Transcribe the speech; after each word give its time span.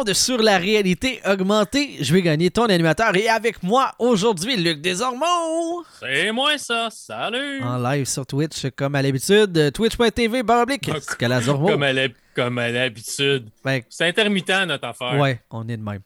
monde 0.00 0.12
sur 0.14 0.38
la 0.38 0.56
réalité 0.56 1.20
augmentée. 1.26 2.02
Je 2.02 2.12
vais 2.14 2.22
gagner 2.22 2.50
ton 2.50 2.64
animateur 2.64 3.14
et 3.16 3.28
avec 3.28 3.62
moi 3.62 3.92
aujourd'hui, 3.98 4.56
Luc 4.56 4.80
Desormeaux. 4.80 5.84
C'est 5.98 6.32
moi 6.32 6.56
ça, 6.56 6.88
salut! 6.90 7.62
En 7.62 7.78
live 7.78 8.06
sur 8.06 8.26
Twitch, 8.26 8.66
comme 8.76 8.94
à 8.94 9.02
l'habitude, 9.02 9.72
twitch.tv, 9.72 10.42
baroblique, 10.42 10.90
Comme 11.18 11.82
à 11.82 11.92
comme 12.34 12.58
à 12.58 12.70
l'habitude. 12.70 13.50
Ben, 13.62 13.82
c'est 13.90 14.06
intermittent 14.06 14.66
notre 14.66 14.86
affaire. 14.86 15.18
Ouais, 15.18 15.42
on 15.50 15.68
est 15.68 15.76
de 15.76 15.82
même. 15.82 16.00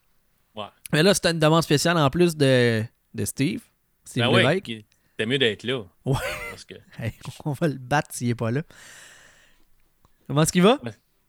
Ouais. 0.56 0.64
Mais 0.92 1.02
là, 1.02 1.14
c'était 1.14 1.30
une 1.30 1.38
demande 1.38 1.62
spéciale 1.62 1.96
en 1.96 2.10
plus 2.10 2.36
de, 2.36 2.82
de 3.14 3.24
Steve. 3.24 3.62
Steve 4.04 4.24
ben 4.24 4.60
t'es 5.16 5.26
mieux 5.26 5.38
d'être 5.38 5.62
là. 5.62 5.84
Ouais. 6.04 6.16
Parce 6.50 6.64
que... 6.64 6.74
on 7.44 7.52
va 7.52 7.68
le 7.68 7.78
battre 7.78 8.08
s'il 8.12 8.30
est 8.30 8.34
pas 8.34 8.50
là. 8.50 8.62
Comment 10.26 10.42
est-ce 10.42 10.52
qu'il 10.52 10.62
va? 10.62 10.80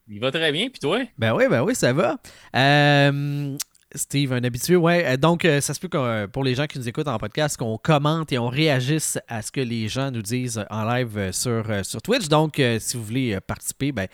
Il 0.08 0.20
va 0.20 0.32
très 0.32 0.52
bien, 0.52 0.70
puis 0.70 0.80
toi? 0.80 1.00
Ben 1.18 1.34
oui, 1.34 1.46
ben 1.50 1.64
oui, 1.64 1.74
ça 1.74 1.92
va. 1.92 2.18
Euh, 2.56 3.58
Steve, 3.96 4.34
un 4.34 4.44
habitué, 4.44 4.76
ouais. 4.76 5.06
Euh, 5.06 5.18
donc, 5.18 5.46
euh, 5.46 5.62
ça 5.62 5.74
se 5.74 5.80
peut 5.80 5.88
que 5.88 6.28
pour 6.28 6.44
les 6.44 6.54
gens 6.54 6.68
qui 6.68 6.78
nous 6.78 6.88
écoutent 6.88 7.08
en 7.08 7.18
podcast, 7.18 7.58
qu'on 7.58 7.78
commente 7.78 8.32
et 8.32 8.38
on 8.38 8.48
réagisse 8.48 9.18
à 9.28 9.42
ce 9.42 9.52
que 9.52 9.62
les 9.62 9.88
gens 9.88 10.12
nous 10.12 10.22
disent 10.22 10.64
en 10.70 10.86
live 10.86 11.32
sur, 11.32 11.66
sur 11.84 12.02
Twitch. 12.02 12.28
Donc, 12.28 12.62
si 12.80 12.98
vous 12.98 13.04
voulez 13.04 13.40
participer, 13.48 13.92
ben, 13.92 14.08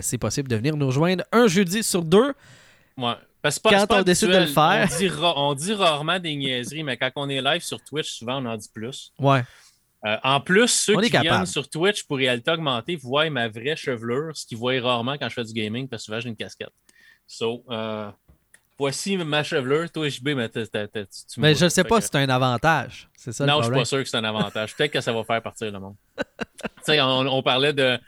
c'est 0.00 0.18
possible 0.18 0.48
de 0.48 0.56
venir 0.56 0.76
nous 0.76 0.86
rejoindre 0.86 1.24
un 1.32 1.46
jeudi 1.46 1.82
sur 1.82 2.02
deux. 2.02 2.32
Ouais. 2.96 3.14
Parce 3.42 3.58
que 3.58 3.68
quand 3.68 3.86
on 3.90 4.02
décide 4.02 4.30
de 4.30 4.38
le 4.38 4.46
faire. 4.46 4.88
On 4.90 4.96
dit, 4.96 5.10
on 5.20 5.54
dit, 5.54 5.74
rarement 5.74 6.18
des 6.18 6.34
niaiseries, 6.34 6.82
mais 6.82 6.96
quand 6.96 7.10
on 7.16 7.28
est 7.28 7.42
live 7.42 7.60
sur 7.60 7.78
Twitch, 7.84 8.10
souvent 8.10 8.42
on 8.42 8.46
en 8.46 8.56
dit 8.56 8.70
plus. 8.72 9.12
Ouais. 9.18 9.42
Euh, 10.06 10.16
en 10.22 10.40
plus, 10.40 10.68
ceux 10.68 11.00
qui 11.00 11.10
viennent 11.10 11.46
sur 11.46 11.68
Twitch 11.68 12.04
pour 12.04 12.18
réalité 12.18 12.50
augmentée 12.50 12.96
voient 12.96 13.28
ma 13.30 13.48
vraie 13.48 13.76
chevelure, 13.76 14.36
ce 14.36 14.46
qu'ils 14.46 14.58
voient 14.58 14.78
rarement 14.80 15.16
quand 15.16 15.28
je 15.28 15.34
fais 15.34 15.44
du 15.44 15.52
gaming, 15.52 15.88
parce 15.88 16.02
que 16.02 16.06
souvent 16.06 16.20
j'ai 16.20 16.28
une 16.28 16.36
casquette. 16.36 16.72
So, 17.26 17.64
euh, 17.70 18.10
voici 18.78 19.16
ma 19.16 19.42
chevelure. 19.42 19.90
Toi, 19.90 20.08
JB, 20.10 20.28
mais 20.30 20.48
tu 20.50 20.60
Mais 21.38 21.54
je 21.54 21.64
ne 21.64 21.70
sais 21.70 21.84
pas 21.84 22.02
si 22.02 22.08
c'est 22.12 22.18
un 22.18 22.28
avantage. 22.28 23.08
C'est 23.16 23.32
ça 23.32 23.46
Non, 23.46 23.62
je 23.62 23.66
suis 23.66 23.74
pas 23.74 23.84
sûr 23.86 23.98
que 24.02 24.08
c'est 24.08 24.16
un 24.18 24.24
avantage. 24.24 24.76
Peut-être 24.76 24.92
que 24.92 25.00
ça 25.00 25.12
va 25.12 25.24
faire 25.24 25.42
partir 25.42 25.72
le 25.72 25.80
monde. 25.80 25.96
on, 26.88 27.26
on 27.26 27.42
parlait 27.42 27.72
de. 27.72 27.98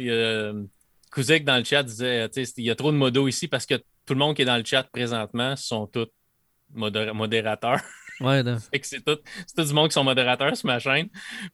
Euh, 0.00 0.64
Kuzik 1.10 1.44
dans 1.44 1.58
le 1.58 1.64
chat 1.64 1.82
disait 1.82 2.30
il 2.56 2.64
y 2.64 2.70
a 2.70 2.74
trop 2.74 2.90
de 2.90 2.96
modos 2.96 3.28
ici 3.28 3.46
parce 3.46 3.66
que 3.66 3.74
tout 3.74 4.14
le 4.14 4.16
monde 4.16 4.34
qui 4.34 4.42
est 4.42 4.46
dans 4.46 4.56
le 4.56 4.64
chat 4.64 4.84
présentement 4.84 5.54
sont 5.56 5.86
tous 5.86 6.08
modérateurs. 6.70 7.80
Ouais, 8.22 8.42
c'est 8.82 9.04
tout, 9.04 9.18
tout, 9.56 9.64
du 9.64 9.72
monde 9.72 9.88
qui 9.88 9.94
sont 9.94 10.04
modérateurs 10.04 10.56
sur 10.56 10.66
ma 10.66 10.78
chaîne. 10.78 11.08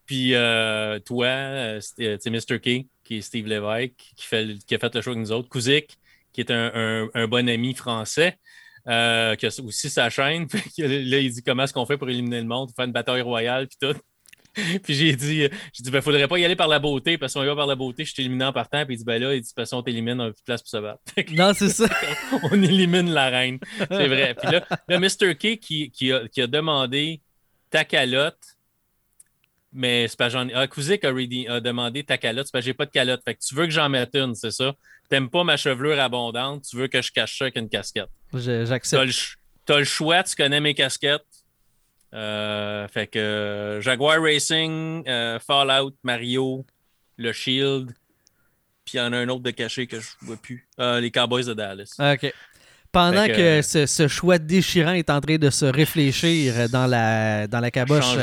Puis 0.06 0.34
euh, 0.34 0.98
toi, 1.00 1.26
euh, 1.26 1.80
c'est 1.80 2.26
Mr. 2.26 2.60
Key, 2.60 2.86
qui 3.04 3.18
est 3.18 3.20
Steve 3.20 3.46
Lévesque, 3.46 4.12
qui, 4.16 4.26
fait, 4.26 4.58
qui 4.66 4.74
a 4.74 4.78
fait 4.78 4.94
le 4.94 5.00
show 5.00 5.10
avec 5.10 5.20
nous 5.20 5.32
autres. 5.32 5.48
Kouzik, 5.48 5.98
qui 6.32 6.40
est 6.40 6.50
un, 6.50 7.08
un, 7.14 7.28
bon 7.28 7.48
ami 7.48 7.74
français. 7.74 8.38
Euh, 8.86 9.34
qui 9.34 9.44
a 9.44 9.50
aussi 9.62 9.90
sa 9.90 10.08
chaîne. 10.08 10.46
là, 10.78 11.18
il 11.18 11.30
dit 11.30 11.42
comment 11.42 11.64
est-ce 11.64 11.74
qu'on 11.74 11.84
fait 11.84 11.98
pour 11.98 12.08
éliminer 12.08 12.40
le 12.40 12.46
monde, 12.46 12.70
faire 12.74 12.86
une 12.86 12.92
bataille 12.92 13.20
royale, 13.20 13.68
puis 13.68 13.76
tout. 13.80 13.98
puis 14.82 14.94
j'ai 14.94 15.14
dit, 15.14 15.48
j'ai 15.72 15.82
dit, 15.82 15.90
ben, 15.90 16.00
faudrait 16.00 16.28
pas 16.28 16.38
y 16.38 16.44
aller 16.44 16.56
par 16.56 16.68
la 16.68 16.78
beauté, 16.78 17.18
parce 17.18 17.34
qu'on 17.34 17.42
y 17.42 17.46
va 17.46 17.56
par 17.56 17.66
la 17.66 17.74
beauté, 17.74 18.04
je 18.04 18.14
t'élimine 18.14 18.42
en 18.42 18.52
partant. 18.52 18.84
Puis 18.84 18.94
il 18.94 18.98
dit, 18.98 19.04
ben 19.04 19.20
là, 19.20 19.34
il 19.34 19.40
dit, 19.40 19.42
de 19.42 19.46
toute 19.48 19.54
façon, 19.54 19.78
on 19.78 19.82
t'élimine, 19.82 20.20
on 20.20 20.24
a 20.24 20.30
plus 20.30 20.40
de 20.40 20.44
place 20.44 20.62
pour 20.62 20.70
se 20.70 20.76
battre. 20.78 21.00
non, 21.32 21.52
c'est 21.54 21.68
ça. 21.68 21.86
on 22.50 22.62
élimine 22.62 23.10
la 23.10 23.28
reine. 23.28 23.58
C'est 23.78 24.08
vrai. 24.08 24.34
Puis 24.34 24.50
là, 24.50 24.64
le 24.88 24.98
Mr. 24.98 25.34
K 25.34 25.58
qui, 25.58 25.90
qui, 25.90 26.12
a, 26.12 26.26
qui 26.28 26.42
a 26.42 26.46
demandé 26.46 27.20
ta 27.70 27.84
calotte, 27.84 28.56
mais 29.72 30.08
c'est 30.08 30.18
pas 30.18 30.28
j'en 30.28 30.48
ah, 30.54 30.66
Kouzik 30.66 31.04
a, 31.04 31.08
a, 31.08 31.60
demandé 31.60 32.02
ta 32.02 32.16
calotte, 32.16 32.46
c'est 32.46 32.52
pas 32.52 32.60
j'ai 32.60 32.74
pas 32.74 32.86
de 32.86 32.90
calotte. 32.90 33.22
Fait 33.24 33.34
que 33.34 33.40
tu 33.40 33.54
veux 33.54 33.66
que 33.66 33.70
j'en 33.70 33.88
mette 33.88 34.14
une, 34.14 34.34
c'est 34.34 34.50
ça? 34.50 34.74
T'aimes 35.10 35.30
pas 35.30 35.44
ma 35.44 35.56
chevelure 35.56 36.00
abondante, 36.00 36.64
tu 36.68 36.76
veux 36.76 36.88
que 36.88 37.02
je 37.02 37.12
cache 37.12 37.38
ça 37.38 37.44
avec 37.44 37.56
une 37.56 37.68
casquette. 37.68 38.08
J'accepte. 38.32 39.04
T'as 39.66 39.74
le, 39.74 39.80
le 39.80 39.84
choix, 39.84 40.22
tu 40.22 40.34
connais 40.36 40.60
mes 40.60 40.74
casquettes 40.74 41.20
euh, 41.20 41.27
fait 42.12 43.06
que 43.06 43.18
euh, 43.18 43.80
Jaguar 43.80 44.22
Racing, 44.22 45.04
euh, 45.06 45.38
Fallout, 45.38 45.94
Mario, 46.02 46.64
le 47.16 47.32
Shield, 47.32 47.92
puis 48.84 48.94
il 48.94 48.96
y 48.98 49.00
en 49.00 49.12
a 49.12 49.18
un 49.18 49.28
autre 49.28 49.42
de 49.42 49.50
caché 49.50 49.86
que 49.86 50.00
je 50.00 50.08
vois 50.22 50.36
plus. 50.36 50.66
les 50.78 51.10
Cowboys 51.10 51.44
de 51.44 51.54
Dallas. 51.54 51.96
OK. 51.98 52.32
Pendant 52.90 53.26
que, 53.26 53.60
ce, 53.60 54.08
choix 54.08 54.38
déchirant 54.38 54.92
est 54.92 55.10
en 55.10 55.20
train 55.20 55.36
de 55.36 55.50
se 55.50 55.66
réfléchir 55.66 56.70
dans 56.70 56.86
la, 56.86 57.46
dans 57.46 57.60
la 57.60 57.70
caboche 57.70 58.16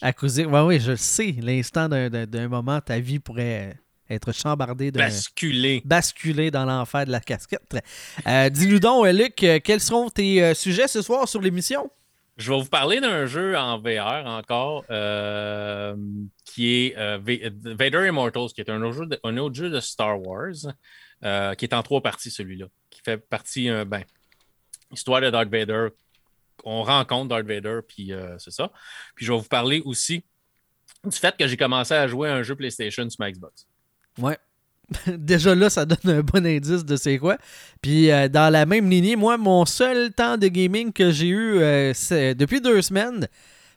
à 0.00 0.12
causer. 0.14 0.46
Oui, 0.46 0.60
oui, 0.60 0.80
je 0.80 0.92
le 0.92 0.96
sais. 0.96 1.34
L'instant 1.42 1.88
d'un 1.90 2.48
moment, 2.48 2.80
ta 2.80 2.98
vie 3.00 3.18
pourrait 3.18 3.76
être 4.08 4.32
chambardée 4.32 4.90
de. 4.90 4.98
Basculer. 4.98 5.82
Basculer 5.84 6.50
dans 6.50 6.64
l'enfer 6.64 7.04
de 7.04 7.12
la 7.12 7.20
casquette. 7.20 7.76
Dis-nous 8.50 8.80
donc, 8.80 9.06
Luc, 9.08 9.34
quels 9.34 9.80
seront 9.80 10.08
tes 10.08 10.54
sujets 10.54 10.88
ce 10.88 11.02
soir 11.02 11.28
sur 11.28 11.42
l'émission? 11.42 11.90
Je 12.38 12.52
vais 12.52 12.60
vous 12.60 12.68
parler 12.68 13.00
d'un 13.00 13.26
jeu 13.26 13.56
en 13.56 13.80
VR 13.80 14.24
encore 14.26 14.84
euh, 14.90 15.96
qui 16.44 16.68
est 16.68 16.96
euh, 16.96 17.18
Vader 17.20 18.06
Immortals, 18.06 18.50
qui 18.54 18.60
est 18.60 18.70
un 18.70 18.80
autre 18.80 19.54
jeu 19.54 19.70
de, 19.70 19.80
Star 19.80 20.20
Wars, 20.22 20.54
euh, 21.24 21.54
qui 21.54 21.64
est 21.64 21.74
en 21.74 21.82
trois 21.82 22.00
parties 22.00 22.30
celui-là, 22.30 22.66
qui 22.90 23.00
fait 23.04 23.18
partie, 23.18 23.68
ben, 23.86 24.04
histoire 24.92 25.20
de 25.20 25.30
Darth 25.30 25.48
Vader. 25.48 25.88
On 26.62 26.84
rencontre 26.84 27.28
Darth 27.28 27.46
Vader, 27.46 27.80
puis 27.86 28.12
c'est 28.38 28.52
ça. 28.52 28.70
Puis 29.16 29.26
je 29.26 29.32
vais 29.32 29.38
vous 29.38 29.48
parler 29.48 29.82
aussi 29.84 30.22
du 31.04 31.16
fait 31.16 31.36
que 31.36 31.48
j'ai 31.48 31.56
commencé 31.56 31.94
à 31.94 32.06
jouer 32.06 32.28
à 32.28 32.34
un 32.34 32.44
jeu 32.44 32.54
PlayStation 32.54 33.10
sur 33.10 33.20
ma 33.20 33.32
Xbox. 33.32 33.66
Ouais. 34.16 34.38
Déjà 35.06 35.54
là, 35.54 35.70
ça 35.70 35.84
donne 35.84 36.18
un 36.18 36.20
bon 36.20 36.44
indice 36.46 36.84
de 36.84 36.96
c'est 36.96 37.18
quoi. 37.18 37.36
Puis 37.82 38.10
euh, 38.10 38.28
dans 38.28 38.52
la 38.52 38.66
même 38.66 38.88
lignée, 38.88 39.16
moi, 39.16 39.36
mon 39.36 39.66
seul 39.66 40.12
temps 40.12 40.36
de 40.36 40.48
gaming 40.48 40.92
que 40.92 41.10
j'ai 41.10 41.28
eu 41.28 41.58
euh, 41.58 41.92
c'est 41.94 42.34
depuis 42.34 42.60
deux 42.60 42.80
semaines, 42.82 43.28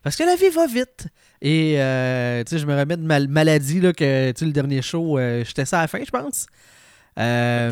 parce 0.03 0.15
que 0.15 0.23
la 0.23 0.35
vie 0.35 0.49
va 0.49 0.67
vite. 0.67 1.07
Et 1.41 1.75
euh, 1.77 2.43
tu 2.43 2.51
sais, 2.51 2.59
je 2.59 2.65
me 2.65 2.77
remets 2.77 2.97
de 2.97 3.03
ma 3.03 3.19
maladie 3.19 3.81
là, 3.81 3.93
que 3.93 4.33
le 4.39 4.51
dernier 4.51 4.81
show, 4.81 5.19
j'étais 5.43 5.65
ça 5.65 5.79
à 5.79 5.81
la 5.81 5.87
fin, 5.87 5.99
je 6.03 6.11
pense. 6.11 6.47
Euh, 7.19 7.69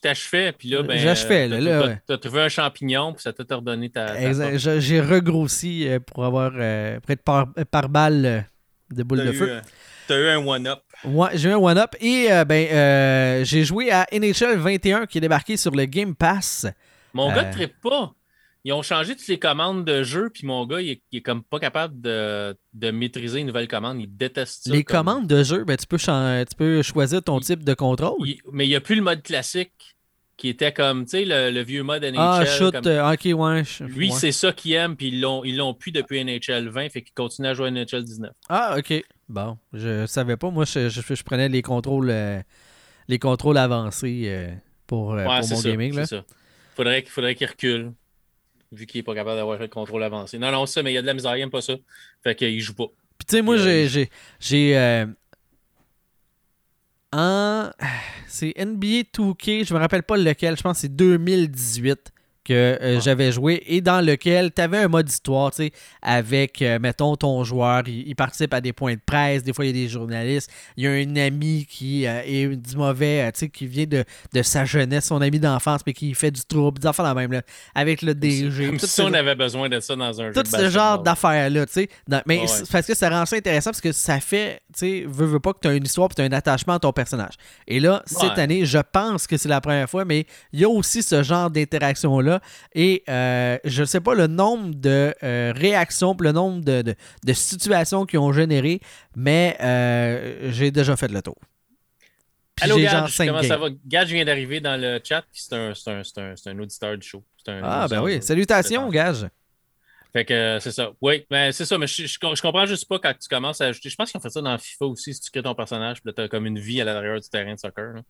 T'achevais, 0.00 0.52
puis 0.52 0.68
là, 0.68 0.84
ben. 0.84 0.98
J'achevais, 0.98 1.48
là. 1.48 1.96
T'as 2.06 2.18
trouvé 2.18 2.42
un 2.42 2.48
champignon, 2.48 3.12
puis 3.12 3.22
ça 3.22 3.32
t'a 3.32 3.56
redonné 3.56 3.90
ta. 3.90 4.14
J'ai 4.56 5.00
regrossi 5.00 5.88
pour 6.06 6.24
avoir 6.24 6.52
près 6.52 7.16
de 7.16 7.20
par, 7.20 7.48
par 7.70 7.88
balle 7.88 8.46
de 8.90 9.02
boule 9.02 9.24
de 9.24 9.32
feu. 9.32 9.60
T'as 10.06 10.18
eu 10.18 10.28
un 10.28 10.38
one-up. 10.38 10.80
Ouais, 11.04 11.30
j'ai 11.34 11.50
eu 11.50 11.52
un 11.52 11.58
one-up. 11.58 11.94
Et 12.00 12.30
euh, 12.30 12.44
ben, 12.44 12.68
euh, 12.70 13.44
j'ai 13.44 13.64
joué 13.64 13.90
à 13.90 14.06
NHL 14.12 14.56
21 14.56 15.06
qui 15.06 15.18
est 15.18 15.20
débarqué 15.20 15.56
sur 15.56 15.70
le 15.70 15.84
Game 15.84 16.14
Pass. 16.14 16.66
Mon 17.14 17.28
gars 17.28 17.44
ne 17.44 17.48
euh, 17.48 17.52
trippe 17.52 17.80
pas. 17.80 18.14
Ils 18.64 18.72
ont 18.72 18.82
changé 18.82 19.14
toutes 19.14 19.28
les 19.28 19.38
commandes 19.38 19.84
de 19.84 20.02
jeu, 20.02 20.30
puis 20.30 20.46
mon 20.46 20.66
gars, 20.66 20.80
il 20.80 21.00
est, 21.12 21.20
comme 21.20 21.42
pas 21.42 21.60
capable 21.60 22.00
de, 22.00 22.56
maîtriser 22.90 23.40
une 23.40 23.46
nouvelle 23.46 23.68
commande. 23.68 24.00
Il 24.00 24.14
déteste 24.14 24.64
ça. 24.64 24.72
Les 24.72 24.84
commandes 24.84 25.26
de 25.26 25.42
jeu, 25.44 25.64
ben, 25.64 25.76
tu, 25.76 25.86
peux 25.86 25.96
tu 25.96 26.56
peux 26.56 26.82
choisir 26.82 27.22
ton 27.22 27.38
type 27.40 27.64
de 27.64 27.74
contrôle. 27.74 28.18
mais 28.52 28.66
il 28.66 28.68
n'y 28.68 28.76
a 28.76 28.80
plus 28.80 28.96
le 28.96 29.02
mode 29.02 29.22
classique 29.22 29.96
qui 30.36 30.48
était 30.48 30.72
comme, 30.72 31.04
tu 31.04 31.10
sais, 31.10 31.24
le, 31.24 31.62
vieux 31.62 31.82
mode 31.82 32.02
NHL. 32.02 32.16
Ah, 32.18 32.44
shoot, 32.44 32.74
ok, 32.76 33.38
ouais. 33.38 33.62
Lui, 33.80 34.12
c'est 34.12 34.32
ça 34.32 34.52
qu'il 34.52 34.72
aime, 34.72 34.96
puis 34.96 35.08
ils 35.08 35.20
l'ont, 35.20 35.44
ils 35.44 35.56
l'ont 35.56 35.74
plus 35.74 35.90
depuis 35.90 36.22
NHL 36.22 36.68
20, 36.68 36.90
fait 36.90 37.02
qu'il 37.02 37.14
continue 37.14 37.48
à 37.48 37.54
jouer 37.54 37.68
à 37.68 37.70
NHL 37.70 38.04
19. 38.04 38.30
Ah, 38.48 38.76
ok. 38.78 39.02
Bon, 39.28 39.58
je 39.72 40.06
savais 40.06 40.36
pas. 40.36 40.50
Moi, 40.50 40.64
je, 40.64 40.88
je, 40.88 41.22
prenais 41.22 41.48
les 41.48 41.60
contrôles, 41.62 42.10
euh, 42.10 42.40
les 43.08 43.18
contrôles 43.18 43.58
avancés 43.58 44.22
euh, 44.26 44.50
pour, 44.86 45.12
euh, 45.12 45.24
pour 45.24 45.48
mon 45.50 45.60
gaming. 45.60 45.94
Là. 45.94 46.06
Ça. 46.06 46.24
Faudrait, 46.74 47.02
faudrait 47.02 47.34
qu'il 47.34 47.46
recule, 47.46 47.92
vu 48.72 48.86
qu'il 48.86 49.00
est 49.00 49.02
pas 49.02 49.14
capable 49.14 49.36
d'avoir 49.36 49.58
le 49.58 49.68
contrôle 49.68 50.02
avancé. 50.02 50.38
Non, 50.38 50.50
non, 50.50 50.64
ça, 50.64 50.82
mais 50.82 50.92
il 50.92 50.94
y 50.94 50.98
a 50.98 51.02
de 51.02 51.06
la 51.06 51.14
misère, 51.14 51.36
il 51.36 51.42
aime 51.42 51.50
pas 51.50 51.60
ça. 51.60 51.74
Fait 52.22 52.34
qu'il 52.34 52.58
joue 52.60 52.74
pas. 52.74 52.86
Puis, 53.18 53.26
tu 53.26 53.36
sais, 53.36 53.42
moi, 53.42 53.58
j'ai. 53.58 54.08
j'ai 54.40 55.06
en. 57.12 57.70
C'est 58.26 58.54
NBA 58.58 59.08
2K, 59.14 59.66
je 59.66 59.74
me 59.74 59.78
rappelle 59.78 60.02
pas 60.02 60.16
lequel, 60.16 60.56
je 60.56 60.62
pense 60.62 60.76
que 60.76 60.80
c'est 60.82 60.94
2018 60.94 62.12
que 62.48 62.54
euh, 62.54 63.00
j'avais 63.00 63.30
joué 63.30 63.62
et 63.66 63.82
dans 63.82 64.00
lequel 64.00 64.52
tu 64.54 64.62
avais 64.62 64.78
un 64.78 64.88
mode 64.88 65.08
histoire, 65.08 65.50
tu 65.50 65.64
sais, 65.64 65.72
avec, 66.00 66.62
euh, 66.62 66.78
mettons, 66.80 67.14
ton 67.14 67.44
joueur, 67.44 67.86
il, 67.86 68.16
participe 68.16 68.54
à 68.54 68.62
des 68.62 68.72
points 68.72 68.94
de 68.94 69.00
presse, 69.04 69.44
des 69.44 69.52
fois 69.52 69.66
il 69.66 69.68
y 69.68 69.70
a 69.82 69.84
des 69.84 69.88
journalistes, 69.88 70.50
il 70.76 70.84
y 70.84 70.86
a 70.86 70.90
un 70.92 71.16
ami 71.16 71.66
qui 71.68 72.06
euh, 72.06 72.22
est 72.24 72.56
du 72.56 72.76
mauvais, 72.76 73.30
tu 73.32 73.40
sais, 73.40 73.48
qui 73.50 73.66
vient 73.66 73.84
de, 73.84 74.04
sa 74.42 74.64
jeunesse, 74.64 75.06
son 75.06 75.20
ami 75.20 75.38
d'enfance, 75.38 75.82
mais 75.86 75.92
qui 75.92 76.14
fait 76.14 76.30
du 76.30 76.40
trouble, 76.42 76.78
des 76.78 76.86
affaires 76.86 77.04
la 77.04 77.12
même, 77.12 77.32
là, 77.32 77.42
avec 77.74 78.00
le 78.00 78.14
DG. 78.14 78.66
Comme 78.66 78.78
si 78.78 79.02
on 79.02 79.12
avait 79.12 79.34
besoin 79.34 79.68
de 79.68 79.78
ça 79.80 79.94
dans 79.94 80.18
un 80.20 80.32
jeu 80.32 80.32
Tout 80.32 80.50
ce 80.50 80.70
genre 80.70 81.02
d'affaires-là, 81.02 81.66
tu 81.66 81.72
sais. 81.72 81.88
Mais 82.26 82.46
parce 82.72 82.86
que 82.86 82.94
ça 82.94 83.10
rend 83.10 83.26
ça 83.26 83.36
intéressant 83.36 83.70
parce 83.70 83.82
que 83.82 83.92
ça 83.92 84.20
fait, 84.20 84.62
tu 84.72 84.78
sais, 84.78 85.04
veux, 85.06 85.26
veux 85.26 85.40
pas 85.40 85.52
que 85.52 85.58
tu 85.60 85.68
as 85.68 85.74
une 85.74 85.84
histoire 85.84 86.08
et 86.10 86.14
tu 86.14 86.22
as 86.22 86.24
un 86.24 86.32
attachement 86.32 86.74
à 86.74 86.78
ton 86.78 86.92
personnage. 86.92 87.34
Et 87.66 87.78
là, 87.78 88.02
cette 88.06 88.38
année, 88.38 88.64
je 88.64 88.78
pense 88.78 89.26
que 89.26 89.36
c'est 89.36 89.50
la 89.50 89.60
première 89.60 89.90
fois, 89.90 90.06
mais 90.06 90.26
il 90.54 90.60
y 90.60 90.64
a 90.64 90.68
aussi 90.68 91.02
ce 91.02 91.22
genre 91.22 91.50
d'interaction-là 91.50 92.37
et 92.74 93.02
euh, 93.08 93.58
je 93.64 93.82
ne 93.82 93.86
sais 93.86 94.00
pas 94.00 94.14
le 94.14 94.26
nombre 94.26 94.74
de 94.74 95.14
euh, 95.22 95.52
réactions, 95.54 96.16
le 96.20 96.32
nombre 96.32 96.62
de, 96.64 96.94
situations 97.32 98.06
qui 98.06 98.18
ont 98.18 98.32
généré, 98.32 98.80
mais 99.16 99.56
euh, 99.60 100.50
j'ai 100.50 100.70
déjà 100.70 100.96
fait 100.96 101.08
le 101.08 101.22
tour. 101.22 101.36
Puis 102.56 102.64
Allô, 102.64 102.78
Gage, 102.78 103.14
5 103.14 103.26
comment 103.28 103.42
ça 103.42 103.56
va? 103.56 103.68
Gage 103.86 104.08
vient 104.08 104.24
d'arriver 104.24 104.60
dans 104.60 104.80
le 104.80 105.00
chat, 105.02 105.22
puis 105.32 105.42
c'est 105.42 106.50
un, 106.50 106.58
auditeur 106.58 106.98
du 106.98 107.06
show. 107.06 107.22
Un 107.46 107.60
Ah, 107.62 107.86
ben 107.88 108.02
oui. 108.02 108.20
Salutations, 108.20 108.88
gage. 108.90 109.26
Fait 110.12 110.24
que 110.24 110.58
c'est 110.60 110.72
ça. 110.72 110.90
Oui, 111.00 111.24
ben 111.30 111.52
c'est 111.52 111.66
ça, 111.66 111.78
mais 111.78 111.86
je, 111.86 112.06
je, 112.06 112.18
je 112.18 112.42
comprends 112.42 112.66
juste 112.66 112.88
pas 112.88 112.98
quand 112.98 113.12
tu 113.12 113.28
commences 113.28 113.60
à 113.60 113.66
ajouter. 113.66 113.90
Je 113.90 113.96
pense 113.96 114.10
qu'ils 114.10 114.18
ont 114.18 114.22
fait 114.22 114.30
ça 114.30 114.40
dans 114.40 114.58
FIFA 114.58 114.86
aussi, 114.86 115.14
si 115.14 115.20
tu 115.20 115.30
crées 115.30 115.42
ton 115.42 115.54
personnage, 115.54 116.02
puis 116.02 116.12
t'as 116.14 116.28
comme 116.28 116.46
une 116.46 116.58
vie 116.58 116.80
à 116.80 116.84
l'intérieur 116.84 117.20
du 117.20 117.28
terrain 117.28 117.54
de 117.54 117.58
soccer. 117.58 117.94
là. 117.94 118.00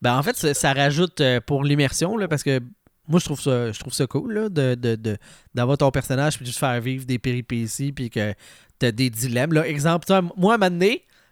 Ben, 0.00 0.18
en 0.18 0.22
fait, 0.22 0.36
ça, 0.36 0.54
ça 0.54 0.72
rajoute 0.72 1.22
pour 1.46 1.64
l'immersion, 1.64 2.16
parce 2.28 2.42
que 2.42 2.60
moi, 3.08 3.20
je 3.20 3.24
trouve 3.24 3.40
ça, 3.40 3.70
je 3.72 3.78
trouve 3.78 3.92
ça 3.92 4.06
cool, 4.06 4.32
là, 4.32 4.48
de, 4.48 4.74
de, 4.74 4.94
de- 4.96 5.16
d'avoir 5.54 5.76
ton 5.78 5.90
personnage, 5.90 6.36
puis 6.36 6.46
de 6.46 6.50
faire 6.50 6.80
vivre 6.80 7.04
des 7.04 7.18
péripéties, 7.18 7.92
puis 7.92 8.10
que 8.10 8.34
t'as 8.78 8.92
des 8.92 9.10
dilemmes. 9.10 9.52
Là. 9.52 9.66
Exemple, 9.66 10.06
moi, 10.36 10.56
à 10.60 10.70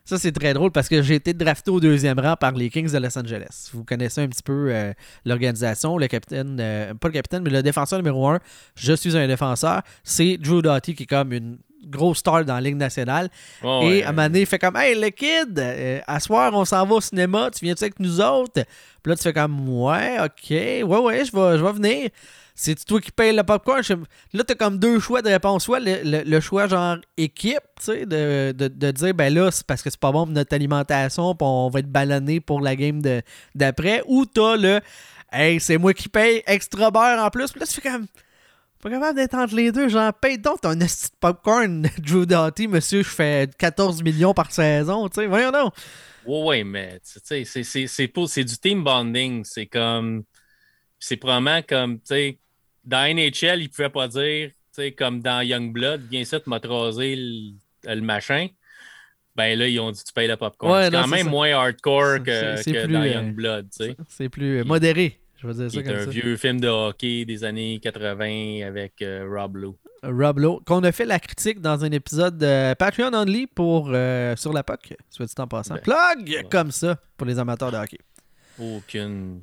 ça, 0.05 0.19
c'est 0.19 0.33
très 0.33 0.53
drôle, 0.53 0.73
parce 0.73 0.89
que 0.89 1.01
j'ai 1.01 1.15
été 1.15 1.33
drafté 1.33 1.71
au 1.71 1.79
deuxième 1.79 2.19
rang 2.19 2.35
par 2.37 2.53
les 2.53 2.71
Kings 2.71 2.91
de 2.91 2.99
Los 2.99 3.17
Angeles. 3.17 3.71
Vous 3.73 3.85
connaissez 3.85 4.21
un 4.21 4.29
petit 4.29 4.43
peu 4.43 4.69
euh, 4.73 4.93
l'organisation, 5.25 5.97
le 5.97 6.09
capitaine, 6.09 6.59
euh, 6.61 6.93
pas 6.95 7.07
le 7.09 7.15
capitaine, 7.15 7.45
mais 7.45 7.51
le 7.51 7.63
défenseur 7.63 8.01
numéro 8.01 8.27
un. 8.29 8.41
Je 8.75 8.95
suis 8.95 9.17
un 9.17 9.29
défenseur. 9.29 9.83
C'est 10.03 10.39
Drew 10.39 10.61
Doughty, 10.61 10.97
qui 10.97 11.05
est 11.05 11.07
comme 11.07 11.33
une 11.33 11.59
grosse 11.87 12.19
star 12.19 12.45
dans 12.45 12.55
la 12.55 12.61
Ligue 12.61 12.77
nationale. 12.77 13.29
Et 13.63 13.67
ouais. 13.67 14.03
à 14.03 14.09
un 14.09 14.13
moment 14.13 14.29
donné, 14.29 14.41
il 14.41 14.47
fait 14.47 14.59
comme 14.59 14.77
Hey, 14.77 14.95
le 15.01 15.09
kid, 15.11 15.59
euh, 15.59 16.01
à 16.07 16.21
soir, 16.21 16.53
on 16.55 16.65
s'en 16.65 16.87
va 16.87 16.95
au 16.95 17.01
cinéma, 17.01 17.51
tu 17.51 17.65
viens-tu 17.65 17.85
avec 17.85 17.99
nous 18.01 18.21
autres? 18.21 18.53
Puis 19.03 19.11
là, 19.11 19.17
tu 19.17 19.23
fais 19.23 19.33
comme 19.33 19.69
Ouais, 19.69 20.19
ok, 20.21 20.51
ouais, 20.51 20.83
ouais, 20.85 21.25
je 21.25 21.33
vais, 21.33 21.59
je 21.59 21.65
vais 21.65 21.73
venir. 21.73 22.11
C'est 22.55 22.85
toi 22.85 23.01
qui 23.01 23.11
payes 23.11 23.35
le 23.35 23.43
popcorn? 23.43 23.81
Là, 24.35 24.45
t'as 24.45 24.55
comme 24.55 24.79
deux 24.79 25.01
choix 25.01 25.23
de 25.23 25.29
réponse. 25.31 25.65
Soit 25.65 25.81
le, 25.81 26.01
le- 26.05 26.23
le 26.23 26.41
choix 26.41 26.67
genre 26.69 26.99
équipe, 27.17 27.57
tu 27.79 27.85
sais, 27.87 28.07
de, 28.07 28.53
de, 28.53 28.69
de 28.69 28.91
dire 28.91 29.15
ben 29.15 29.33
là, 29.33 29.51
c'est 29.51 29.67
parce 29.67 29.81
que 29.83 29.89
c'est 29.89 29.99
pas 29.99 30.13
bon 30.13 30.25
pour 30.27 30.35
notre 30.35 30.55
alimentation, 30.55 31.35
puis 31.35 31.47
on 31.49 31.71
va 31.71 31.81
être 31.81 31.91
ballonné 31.91 32.41
pour 32.41 32.61
la 32.61 32.77
game 32.77 33.01
d'après. 33.55 34.03
Ou 34.07 34.27
t'as 34.27 34.57
le 34.57 34.81
Hey, 35.33 35.61
c'est 35.61 35.79
moi 35.79 35.95
qui 35.95 36.11
paye 36.11 36.43
extra 36.47 36.91
beurre 36.91 37.25
en 37.25 37.31
plus. 37.31 37.51
Puis 37.53 37.61
là, 37.61 37.67
tu 37.67 37.81
fais 37.81 37.89
comme 37.91 38.07
pas 38.83 38.91
capable 38.91 39.17
d'être 39.17 39.35
entre 39.35 39.55
les 39.55 39.71
deux. 39.73 39.89
Genre, 39.89 40.13
paye 40.13 40.39
donc 40.39 40.61
ton 40.61 40.79
esti 40.81 41.11
de 41.11 41.17
popcorn, 41.21 41.83
Drew 41.99 42.27
Doughty, 42.27 42.69
monsieur, 42.69 43.03
je 43.03 43.09
fais 43.09 43.49
14 43.59 44.03
millions 44.03 44.35
par 44.35 44.51
saison, 44.53 45.09
tu 45.09 45.21
sais. 45.21 45.27
Voyons 45.27 45.53
donc. 45.53 45.73
Ouais, 46.27 46.43
ouais, 46.45 46.65
mais 46.65 47.01
tu 47.01 47.21
sais, 47.23 47.45
c'est- 47.87 48.45
du 48.45 48.59
team 48.59 48.85
bonding. 48.85 49.45
C'est 49.45 49.67
comme. 49.67 50.25
C'est 50.99 51.17
probablement 51.17 51.63
comme, 51.63 51.97
tu 51.99 52.07
sais, 52.07 52.39
dans 52.85 53.05
NHL, 53.07 53.63
ils 53.63 53.69
pouvaient 53.69 53.89
pas 53.89 54.09
dire, 54.09 54.49
tu 54.51 54.55
sais, 54.73 54.93
comme 54.93 55.21
dans 55.21 55.41
Youngblood, 55.41 56.03
viens 56.11 56.25
ça, 56.25 56.39
tu 56.41 56.49
m'as 56.51 56.61
trasé 56.61 57.17
le, 57.17 57.55
le 57.95 58.01
machin. 58.01 58.49
Ben 59.35 59.59
là, 59.59 59.67
ils 59.67 59.81
ont 59.81 59.91
dit, 59.91 60.03
tu 60.05 60.13
payes 60.13 60.29
le 60.29 60.37
popcorn. 60.37 60.73
Ouais, 60.73 60.85
c'est 60.85 60.91
quand 60.93 61.07
même 61.09 61.25
ça. 61.25 61.31
moins 61.31 61.51
hardcore 61.53 62.19
que, 62.23 62.63
que 62.63 62.85
plus, 62.85 62.93
dans 62.93 63.01
euh, 63.03 63.07
Youngblood, 63.15 63.69
tu 63.71 63.85
sais. 63.85 63.97
C'est 64.09 64.29
plus 64.29 64.59
euh, 64.61 64.65
modéré, 64.65 65.19
je 65.43 65.47
vais 65.49 65.55
dire 65.55 65.71
ça 65.71 65.83
comme 65.83 65.97
un 66.01 66.05
ça. 66.05 66.11
vieux 66.11 66.37
film 66.37 66.61
de 66.61 66.69
hockey 66.69 67.25
des 67.25 67.45
années 67.45 67.81
80 67.83 68.67
avec 68.67 69.03
euh, 69.03 69.27
Rob 69.29 69.57
Lowe. 69.57 69.77
Rob 70.05 70.39
Lowe, 70.39 70.61
qu'on 70.65 70.83
a 70.85 70.93
fait 70.93 71.05
la 71.05 71.19
critique 71.19 71.61
dans 71.61 71.85
un 71.85 71.91
épisode 71.91 72.39
de 72.39 72.75
Patreon 72.75 73.13
Only 73.13 73.47
pour 73.49 73.91
euh, 73.93 74.35
sur 74.37 74.53
la 74.53 74.63
POC, 74.63 74.95
soit 75.11 75.27
dit 75.27 75.35
en 75.39 75.47
passant. 75.47 75.75
Ben, 75.75 75.81
Plug 75.83 76.29
ouais. 76.29 76.47
comme 76.51 76.71
ça 76.71 76.99
pour 77.17 77.27
les 77.27 77.39
amateurs 77.39 77.71
de 77.73 77.77
hockey. 77.77 77.99
Aucune 78.59 79.43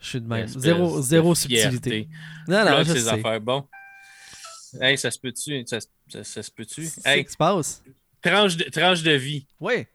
Je 0.00 0.08
suis 0.08 0.20
de 0.20 0.26
même. 0.28 0.46
Zéro, 0.46 1.00
zéro 1.02 1.34
subtilité. 1.34 2.08
Non, 2.46 2.64
non, 2.64 2.82
Plug 2.82 2.86
je 2.88 2.94
sais. 3.00 3.08
affaires. 3.08 3.40
Bon. 3.40 3.64
Hey, 4.80 4.98
ça 4.98 5.10
se 5.10 5.18
peut-tu? 5.18 5.62
Ça, 5.66 5.78
ça- 6.08 6.24
ça 6.24 6.42
se 6.42 6.50
peut-tu? 6.50 6.88
Hey, 7.04 7.24
qui 7.24 7.32
se 7.32 7.36
passe. 7.36 7.82
tranche 8.22 8.56
de, 8.56 8.64
tranche 8.64 9.02
de 9.02 9.12
vie. 9.12 9.46
Oui. 9.60 9.86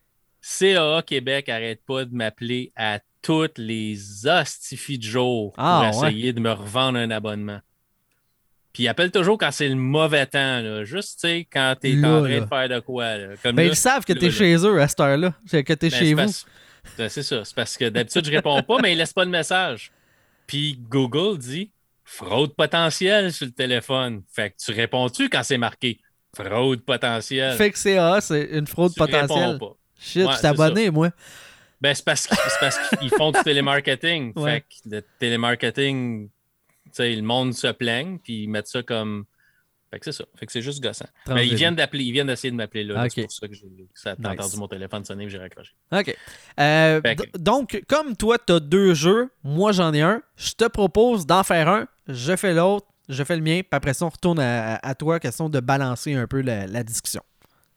CAA 0.42 1.02
Québec 1.04 1.48
arrête 1.50 1.82
pas 1.86 2.06
de 2.06 2.14
m'appeler 2.14 2.72
à 2.76 3.00
toutes 3.24 3.58
les 3.58 4.28
hostifies 4.28 5.00
de 5.00 5.04
jour 5.04 5.54
Ah, 5.58 5.90
pour 5.92 6.06
essayer 6.06 6.32
de 6.34 6.40
me 6.40 6.52
revendre 6.52 7.00
un 7.00 7.10
abonnement. 7.10 7.60
Puis 8.74 8.84
il 8.84 8.88
appelle 8.88 9.12
toujours 9.12 9.38
quand 9.38 9.52
c'est 9.52 9.70
le 9.70 9.76
mauvais 9.76 10.26
temps, 10.26 10.60
là. 10.60 10.84
juste 10.84 11.20
tu 11.22 11.28
sais, 11.28 11.48
quand 11.52 11.76
t'es 11.80 11.92
Là, 11.94 12.10
en 12.18 12.20
train 12.22 12.30
là. 12.30 12.40
de 12.42 12.46
faire 12.48 12.70
de 12.70 12.80
quoi. 12.80 13.18
là. 13.18 13.28
Comme 13.42 13.56
Ben, 13.56 13.68
ils 13.68 13.76
savent 13.76 14.04
que 14.04 14.14
t'es 14.14 14.30
chez 14.32 14.56
eux 14.58 14.82
à 14.82 14.88
cette 14.88 15.00
heure-là. 15.00 15.34
C'est 15.46 15.64
Que 15.64 15.74
t'es 15.74 15.90
Ben, 15.90 15.98
chez 16.00 16.06
c'est 16.08 16.14
vous. 16.14 17.10
c'est 17.10 17.24
ça. 17.24 17.46
C'est 17.46 17.56
parce 17.56 17.78
que 17.78 17.90
d'habitude, 17.90 18.26
je 18.26 18.32
réponds 18.32 18.62
pas, 18.64 18.78
mais 18.82 18.94
il 18.94 18.98
laisse 18.98 19.14
pas 19.14 19.26
de 19.26 19.30
message. 19.32 19.92
Puis 20.48 20.80
Google 20.90 21.38
dit 21.38 21.72
fraude 22.04 22.54
potentielle 22.56 23.32
sur 23.32 23.46
le 23.46 23.52
téléphone. 23.54 24.24
Fait 24.32 24.50
que 24.50 24.56
tu 24.64 24.72
réponds-tu 24.72 25.30
quand 25.30 25.44
c'est 25.44 25.58
marqué 25.60 26.00
fraude 26.36 26.82
potentielle? 26.82 27.56
Fait 27.56 27.70
que 27.72 27.78
CA, 27.78 28.20
c'est 28.22 28.44
une 28.52 28.66
fraude 28.68 28.92
tu 28.96 29.02
réponds 29.04 29.20
potentielle. 29.28 29.60
pas. 29.60 29.78
Shit, 30.00 30.26
Ouais, 30.26 30.34
je 30.34 30.38
c'est 30.40 30.48
abonné, 30.48 30.90
moi. 30.90 31.12
Ben, 31.84 31.94
c'est 31.94 32.06
parce 32.06 32.26
qu'ils 32.28 32.38
c'est 32.38 32.60
parce 32.62 32.90
qu'ils 32.98 33.10
font 33.10 33.32
du 33.32 33.40
télémarketing. 33.44 34.32
Ouais. 34.38 34.52
Fait 34.54 34.62
que 34.62 34.96
le 34.96 35.02
télémarketing, 35.20 36.30
tu 36.30 36.92
sais, 36.94 37.14
le 37.16 37.22
monde 37.22 37.54
se 37.54 37.68
plaigne, 37.68 38.20
puis 38.20 38.44
ils 38.44 38.48
mettent 38.48 38.68
ça 38.68 38.82
comme. 38.84 39.26
Fait 39.92 40.00
que 40.00 40.06
c'est 40.06 40.12
ça. 40.14 40.24
Fait 40.36 40.46
que 40.48 40.52
c'est 40.52 40.62
juste 40.64 40.82
gossant. 40.82 41.06
Mais 41.28 41.36
de 41.36 41.40
ils 41.42 41.50
vie. 41.50 41.56
viennent 41.56 41.76
d'appeler, 41.76 42.04
ils 42.06 42.12
viennent 42.14 42.26
d'essayer 42.28 42.50
de 42.52 42.56
m'appeler 42.56 42.84
là. 42.84 43.06
C'est 43.10 43.22
pour 43.24 43.32
ça 43.32 43.48
que 43.48 43.54
ça 43.94 44.16
Nice. 44.18 44.28
entendu 44.28 44.58
mon 44.58 44.68
téléphone 44.68 45.06
sonner 45.06 45.26
et 45.26 45.30
j'ai 45.30 45.38
raccroché. 45.38 45.74
OK. 45.92 46.16
Euh, 46.60 47.00
que- 47.02 47.38
Donc, 47.38 47.84
comme 47.88 48.16
toi, 48.18 48.38
tu 48.40 48.54
as 48.54 48.60
deux 48.60 48.94
jeux, 48.96 49.30
moi 49.44 49.72
j'en 49.72 49.94
ai 49.94 50.02
un, 50.02 50.22
je 50.36 50.54
te 50.54 50.66
propose 50.68 51.28
d'en 51.28 51.44
faire 51.44 51.68
un, 51.70 51.86
je 52.08 52.36
fais 52.36 52.54
l'autre, 52.56 52.88
je 53.08 53.24
fais 53.24 53.36
le 53.36 53.44
mien, 53.44 53.60
puis 53.60 53.68
après 53.72 53.94
ça, 53.94 54.06
on 54.06 54.10
retourne 54.10 54.40
à, 54.40 54.78
à 54.78 54.96
toi, 54.96 55.20
question 55.20 55.48
de 55.50 55.60
balancer 55.60 56.14
un 56.16 56.26
peu 56.26 56.42
la, 56.42 56.66
la 56.66 56.84
discussion. 56.84 57.22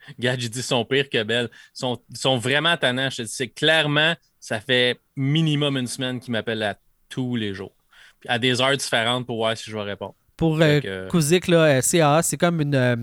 Gars, 0.18 0.36
j'ai 0.38 0.48
dit 0.48 0.62
sont 0.62 0.84
pires 0.84 1.08
que 1.10 1.22
belles. 1.22 1.48
Ils 1.52 1.78
sont, 1.78 2.00
sont 2.14 2.38
vraiment 2.38 2.76
tannants. 2.76 3.10
Je 3.10 3.16
te 3.18 3.22
dis, 3.22 3.28
c'est 3.32 3.48
clairement, 3.48 4.14
ça 4.40 4.60
fait 4.60 5.00
minimum 5.16 5.76
une 5.76 5.86
semaine 5.86 6.20
qu'ils 6.20 6.32
m'appellent 6.32 6.62
à 6.62 6.76
tous 7.08 7.36
les 7.36 7.54
jours. 7.54 7.74
Puis 8.20 8.28
à 8.28 8.38
des 8.38 8.60
heures 8.60 8.76
différentes 8.76 9.26
pour 9.26 9.36
voir 9.36 9.56
si 9.56 9.70
je 9.70 9.76
vais 9.76 9.82
répondre. 9.82 10.14
Pour 10.36 10.60
euh, 10.60 10.80
que- 10.80 11.08
Kuzik, 11.08 11.48
là, 11.48 11.64
euh, 11.78 11.80
CAA, 11.80 12.22
c'est 12.22 12.36
comme 12.36 12.60
une, 12.60 12.74
euh, 12.74 12.96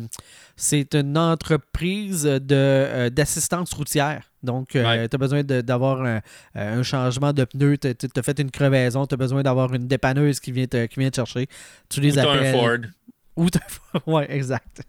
c'est 0.56 0.94
une 0.94 1.18
entreprise 1.18 2.28
euh, 2.30 3.10
d'assistance 3.10 3.74
routière. 3.74 4.30
Donc, 4.44 4.68
tu 4.70 4.80
Ouais. 4.80 5.08
as 5.12 5.18
besoin 5.18 5.44
d'avoir 5.44 6.02
un, 6.04 6.18
euh, 6.18 6.20
un 6.80 6.84
changement 6.84 7.34
de 7.34 7.44
pneu, 7.46 7.78
tu 7.78 7.88
as 7.88 8.22
fait 8.22 8.40
une 8.40 8.52
crevaison, 8.52 9.08
tu 9.08 9.16
as 9.16 9.18
besoin 9.18 9.42
d'avoir 9.42 9.74
une 9.74 9.88
dépanneuse 9.88 10.40
qui 10.40 10.52
vient 10.52 10.68
te, 10.68 10.86
qui 10.86 11.00
vient 11.00 11.10
te 11.10 11.16
chercher. 11.16 11.48
Tu 11.90 12.02
les 12.02 12.18
Ou 12.18 12.22
appelles. 12.22 12.46
un 12.48 12.52
Ford. 12.52 12.78
Ou 13.36 13.50
t'as. 13.50 13.60
Ouais, 14.08 14.26
exact. 14.32 14.82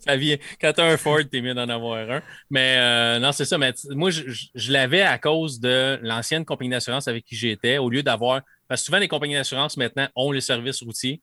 Ça 0.00 0.16
vient, 0.16 0.36
quand 0.60 0.72
tu 0.72 0.80
as 0.80 0.84
un 0.84 0.96
Ford, 0.96 1.18
t'es 1.30 1.40
mieux 1.40 1.54
d'en 1.54 1.68
avoir 1.68 1.98
un. 2.10 2.22
Mais 2.50 2.76
euh, 2.78 3.18
non, 3.18 3.32
c'est 3.32 3.44
ça. 3.44 3.58
Mais 3.58 3.72
moi, 3.90 4.10
je, 4.10 4.28
je- 4.30 4.46
je 4.54 4.72
l'avais 4.72 5.02
à 5.02 5.18
cause 5.18 5.60
de 5.60 5.98
l'ancienne 6.02 6.44
compagnie 6.44 6.70
d'assurance 6.70 7.08
avec 7.08 7.24
qui 7.24 7.36
j'étais, 7.36 7.78
au 7.78 7.90
lieu 7.90 8.02
d'avoir. 8.02 8.42
Parce 8.68 8.82
que 8.82 8.86
souvent, 8.86 8.98
les 8.98 9.08
compagnies 9.08 9.34
d'assurance 9.34 9.76
maintenant 9.76 10.08
ont 10.16 10.32
les 10.32 10.40
services 10.40 10.82
routiers. 10.82 11.22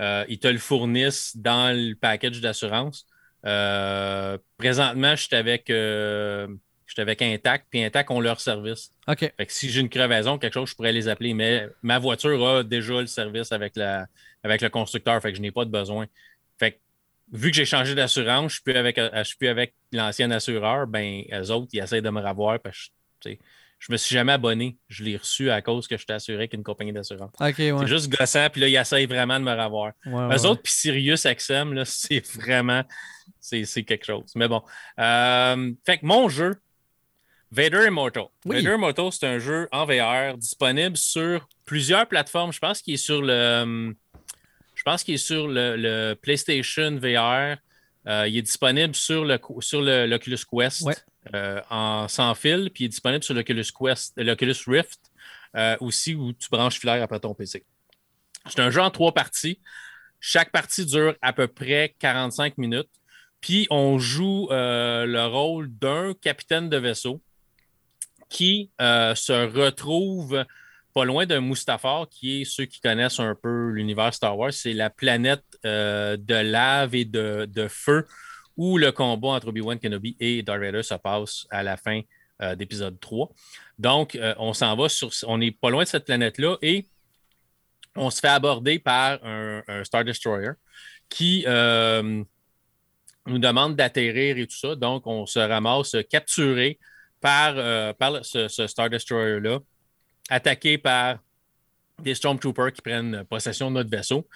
Euh, 0.00 0.24
ils 0.28 0.38
te 0.38 0.48
le 0.48 0.58
fournissent 0.58 1.36
dans 1.36 1.74
le 1.74 1.94
package 1.94 2.40
d'assurance. 2.40 3.06
Euh, 3.46 4.38
présentement, 4.58 5.16
je 5.16 5.22
suis 5.22 5.36
avec, 5.36 5.70
euh, 5.70 6.48
j'étais 6.86 7.02
avec 7.02 7.22
Intact, 7.22 7.66
puis 7.70 7.82
Intact 7.82 8.10
ont 8.10 8.20
leur 8.20 8.40
service. 8.40 8.90
OK. 9.08 9.20
Fait 9.20 9.46
que 9.46 9.52
si 9.52 9.70
j'ai 9.70 9.80
une 9.80 9.88
crevaison, 9.88 10.38
quelque 10.38 10.54
chose, 10.54 10.70
je 10.70 10.74
pourrais 10.74 10.92
les 10.92 11.08
appeler. 11.08 11.32
Mais 11.34 11.66
ma 11.82 11.98
voiture 11.98 12.46
a 12.46 12.62
déjà 12.64 13.00
le 13.00 13.06
service 13.06 13.52
avec, 13.52 13.76
la, 13.76 14.06
avec 14.46 14.62
le 14.62 14.68
constructeur. 14.68 15.20
Fait 15.20 15.30
que 15.30 15.36
je 15.36 15.42
n'ai 15.42 15.50
pas 15.50 15.64
de 15.64 15.70
besoin. 15.70 16.06
Fait 16.58 16.72
que 16.72 16.76
vu 17.32 17.50
que 17.50 17.56
j'ai 17.56 17.64
changé 17.64 17.94
d'assurance, 17.94 18.52
je 18.52 18.54
suis 18.56 18.62
plus 18.62 18.76
avec, 18.76 18.98
je 18.98 19.22
suis 19.24 19.36
plus 19.36 19.48
avec 19.48 19.74
l'ancien 19.92 20.30
assureur, 20.30 20.86
ben 20.86 21.22
eux 21.32 21.50
autres, 21.50 21.68
ils 21.72 21.80
essaient 21.80 22.02
de 22.02 22.10
me 22.10 22.20
revoir 22.20 22.60
parce 22.60 22.88
que 23.22 23.30
sais, 23.30 23.38
je 23.78 23.92
me 23.92 23.96
suis 23.96 24.14
jamais 24.14 24.32
abonné. 24.32 24.78
Je 24.88 25.04
l'ai 25.04 25.16
reçu 25.16 25.50
à 25.50 25.60
cause 25.60 25.86
que 25.86 25.96
je 25.96 26.04
assuré 26.08 26.38
avec 26.38 26.54
une 26.54 26.62
compagnie 26.62 26.92
d'assurance. 26.92 27.30
Ouais. 27.40 27.52
C'est 27.54 27.86
juste 27.86 28.08
gossant, 28.08 28.48
puis 28.50 28.60
là, 28.62 28.68
ils 28.68 28.76
essayent 28.76 29.06
vraiment 29.06 29.38
de 29.38 29.44
me 29.44 29.52
revoir. 29.52 29.92
Ouais, 30.06 30.26
ouais, 30.26 30.46
autres, 30.46 30.62
puis 30.62 30.72
Sirius 30.72 31.26
XM, 31.26 31.74
là, 31.74 31.84
c'est 31.84 32.24
vraiment 32.36 32.84
c'est 33.40 33.64
c'est 33.64 33.84
quelque 33.84 34.06
chose. 34.06 34.32
Mais 34.34 34.48
bon. 34.48 34.62
Euh, 34.98 35.72
fait 35.84 35.98
que 35.98 36.06
mon 36.06 36.28
jeu, 36.28 36.56
Vader 37.50 37.86
Immortal. 37.86 38.26
Oui. 38.44 38.56
Vader 38.56 38.74
Immortal, 38.74 39.12
c'est 39.12 39.26
un 39.26 39.38
jeu 39.38 39.68
en 39.72 39.84
VR 39.84 40.36
disponible 40.36 40.96
sur 40.96 41.48
plusieurs 41.64 42.06
plateformes. 42.06 42.52
Je 42.52 42.58
pense 42.58 42.82
qu'il 42.82 42.94
est 42.94 42.98
sur 42.98 43.22
le. 43.22 43.94
Je 44.86 44.92
pense 44.92 45.02
qu'il 45.02 45.14
est 45.14 45.18
sur 45.18 45.48
le, 45.48 45.74
le 45.76 46.14
PlayStation 46.14 46.94
VR. 46.96 47.56
Euh, 48.06 48.28
il 48.28 48.36
est 48.36 48.42
disponible 48.42 48.94
sur 48.94 49.24
le 49.24 49.36
sur 49.58 49.82
le- 49.82 50.06
l'Oculus 50.06 50.38
Quest 50.48 50.82
Ouais. 50.82 50.94
euh, 51.34 51.60
en 51.70 52.06
sans 52.06 52.36
fil, 52.36 52.70
puis 52.72 52.84
il 52.84 52.86
est 52.86 52.90
disponible 52.90 53.24
sur 53.24 53.34
l'Oculus 53.34 53.64
Quest, 53.76 54.12
l'Oculus 54.16 54.54
Rift 54.68 55.00
euh, 55.56 55.76
aussi 55.80 56.14
où 56.14 56.32
tu 56.32 56.48
branches 56.50 56.78
filaire 56.78 57.02
après 57.02 57.18
ton 57.18 57.34
PC. 57.34 57.64
C'est 58.48 58.60
un 58.60 58.70
jeu 58.70 58.80
en 58.80 58.92
trois 58.92 59.12
parties. 59.12 59.58
Chaque 60.20 60.52
partie 60.52 60.86
dure 60.86 61.16
à 61.20 61.32
peu 61.32 61.48
près 61.48 61.96
45 61.98 62.56
minutes. 62.56 62.88
Puis 63.40 63.66
on 63.70 63.98
joue 63.98 64.46
le 64.52 65.26
rôle 65.26 65.68
d'un 65.80 66.14
capitaine 66.14 66.68
de 66.70 66.76
vaisseau 66.76 67.20
qui 68.28 68.70
se 68.78 69.46
retrouve 69.52 70.44
pas 70.96 71.04
loin 71.04 71.26
d'un 71.26 71.42
Mustafar, 71.42 72.08
qui 72.08 72.40
est 72.40 72.44
ceux 72.46 72.64
qui 72.64 72.80
connaissent 72.80 73.20
un 73.20 73.34
peu 73.34 73.68
l'univers 73.68 74.14
Star 74.14 74.38
Wars. 74.38 74.54
C'est 74.54 74.72
la 74.72 74.88
planète 74.88 75.44
euh, 75.66 76.16
de 76.16 76.34
lave 76.34 76.94
et 76.94 77.04
de, 77.04 77.44
de 77.44 77.68
feu 77.68 78.06
où 78.56 78.78
le 78.78 78.92
combat 78.92 79.28
entre 79.28 79.48
Obi-Wan 79.48 79.78
Kenobi 79.78 80.16
et 80.20 80.42
Darth 80.42 80.58
Vader 80.58 80.82
se 80.82 80.94
passe 80.94 81.46
à 81.50 81.62
la 81.62 81.76
fin 81.76 82.00
d'épisode 82.56 82.98
3. 83.00 83.30
Donc, 83.78 84.18
on 84.38 84.52
s'en 84.52 84.74
va 84.76 84.88
sur. 84.88 85.10
On 85.26 85.38
n'est 85.38 85.52
pas 85.52 85.70
loin 85.70 85.84
de 85.84 85.88
cette 85.88 86.04
planète-là 86.04 86.56
et 86.60 86.86
on 87.94 88.10
se 88.10 88.20
fait 88.20 88.28
aborder 88.28 88.78
par 88.78 89.18
un, 89.22 89.62
Star 89.84 90.04
Destroyer 90.04 90.52
qui 91.08 91.44
nous 91.46 93.38
demande 93.38 93.76
d'atterrir 93.76 94.38
et 94.38 94.46
tout 94.46 94.56
ça. 94.56 94.74
Donc, 94.74 95.06
on 95.06 95.24
se 95.26 95.38
ramasse 95.38 95.96
capturé 96.10 96.78
par, 97.20 97.54
par 97.96 98.22
ce 98.22 98.66
Star 98.66 98.90
Destroyer-là, 98.90 99.60
attaqué 100.28 100.78
par 100.78 101.18
des 102.02 102.14
Stormtroopers 102.14 102.72
qui 102.72 102.82
prennent 102.82 103.24
possession 103.24 103.70
de 103.70 103.76
notre 103.76 103.90
vaisseau. 103.90 104.26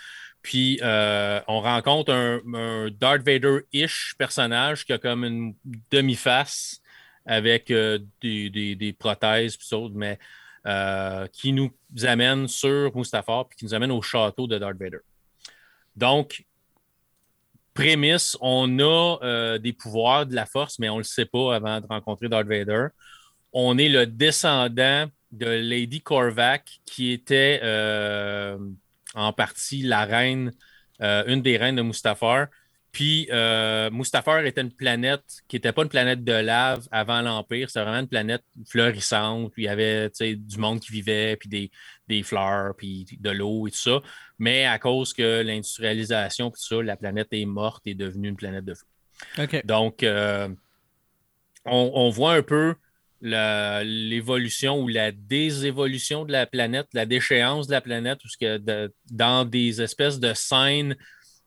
Puis 0.42 0.80
euh, 0.82 1.40
on 1.48 1.60
rencontre 1.60 2.12
un, 2.12 2.88
Darth 2.90 3.22
Vader-ish 3.22 4.14
personnage 4.16 4.84
qui 4.86 4.92
a 4.92 4.98
comme 4.98 5.24
une 5.24 5.54
demi-face 5.90 6.80
avec 7.26 7.70
euh, 7.70 7.98
des, 8.22 8.96
prothèses, 8.98 9.58
mais 9.92 10.18
euh, 10.66 11.26
qui 11.28 11.52
nous 11.52 11.70
amène 12.02 12.48
sur 12.48 12.96
Mustafar 12.96 13.48
puis 13.48 13.58
qui 13.58 13.64
nous 13.66 13.74
amène 13.74 13.90
au 13.90 14.00
château 14.00 14.46
de 14.46 14.58
Darth 14.58 14.78
Vader. 14.78 15.00
Donc, 15.94 16.44
prémisse, 17.74 18.36
on 18.40 18.78
a 18.78 19.58
des 19.58 19.72
pouvoirs 19.72 20.24
de 20.24 20.34
la 20.34 20.46
force, 20.46 20.78
mais 20.78 20.88
on 20.88 20.94
ne 20.94 21.00
le 21.00 21.04
sait 21.04 21.26
pas 21.26 21.54
avant 21.54 21.80
de 21.80 21.86
rencontrer 21.86 22.28
Darth 22.28 22.46
Vader. 22.46 22.88
On 23.52 23.76
est 23.76 23.88
le 23.88 24.06
descendant 24.06 25.06
de 25.32 25.46
Lady 25.46 26.00
Korvac, 26.00 26.80
qui 26.84 27.12
était 27.12 27.60
euh, 27.62 28.58
en 29.14 29.32
partie 29.32 29.82
la 29.82 30.04
reine, 30.04 30.52
euh, 31.00 31.24
une 31.26 31.42
des 31.42 31.56
reines 31.56 31.76
de 31.76 31.82
Mustafar. 31.82 32.48
Puis 32.92 33.28
euh, 33.30 33.88
Mustafar 33.92 34.44
était 34.44 34.62
une 34.62 34.72
planète 34.72 35.22
qui 35.46 35.54
n'était 35.54 35.72
pas 35.72 35.82
une 35.82 35.88
planète 35.88 36.24
de 36.24 36.32
lave 36.32 36.88
avant 36.90 37.22
l'Empire, 37.22 37.68
c'était 37.68 37.82
vraiment 37.82 38.00
une 38.00 38.08
planète 38.08 38.42
fleurissante. 38.68 39.52
Puis 39.52 39.62
il 39.62 39.66
y 39.66 39.68
avait 39.68 40.10
du 40.10 40.58
monde 40.58 40.80
qui 40.80 40.90
vivait, 40.90 41.36
puis 41.36 41.48
des, 42.08 42.22
fleurs, 42.24 42.74
puis 42.76 43.06
de 43.20 43.30
l'eau 43.30 43.68
et 43.68 43.70
tout 43.70 43.78
ça. 43.78 44.00
Mais 44.40 44.66
à 44.66 44.80
cause 44.80 45.12
que 45.12 45.42
l'industrialisation, 45.42 46.50
tout 46.50 46.60
ça, 46.60 46.82
la 46.82 46.96
planète 46.96 47.28
est 47.30 47.44
morte 47.44 47.86
et 47.86 47.90
est 47.90 47.94
devenue 47.94 48.28
une 48.28 48.36
planète 48.36 48.64
de 48.64 48.74
feu. 48.74 48.86
Donc, 49.64 50.04
on, 51.64 52.10
voit 52.10 52.32
un 52.32 52.42
peu 52.42 52.74
l'évolution 53.22 54.80
ou 54.80 54.88
la 54.88 55.12
désévolution 55.12 56.24
de 56.24 56.32
la 56.32 56.46
planète, 56.46 56.88
la 56.92 57.06
déchéance 57.06 57.66
de 57.66 57.72
la 57.72 57.80
planète, 57.80 58.18
parce 58.22 58.36
que 58.36 58.90
dans 59.10 59.44
des 59.44 59.82
espèces 59.82 60.20
de 60.20 60.32
scènes 60.32 60.96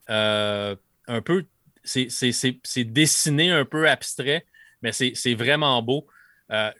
euh, 0.09 0.75
un 1.07 1.21
peu, 1.21 1.45
c'est 1.83 2.83
dessiné 2.85 3.51
un 3.51 3.65
peu 3.65 3.89
abstrait, 3.89 4.45
mais 4.81 4.91
c'est 4.91 5.33
vraiment 5.33 5.81
beau. 5.81 6.07
Euh, 6.51 6.71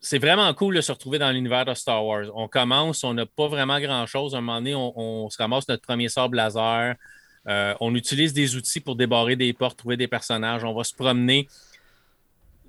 c'est 0.00 0.18
vraiment 0.18 0.52
cool 0.54 0.76
de 0.76 0.80
se 0.80 0.92
retrouver 0.92 1.18
dans 1.18 1.30
l'univers 1.32 1.64
de 1.64 1.74
Star 1.74 2.04
Wars. 2.04 2.26
On 2.34 2.46
commence, 2.46 3.02
on 3.02 3.14
n'a 3.14 3.26
pas 3.26 3.48
vraiment 3.48 3.80
grand-chose. 3.80 4.34
À 4.34 4.38
un 4.38 4.40
moment 4.40 4.58
donné, 4.58 4.74
on, 4.74 5.28
se 5.30 5.38
ramasse 5.38 5.66
notre 5.68 5.82
premier 5.82 6.08
sable 6.08 6.36
laser. 6.36 6.94
Euh, 7.48 7.74
on 7.80 7.94
utilise 7.94 8.32
des 8.32 8.56
outils 8.56 8.80
pour 8.80 8.94
débarrer 8.94 9.36
des 9.36 9.52
portes, 9.52 9.78
trouver 9.78 9.96
des 9.96 10.06
personnages. 10.08 10.64
On 10.64 10.74
va 10.74 10.84
se 10.84 10.94
promener 10.94 11.48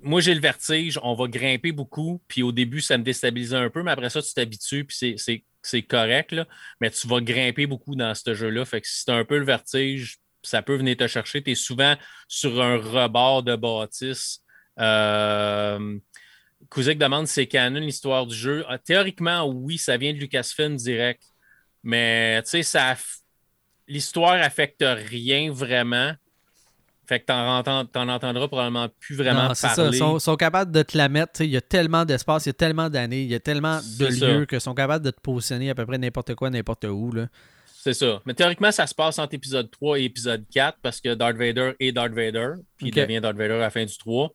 moi, 0.02 0.20
j'ai 0.20 0.34
le 0.34 0.40
vertige, 0.40 0.98
on 1.02 1.14
va 1.14 1.26
grimper 1.26 1.72
beaucoup, 1.72 2.22
puis 2.28 2.42
au 2.42 2.52
début, 2.52 2.80
ça 2.80 2.98
me 2.98 3.02
déstabilisait 3.02 3.56
un 3.56 3.70
peu, 3.70 3.82
mais 3.82 3.90
après 3.90 4.10
ça, 4.10 4.22
tu 4.22 4.32
t'habitues, 4.32 4.84
puis 4.84 5.16
c'est 5.62 5.82
correct, 5.82 6.34
mais 6.80 6.90
tu 6.90 7.06
vas 7.08 7.20
grimper 7.20 7.66
beaucoup 7.66 7.96
dans 7.96 8.14
ce 8.14 8.34
jeu-là. 8.34 8.64
Fait 8.64 8.80
que 8.80 8.88
si 8.88 9.04
tu 9.04 9.10
un 9.10 9.24
peu 9.24 9.38
le 9.38 9.44
vertige, 9.44 10.18
ça 10.42 10.62
peut 10.62 10.76
venir 10.76 10.96
te 10.96 11.06
chercher. 11.06 11.42
Tu 11.42 11.52
es 11.52 11.54
souvent 11.54 11.96
sur 12.28 12.62
un 12.62 12.76
rebord 12.76 13.42
de 13.42 13.56
bâtisse. 13.56 14.40
Euh... 14.78 15.98
demande 16.76 17.26
c'est 17.26 17.46
canon 17.46 17.80
l'histoire 17.80 18.26
du 18.26 18.36
jeu. 18.36 18.64
Ah, 18.68 18.78
théoriquement, 18.78 19.46
oui, 19.46 19.78
ça 19.78 19.96
vient 19.96 20.12
de 20.12 20.18
Lucasfilm 20.18 20.76
direct, 20.76 21.22
mais 21.82 22.42
tu 22.42 22.50
sais, 22.50 22.62
ça 22.62 22.96
l'histoire 23.88 24.40
affecte 24.42 24.84
rien 24.86 25.50
vraiment. 25.50 26.12
Fait 27.08 27.20
que 27.20 27.24
t'en, 27.24 27.60
en 27.60 28.08
entendras 28.08 28.48
probablement 28.48 28.88
plus 29.00 29.16
vraiment 29.16 29.54
parler. 29.54 29.88
Ils 29.92 29.96
sont, 29.96 30.18
sont, 30.18 30.36
capables 30.36 30.70
de 30.70 30.82
te 30.82 30.94
la 30.94 31.08
mettre. 31.08 31.40
Il 31.40 31.48
y 31.48 31.56
a 31.56 31.62
tellement 31.62 32.04
d'espace, 32.04 32.44
il 32.44 32.48
y 32.48 32.50
a 32.50 32.52
tellement 32.52 32.90
d'années, 32.90 33.22
il 33.22 33.30
y 33.30 33.34
a 33.34 33.40
tellement 33.40 33.80
de 33.98 34.06
lieux 34.06 34.44
que 34.44 34.58
sont 34.58 34.74
capables 34.74 35.02
de 35.02 35.10
te 35.10 35.20
positionner 35.20 35.70
à 35.70 35.74
peu 35.74 35.86
près 35.86 35.96
n'importe 35.96 36.34
quoi, 36.34 36.50
n'importe 36.50 36.84
où. 36.84 37.10
Là. 37.12 37.28
C'est 37.64 37.94
ça. 37.94 38.20
Mais 38.26 38.34
théoriquement, 38.34 38.70
ça 38.72 38.86
se 38.86 38.94
passe 38.94 39.18
entre 39.18 39.32
épisode 39.32 39.70
3 39.70 40.00
et 40.00 40.04
épisode 40.04 40.44
4 40.52 40.80
parce 40.82 41.00
que 41.00 41.14
Darth 41.14 41.38
Vader 41.38 41.72
est 41.80 41.92
Darth 41.92 42.12
Vader, 42.12 42.56
puis 42.76 42.88
il 42.88 42.94
devient 42.94 43.22
Darth 43.22 43.36
Vader 43.36 43.54
à 43.54 43.58
la 43.58 43.70
fin 43.70 43.86
du 43.86 43.96
3. 43.96 44.30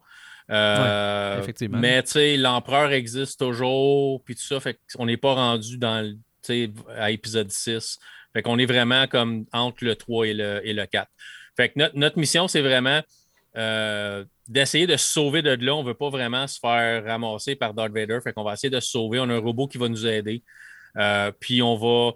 Euh, 0.50 1.40
effectivement. 1.40 1.78
Mais 1.78 2.02
tu 2.02 2.14
sais, 2.14 2.38
l'empereur 2.38 2.92
existe 2.92 3.40
toujours, 3.40 4.24
puis 4.24 4.34
tout 4.34 4.42
ça, 4.42 4.60
fait 4.60 4.80
qu'on 4.96 5.06
n'est 5.06 5.18
pas 5.18 5.36
rendu 5.36 5.78
dans 5.78 6.12
à 6.98 7.12
épisode 7.12 7.52
6. 7.52 8.00
Fait 8.34 8.42
qu'on 8.42 8.58
est 8.58 8.66
vraiment 8.66 9.06
comme 9.06 9.46
entre 9.54 9.86
le 9.86 9.96
3 9.96 10.28
et 10.28 10.34
le, 10.34 10.68
et 10.68 10.74
le 10.74 10.88
4. 10.88 11.08
Fait 11.56 11.70
que 11.70 11.92
notre, 11.96 12.18
mission, 12.18 12.48
c'est 12.48 12.62
vraiment 12.62 13.02
euh, 13.56 14.26
d'essayer 14.48 14.88
de 14.88 14.98
se 14.98 15.08
sauver 15.08 15.42
de 15.42 15.52
là. 15.52 15.76
On 15.76 15.84
ne 15.84 15.88
veut 15.88 15.94
pas 15.94 16.10
vraiment 16.10 16.48
se 16.48 16.60
faire 16.60 17.04
ramasser 17.06 17.56
par 17.56 17.74
Darth 17.74 17.92
Vader. 17.92 18.20
Fait 18.24 18.34
qu'on 18.34 18.44
va 18.44 18.54
essayer 18.54 18.72
de 18.72 18.80
se 18.80 18.90
sauver. 18.90 19.20
On 19.20 19.30
a 19.30 19.36
un 19.36 19.40
robot 19.40 19.68
qui 19.68 19.78
va 19.78 19.88
nous 19.90 20.06
aider. 20.06 20.44
Euh, 20.98 21.32
puis 21.40 21.62
on 21.62 21.76
va 21.76 22.14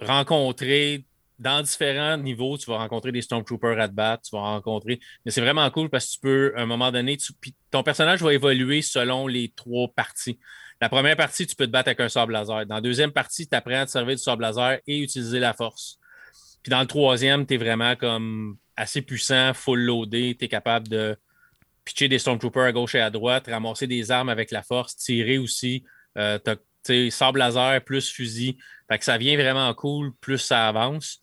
rencontrer 0.00 1.04
dans 1.40 1.62
différents 1.62 2.18
niveaux, 2.18 2.58
tu 2.58 2.70
vas 2.70 2.76
rencontrer 2.76 3.12
des 3.12 3.22
Stormtroopers 3.22 3.80
à 3.80 3.88
te 3.88 3.94
battre, 3.94 4.24
tu 4.28 4.36
vas 4.36 4.42
rencontrer. 4.42 5.00
Mais 5.24 5.30
c'est 5.30 5.40
vraiment 5.40 5.68
cool 5.70 5.88
parce 5.88 6.06
que 6.06 6.12
tu 6.12 6.20
peux, 6.20 6.52
à 6.54 6.60
un 6.60 6.66
moment 6.66 6.92
donné, 6.92 7.16
ton 7.70 7.82
personnage 7.82 8.22
va 8.22 8.34
évoluer 8.34 8.82
selon 8.82 9.26
les 9.26 9.50
trois 9.56 9.88
parties. 9.88 10.38
La 10.82 10.88
première 10.88 11.16
partie, 11.16 11.46
tu 11.46 11.56
peux 11.56 11.66
te 11.66 11.70
battre 11.70 11.88
avec 11.88 12.00
un 12.00 12.08
sable 12.08 12.32
laser. 12.32 12.66
Dans 12.66 12.76
la 12.76 12.80
deuxième 12.80 13.12
partie, 13.12 13.48
tu 13.48 13.54
apprends 13.54 13.80
à 13.80 13.86
te 13.86 13.90
servir 13.90 14.16
du 14.16 14.22
sable 14.22 14.42
laser 14.42 14.80
et 14.86 14.98
utiliser 14.98 15.38
la 15.38 15.54
force. 15.54 15.99
Puis 16.62 16.70
dans 16.70 16.80
le 16.80 16.86
troisième, 16.86 17.46
tu 17.46 17.54
es 17.54 17.56
vraiment 17.56 17.96
comme 17.96 18.56
assez 18.76 19.02
puissant, 19.02 19.52
full 19.54 19.80
loadé, 19.80 20.36
tu 20.38 20.44
es 20.44 20.48
capable 20.48 20.88
de 20.88 21.16
pitcher 21.84 22.08
des 22.08 22.18
Stormtroopers 22.18 22.64
à 22.64 22.72
gauche 22.72 22.94
et 22.94 23.00
à 23.00 23.10
droite, 23.10 23.46
ramasser 23.48 23.86
des 23.86 24.10
armes 24.10 24.28
avec 24.28 24.50
la 24.50 24.62
force, 24.62 24.96
tirer 24.96 25.38
aussi. 25.38 25.84
Euh, 26.18 26.38
tu 26.84 27.10
sable 27.10 27.38
laser 27.38 27.82
plus 27.84 28.10
fusil. 28.10 28.56
Fait 28.88 28.98
que 28.98 29.04
ça 29.04 29.18
vient 29.18 29.36
vraiment 29.36 29.72
cool, 29.74 30.12
plus 30.20 30.38
ça 30.38 30.68
avance. 30.68 31.20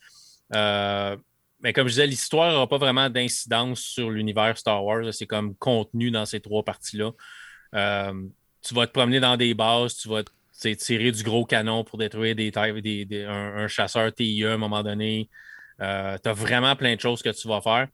Euh, 0.53 1.17
mais 1.62 1.74
comme 1.74 1.88
je 1.88 1.94
disais, 1.94 2.08
l'histoire 2.08 2.51
n'aura 2.51 2.67
pas 2.67 2.77
vraiment 2.77 3.10
d'incidence 3.10 3.82
sur 3.82 4.12
l'univers 4.12 4.58
Star 4.58 4.84
Wars. 4.84 5.13
C'est 5.13 5.25
comme 5.25 5.56
contenu 5.56 6.12
dans 6.12 6.25
ces 6.25 6.39
trois 6.39 6.63
parties-là. 6.63 7.12
Euh, 7.75 8.13
tu 8.62 8.74
vas 8.74 8.88
te 8.88 8.91
promener 8.91 9.20
dans 9.20 9.38
des 9.38 9.53
bases, 9.53 9.96
tu 9.98 10.10
vas 10.10 10.24
tirer 10.58 11.12
du 11.12 11.24
gros 11.24 11.46
canon 11.46 11.84
pour 11.84 11.98
détruire 11.98 12.36
des, 12.36 12.52
des, 12.52 13.26
un, 13.26 13.68
chasseur 13.68 14.14
TIE 14.14 14.46
à 14.46 14.54
un 14.54 14.58
moment 14.58 14.84
donné. 14.84 15.30
Euh, 15.82 16.18
tu 16.22 16.30
as 16.30 16.34
vraiment 16.34 16.76
plein 16.76 16.96
de 16.96 17.02
choses 17.02 17.22
que 17.22 17.30
tu 17.30 17.48
vas 17.48 17.62
faire. 17.62 17.88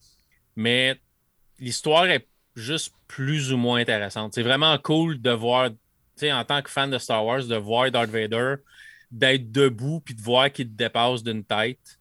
Mais 0.55 0.99
l'histoire 1.59 2.05
est 2.05 2.27
juste 2.55 2.93
plus 3.07 3.51
ou 3.51 3.57
moins 3.57 3.81
intéressante. 3.81 4.33
C'est 4.33 4.43
vraiment 4.43 4.77
cool 4.77 5.21
de 5.21 5.31
voir, 5.31 5.71
en 6.23 6.45
tant 6.45 6.61
que 6.61 6.69
fan 6.69 6.89
de 6.89 6.97
Star 6.97 7.25
Wars, 7.25 7.43
de 7.43 7.55
voir 7.55 7.91
Darth 7.91 8.09
Vader, 8.09 8.55
d'être 9.11 9.51
debout 9.51 9.99
puis 9.99 10.15
de 10.15 10.21
voir 10.21 10.51
qu'il 10.51 10.69
te 10.69 10.73
dépasse 10.73 11.23
d'une 11.23 11.43
tête. 11.43 11.99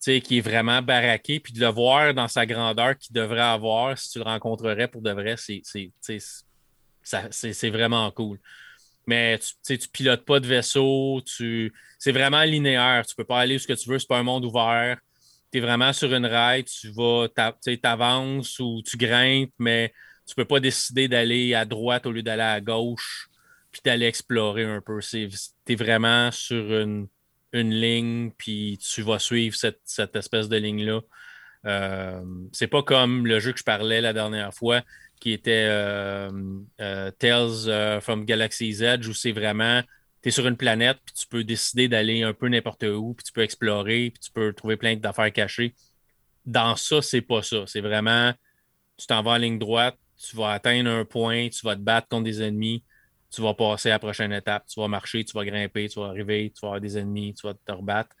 qui 0.00 0.38
est 0.38 0.40
vraiment 0.40 0.80
baraqué, 0.80 1.40
puis 1.40 1.52
de 1.52 1.60
le 1.60 1.68
voir 1.68 2.14
dans 2.14 2.28
sa 2.28 2.46
grandeur 2.46 2.96
qu'il 2.96 3.14
devrait 3.14 3.40
avoir 3.40 3.98
si 3.98 4.10
tu 4.10 4.18
le 4.18 4.24
rencontrerais 4.24 4.88
pour 4.88 5.02
de 5.02 5.10
vrai, 5.10 5.34
c'est 5.36 5.90
vraiment 7.70 8.10
cool 8.12 8.38
mais 9.06 9.38
tu 9.38 9.72
ne 9.72 9.86
pilotes 9.92 10.24
pas 10.24 10.40
de 10.40 10.46
vaisseau, 10.46 11.22
tu... 11.24 11.72
c'est 11.98 12.12
vraiment 12.12 12.42
linéaire. 12.42 13.04
Tu 13.06 13.14
peux 13.14 13.24
pas 13.24 13.40
aller 13.40 13.56
où 13.56 13.58
ce 13.58 13.66
que 13.66 13.72
tu 13.72 13.88
veux, 13.88 13.98
c'est 13.98 14.08
pas 14.08 14.18
un 14.18 14.22
monde 14.22 14.44
ouvert. 14.44 14.98
Tu 15.52 15.58
es 15.58 15.60
vraiment 15.60 15.92
sur 15.92 16.12
une 16.14 16.26
rail, 16.26 16.64
tu 16.64 16.90
vas, 16.90 17.28
avances 17.82 18.58
ou 18.58 18.82
tu 18.84 18.96
grimpes, 18.96 19.52
mais 19.58 19.92
tu 20.26 20.34
peux 20.34 20.44
pas 20.44 20.60
décider 20.60 21.08
d'aller 21.08 21.54
à 21.54 21.64
droite 21.64 22.06
au 22.06 22.12
lieu 22.12 22.22
d'aller 22.22 22.42
à 22.42 22.60
gauche, 22.60 23.28
puis 23.70 23.80
d'aller 23.84 24.06
explorer 24.06 24.64
un 24.64 24.80
peu. 24.80 25.00
Tu 25.00 25.28
es 25.68 25.74
vraiment 25.74 26.30
sur 26.30 26.62
une, 26.80 27.08
ligne, 27.52 28.30
puis 28.38 28.78
tu 28.78 29.02
vas 29.02 29.18
suivre 29.18 29.56
cette, 29.56 30.16
espèce 30.16 30.48
de 30.48 30.56
ligne-là. 30.56 31.00
Euh, 31.64 32.22
c'est 32.52 32.66
pas 32.66 32.82
comme 32.82 33.26
le 33.26 33.38
jeu 33.38 33.52
que 33.52 33.58
je 33.58 33.64
parlais 33.64 34.00
la 34.00 34.12
dernière 34.12 34.54
fois, 34.54 34.82
qui 35.22 35.30
était 35.30 35.68
euh, 35.68 36.32
euh, 36.80 37.12
Tales 37.12 37.68
euh, 37.68 38.00
from 38.00 38.24
Galaxy's 38.24 38.80
Edge, 38.80 39.06
où 39.06 39.14
c'est 39.14 39.30
vraiment, 39.30 39.80
tu 40.20 40.30
es 40.30 40.32
sur 40.32 40.48
une 40.48 40.56
planète, 40.56 40.98
puis 41.04 41.14
tu 41.14 41.28
peux 41.28 41.44
décider 41.44 41.86
d'aller 41.86 42.24
un 42.24 42.34
peu 42.34 42.48
n'importe 42.48 42.82
où, 42.82 43.14
puis 43.14 43.22
tu 43.22 43.30
peux 43.30 43.42
explorer, 43.42 44.10
puis 44.10 44.20
tu 44.20 44.32
peux 44.32 44.52
trouver 44.52 44.76
plein 44.76 44.96
d'affaires 44.96 45.32
cachées. 45.32 45.76
Dans 46.44 46.74
ça, 46.74 47.00
c'est 47.02 47.20
pas 47.20 47.40
ça. 47.40 47.62
C'est 47.68 47.80
vraiment, 47.80 48.32
tu 48.96 49.06
t'en 49.06 49.22
vas 49.22 49.32
en 49.32 49.36
ligne 49.36 49.60
droite, 49.60 49.96
tu 50.16 50.34
vas 50.34 50.50
atteindre 50.50 50.90
un 50.90 51.04
point, 51.04 51.48
tu 51.50 51.64
vas 51.64 51.76
te 51.76 51.80
battre 51.80 52.08
contre 52.08 52.24
des 52.24 52.42
ennemis, 52.42 52.82
tu 53.30 53.42
vas 53.42 53.54
passer 53.54 53.90
à 53.90 53.92
la 53.92 53.98
prochaine 54.00 54.32
étape, 54.32 54.66
tu 54.66 54.80
vas 54.80 54.88
marcher, 54.88 55.24
tu 55.24 55.34
vas 55.34 55.44
grimper, 55.44 55.88
tu 55.88 56.00
vas 56.00 56.06
arriver, 56.06 56.50
tu 56.52 56.62
vas 56.62 56.70
avoir 56.70 56.80
des 56.80 56.98
ennemis, 56.98 57.32
tu 57.34 57.46
vas 57.46 57.54
te 57.54 57.70
rebattre. 57.70 58.16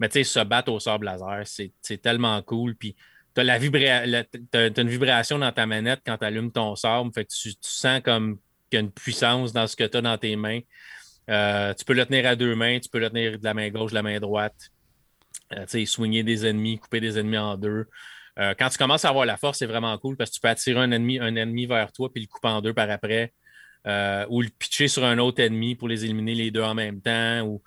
Mais 0.00 0.08
tu 0.08 0.14
sais, 0.14 0.24
se 0.24 0.40
battre 0.40 0.72
au 0.72 0.80
sable 0.80 1.06
laser, 1.06 1.46
c'est 1.46 2.02
tellement 2.02 2.42
cool. 2.42 2.74
Puis 2.74 2.96
tu 3.34 3.40
as, 3.40 4.80
une 4.80 4.88
vibration 4.88 5.38
dans 5.38 5.52
ta 5.52 5.66
manette 5.66 6.00
quand 6.04 6.18
tu 6.18 6.24
allumes 6.24 6.50
ton 6.50 6.74
sable. 6.76 7.10
Fait 7.12 7.24
que 7.24 7.30
tu, 7.32 7.52
sens 7.60 8.00
comme 8.02 8.38
qui 8.70 8.76
a 8.76 8.80
une 8.80 8.90
puissance 8.90 9.52
dans 9.52 9.66
ce 9.66 9.76
que 9.76 9.84
tu 9.84 9.96
as 9.96 10.02
dans 10.02 10.18
tes 10.18 10.36
mains. 10.36 10.60
Euh, 11.28 11.74
tu 11.74 11.84
peux 11.84 11.92
le 11.92 12.04
tenir 12.06 12.26
à 12.26 12.36
deux 12.36 12.54
mains, 12.54 12.78
tu 12.80 12.88
peux 12.88 12.98
le 12.98 13.08
tenir 13.08 13.38
de 13.38 13.44
la 13.44 13.54
main 13.54 13.68
gauche, 13.70 13.90
de 13.90 13.96
la 13.96 14.02
main 14.02 14.18
droite. 14.18 14.70
Euh, 15.52 15.62
tu 15.62 15.80
sais, 15.80 15.86
soigner 15.86 16.22
des 16.22 16.46
ennemis, 16.46 16.78
couper 16.78 17.00
des 17.00 17.18
ennemis 17.18 17.38
en 17.38 17.56
deux. 17.56 17.86
Euh, 18.38 18.54
quand 18.58 18.68
tu 18.68 18.78
commences 18.78 19.04
à 19.04 19.10
avoir 19.10 19.26
la 19.26 19.36
force, 19.36 19.58
c'est 19.58 19.66
vraiment 19.66 19.96
cool 19.98 20.16
parce 20.16 20.30
que 20.30 20.36
tu 20.36 20.40
peux 20.40 20.48
attirer 20.48 20.80
un 20.80 20.90
ennemi, 20.92 21.18
un 21.18 21.34
ennemi 21.36 21.66
vers 21.66 21.92
toi 21.92 22.10
puis 22.12 22.22
le 22.22 22.28
couper 22.28 22.48
en 22.48 22.60
deux 22.60 22.74
par 22.74 22.90
après. 22.90 23.32
ou 24.28 24.42
le 24.42 24.48
pitcher 24.48 24.88
sur 24.88 25.04
un 25.04 25.18
autre 25.18 25.40
ennemi 25.40 25.74
pour 25.74 25.88
les 25.88 26.04
éliminer 26.04 26.34
les 26.34 26.50
deux 26.50 26.62
en 26.62 26.74
même 26.74 27.00
temps. 27.00 27.42
Ou... 27.42 27.62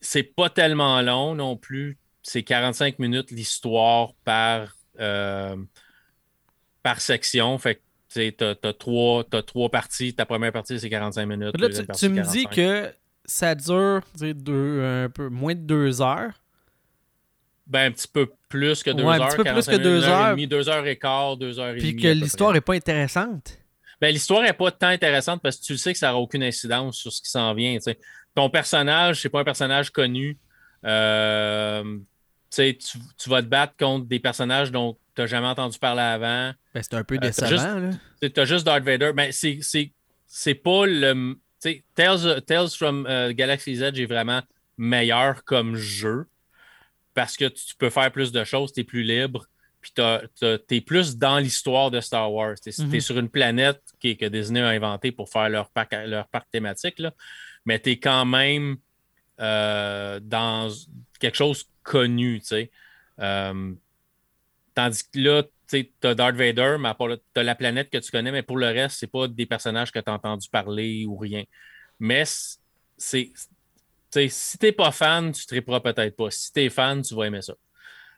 C'est 0.00 0.22
pas 0.22 0.50
tellement 0.50 1.00
long 1.00 1.34
non 1.34 1.56
plus. 1.56 1.98
C'est 2.24 2.42
45 2.42 2.98
minutes 2.98 3.30
l'histoire 3.30 4.14
par, 4.24 4.74
par 6.82 7.00
section. 7.00 7.58
Fait 7.58 7.76
que 7.76 7.80
tu 8.08 8.44
as, 8.44 8.72
trois, 8.72 9.24
trois 9.24 9.68
parties. 9.68 10.14
Ta 10.14 10.26
première 10.26 10.52
partie, 10.52 10.80
c'est 10.80 10.90
45 10.90 11.26
minutes. 11.26 11.60
Là, 11.60 11.68
tu, 11.68 12.08
me 12.08 12.22
dis 12.22 12.46
que 12.46 12.92
ça 13.24 13.54
dure 13.54 14.02
deux, 14.18 14.82
un 14.82 15.10
peu 15.10 15.28
moins 15.28 15.54
de 15.54 15.60
deux 15.60 16.00
heures? 16.00 16.40
Ben, 17.66 17.86
un 17.86 17.92
petit 17.92 18.08
peu 18.08 18.30
plus 18.48 18.82
que 18.82 18.90
deux 18.90 19.04
ouais, 19.04 19.16
heures. 19.16 19.22
Un 19.22 19.28
petit 19.28 19.36
peu 19.38 19.44
plus 19.44 19.66
que 19.66 19.76
deux 19.76 20.04
heures. 20.04 20.36
deux 20.36 20.68
heures 20.68 20.86
et 20.86 20.98
quart, 20.98 21.36
deux 21.36 21.58
heures 21.58 21.74
et 21.74 21.78
Puis 21.78 21.96
que 21.96 22.08
l'histoire 22.08 22.52
n'est 22.52 22.60
pas 22.60 22.74
intéressante? 22.74 23.58
Ben, 24.00 24.12
l'histoire 24.12 24.42
n'est 24.42 24.52
pas 24.52 24.70
tant 24.70 24.88
intéressante 24.88 25.40
parce 25.42 25.56
que 25.56 25.64
tu 25.64 25.78
sais 25.78 25.92
que 25.92 25.98
ça 25.98 26.08
n'aura 26.08 26.20
aucune 26.20 26.42
incidence 26.42 26.98
sur 26.98 27.12
ce 27.12 27.22
qui 27.22 27.30
s'en 27.30 27.54
vient. 27.54 27.78
Ton 28.34 28.50
personnage, 28.50 29.22
c'est 29.22 29.30
pas 29.30 29.40
un 29.40 29.44
personnage 29.44 29.90
connu. 29.90 30.36
Euh, 30.84 31.98
tu, 32.54 32.98
tu 33.18 33.30
vas 33.30 33.42
te 33.42 33.48
battre 33.48 33.74
contre 33.78 34.06
des 34.06 34.18
personnages 34.18 34.70
dont 34.70 34.96
tu 35.14 35.22
n'as 35.22 35.26
jamais 35.26 35.46
entendu 35.46 35.78
parler 35.78 36.02
avant. 36.02 36.52
Ben, 36.74 36.82
c'est 36.82 36.94
un 36.94 37.04
peu 37.04 37.16
euh, 37.16 37.18
décevant. 37.18 37.90
tu 38.20 38.40
as 38.40 38.44
juste 38.44 38.64
Darth 38.64 38.84
Vader. 38.84 39.12
Ben, 39.14 39.30
c'est 39.32 40.54
pas 40.54 40.86
le. 40.86 41.38
Tales, 41.94 42.42
Tales 42.42 42.68
from 42.70 43.06
euh, 43.06 43.32
Galaxy's 43.32 43.80
Edge 43.80 43.98
est 43.98 44.06
vraiment 44.06 44.42
meilleur 44.76 45.44
comme 45.44 45.76
jeu 45.76 46.26
parce 47.14 47.36
que 47.36 47.46
tu 47.46 47.74
peux 47.78 47.90
faire 47.90 48.10
plus 48.10 48.32
de 48.32 48.44
choses, 48.44 48.72
tu 48.72 48.80
es 48.80 48.84
plus 48.84 49.02
libre, 49.02 49.46
puis 49.80 49.92
tu 49.94 50.74
es 50.76 50.80
plus 50.80 51.16
dans 51.16 51.38
l'histoire 51.38 51.90
de 51.90 52.00
Star 52.00 52.32
Wars. 52.32 52.56
Tu 52.62 52.70
es, 52.70 52.82
mhm. 52.82 53.00
sur 53.00 53.18
une 53.18 53.28
planète 53.28 53.80
qui, 54.00 54.16
que 54.16 54.26
Disney 54.26 54.60
a 54.60 54.68
inventée 54.68 55.12
pour 55.12 55.30
faire 55.30 55.48
leur 55.48 55.70
parc, 55.70 55.94
leur 56.06 56.26
parc 56.26 56.50
thématique, 56.50 56.98
là, 56.98 57.12
mais 57.64 57.78
tu 57.78 57.90
es 57.90 57.98
quand 57.98 58.24
même 58.24 58.76
euh, 59.40 60.20
dans 60.22 60.70
quelque 61.24 61.36
chose 61.36 61.68
connu. 61.82 62.40
tu 62.40 62.70
Euh, 63.20 63.72
tandis 64.74 65.04
que 65.04 65.18
là, 65.18 65.42
tu 65.68 65.88
as 66.02 66.14
Darth 66.14 66.36
Vader, 66.36 66.76
mais 66.78 66.90
tu 66.98 67.40
as 67.40 67.42
la 67.42 67.54
planète 67.54 67.90
que 67.90 67.98
tu 67.98 68.10
connais, 68.10 68.32
mais 68.32 68.42
pour 68.42 68.58
le 68.58 68.66
reste, 68.66 68.98
c'est 68.98 69.10
pas 69.10 69.28
des 69.28 69.46
personnages 69.46 69.90
que 69.90 69.98
tu 69.98 70.10
as 70.10 70.12
entendu 70.12 70.48
parler 70.48 71.06
ou 71.06 71.16
rien. 71.16 71.44
Mais 71.98 72.24
c'est. 72.96 73.32
Si 74.10 74.58
t'es 74.58 74.70
pas 74.70 74.92
fan, 74.92 75.32
tu 75.32 75.44
triperas 75.46 75.80
peut-être 75.80 76.14
pas. 76.14 76.30
Si 76.30 76.52
t'es 76.52 76.68
fan, 76.68 77.02
tu 77.02 77.14
vas 77.14 77.26
aimer 77.26 77.42
ça. 77.42 77.54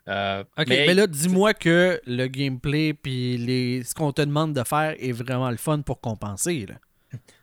Euh, 0.08 0.44
ok, 0.58 0.68
mais, 0.68 0.94
là, 0.94 1.06
dis-moi 1.06 1.54
que 1.54 2.00
le 2.06 2.26
gameplay 2.26 2.92
puis 2.94 3.38
les... 3.38 3.82
ce 3.82 3.94
qu'on 3.94 4.12
te 4.12 4.22
demande 4.22 4.52
de 4.52 4.62
faire 4.62 4.94
est 4.98 5.12
vraiment 5.12 5.50
le 5.50 5.56
fun 5.56 5.80
pour 5.80 6.00
compenser. 6.00 6.66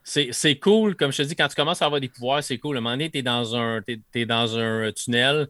C'est 0.04 0.60
cool, 0.60 0.96
comme 0.96 1.12
je 1.12 1.18
te 1.18 1.24
dis, 1.24 1.36
quand 1.36 1.48
tu 1.48 1.56
commences 1.56 1.82
à 1.82 1.86
avoir 1.86 2.02
des 2.02 2.10
pouvoirs, 2.10 2.44
c'est 2.44 2.58
cool. 2.58 2.76
À 2.76 2.80
un 2.80 2.82
moment 2.82 2.94
donné, 2.94 3.10
tu 3.10 3.20
es, 3.20 3.22
dans 3.22 3.56
un, 3.56 3.82
es 4.14 4.26
dans 4.26 4.58
un 4.58 4.92
tunnel, 4.92 5.48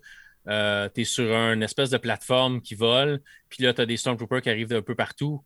euh, 0.47 0.89
tu 0.93 1.01
es 1.01 1.03
sur 1.05 1.25
une 1.33 1.63
espèce 1.63 1.89
de 1.89 1.97
plateforme 1.97 2.61
qui 2.61 2.75
vole, 2.75 3.21
puis 3.49 3.63
là, 3.63 3.73
tu 3.73 3.81
as 3.81 3.85
des 3.85 3.97
Stormtroopers 3.97 4.41
qui 4.41 4.49
arrivent 4.49 4.67
d'un 4.67 4.81
peu 4.81 4.95
partout. 4.95 5.43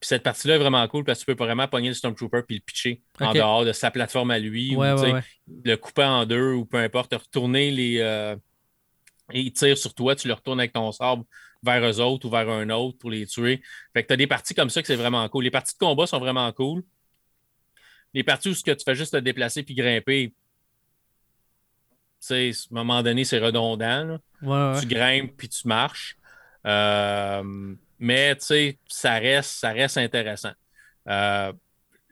Puis 0.00 0.08
cette 0.08 0.22
partie-là 0.22 0.54
est 0.54 0.58
vraiment 0.58 0.86
cool 0.88 1.04
parce 1.04 1.18
que 1.18 1.30
tu 1.30 1.36
peux 1.36 1.44
vraiment 1.44 1.68
pogner 1.68 1.88
le 1.88 1.94
Stormtrooper 1.94 2.42
puis 2.46 2.56
le 2.56 2.62
pitcher 2.62 3.02
en 3.20 3.34
dehors 3.34 3.66
de 3.66 3.72
sa 3.72 3.90
plateforme 3.90 4.30
à 4.30 4.38
lui, 4.38 4.74
ou 4.74 4.82
le 4.82 5.76
couper 5.76 6.04
en 6.04 6.24
deux, 6.24 6.52
ou 6.54 6.64
peu 6.64 6.78
importe, 6.78 7.12
retourner 7.14 7.70
les. 7.70 7.98
Euh, 7.98 8.34
et 9.32 9.40
il 9.40 9.52
tire 9.52 9.76
sur 9.76 9.94
toi, 9.94 10.16
tu 10.16 10.26
le 10.26 10.34
retournes 10.34 10.58
avec 10.58 10.72
ton 10.72 10.90
sabre 10.90 11.24
vers 11.62 11.84
eux 11.84 12.00
autres 12.00 12.26
ou 12.26 12.30
vers 12.30 12.48
un 12.48 12.70
autre 12.70 12.96
pour 12.98 13.10
les 13.10 13.26
tuer. 13.26 13.60
Fait 13.92 14.02
que 14.02 14.08
tu 14.08 14.14
as 14.14 14.16
des 14.16 14.26
parties 14.26 14.54
comme 14.54 14.70
ça 14.70 14.80
que 14.80 14.86
c'est 14.86 14.96
vraiment 14.96 15.28
cool. 15.28 15.44
Les 15.44 15.50
parties 15.50 15.74
de 15.74 15.78
combat 15.78 16.06
sont 16.06 16.18
vraiment 16.18 16.50
cool. 16.52 16.82
Les 18.14 18.24
parties 18.24 18.48
où 18.48 18.54
tu 18.54 18.74
fais 18.84 18.94
juste 18.94 19.12
te 19.12 19.18
déplacer 19.18 19.62
puis 19.62 19.74
grimper, 19.74 20.34
sais, 22.20 22.50
à 22.50 22.74
un 22.74 22.74
moment 22.74 23.02
donné, 23.02 23.24
c'est 23.24 23.38
redondant. 23.38 24.18
Tu 24.42 24.86
grimpes 24.86 25.36
puis 25.36 25.48
tu 25.48 25.66
marches. 25.66 26.16
Euh, 26.66 27.74
mais 27.98 28.36
ça 28.38 29.14
reste, 29.18 29.50
ça 29.50 29.72
reste 29.72 29.96
intéressant. 29.96 30.52
Euh, 31.08 31.52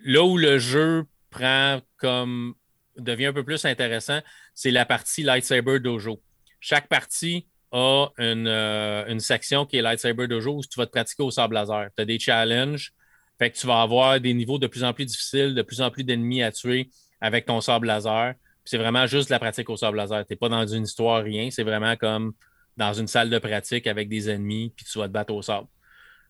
là 0.05 0.25
où 0.25 0.39
le 0.39 0.59
jeu 0.59 1.05
prend 1.31 1.81
comme 1.99 2.55
devient 2.97 3.27
un 3.27 3.33
peu 3.33 3.45
plus 3.45 3.65
intéressant, 3.65 4.21
c'est 4.55 4.71
la 4.71 4.87
partie 4.87 5.23
Lightsaber 5.23 5.79
Dojo. 5.79 6.21
Chaque 6.61 6.89
partie 6.89 7.47
a 7.71 8.09
une, 8.19 8.49
euh, 8.49 9.07
une, 9.09 9.21
section 9.21 9.67
qui 9.67 9.77
est 9.77 9.83
Lightsaber 9.83 10.27
Dojo 10.27 10.57
où 10.57 10.63
tu 10.63 10.79
vas 10.79 10.87
te 10.87 10.91
pratiquer 10.91 11.23
au 11.23 11.31
sable 11.31 11.55
laser. 11.55 11.91
Tu 11.95 12.03
as 12.03 12.05
des 12.07 12.19
challenges. 12.19 12.93
Fait 13.39 13.51
que 13.51 13.57
tu 13.57 13.67
vas 13.67 13.83
avoir 13.83 14.21
des 14.21 14.35
niveaux 14.35 14.59
de 14.59 14.67
plus 14.67 14.85
en 14.85 14.93
plus 14.93 15.05
difficiles, 15.05 15.55
de 15.55 15.63
plus 15.63 15.81
en 15.81 15.91
plus 15.91 16.05
d'ennemis 16.05 16.43
à 16.43 16.53
tuer 16.53 16.91
avec 17.21 17.47
ton 17.47 17.61
sable 17.61 17.87
laser 17.87 18.35
c'est 18.69 18.77
vraiment 18.77 19.07
juste 19.07 19.31
la 19.31 19.39
pratique 19.39 19.71
au 19.71 19.79
sable 19.79 19.97
laser. 19.97 20.27
Tu 20.27 20.35
n'es 20.35 20.37
pas 20.37 20.51
dans 20.51 20.67
une 20.67 20.85
histoire, 20.85 21.23
rien. 21.23 21.51
C'est 21.51 21.63
vraiment 21.63 21.97
comme 21.97 22.35
dans 22.77 22.93
une 22.93 23.07
salle 23.07 23.31
de 23.31 23.39
pratique 23.39 23.87
avec 23.87 24.11
des 24.11 24.29
ennemis, 24.29 24.75
puis 24.77 24.85
tu 24.85 24.99
vas 24.99 25.09
te 25.09 25.13
battre 25.13 25.33
au 25.33 25.41
sable. 25.41 25.67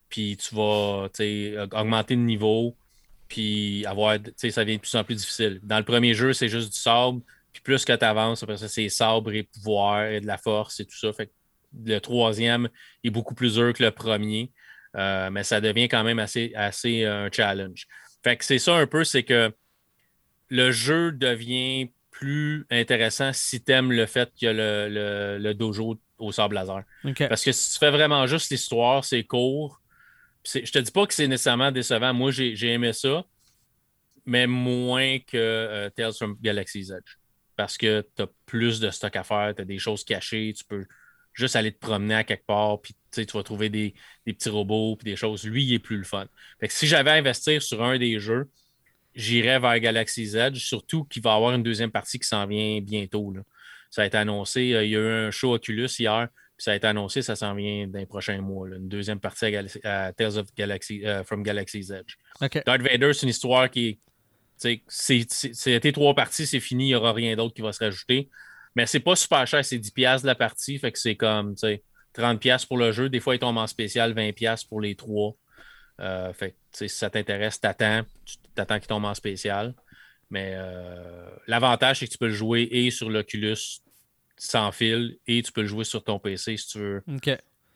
Puis 0.08 0.36
tu 0.36 0.54
vas 0.54 1.08
augmenter 1.72 2.14
le 2.14 2.22
niveau, 2.22 2.76
puis 3.26 3.84
avoir, 3.86 4.18
ça 4.36 4.64
devient 4.64 4.76
de 4.76 4.82
plus 4.82 4.94
en 4.94 5.02
plus 5.02 5.16
difficile. 5.16 5.58
Dans 5.64 5.78
le 5.78 5.84
premier 5.84 6.14
jeu, 6.14 6.32
c'est 6.32 6.48
juste 6.48 6.72
du 6.72 6.78
sable, 6.78 7.22
puis 7.52 7.60
plus 7.60 7.84
que 7.84 7.92
tu 7.92 8.04
avances, 8.04 8.44
après 8.44 8.56
ça, 8.56 8.68
c'est 8.68 8.88
sabre 8.88 9.32
et 9.32 9.42
pouvoir 9.42 10.04
et 10.04 10.20
de 10.20 10.26
la 10.28 10.38
force 10.38 10.78
et 10.78 10.84
tout 10.84 10.96
ça. 10.96 11.12
Fait 11.12 11.32
le 11.84 11.98
troisième 11.98 12.68
est 13.02 13.10
beaucoup 13.10 13.34
plus 13.34 13.54
dur 13.54 13.72
que 13.72 13.82
le 13.82 13.90
premier, 13.90 14.52
euh, 14.98 15.30
mais 15.30 15.44
ça 15.44 15.60
devient 15.60 15.88
quand 15.88 16.02
même 16.02 16.18
assez, 16.18 16.52
assez 16.54 17.04
euh, 17.04 17.26
un 17.26 17.30
challenge. 17.30 17.86
Fait 18.24 18.36
que 18.36 18.44
c'est 18.44 18.58
ça 18.58 18.74
un 18.74 18.86
peu, 18.86 19.04
c'est 19.04 19.22
que 19.22 19.52
le 20.48 20.72
jeu 20.72 21.12
devient 21.12 21.90
plus 22.10 22.66
intéressant 22.70 23.32
si 23.32 23.62
tu 23.62 23.70
aimes 23.70 23.92
le 23.92 24.06
fait 24.06 24.32
qu'il 24.34 24.46
y 24.46 24.50
a 24.50 24.52
le, 24.54 25.52
dojo 25.52 26.00
au 26.18 26.32
sable 26.32 26.56
laser. 26.56 26.82
Parce 27.28 27.44
que 27.44 27.52
si 27.52 27.72
tu 27.72 27.78
fais 27.78 27.90
vraiment 27.90 28.26
juste 28.26 28.50
l'histoire, 28.50 29.04
c'est 29.04 29.22
court. 29.22 29.80
Je 30.44 30.70
te 30.70 30.78
dis 30.78 30.90
pas 30.90 31.06
que 31.06 31.14
c'est 31.14 31.28
nécessairement 31.28 31.70
décevant. 31.70 32.12
Moi, 32.12 32.32
j'ai 32.32 32.72
aimé 32.72 32.92
ça, 32.92 33.24
mais 34.26 34.48
moins 34.48 35.18
que 35.20 35.36
euh, 35.36 35.90
Tales 35.90 36.14
from 36.14 36.36
Galaxy's 36.40 36.90
Edge. 36.90 37.18
Parce 37.54 37.76
que 37.76 38.04
tu 38.16 38.22
as 38.22 38.28
plus 38.46 38.80
de 38.80 38.90
stock 38.90 39.14
à 39.14 39.22
faire, 39.22 39.54
tu 39.54 39.62
as 39.62 39.64
des 39.64 39.78
choses 39.78 40.02
cachées, 40.02 40.52
tu 40.56 40.64
peux 40.64 40.86
juste 41.34 41.54
aller 41.54 41.72
te 41.72 41.78
promener 41.78 42.14
à 42.16 42.24
quelque 42.24 42.46
part, 42.46 42.80
puis 42.80 42.96
tu 43.26 43.36
vas 43.36 43.42
trouver 43.42 43.68
des, 43.68 43.94
petits 44.24 44.48
robots, 44.48 44.96
puis 44.96 45.10
des 45.10 45.16
choses. 45.16 45.44
Lui, 45.44 45.64
il 45.64 45.74
est 45.74 45.78
plus 45.78 45.96
le 45.96 46.04
fun. 46.04 46.26
Fait 46.60 46.68
que 46.68 46.74
si 46.74 46.86
j'avais 46.86 47.10
à 47.10 47.14
investir 47.14 47.62
sur 47.62 47.82
un 47.82 47.98
des 47.98 48.18
jeux, 48.18 48.48
j'irais 49.14 49.58
vers 49.58 49.78
Galaxy's 49.80 50.34
Edge, 50.34 50.58
surtout 50.58 51.04
qu'il 51.04 51.22
va 51.22 51.32
y 51.32 51.36
avoir 51.36 51.54
une 51.54 51.62
deuxième 51.62 51.90
partie 51.90 52.18
qui 52.18 52.28
s'en 52.28 52.46
vient 52.46 52.80
bientôt. 52.80 53.34
Ça 53.90 54.02
a 54.02 54.06
été 54.06 54.16
annoncé, 54.16 54.74
euh, 54.74 54.84
il 54.84 54.90
y 54.90 54.96
a 54.96 55.00
eu 55.00 55.26
un 55.26 55.30
show 55.30 55.54
Oculus 55.54 55.88
hier, 55.98 56.28
puis 56.56 56.64
ça 56.64 56.72
a 56.72 56.74
été 56.76 56.86
annoncé, 56.86 57.22
ça 57.22 57.36
s'en 57.36 57.54
vient 57.54 57.86
dans 57.88 57.98
les 57.98 58.06
prochains 58.06 58.40
mois. 58.40 58.68
Une 58.68 58.88
deuxième 58.88 59.20
partie 59.20 59.46
à, 59.84 60.12
Tales 60.12 60.38
of 60.38 60.54
Galaxy, 60.56 61.04
euh, 61.04 61.24
from 61.24 61.42
Galaxy's 61.42 61.90
Edge. 61.90 62.16
Darth 62.64 62.82
Vader, 62.82 63.12
c'est 63.12 63.22
une 63.22 63.30
histoire 63.30 63.70
qui 63.70 63.98
C'était 64.56 65.92
trois 65.92 66.14
parties, 66.14 66.46
c'est 66.46 66.60
fini, 66.60 66.84
il 66.84 66.88
n'y 66.88 66.94
aura 66.94 67.12
rien 67.12 67.34
d'autre 67.36 67.54
qui 67.54 67.62
va 67.62 67.72
se 67.72 67.82
rajouter. 67.82 68.28
Mais 68.76 68.86
c'est 68.86 69.00
pas 69.00 69.16
super 69.16 69.46
cher, 69.46 69.64
c'est 69.64 69.78
10$ 69.78 70.22
de 70.22 70.26
la 70.26 70.34
partie, 70.34 70.78
fait 70.78 70.92
que 70.92 70.98
c'est 70.98 71.16
comme 71.16 71.54
30$ 72.18 72.66
pour 72.66 72.76
le 72.76 72.92
jeu. 72.92 73.08
Des 73.08 73.20
fois, 73.20 73.34
il 73.34 73.38
tombe 73.38 73.56
en 73.56 73.66
spécial, 73.66 74.12
20$ 74.14 74.66
pour 74.68 74.80
les 74.80 74.94
trois. 74.94 75.34
Euh, 76.00 76.32
fait 76.32 76.54
si 76.72 76.88
ça 76.88 77.10
t'intéresse, 77.10 77.60
t'attends, 77.60 78.02
tu 78.24 78.36
t'attends 78.54 78.78
qu'il 78.78 78.88
tombe 78.88 79.04
en 79.04 79.14
spécial. 79.14 79.74
Mais 80.30 80.52
euh, 80.54 81.28
l'avantage, 81.46 82.00
c'est 82.00 82.06
que 82.06 82.12
tu 82.12 82.18
peux 82.18 82.28
le 82.28 82.34
jouer 82.34 82.68
et 82.70 82.90
sur 82.90 83.10
l'Oculus 83.10 83.56
sans 84.36 84.70
fil 84.70 85.18
et 85.26 85.42
tu 85.42 85.50
peux 85.50 85.62
le 85.62 85.66
jouer 85.66 85.84
sur 85.84 86.04
ton 86.04 86.18
PC 86.18 86.56
si 86.56 86.68
tu 86.68 86.78
veux. 86.78 87.02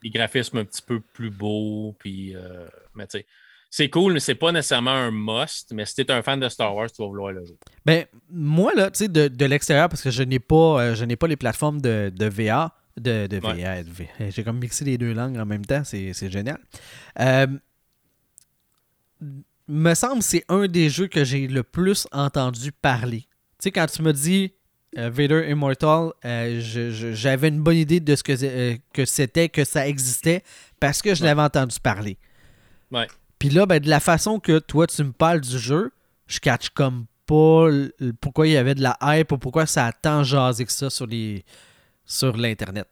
Les 0.05 0.11
graphismes 0.11 0.59
un 0.59 0.65
petit 0.65 0.83
peu 0.83 1.01
plus 1.01 1.31
beaux. 1.31 1.97
Puis, 1.99 2.37
euh, 2.37 2.67
mais 2.95 3.07
tu 3.07 3.19
sais, 3.19 3.27
c'est 3.71 3.89
cool, 3.89 4.13
mais 4.13 4.21
c'est 4.21 4.35
pas 4.35 4.53
nécessairement 4.53 4.91
un 4.91 5.11
must. 5.11 5.73
Mais 5.73 5.87
si 5.87 5.95
tu 5.95 6.03
es 6.03 6.11
un 6.11 6.23
fan 6.23 6.39
de 6.39 6.49
Star 6.49 6.75
Wars, 6.77 6.93
tu 6.93 7.01
vas 7.01 7.09
vouloir 7.09 7.33
le 7.33 7.45
jouer. 7.45 7.57
Ben, 7.87 8.05
moi, 8.29 8.73
là, 8.75 8.91
tu 8.91 8.99
sais, 8.99 9.09
de, 9.09 9.29
de 9.29 9.45
l'extérieur, 9.47 9.89
parce 9.89 10.03
que 10.03 10.11
je 10.11 10.23
n'ai 10.23 10.41
pas, 10.41 10.95
je 10.95 11.05
n'ai 11.05 11.17
pas 11.17 11.27
les 11.27 11.37
plateformes 11.37 11.81
de, 11.81 12.13
de 12.15 12.27
VR. 12.27 12.71
De, 12.99 13.27
de 13.27 13.39
VR. 13.39 14.31
J'ai 14.31 14.45
comme 14.45 14.59
mixé 14.59 14.85
les 14.85 14.99
deux 14.99 15.15
langues 15.15 15.39
en 15.39 15.47
même 15.47 15.65
temps, 15.65 15.83
c'est 15.85 16.31
génial. 16.31 16.59
Euh, 17.21 17.47
me 19.69 19.95
semble 19.95 20.19
que 20.19 20.25
c'est 20.25 20.45
un 20.49 20.67
des 20.67 20.91
jeux 20.91 21.07
que 21.07 21.25
j'ai 21.25 21.47
le 21.47 21.63
plus 21.63 22.07
entendu 22.13 22.71
parler. 22.71 23.21
Tu 23.21 23.29
sais, 23.65 23.71
quand 23.71 23.87
tu 23.87 24.03
me 24.03 24.13
dis 24.13 24.53
euh, 24.99 25.09
Vader 25.09 25.49
Immortal, 25.49 26.11
euh, 26.25 26.61
j'avais 26.61 27.49
une 27.49 27.63
bonne 27.63 27.77
idée 27.77 28.01
de 28.01 28.15
ce 28.15 28.23
que, 28.23 28.77
que 28.93 29.05
c'était, 29.07 29.49
que 29.49 29.65
ça 29.65 29.89
existait, 29.89 30.43
parce 30.79 31.01
que 31.01 31.15
je 31.15 31.25
l'avais 31.25 31.43
entendu 31.43 31.81
parler. 31.81 32.19
Ouais. 32.91 33.07
Puis 33.39 33.49
là, 33.49 33.65
ben, 33.65 33.81
de 33.81 33.89
la 33.89 34.01
façon 34.01 34.39
que 34.39 34.59
toi, 34.59 34.87
tu 34.87 35.03
me 35.03 35.13
parles 35.13 35.41
du 35.41 35.59
jeu, 35.59 35.93
je 36.27 36.41
catch 36.41 36.69
comme 36.71 37.07
pas 37.27 37.69
pourquoi 38.21 38.47
il 38.47 38.53
y 38.53 38.57
avait 38.57 38.75
de 38.75 38.83
la 38.83 38.99
hype 39.03 39.33
ou 39.33 39.39
pourquoi 39.39 39.67
ça 39.67 39.87
a 39.87 39.93
tant 39.93 40.23
jasé 40.25 40.65
que 40.65 40.73
ça 40.73 40.91
sur 40.91 41.07
les 41.07 41.45
sur 42.05 42.37
l'Internet? 42.37 42.87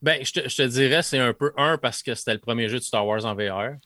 Ben, 0.00 0.24
je 0.24 0.32
te, 0.32 0.48
je 0.48 0.56
te 0.56 0.62
dirais, 0.62 1.02
c'est 1.02 1.18
un 1.18 1.32
peu 1.32 1.52
un 1.56 1.78
parce 1.78 2.02
que 2.02 2.14
c'était 2.14 2.34
le 2.34 2.40
premier 2.40 2.68
jeu 2.68 2.78
de 2.78 2.84
Star 2.84 3.06
Wars 3.06 3.24
en 3.24 3.34
VR. 3.34 3.76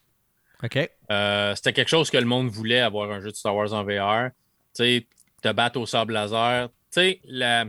OK. 0.62 0.90
Euh, 1.10 1.54
c'était 1.54 1.72
quelque 1.72 1.88
chose 1.88 2.10
que 2.10 2.16
le 2.16 2.24
monde 2.24 2.48
voulait 2.48 2.80
avoir 2.80 3.10
un 3.10 3.20
jeu 3.20 3.30
de 3.30 3.36
Star 3.36 3.54
Wars 3.54 3.72
en 3.72 3.84
VR. 3.84 4.30
Tu 4.74 4.84
sais, 4.84 5.06
te 5.42 5.52
battre 5.52 5.78
au 5.78 5.86
sable 5.86 6.14
laser. 6.14 6.68
Tu 6.68 6.74
sais, 6.90 7.20
la, 7.24 7.66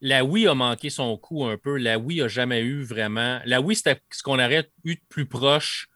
la 0.00 0.24
Wii 0.24 0.48
a 0.48 0.54
manqué 0.54 0.90
son 0.90 1.16
coup 1.16 1.44
un 1.44 1.56
peu. 1.56 1.76
La 1.76 1.98
Wii 1.98 2.22
a 2.22 2.28
jamais 2.28 2.60
eu 2.60 2.82
vraiment. 2.82 3.40
La 3.44 3.60
Wii, 3.60 3.76
c'était 3.76 4.00
ce 4.10 4.22
qu'on 4.22 4.38
aurait 4.38 4.70
eu 4.84 4.94
de 4.94 5.02
plus 5.08 5.26
proche 5.26 5.88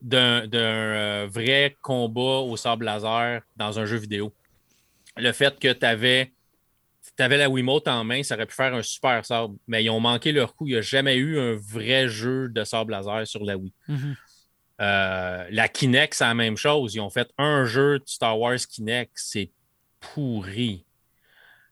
d'un 0.00 0.48
euh, 0.52 1.28
vrai 1.30 1.76
combat 1.80 2.40
au 2.40 2.56
sable 2.56 2.84
laser 2.84 3.40
dans 3.56 3.78
un 3.78 3.84
jeu 3.84 3.96
vidéo. 3.96 4.34
Le 5.16 5.32
fait 5.32 5.58
que 5.58 5.72
tu 5.72 5.86
avais, 5.86 6.32
avais, 7.18 7.36
la 7.36 7.48
Wiimote 7.48 7.88
en 7.88 8.04
main, 8.04 8.22
ça 8.22 8.34
aurait 8.34 8.46
pu 8.46 8.54
faire 8.54 8.74
un 8.74 8.82
super 8.82 9.24
sable, 9.24 9.54
mais 9.66 9.84
ils 9.84 9.90
ont 9.90 10.00
manqué 10.00 10.32
leur 10.32 10.54
coup. 10.54 10.66
Il 10.66 10.72
n'y 10.72 10.78
a 10.78 10.82
jamais 10.82 11.16
eu 11.16 11.38
un 11.38 11.54
vrai 11.54 12.08
jeu 12.08 12.48
de 12.48 12.64
sable 12.64 12.92
laser 12.92 13.26
sur 13.26 13.44
la 13.44 13.56
Wii. 13.56 13.72
Mhm. 13.88 14.16
Euh, 14.80 15.46
la 15.50 15.68
Kinect, 15.68 16.14
c'est 16.14 16.24
la 16.24 16.34
même 16.34 16.56
chose. 16.56 16.94
Ils 16.94 17.00
ont 17.00 17.10
fait 17.10 17.30
un 17.38 17.64
jeu 17.64 17.98
de 17.98 18.04
Star 18.06 18.38
Wars 18.38 18.58
Kinect, 18.58 19.12
c'est 19.14 19.50
pourri. 20.00 20.84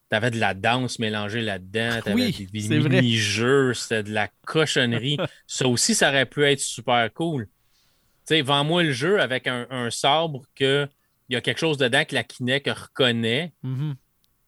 T'avais 0.09 0.31
de 0.31 0.39
la 0.39 0.53
danse 0.53 0.99
mélangée 0.99 1.41
là-dedans, 1.41 2.01
t'avais 2.03 2.13
Oui, 2.13 2.49
des 2.51 2.79
mini-jeux, 2.79 3.73
c'était 3.73 4.03
de 4.03 4.11
la 4.11 4.29
cochonnerie. 4.45 5.17
ça 5.47 5.67
aussi, 5.67 5.95
ça 5.95 6.09
aurait 6.09 6.25
pu 6.25 6.43
être 6.43 6.59
super 6.59 7.11
cool. 7.13 7.45
Tu 7.45 8.35
sais, 8.35 8.41
vends-moi 8.41 8.83
le 8.83 8.91
jeu 8.91 9.19
avec 9.19 9.47
un, 9.47 9.67
un 9.69 9.89
sabre 9.89 10.43
que 10.55 10.87
il 11.29 11.33
y 11.33 11.37
a 11.37 11.41
quelque 11.41 11.59
chose 11.59 11.77
dedans 11.77 12.03
que 12.03 12.13
la 12.13 12.25
Kinect 12.25 12.69
reconnaît. 12.69 13.53
Mhm. 13.63 13.95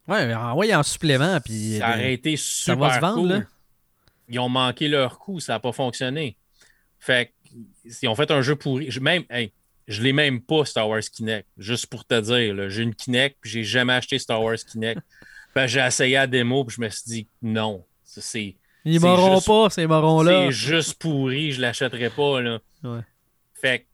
Ouais, 0.08 0.26
mais 0.28 0.34
envoyez 0.36 0.76
en 0.76 0.84
supplément. 0.84 1.40
Puis, 1.42 1.78
Ça 1.80 1.90
aurait 1.92 2.14
été 2.14 2.36
ça 2.38 2.44
super 2.44 2.78
va 2.78 2.96
se 2.96 3.00
vendre, 3.00 3.16
cool. 3.22 3.30
là. 3.30 3.42
Ils 4.30 4.40
ont 4.40 4.50
manqué 4.50 4.88
leur 4.88 5.20
coup, 5.20 5.40
ça 5.40 5.54
n'a 5.54 5.60
pas 5.60 5.72
fonctionné. 5.72 6.36
Fait 7.00 7.32
qu'ils 8.00 8.10
ont 8.10 8.16
fait 8.16 8.32
un 8.32 8.42
jeu 8.42 8.56
pourri. 8.56 8.90
Je, 8.90 9.00
même, 9.00 9.24
hey, 9.30 9.52
je 9.88 10.02
l'ai 10.02 10.14
même 10.14 10.42
pas 10.42 10.66
Star 10.66 10.88
Wars 10.90 11.02
Kinect, 11.02 11.48
juste 11.58 11.88
pour 11.88 12.06
te 12.06 12.20
dire. 12.20 12.70
J'ai 12.70 12.84
une 12.84 12.96
Kinect, 12.96 13.38
puis 13.42 13.52
j'ai 13.52 13.64
jamais 13.64 13.94
acheté 13.94 14.18
Star 14.20 14.42
Wars 14.42 14.58
Kinect. 14.58 15.02
Ben, 15.56 15.68
j'ai 15.68 15.82
essayé 15.82 16.16
la 16.16 16.26
démo, 16.26 16.66
puis 16.66 16.78
je 16.78 16.82
me 16.82 16.90
suis 16.90 17.04
dit 17.06 17.28
non. 17.44 17.86
Ça, 18.04 18.22
C'est 18.22 18.56
Ils 18.86 19.00
m'auront 19.00 19.40
pas, 19.40 19.70
ces 19.70 19.86
morons-là. 19.86 20.46
c'est 20.48 20.52
juste 20.52 20.96
pourri, 20.96 21.52
je 21.52 21.62
l'achèterai 21.62 22.10
pas. 22.10 22.42
Là. 22.42 22.60
Ouais. 22.84 23.02
Fait 23.62 23.82
que 23.82 23.86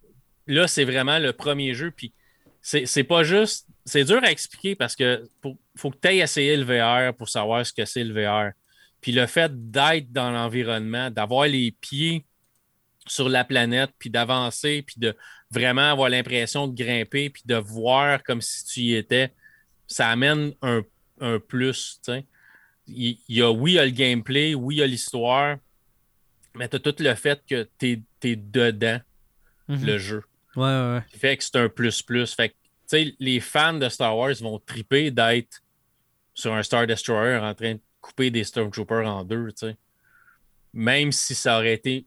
là, 0.53 0.69
c'est 0.69 0.85
vraiment 0.85 1.19
le 1.19 1.33
premier 1.33 1.73
jeu. 1.73 1.91
Puis 1.91 2.13
c'est 2.61 2.85
c'est 2.85 3.03
pas 3.03 3.23
juste. 3.23 3.67
C'est 3.85 4.03
dur 4.03 4.19
à 4.23 4.31
expliquer 4.31 4.75
parce 4.75 4.95
que 4.95 5.27
pour- 5.41 5.57
faut 5.75 5.89
que 5.89 5.97
tu 6.01 6.07
aies 6.09 6.17
essayé 6.17 6.55
le 6.55 6.63
VR 6.63 7.13
pour 7.15 7.29
savoir 7.29 7.65
ce 7.65 7.73
que 7.73 7.85
c'est 7.85 8.03
le 8.03 8.13
VR. 8.13 8.51
Puis 9.01 9.11
le 9.13 9.25
fait 9.25 9.51
d'être 9.71 10.11
dans 10.11 10.29
l'environnement, 10.31 11.09
d'avoir 11.09 11.47
les 11.47 11.71
pieds 11.71 12.25
sur 13.07 13.29
la 13.29 13.43
planète, 13.43 13.91
puis 13.97 14.09
d'avancer, 14.09 14.83
puis 14.83 14.95
de 14.97 15.15
vraiment 15.49 15.89
avoir 15.91 16.09
l'impression 16.09 16.67
de 16.67 16.75
grimper, 16.75 17.29
puis 17.31 17.41
de 17.45 17.55
voir 17.55 18.21
comme 18.23 18.41
si 18.41 18.65
tu 18.65 18.79
y 18.81 18.95
étais, 18.95 19.33
ça 19.87 20.09
amène 20.09 20.53
un, 20.61 20.83
un 21.19 21.39
plus. 21.39 21.99
Il, 22.87 23.17
y 23.27 23.41
a, 23.41 23.49
oui, 23.51 23.71
il 23.71 23.75
y 23.75 23.79
a 23.79 23.85
le 23.85 23.91
gameplay, 23.91 24.53
oui, 24.53 24.75
il 24.75 24.79
y 24.79 24.83
a 24.83 24.87
l'histoire, 24.87 25.57
mais 26.53 26.67
tu 26.69 26.75
as 26.75 26.79
tout 26.79 26.95
le 26.99 27.15
fait 27.15 27.41
que 27.47 27.67
tu 27.79 28.03
es, 28.23 28.35
dedans 28.35 28.99
Mhm. 29.67 29.85
le 29.85 29.97
jeu. 29.99 30.23
Ouais, 30.55 30.63
ouais, 30.63 30.93
ouais. 30.95 31.17
Fait 31.17 31.37
que 31.37 31.43
c'est 31.43 31.55
un 31.57 31.69
plus-plus. 31.69 32.33
Fait 32.33 32.49
que, 32.49 32.53
tu 32.53 32.59
sais, 32.87 33.15
les 33.19 33.39
fans 33.39 33.73
de 33.73 33.87
Star 33.89 34.17
Wars 34.17 34.33
vont 34.41 34.59
triper 34.59 35.11
d'être 35.11 35.61
sur 36.33 36.53
un 36.53 36.63
Star 36.63 36.87
Destroyer 36.87 37.37
en 37.37 37.53
train 37.53 37.75
de 37.75 37.79
couper 38.01 38.31
des 38.31 38.43
Stormtroopers 38.43 39.07
en 39.07 39.23
deux, 39.23 39.51
tu 39.51 39.67
sais. 39.67 39.77
Même 40.73 41.11
si 41.11 41.35
ça 41.35 41.57
aurait 41.57 41.73
été. 41.73 42.05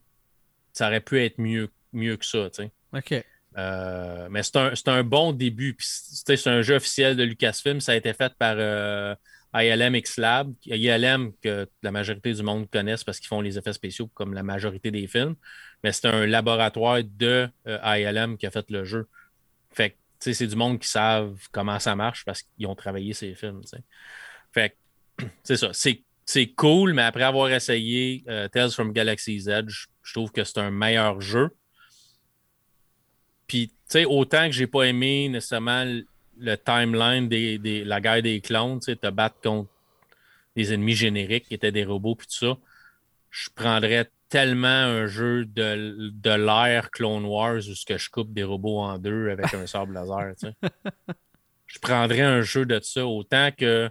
Ça 0.73 0.89
aurait 0.89 1.01
pu 1.01 1.23
être 1.23 1.39
mieux, 1.39 1.69
mieux 1.93 2.17
que 2.17 2.25
ça, 2.25 2.49
tu 2.51 2.63
sais. 2.63 2.73
OK. 2.93 3.25
Euh, 3.59 4.29
mais 4.31 4.43
c'est 4.43 4.57
un, 4.57 4.73
un 4.87 5.05
bon 5.05 5.33
début. 5.33 5.77
C'est 5.79 6.47
un 6.47 6.63
jeu 6.63 6.77
officiel 6.77 7.17
de 7.17 7.23
Lucasfilm. 7.23 7.81
Ça 7.81 7.93
a 7.93 7.95
été 7.97 8.13
fait 8.15 8.33
par 8.39 8.55
euh, 8.57 9.15
ILM 9.55 9.95
X-Lab. 9.97 10.55
ILM 10.67 11.33
que 11.43 11.69
la 11.83 11.91
majorité 11.91 12.33
du 12.33 12.43
monde 12.43 12.69
connaissent 12.71 13.05
parce 13.05 13.19
qu'ils 13.19 13.29
font 13.29 13.41
les 13.41 13.59
effets 13.59 13.73
spéciaux 13.73 14.09
comme 14.15 14.35
la 14.35 14.43
majorité 14.43 14.91
des 14.91 15.07
films. 15.07 15.35
Mais 15.85 15.93
c'est 15.93 16.07
un 16.07 16.27
laboratoire 16.27 17.03
de 17.05 17.49
euh, 17.67 17.79
ILM 17.85 18.37
qui 18.37 18.47
a 18.47 18.51
fait 18.51 18.71
le 18.71 18.85
jeu. 18.85 19.09
Fait 19.71 19.91
que, 19.91 19.97
c'est 20.19 20.47
du 20.47 20.57
monde 20.57 20.79
qui 20.79 20.89
savent 20.89 21.37
comment 21.51 21.79
ça 21.79 21.97
marche 21.97 22.25
parce 22.25 22.43
qu'ils 22.43 22.67
ont 22.67 22.77
travaillé 22.77 23.13
ces 23.13 23.35
films. 23.35 23.63
Fait 24.53 24.77
que, 25.19 25.25
c'est 25.43 25.57
ça. 25.57 25.71
C'est, 25.73 26.03
c'est 26.25 26.47
cool, 26.47 26.95
mais 26.95 27.03
après 27.03 27.25
avoir 27.25 27.51
essayé 27.51 28.23
euh, 28.29 28.49
Tales 28.49 28.71
from 28.71 28.93
Galaxy's 28.93 29.49
Edge, 29.49 29.87
je 30.03 30.13
trouve 30.13 30.31
que 30.31 30.45
c'est 30.45 30.59
un 30.59 30.71
meilleur 30.71 31.21
jeu. 31.21 31.51
Puis, 33.47 33.69
tu 33.69 33.75
sais, 33.89 34.05
autant 34.05 34.47
que 34.47 34.53
j'ai 34.53 34.67
pas 34.67 34.85
aimé 34.85 35.29
nécessairement 35.29 35.85
le, 36.39 36.57
timeline 36.57 37.29
de 37.29 37.57
des, 37.57 37.85
la 37.85 38.01
guerre 38.01 38.23
des 38.23 38.41
clones, 38.41 38.81
tu 38.81 38.87
sais, 38.87 38.97
te 38.97 39.09
battre 39.09 39.41
contre 39.43 39.71
des 40.57 40.73
ennemis 40.73 40.95
génériques 40.95 41.47
qui 41.49 41.55
étaient 41.55 41.73
des 41.73 41.85
robots, 41.85 42.15
puis 42.15 42.27
tout 42.27 42.47
ça, 42.47 42.59
je 43.31 43.49
prendrais 43.55 44.11
tellement 44.29 44.67
un 44.69 45.07
jeu 45.07 45.45
de, 45.45 46.11
de 46.11 46.31
l'ère 46.31 46.91
Clone 46.91 47.25
Wars 47.25 47.57
où 47.57 47.75
ce 47.75 47.85
que 47.85 47.99
je 47.99 48.09
coupe 48.11 48.33
des 48.33 48.45
robots 48.45 48.81
en 48.81 48.99
deux 48.99 49.31
avec 49.31 49.53
un 49.53 49.67
sable 49.67 49.95
laser, 49.95 50.35
tu 50.41 50.49
sais. 50.49 50.55
Je 51.67 51.79
prendrais 51.79 52.21
un 52.21 52.43
jeu 52.43 52.67
de 52.67 52.79
ça 52.83 53.07
autant 53.07 53.49
que 53.51 53.91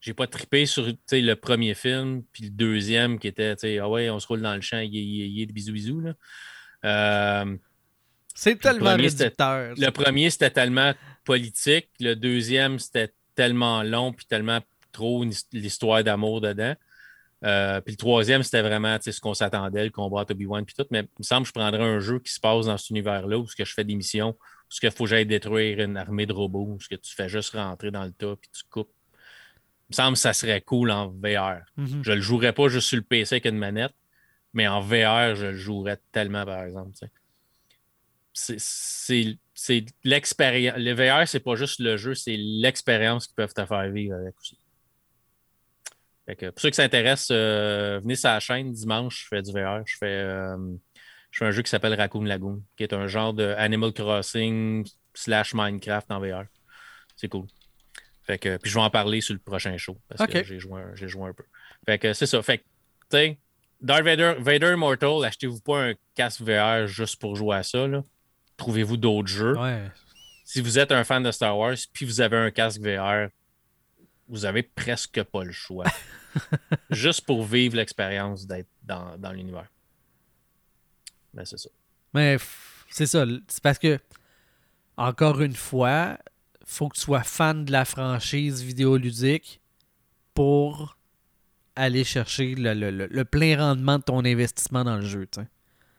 j'ai 0.00 0.12
pas 0.12 0.26
trippé 0.26 0.66
sur 0.66 0.86
tu 0.86 0.98
sais, 1.06 1.20
le 1.20 1.36
premier 1.36 1.74
film, 1.74 2.24
puis 2.32 2.44
le 2.44 2.50
deuxième 2.50 3.20
qui 3.20 3.28
était, 3.28 3.54
tu 3.54 3.60
sais, 3.60 3.78
ah 3.78 3.88
ouais, 3.88 4.10
on 4.10 4.18
se 4.18 4.26
roule 4.26 4.42
dans 4.42 4.56
le 4.56 4.60
champ, 4.60 4.80
yé, 4.80 5.00
yé, 5.00 5.26
yé, 5.26 5.46
bisous, 5.46 5.72
bisous, 5.72 6.00
là. 6.00 6.14
Euh, 6.84 7.56
C'est 8.34 8.58
tellement 8.58 8.96
réducteur. 8.96 9.74
le 9.76 9.90
premier, 9.90 10.30
c'était 10.30 10.50
tellement 10.50 10.92
politique. 11.24 11.88
Le 12.00 12.14
deuxième, 12.14 12.78
c'était 12.78 13.12
tellement 13.34 13.82
long 13.82 14.12
puis 14.12 14.26
tellement 14.26 14.60
trop 14.92 15.24
l'histoire 15.52 16.04
d'amour 16.04 16.40
dedans. 16.40 16.74
Euh, 17.44 17.80
puis 17.80 17.94
le 17.94 17.96
troisième, 17.96 18.42
c'était 18.42 18.62
vraiment 18.62 18.96
ce 19.00 19.20
qu'on 19.20 19.34
s'attendait, 19.34 19.84
le 19.84 19.90
combat 19.90 20.20
à 20.20 20.30
Obi-Wan 20.30 20.64
puis 20.64 20.74
tout. 20.76 20.86
Mais 20.90 21.00
il 21.00 21.08
me 21.20 21.24
semble 21.24 21.42
que 21.42 21.48
je 21.48 21.52
prendrais 21.52 21.82
un 21.82 21.98
jeu 21.98 22.20
qui 22.20 22.32
se 22.32 22.38
passe 22.38 22.66
dans 22.66 22.76
cet 22.78 22.90
univers-là 22.90 23.38
où 23.38 23.48
ce 23.48 23.56
que 23.56 23.64
je 23.64 23.74
fais 23.74 23.84
des 23.84 23.96
missions, 23.96 24.30
où 24.30 24.36
ce 24.68 24.80
qu'il 24.80 24.90
faut 24.92 25.04
que 25.04 25.10
j'aille 25.10 25.26
détruire 25.26 25.80
une 25.80 25.96
armée 25.96 26.26
de 26.26 26.32
robots, 26.32 26.66
où 26.76 26.80
ce 26.80 26.88
que 26.88 26.94
tu 26.94 27.14
fais 27.14 27.28
juste 27.28 27.50
rentrer 27.54 27.90
dans 27.90 28.04
le 28.04 28.12
tas 28.12 28.36
puis 28.40 28.50
tu 28.52 28.62
coupes. 28.70 28.92
Il 29.88 29.94
me 29.94 29.96
semble 29.96 30.12
que 30.14 30.20
ça 30.20 30.32
serait 30.32 30.60
cool 30.60 30.90
en 30.90 31.08
VR. 31.08 31.62
Mhm. 31.76 32.02
Je 32.04 32.12
le 32.12 32.20
jouerais 32.20 32.52
pas 32.52 32.68
juste 32.68 32.88
sur 32.88 32.96
le 32.96 33.02
PC 33.02 33.34
avec 33.34 33.46
une 33.46 33.58
manette, 33.58 33.94
mais 34.54 34.68
en 34.68 34.80
VR, 34.80 35.34
je 35.34 35.46
le 35.46 35.56
jouerais 35.56 35.98
tellement, 36.12 36.44
par 36.46 36.62
exemple. 36.62 36.92
C'est- 38.32 39.38
C'est 39.54 39.84
l'expérience. 40.04 40.76
Le 40.78 40.92
VR, 40.94 41.28
c'est 41.28 41.40
pas 41.40 41.54
juste 41.56 41.78
le 41.80 41.96
jeu, 41.96 42.14
c'est 42.14 42.36
l'expérience 42.36 43.26
qu'ils 43.26 43.34
peuvent 43.36 43.52
te 43.54 43.64
faire 43.66 43.88
vivre 43.90 44.16
avec 44.16 44.34
aussi. 44.40 44.58
Fait 46.26 46.36
que 46.36 46.50
pour 46.50 46.60
ceux 46.60 46.70
qui 46.70 46.76
s'intéressent, 46.76 47.30
euh, 47.32 48.00
venez 48.02 48.14
sur 48.14 48.28
la 48.30 48.40
chaîne 48.40 48.72
dimanche, 48.72 49.22
je 49.24 49.28
fais 49.28 49.42
du 49.42 49.50
VR. 49.52 49.82
Je 49.84 49.96
fais, 49.98 50.06
euh, 50.06 50.56
je 51.30 51.38
fais 51.38 51.44
un 51.46 51.50
jeu 51.50 51.62
qui 51.62 51.70
s'appelle 51.70 51.94
Raccoon 51.94 52.24
Lagoon, 52.24 52.62
qui 52.76 52.84
est 52.84 52.92
un 52.92 53.06
genre 53.08 53.34
de 53.34 53.54
Animal 53.58 53.92
Crossing 53.92 54.86
slash 55.14 55.52
Minecraft 55.54 56.10
en 56.10 56.20
VR. 56.20 56.44
C'est 57.16 57.28
cool. 57.28 57.46
Fait 58.24 58.38
que, 58.38 58.56
puis 58.56 58.70
je 58.70 58.76
vais 58.76 58.82
en 58.84 58.90
parler 58.90 59.20
sur 59.20 59.34
le 59.34 59.40
prochain 59.40 59.76
show 59.76 59.98
parce 60.08 60.20
que 60.26 60.32
j'ai 60.44 60.60
joué, 60.60 60.80
un- 60.80 60.94
j'ai 60.94 61.08
joué 61.08 61.28
un 61.28 61.32
peu. 61.34 61.44
Fait 61.84 61.98
que 61.98 62.12
c'est 62.12 62.26
ça. 62.26 62.40
Fait 62.40 62.58
que, 62.58 62.62
tu 62.62 63.16
sais, 63.16 63.38
Darth 63.80 64.04
Vader, 64.04 64.34
Vader 64.38 64.72
Immortal, 64.74 65.24
achetez-vous 65.24 65.60
pas 65.60 65.88
un 65.88 65.94
casque 66.14 66.40
VR 66.40 66.86
juste 66.86 67.20
pour 67.20 67.34
jouer 67.34 67.56
à 67.56 67.62
ça. 67.64 67.88
là. 67.88 68.04
Trouvez-vous 68.62 68.96
d'autres 68.96 69.26
jeux? 69.28 69.58
Ouais. 69.58 69.90
Si 70.44 70.60
vous 70.60 70.78
êtes 70.78 70.92
un 70.92 71.02
fan 71.02 71.22
de 71.24 71.32
Star 71.32 71.58
Wars 71.58 71.74
puis 71.92 72.06
vous 72.06 72.20
avez 72.20 72.36
un 72.36 72.50
casque 72.52 72.80
VR, 72.80 73.28
vous 74.28 74.44
avez 74.44 74.62
presque 74.62 75.20
pas 75.24 75.42
le 75.42 75.50
choix. 75.50 75.84
juste 76.90 77.22
pour 77.22 77.44
vivre 77.44 77.74
l'expérience 77.76 78.46
d'être 78.46 78.68
dans, 78.84 79.18
dans 79.18 79.32
l'univers. 79.32 79.66
Ben, 81.34 81.44
c'est 81.44 81.58
ça. 81.58 81.70
Mais 82.14 82.36
c'est 82.88 83.06
ça. 83.06 83.24
C'est 83.48 83.62
parce 83.62 83.78
que, 83.80 83.98
encore 84.96 85.40
une 85.40 85.56
fois, 85.56 86.16
faut 86.64 86.88
que 86.88 86.94
tu 86.94 87.00
sois 87.02 87.22
fan 87.24 87.64
de 87.64 87.72
la 87.72 87.84
franchise 87.84 88.62
vidéoludique 88.62 89.60
pour 90.34 90.96
aller 91.74 92.04
chercher 92.04 92.54
le, 92.54 92.74
le- 92.74 92.90
le- 92.92 93.06
le 93.08 93.24
plein 93.24 93.58
rendement 93.58 93.98
de 93.98 94.04
ton 94.04 94.24
investissement 94.24 94.84
dans 94.84 94.96
le 94.98 95.04
jeu. 95.06 95.26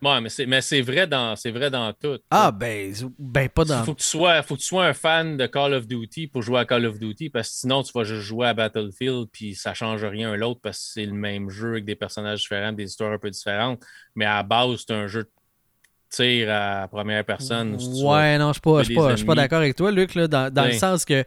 Ouais, 0.03 0.19
mais 0.19 0.29
c'est, 0.29 0.45
mais 0.45 0.59
c'est 0.61 0.81
vrai 0.81 1.07
dans 1.07 1.35
c'est 1.37 1.51
vrai 1.51 1.71
dans 1.71 1.93
tout. 1.93 2.19
Ah, 2.29 2.51
ben, 2.51 2.93
ben 3.17 3.47
pas 3.47 3.63
dans. 3.63 3.83
faut 3.85 3.93
que, 3.93 4.01
tu 4.01 4.05
sois, 4.05 4.43
faut 4.43 4.55
que 4.55 4.59
tu 4.59 4.67
sois 4.67 4.85
un 4.85 4.93
fan 4.93 5.37
de 5.37 5.45
Call 5.45 5.73
of 5.73 5.87
Duty 5.87 6.27
pour 6.27 6.41
jouer 6.41 6.59
à 6.59 6.65
Call 6.65 6.85
of 6.85 6.99
Duty, 6.99 7.29
parce 7.29 7.49
que 7.49 7.55
sinon, 7.55 7.83
tu 7.83 7.91
vas 7.93 8.03
juste 8.03 8.21
jouer 8.21 8.47
à 8.47 8.53
Battlefield, 8.53 9.27
puis 9.31 9.55
ça 9.55 9.73
change 9.73 10.03
rien 10.03 10.31
un 10.31 10.35
l'autre, 10.35 10.59
parce 10.61 10.77
que 10.77 10.83
c'est 10.93 11.05
le 11.05 11.13
même 11.13 11.49
jeu 11.49 11.71
avec 11.71 11.85
des 11.85 11.95
personnages 11.95 12.41
différents, 12.41 12.73
des 12.73 12.83
histoires 12.83 13.13
un 13.13 13.17
peu 13.17 13.29
différentes. 13.29 13.81
Mais 14.15 14.25
à 14.25 14.35
la 14.35 14.43
base, 14.43 14.83
c'est 14.85 14.93
un 14.93 15.07
jeu. 15.07 15.23
tu 15.23 16.17
tir 16.17 16.49
à 16.51 16.87
première 16.89 17.23
personne. 17.23 17.75
ouais, 17.75 18.37
non, 18.37 18.45
je 18.45 18.49
ne 18.49 18.83
suis 18.83 18.95
pas, 18.95 19.11
je 19.11 19.15
suis 19.15 19.25
pas 19.25 19.35
d'accord 19.35 19.59
avec 19.59 19.75
toi, 19.75 19.89
Luc, 19.91 20.15
là, 20.15 20.27
dans, 20.27 20.53
dans 20.53 20.65
le 20.65 20.73
sens 20.73 21.05
que. 21.05 21.23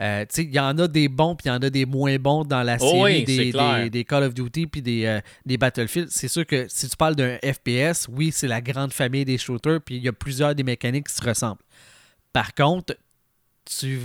Euh, 0.00 0.24
tu 0.32 0.42
il 0.42 0.54
y 0.54 0.60
en 0.60 0.78
a 0.78 0.86
des 0.86 1.08
bons 1.08 1.34
puis 1.34 1.46
il 1.46 1.48
y 1.48 1.50
en 1.50 1.58
a 1.60 1.70
des 1.70 1.84
moins 1.84 2.16
bons 2.18 2.44
dans 2.44 2.62
la 2.62 2.76
Oh 2.80 2.88
série 2.90 3.24
oui, 3.24 3.90
des, 3.90 4.04
Call 4.04 4.22
of 4.22 4.34
Duty 4.34 4.66
puis 4.68 4.80
des, 4.82 5.04
euh, 5.06 5.20
des 5.44 5.56
Battlefield. 5.56 6.08
C'est 6.10 6.28
sûr 6.28 6.46
que 6.46 6.66
si 6.68 6.88
tu 6.88 6.96
parles 6.96 7.16
d'un 7.16 7.36
FPS, 7.38 8.06
oui, 8.08 8.30
c'est 8.32 8.46
la 8.46 8.60
grande 8.60 8.92
famille 8.92 9.24
des 9.24 9.38
shooters 9.38 9.80
puis 9.80 9.96
il 9.96 10.02
y 10.04 10.08
a 10.08 10.12
plusieurs 10.12 10.54
des 10.54 10.62
mécaniques 10.62 11.08
qui 11.08 11.14
se 11.14 11.24
ressemblent. 11.24 11.62
Par 12.32 12.54
contre, 12.54 12.96
tu, 13.64 13.98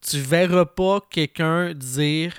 tu 0.00 0.18
verras 0.18 0.64
pas 0.64 1.00
quelqu'un 1.10 1.72
dire, 1.74 2.34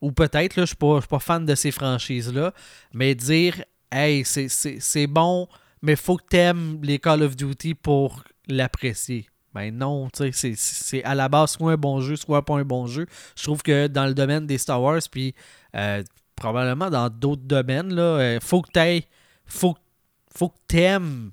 ou 0.00 0.12
peut-être, 0.12 0.60
je 0.60 0.64
suis 0.66 0.76
pas, 0.76 0.96
je 0.96 1.00
suis 1.00 1.08
pas 1.08 1.18
fan 1.18 1.44
de 1.44 1.54
ces 1.54 1.70
franchises-là, 1.70 2.54
mais 2.94 3.14
dire, 3.14 3.62
hey, 3.90 4.24
c'est- 4.24 5.06
bon, 5.06 5.46
mais 5.82 5.96
faut 5.96 6.16
que 6.16 6.24
t'aimes 6.28 6.80
les 6.82 6.98
Call 6.98 7.22
of 7.22 7.36
Duty 7.36 7.74
pour 7.74 8.24
l'apprécier. 8.48 9.28
Ben 9.54 9.76
non, 9.76 10.08
tu 10.10 10.32
sais, 10.32 10.54
c'est- 10.56 11.04
à 11.04 11.14
la 11.14 11.28
base 11.28 11.52
soit 11.52 11.72
un 11.72 11.76
bon 11.76 12.00
jeu, 12.00 12.16
soit 12.16 12.44
pas 12.44 12.54
un 12.56 12.64
bon 12.64 12.86
jeu. 12.86 13.06
Je 13.36 13.42
trouve 13.42 13.62
que 13.62 13.86
dans 13.86 14.06
le 14.06 14.14
domaine 14.14 14.46
des 14.46 14.58
Star 14.58 14.80
Wars, 14.82 15.00
puis 15.10 15.34
euh, 15.76 16.02
probablement 16.36 16.88
dans 16.90 17.08
d'autres 17.10 17.42
domaines, 17.42 17.94
là, 17.94 18.02
euh, 18.02 18.38
faut 18.40 18.62
que 18.62 18.70
t'ailles, 18.70 19.04
faut, 19.44 19.76
faut 20.34 20.48
que 20.48 20.58
t'aimes, 20.68 21.32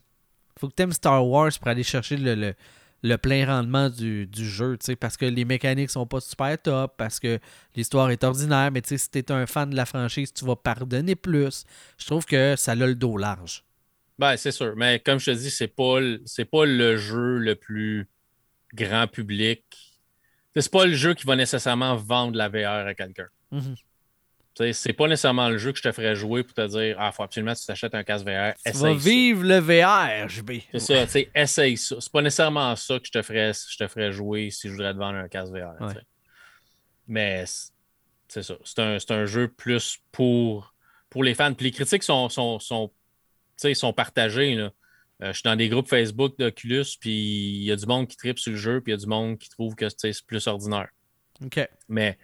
faut 0.60 0.68
que 0.70 0.74
t'aimes 0.74 0.92
Star 0.94 1.26
Wars 1.26 1.52
pour 1.60 1.68
aller 1.70 1.84
chercher 1.84 2.18
le, 2.18 2.36
le- 2.36 2.54
le 3.02 3.18
plein 3.18 3.46
rendement 3.46 3.90
du, 3.90 4.28
du 4.28 4.46
jeu, 4.50 4.78
tu 4.78 4.88
sais, 4.88 4.96
parce 4.98 5.16
que 5.16 5.26
les 5.26 5.46
mécaniques 5.46 5.90
sont 5.90 6.06
pas 6.06 6.20
super 6.20 6.62
top, 6.62 6.96
parce 6.98 7.22
que 7.22 7.40
l'histoire 7.76 8.10
est 8.12 8.24
ordinaire, 8.26 8.72
mais 8.74 8.82
tu 8.82 8.90
sais, 8.90 8.98
si 8.98 9.10
t'es 9.10 9.32
un 9.32 9.46
fan 9.48 9.70
de 9.70 9.76
la 9.78 9.86
franchise, 9.86 10.34
tu 10.34 10.44
vas 10.44 10.58
pardonner 10.58 11.16
plus. 11.16 11.64
Je 11.98 12.06
trouve 12.08 12.26
que 12.26 12.56
ça 12.58 12.74
a 12.74 12.76
le 12.76 12.96
dos 12.96 13.16
large. 13.18 13.64
Ben, 14.20 14.36
c'est 14.38 14.52
sûr. 14.52 14.74
Mais 14.76 15.00
comme 15.00 15.18
je 15.20 15.32
te 15.32 15.36
dis, 15.38 15.50
c'est 15.50 15.68
pas, 15.68 16.00
le- 16.00 16.22
c'est 16.26 16.46
pas 16.46 16.66
le 16.66 16.98
jeu 16.98 17.38
le 17.38 17.56
plus 17.56 18.08
grand 18.74 19.08
public. 19.08 19.64
C'est 20.56 20.70
pas 20.72 20.86
le 20.86 20.94
jeu 20.94 21.14
qui 21.14 21.26
va 21.26 21.36
nécessairement 21.38 21.96
vendre 21.96 22.36
la 22.38 22.50
VR 22.50 22.86
à 22.88 22.94
quelqu'un. 22.94 23.28
Sais, 24.58 24.74
C'est 24.74 24.92
pas 24.94 25.08
nécessairement 25.08 25.48
le 25.48 25.58
jeu 25.58 25.72
que 25.72 25.78
je 25.78 25.84
te 25.84 25.92
ferais 25.94 26.16
jouer 26.16 26.44
pour 26.44 26.54
te 26.54 26.68
dire 26.68 26.98
Ah, 27.00 27.14
faut 27.14 27.24
absolument 27.24 27.54
que 27.54 27.60
tu 27.60 27.66
t'achètes 27.66 27.96
un 27.96 28.04
casque 28.04 28.26
VR. 28.26 28.54
Tu 28.66 28.72
vas 28.78 28.94
vivre 28.94 29.44
le 29.46 29.58
VR, 29.60 30.28
JB. 30.28 30.52
C'est 30.74 30.80
ça, 30.80 31.06
tu 31.06 31.12
sais, 31.12 31.32
essaye 31.34 31.78
ça. 31.78 31.96
C'est 32.02 32.12
pas 32.12 32.22
nécessairement 32.22 32.76
ça 32.76 33.00
que 33.00 33.06
je 33.06 33.12
te 33.12 33.22
ferais, 33.22 33.54
je 33.54 33.78
te 33.78 33.88
ferais 33.88 34.12
jouer 34.12 34.50
si 34.52 34.68
je 34.68 34.74
voudrais 34.74 34.92
te 34.94 34.98
vendre 34.98 35.18
un 35.18 35.30
casque 35.30 35.54
VR. 35.54 35.80
Ouais. 35.80 35.94
Mais 37.08 37.46
c'est- 38.28 38.42
ça. 38.42 38.56
C'est 38.66 38.80
un, 38.80 39.00
c'est 39.00 39.12
un 39.12 39.26
jeu 39.26 39.48
plus 39.48 39.98
pour, 40.12 40.74
pour 41.10 41.24
les 41.24 41.34
fans. 41.36 41.54
Puis 41.54 41.68
les 41.68 41.72
critiques 41.72 42.04
sont, 42.04 42.28
sont, 42.28 42.60
sont, 42.60 42.92
sais, 43.60 43.74
sont 43.74 43.94
partagées. 43.94 44.56
Là. 44.56 44.72
Euh, 45.22 45.28
je 45.28 45.34
suis 45.34 45.44
dans 45.44 45.56
des 45.56 45.68
groupes 45.70 45.88
Facebook 45.88 46.38
d'Oculus, 46.38 46.86
puis 47.00 47.58
il 47.58 47.64
y 47.64 47.72
a 47.72 47.76
du 47.76 47.86
monde 47.86 48.08
qui 48.08 48.16
tripe 48.16 48.40
sur 48.40 48.52
le 48.52 48.58
jeu, 48.58 48.82
puis 48.82 48.92
il 48.92 48.96
y 48.96 48.98
a 48.98 49.00
du 49.00 49.08
monde 49.08 49.38
qui 49.38 49.50
trouve 49.50 49.76
que 49.76 49.88
c'est 49.90 50.26
plus 50.26 50.48
ordinaire. 50.48 50.90
OK. 51.44 51.68
Mais 51.90 52.18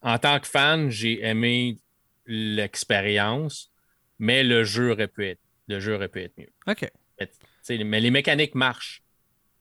en 0.00 0.18
tant 0.18 0.40
que 0.40 0.46
fan, 0.46 0.88
j'ai 0.90 1.24
aimé 1.24 1.78
l'expérience, 2.26 3.70
mais 4.18 4.44
le 4.44 4.64
jeu 4.64 4.92
aurait 4.92 5.08
pu 5.08 5.26
être, 5.26 5.40
le 5.66 5.80
jeu 5.80 5.94
aurait 5.94 6.08
pu 6.08 6.22
être 6.22 6.36
mieux. 6.38 6.50
OK. 6.66 6.90
Mais, 7.20 7.84
mais 7.84 8.00
les 8.00 8.10
mécaniques 8.10 8.54
marchent. 8.54 9.02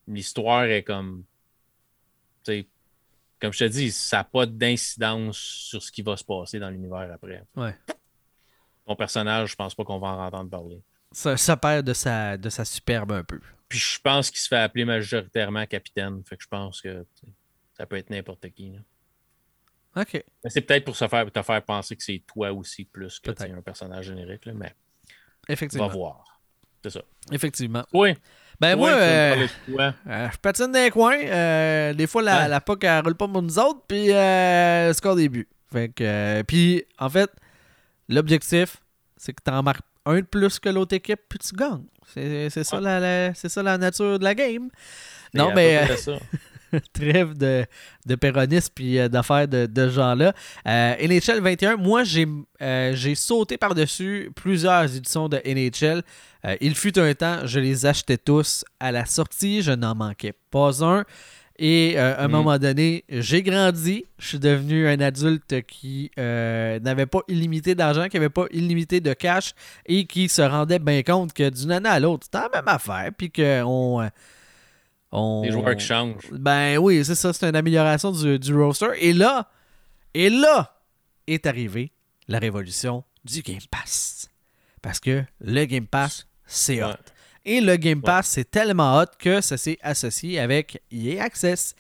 L'histoire 0.08 0.64
est 0.64 0.84
comme. 0.84 1.26
Comme 2.46 3.52
je 3.54 3.60
te 3.60 3.64
dis, 3.66 3.92
ça 3.92 4.18
n'a 4.18 4.24
pas 4.24 4.46
d'incidence 4.46 5.38
sur 5.38 5.84
ce 5.84 5.92
qui 5.92 6.02
va 6.02 6.16
se 6.16 6.24
passer 6.24 6.60
dans 6.60 6.70
l'univers 6.70 7.12
après. 7.14 7.44
Ouais. 7.56 7.76
Mon 8.88 8.96
personnage, 8.96 9.52
je 9.52 9.56
pense 9.56 9.76
pas 9.76 9.84
qu'on 9.84 10.00
va 10.00 10.08
en 10.08 10.26
entendre 10.26 10.50
parler. 10.50 10.82
Ça, 11.12 11.38
ça 11.38 11.58
perd 11.58 11.86
de 11.86 11.94
sa, 11.94 12.38
de 12.38 12.50
sa 12.50 12.66
superbe 12.66 13.12
un 13.14 13.24
peu. 13.24 13.40
Puis 13.70 13.80
je 13.80 14.00
pense 14.02 14.30
qu'il 14.30 14.40
se 14.40 14.48
fait 14.48 14.58
appeler 14.58 14.86
majoritairement 14.86 15.66
capitaine. 15.66 16.22
Fait 16.26 16.38
que 16.38 16.44
je 16.44 16.48
pense 16.48 16.82
que 16.82 17.06
ça 17.78 17.86
peut 17.86 17.96
être 17.98 18.10
n'importe 18.10 18.50
qui. 18.52 18.72
là. 18.72 20.02
OK. 20.02 20.24
C'est 20.46 20.62
peut-être 20.62 20.86
pour 20.86 20.96
se 20.96 21.08
faire, 21.08 21.32
te 21.32 21.42
faire 21.42 21.64
penser 21.64 21.96
que 21.96 22.04
c'est 22.04 22.22
toi 22.28 22.52
aussi 22.52 22.86
plus 22.86 23.20
que 23.20 23.32
un 23.52 23.62
personnage 23.62 24.06
générique. 24.06 24.46
là, 24.46 24.54
mais 24.54 24.76
on 25.50 25.54
Effectivement. 25.54 25.88
va 25.88 25.94
voir. 25.94 26.42
C'est 26.84 26.92
ça. 26.92 27.02
Effectivement. 27.32 27.84
Oui. 27.94 28.14
Ben 28.60 28.76
moi, 28.76 28.92
euh, 28.92 29.48
euh, 29.70 30.30
je 30.32 30.38
patine 30.38 30.72
dans 30.72 30.80
les 30.84 30.90
coins. 30.92 31.20
euh, 31.20 31.94
des 31.94 32.08
fois, 32.08 32.22
la, 32.22 32.44
Ouais. 32.44 32.48
la 32.48 32.62
POC, 32.62 32.84
elle 32.84 33.04
roule 33.04 33.16
pas 33.16 33.28
pour 33.28 33.42
nous 33.42 33.60
autres. 33.60 33.82
Puis, 33.88 34.12
euh, 34.14 34.94
score 34.94 35.16
des 35.16 35.30
buts. 35.30 35.48
Fait 35.72 35.90
que, 35.90 36.42
puis, 36.44 36.84
en 37.00 37.10
fait, 37.10 37.30
l'objectif, 38.08 38.78
c'est 39.16 39.34
que 39.34 39.42
tu 39.44 39.52
en 39.52 39.62
marques 39.64 39.86
un 40.08 40.18
de 40.18 40.22
plus 40.26 40.60
que 40.60 40.70
l'autre 40.70 40.96
équipe, 40.96 41.20
puis 41.30 41.40
tu 41.40 41.56
gagnes. 41.56 41.84
C'est 42.14 42.64
ça, 42.64 42.80
la, 42.80 43.00
la- 43.00 43.34
c'est 43.34 43.50
ça 43.50 43.62
la 43.64 43.78
nature 43.78 44.18
de 44.20 44.24
la 44.24 44.34
game. 44.34 44.70
Non, 45.34 45.52
mais, 45.54 45.96
ça. 45.98 46.14
Trêve 46.94 47.38
de, 47.38 47.66
de 48.06 48.16
péronisme 48.16 48.74
puis 48.76 49.00
euh, 49.00 49.08
d'affaires 49.08 49.48
de, 49.48 49.66
de 49.68 49.88
ce 49.88 49.94
genre-là. 49.94 50.34
Euh, 50.68 50.96
NHL 51.08 51.40
21, 51.42 51.78
moi, 51.78 52.04
j'ai 52.04 52.28
euh, 52.62 53.16
sauté 53.16 53.58
par-dessus 53.58 54.32
plusieurs 54.36 54.94
éditions 54.96 55.30
de 55.30 55.38
NHL. 55.46 56.04
Euh, 56.46 56.56
il 56.60 56.76
fut 56.76 56.98
un 57.00 57.14
temps, 57.14 57.46
je 57.46 57.60
les 57.60 57.86
achetais 57.86 58.18
tous 58.18 58.66
à 58.80 58.92
la 58.92 59.06
sortie. 59.06 59.62
Je 59.62 59.72
n'en 59.72 59.96
manquais 59.96 60.34
pas 60.52 60.84
un. 60.84 61.06
Et 61.60 61.94
euh, 61.98 62.16
à 62.16 62.24
un 62.24 62.28
Mhm. 62.28 62.32
moment 62.34 62.58
donné, 62.60 63.04
j'ai 63.10 63.42
grandi. 63.42 64.06
Je 64.20 64.28
suis 64.28 64.40
devenu 64.40 64.88
un 64.88 65.00
adulte 65.00 65.62
qui 65.66 66.12
euh, 66.20 66.80
n'avait 66.80 67.08
pas 67.08 67.22
illimité 67.28 67.74
d'argent, 67.74 68.08
qui 68.10 68.18
n'avait 68.18 68.30
pas 68.30 68.46
illimité 68.52 69.00
de 69.02 69.14
cash 69.14 69.54
et 69.88 70.06
qui 70.06 70.30
se 70.30 70.42
rendait 70.44 70.78
bien 70.80 71.02
compte 71.02 71.34
que 71.34 71.50
d'une 71.50 71.72
année 71.72 71.90
à 71.90 72.00
l'autre, 72.00 72.26
c'était 72.26 72.38
la 72.54 72.62
même 72.62 72.68
affaire. 72.68 73.10
Puis 73.18 73.32
qu'on. 73.32 74.02
euh, 74.02 74.10
on, 75.12 75.42
Les 75.44 75.52
joueurs 75.52 75.76
qui 75.76 75.86
changent. 75.86 76.30
ben 76.32 76.78
oui, 76.78 77.04
c'est 77.04 77.16
ça, 77.16 77.34
c'est 77.34 77.48
une 77.50 77.56
amélioration 77.56 78.12
du, 78.12 78.38
du 78.38 78.54
roster. 78.56 78.88
Et 79.00 79.14
là, 79.14 79.50
et 80.14 80.30
là 80.30 80.76
est 81.28 81.46
arrivée 81.48 81.92
la 82.28 82.40
révolution 82.40 83.04
du 83.26 83.42
Game 83.42 83.58
Pass. 83.72 84.30
Parce 84.82 85.00
que 85.00 85.24
le 85.42 85.66
Game 85.66 85.88
Pass, 85.88 86.28
c'est 86.46 86.84
hot. 86.84 86.88
Ouais. 86.90 86.96
Et 87.50 87.62
le 87.62 87.78
Game 87.78 88.02
Pass, 88.02 88.28
c'est 88.28 88.52
tellement 88.52 89.00
hot 89.00 89.06
que 89.18 89.40
ça 89.42 89.56
s'est 89.58 89.78
associé 89.82 90.38
avec 90.40 90.82
EA 90.92 91.24
Access. 91.24 91.74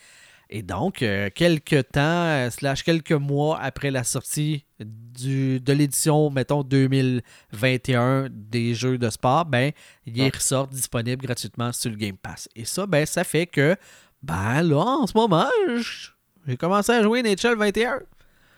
Et 0.49 0.61
donc, 0.63 1.01
euh, 1.01 1.29
quelques 1.35 1.89
temps, 1.91 1.99
euh, 1.99 2.49
slash 2.49 2.81
quelques 2.83 3.11
mois 3.11 3.59
après 3.59 3.91
la 3.91 4.05
sortie 4.05 4.63
du, 4.79 5.59
de 5.59 5.73
l'édition, 5.73 6.29
mettons, 6.29 6.63
2021 6.63 8.29
des 8.31 8.73
jeux 8.73 8.97
de 8.97 9.09
sport, 9.09 9.45
ben, 9.45 9.71
ils 10.05 10.21
Ouais. 10.21 10.31
ressortent 10.33 10.71
disponibles 10.71 11.25
gratuitement 11.25 11.73
sur 11.73 11.89
le 11.91 11.97
Game 11.97 12.17
Pass. 12.17 12.47
Et 12.55 12.65
ça, 12.65 12.85
ben, 12.85 13.05
ça 13.05 13.23
fait 13.25 13.45
que, 13.45 13.75
ben 14.23 14.61
là, 14.63 14.77
en 14.77 15.05
ce 15.07 15.13
moment, 15.15 15.47
j'ai 16.47 16.57
commencé 16.57 16.91
à 16.93 17.03
jouer 17.03 17.21
NHL 17.23 17.55
21. 17.57 17.99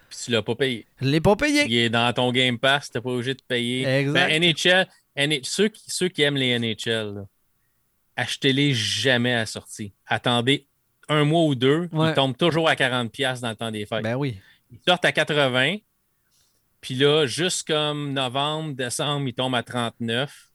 Puis 0.10 0.18
tu 0.26 0.32
l'as 0.32 0.42
pas 0.42 0.56
payé. 0.56 0.86
Je 1.02 1.08
l'ai 1.08 1.22
pas 1.22 1.36
payé. 1.36 1.66
Il 1.68 1.76
est 1.76 1.90
dans 1.90 2.12
ton 2.14 2.32
Game 2.32 2.58
Pass, 2.58 2.90
t'es 2.92 3.00
pas 3.02 3.10
obligé 3.10 3.34
de 3.36 3.42
payer. 3.48 3.86
Exact. 3.88 4.28
Ben, 4.30 4.42
NHL, 4.44 4.88
NH 5.28 5.40
ceux, 5.44 5.68
qui, 5.68 5.84
ceux 5.92 6.08
qui 6.08 6.22
aiment 6.22 6.38
les 6.38 6.58
NHL, 6.58 7.26
achetez-les 8.16 8.74
jamais 8.74 9.34
à 9.36 9.46
sortie. 9.46 9.94
Attendez 10.08 10.66
un 11.08 11.24
mois 11.26 11.44
ou 11.46 11.56
deux, 11.56 11.90
Ouais. 11.92 12.12
ils 12.12 12.14
tombent 12.14 12.38
toujours 12.38 12.70
à 12.70 12.76
40$ 12.76 13.42
dans 13.42 13.50
le 13.50 13.56
temps 13.56 13.72
des 13.72 13.86
fêtes. 13.86 14.04
Ben 14.04 14.16
oui. 14.16 14.38
Ils 14.72 14.80
sortent 14.88 15.06
à 15.06 15.12
80, 15.12 15.78
puis 16.82 16.94
là, 16.96 17.26
juste 17.26 17.68
comme 17.68 18.14
novembre, 18.14 18.76
décembre, 18.76 19.28
ils 19.28 19.34
tombent 19.34 19.56
à 19.56 19.64
39. 19.64 20.52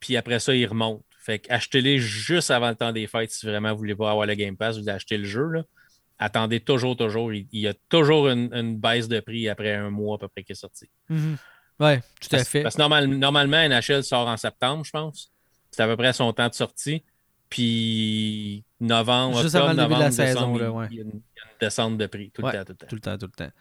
Puis 0.00 0.16
après 0.16 0.40
ça, 0.40 0.54
ils 0.54 0.66
remontent. 0.66 1.04
Fait 1.18 1.38
que 1.38 1.52
achetez-les 1.52 1.98
juste 1.98 2.50
avant 2.50 2.70
le 2.70 2.74
temps 2.74 2.92
des 2.92 3.06
fêtes 3.06 3.30
si 3.30 3.46
vraiment 3.46 3.72
vous 3.72 3.78
voulez 3.78 3.94
pas 3.94 4.10
avoir 4.10 4.26
le 4.26 4.34
Game 4.34 4.56
Pass, 4.56 4.76
vous 4.76 4.82
voulez 4.82 4.92
acheter 4.92 5.16
le 5.18 5.24
jeu. 5.24 5.44
Là. 5.50 5.62
Attendez 6.18 6.58
toujours, 6.60 6.96
toujours. 6.96 7.32
Il 7.32 7.46
y 7.52 7.68
a 7.68 7.74
toujours 7.88 8.28
une, 8.28 8.52
une 8.54 8.76
baisse 8.76 9.06
de 9.08 9.20
prix 9.20 9.48
après 9.48 9.72
un 9.74 9.90
mois 9.90 10.16
à 10.16 10.18
peu 10.18 10.28
près 10.28 10.42
qui 10.42 10.52
est 10.52 10.56
sorti. 10.56 10.88
Mhm. 11.08 11.36
Ouais, 11.80 12.00
tout 12.20 12.28
à 12.32 12.36
Parce, 12.38 12.48
fait. 12.48 12.62
parce 12.62 12.74
que 12.76 12.80
normal- 12.80 13.06
normalement, 13.06 13.56
NHL 13.68 14.04
sort 14.04 14.28
en 14.28 14.36
septembre, 14.36 14.84
je 14.84 14.90
pense. 14.90 15.30
C'est 15.70 15.82
à 15.82 15.86
peu 15.86 15.96
près 15.96 16.12
son 16.12 16.32
temps 16.32 16.48
de 16.48 16.54
sortie. 16.54 17.02
Puis 17.48 18.64
novembre, 18.80 19.40
Juste 19.42 19.54
octobre, 19.54 19.70
avant 19.70 19.82
le 19.82 19.88
début 19.88 19.94
de 19.94 20.00
la 20.00 20.10
novembre, 20.10 20.26
saison, 20.26 20.56
là, 20.56 20.64
il- 20.64 20.70
ouais. 20.70 20.86
il 20.90 20.96
y 20.96 21.00
a 21.00 21.02
une, 21.04 21.20
descente 21.60 21.98
de 21.98 22.06
prix 22.06 22.30
tout 22.30 22.42
Ouais, 22.42 22.52
le 22.52 22.58
temps, 22.58 22.64
tout 22.64 22.72
le 22.72 22.76
temps. 22.76 22.86
Tout 22.88 22.94
le 22.96 23.00
temps, 23.00 23.18
tout 23.18 23.26
le 23.26 23.44
temps. 23.46 23.52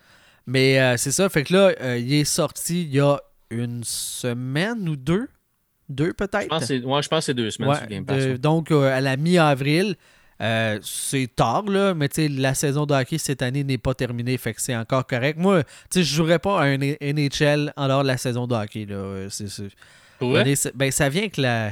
Mais 0.48 0.80
euh, 0.80 0.98
c'est 0.98 1.12
ça, 1.12 1.30
fait 1.30 1.44
que 1.44 1.54
là, 1.54 1.74
euh, 1.82 1.98
il 1.98 2.14
est 2.14 2.24
sorti 2.24 2.84
il 2.84 2.94
y 2.96 3.00
a 3.00 3.20
une 3.52 3.84
semaine 3.84 4.88
ou 4.90 4.96
deux? 4.96 5.28
Deux 5.90 6.14
peut-être? 6.14 6.44
Je 6.44 6.48
pense 6.48 6.62
que 6.62 6.66
c'est 6.68 6.80
ouais, 6.84 7.02
je 7.04 7.10
pense 7.10 7.20
que 7.20 7.26
c'est 7.26 7.34
deux 7.34 7.52
semaines 7.52 7.76
sur 7.76 7.86
Game 7.88 8.06
Pass. 8.06 8.18
de- 8.24 8.30
ouais. 8.32 8.38
donc 8.38 8.72
euh, 8.72 8.90
à 8.96 9.02
la 9.02 9.18
mi-avril. 9.18 9.96
Euh, 10.42 10.80
c'est 10.82 11.30
tard, 11.36 11.64
là, 11.64 11.94
mais 11.94 12.10
tu 12.10 12.24
sais, 12.24 12.28
la 12.28 12.56
saison 12.56 12.86
de 12.86 12.94
hockey 12.94 13.18
cette 13.18 13.42
année 13.42 13.64
n'est 13.64 13.78
pas 13.78 13.94
terminée, 13.94 14.38
fait 14.38 14.54
que 14.54 14.62
c'est 14.62 14.76
encore 14.76 15.06
correct. 15.06 15.38
Moi, 15.38 15.64
tu 15.64 15.70
sais, 15.92 16.04
je 16.04 16.16
jouerais 16.16 16.40
pas 16.40 16.62
à 16.62 16.64
un 16.66 16.78
NHL 16.78 17.74
en 17.78 17.88
dehors 17.88 18.02
de 18.02 18.08
la 18.08 18.18
saison 18.18 18.48
de 18.48 18.56
hockey. 18.56 18.86
Là. 18.86 18.96
Euh? 18.96 19.30
Ben, 20.20 20.56
ben, 20.76 20.92
ça 20.92 21.10
vient 21.10 21.30
que 21.30 21.42
la. 21.42 21.72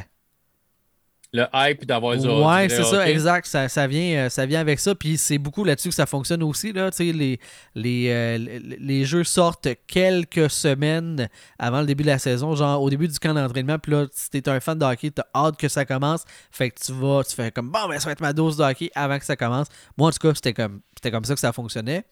Le 1.31 1.45
hype 1.53 1.85
d'avoir 1.85 2.17
du 2.17 2.27
Ouais, 2.27 2.67
du 2.67 2.75
c'est 2.75 2.83
ça, 2.83 3.07
exact. 3.07 3.45
Ça, 3.45 3.69
ça 3.69 3.85
vient, 3.85 4.25
euh, 4.25 4.29
ça 4.29 4.45
vient 4.45 4.59
avec 4.59 4.79
ça. 4.79 4.95
Puis 4.95 5.17
c'est 5.17 5.37
beaucoup 5.37 5.63
là-dessus 5.63 5.89
que 5.89 5.95
ça 5.95 6.07
fonctionne 6.07 6.41
aussi. 6.41 6.71
Là. 6.73 6.89
Les, 6.99 7.39
les, 7.75 8.07
euh, 8.09 8.37
les, 8.37 8.59
les 8.79 9.05
jeux 9.05 9.23
sortent 9.23 9.67
quelques 9.87 10.49
semaines 10.49 11.29
avant 11.59 11.81
le 11.81 11.85
début 11.85 12.03
de 12.03 12.09
la 12.09 12.17
saison, 12.19 12.55
genre 12.55 12.81
au 12.81 12.89
début 12.89 13.07
du 13.07 13.19
camp 13.19 13.33
d'entraînement. 13.33 13.77
Puis 13.77 13.91
là, 13.91 14.05
si 14.11 14.29
t'es 14.31 14.49
un 14.49 14.59
fan 14.59 14.79
de 14.79 14.85
hockey, 14.85 15.11
t'as 15.11 15.25
hâte 15.35 15.57
que 15.57 15.67
ça 15.67 15.85
commence. 15.85 16.23
Fait 16.51 16.71
que 16.71 16.79
tu 16.83 16.91
vas, 16.93 17.23
tu 17.23 17.35
fais 17.35 17.51
comme 17.51 17.69
bon, 17.69 17.87
ben 17.87 17.99
ça 17.99 18.05
va 18.05 18.13
être 18.13 18.21
ma 18.21 18.33
dose 18.33 18.57
de 18.57 18.63
hockey 18.63 18.89
avant 18.95 19.19
que 19.19 19.25
ça 19.25 19.35
commence. 19.35 19.67
Moi, 19.97 20.07
en 20.07 20.11
tout 20.11 20.27
cas, 20.27 20.33
c'était 20.33 20.53
comme, 20.53 20.81
c'était 20.95 21.11
comme 21.11 21.25
ça 21.25 21.35
que 21.35 21.39
ça 21.39 21.53
fonctionnait. 21.53 22.05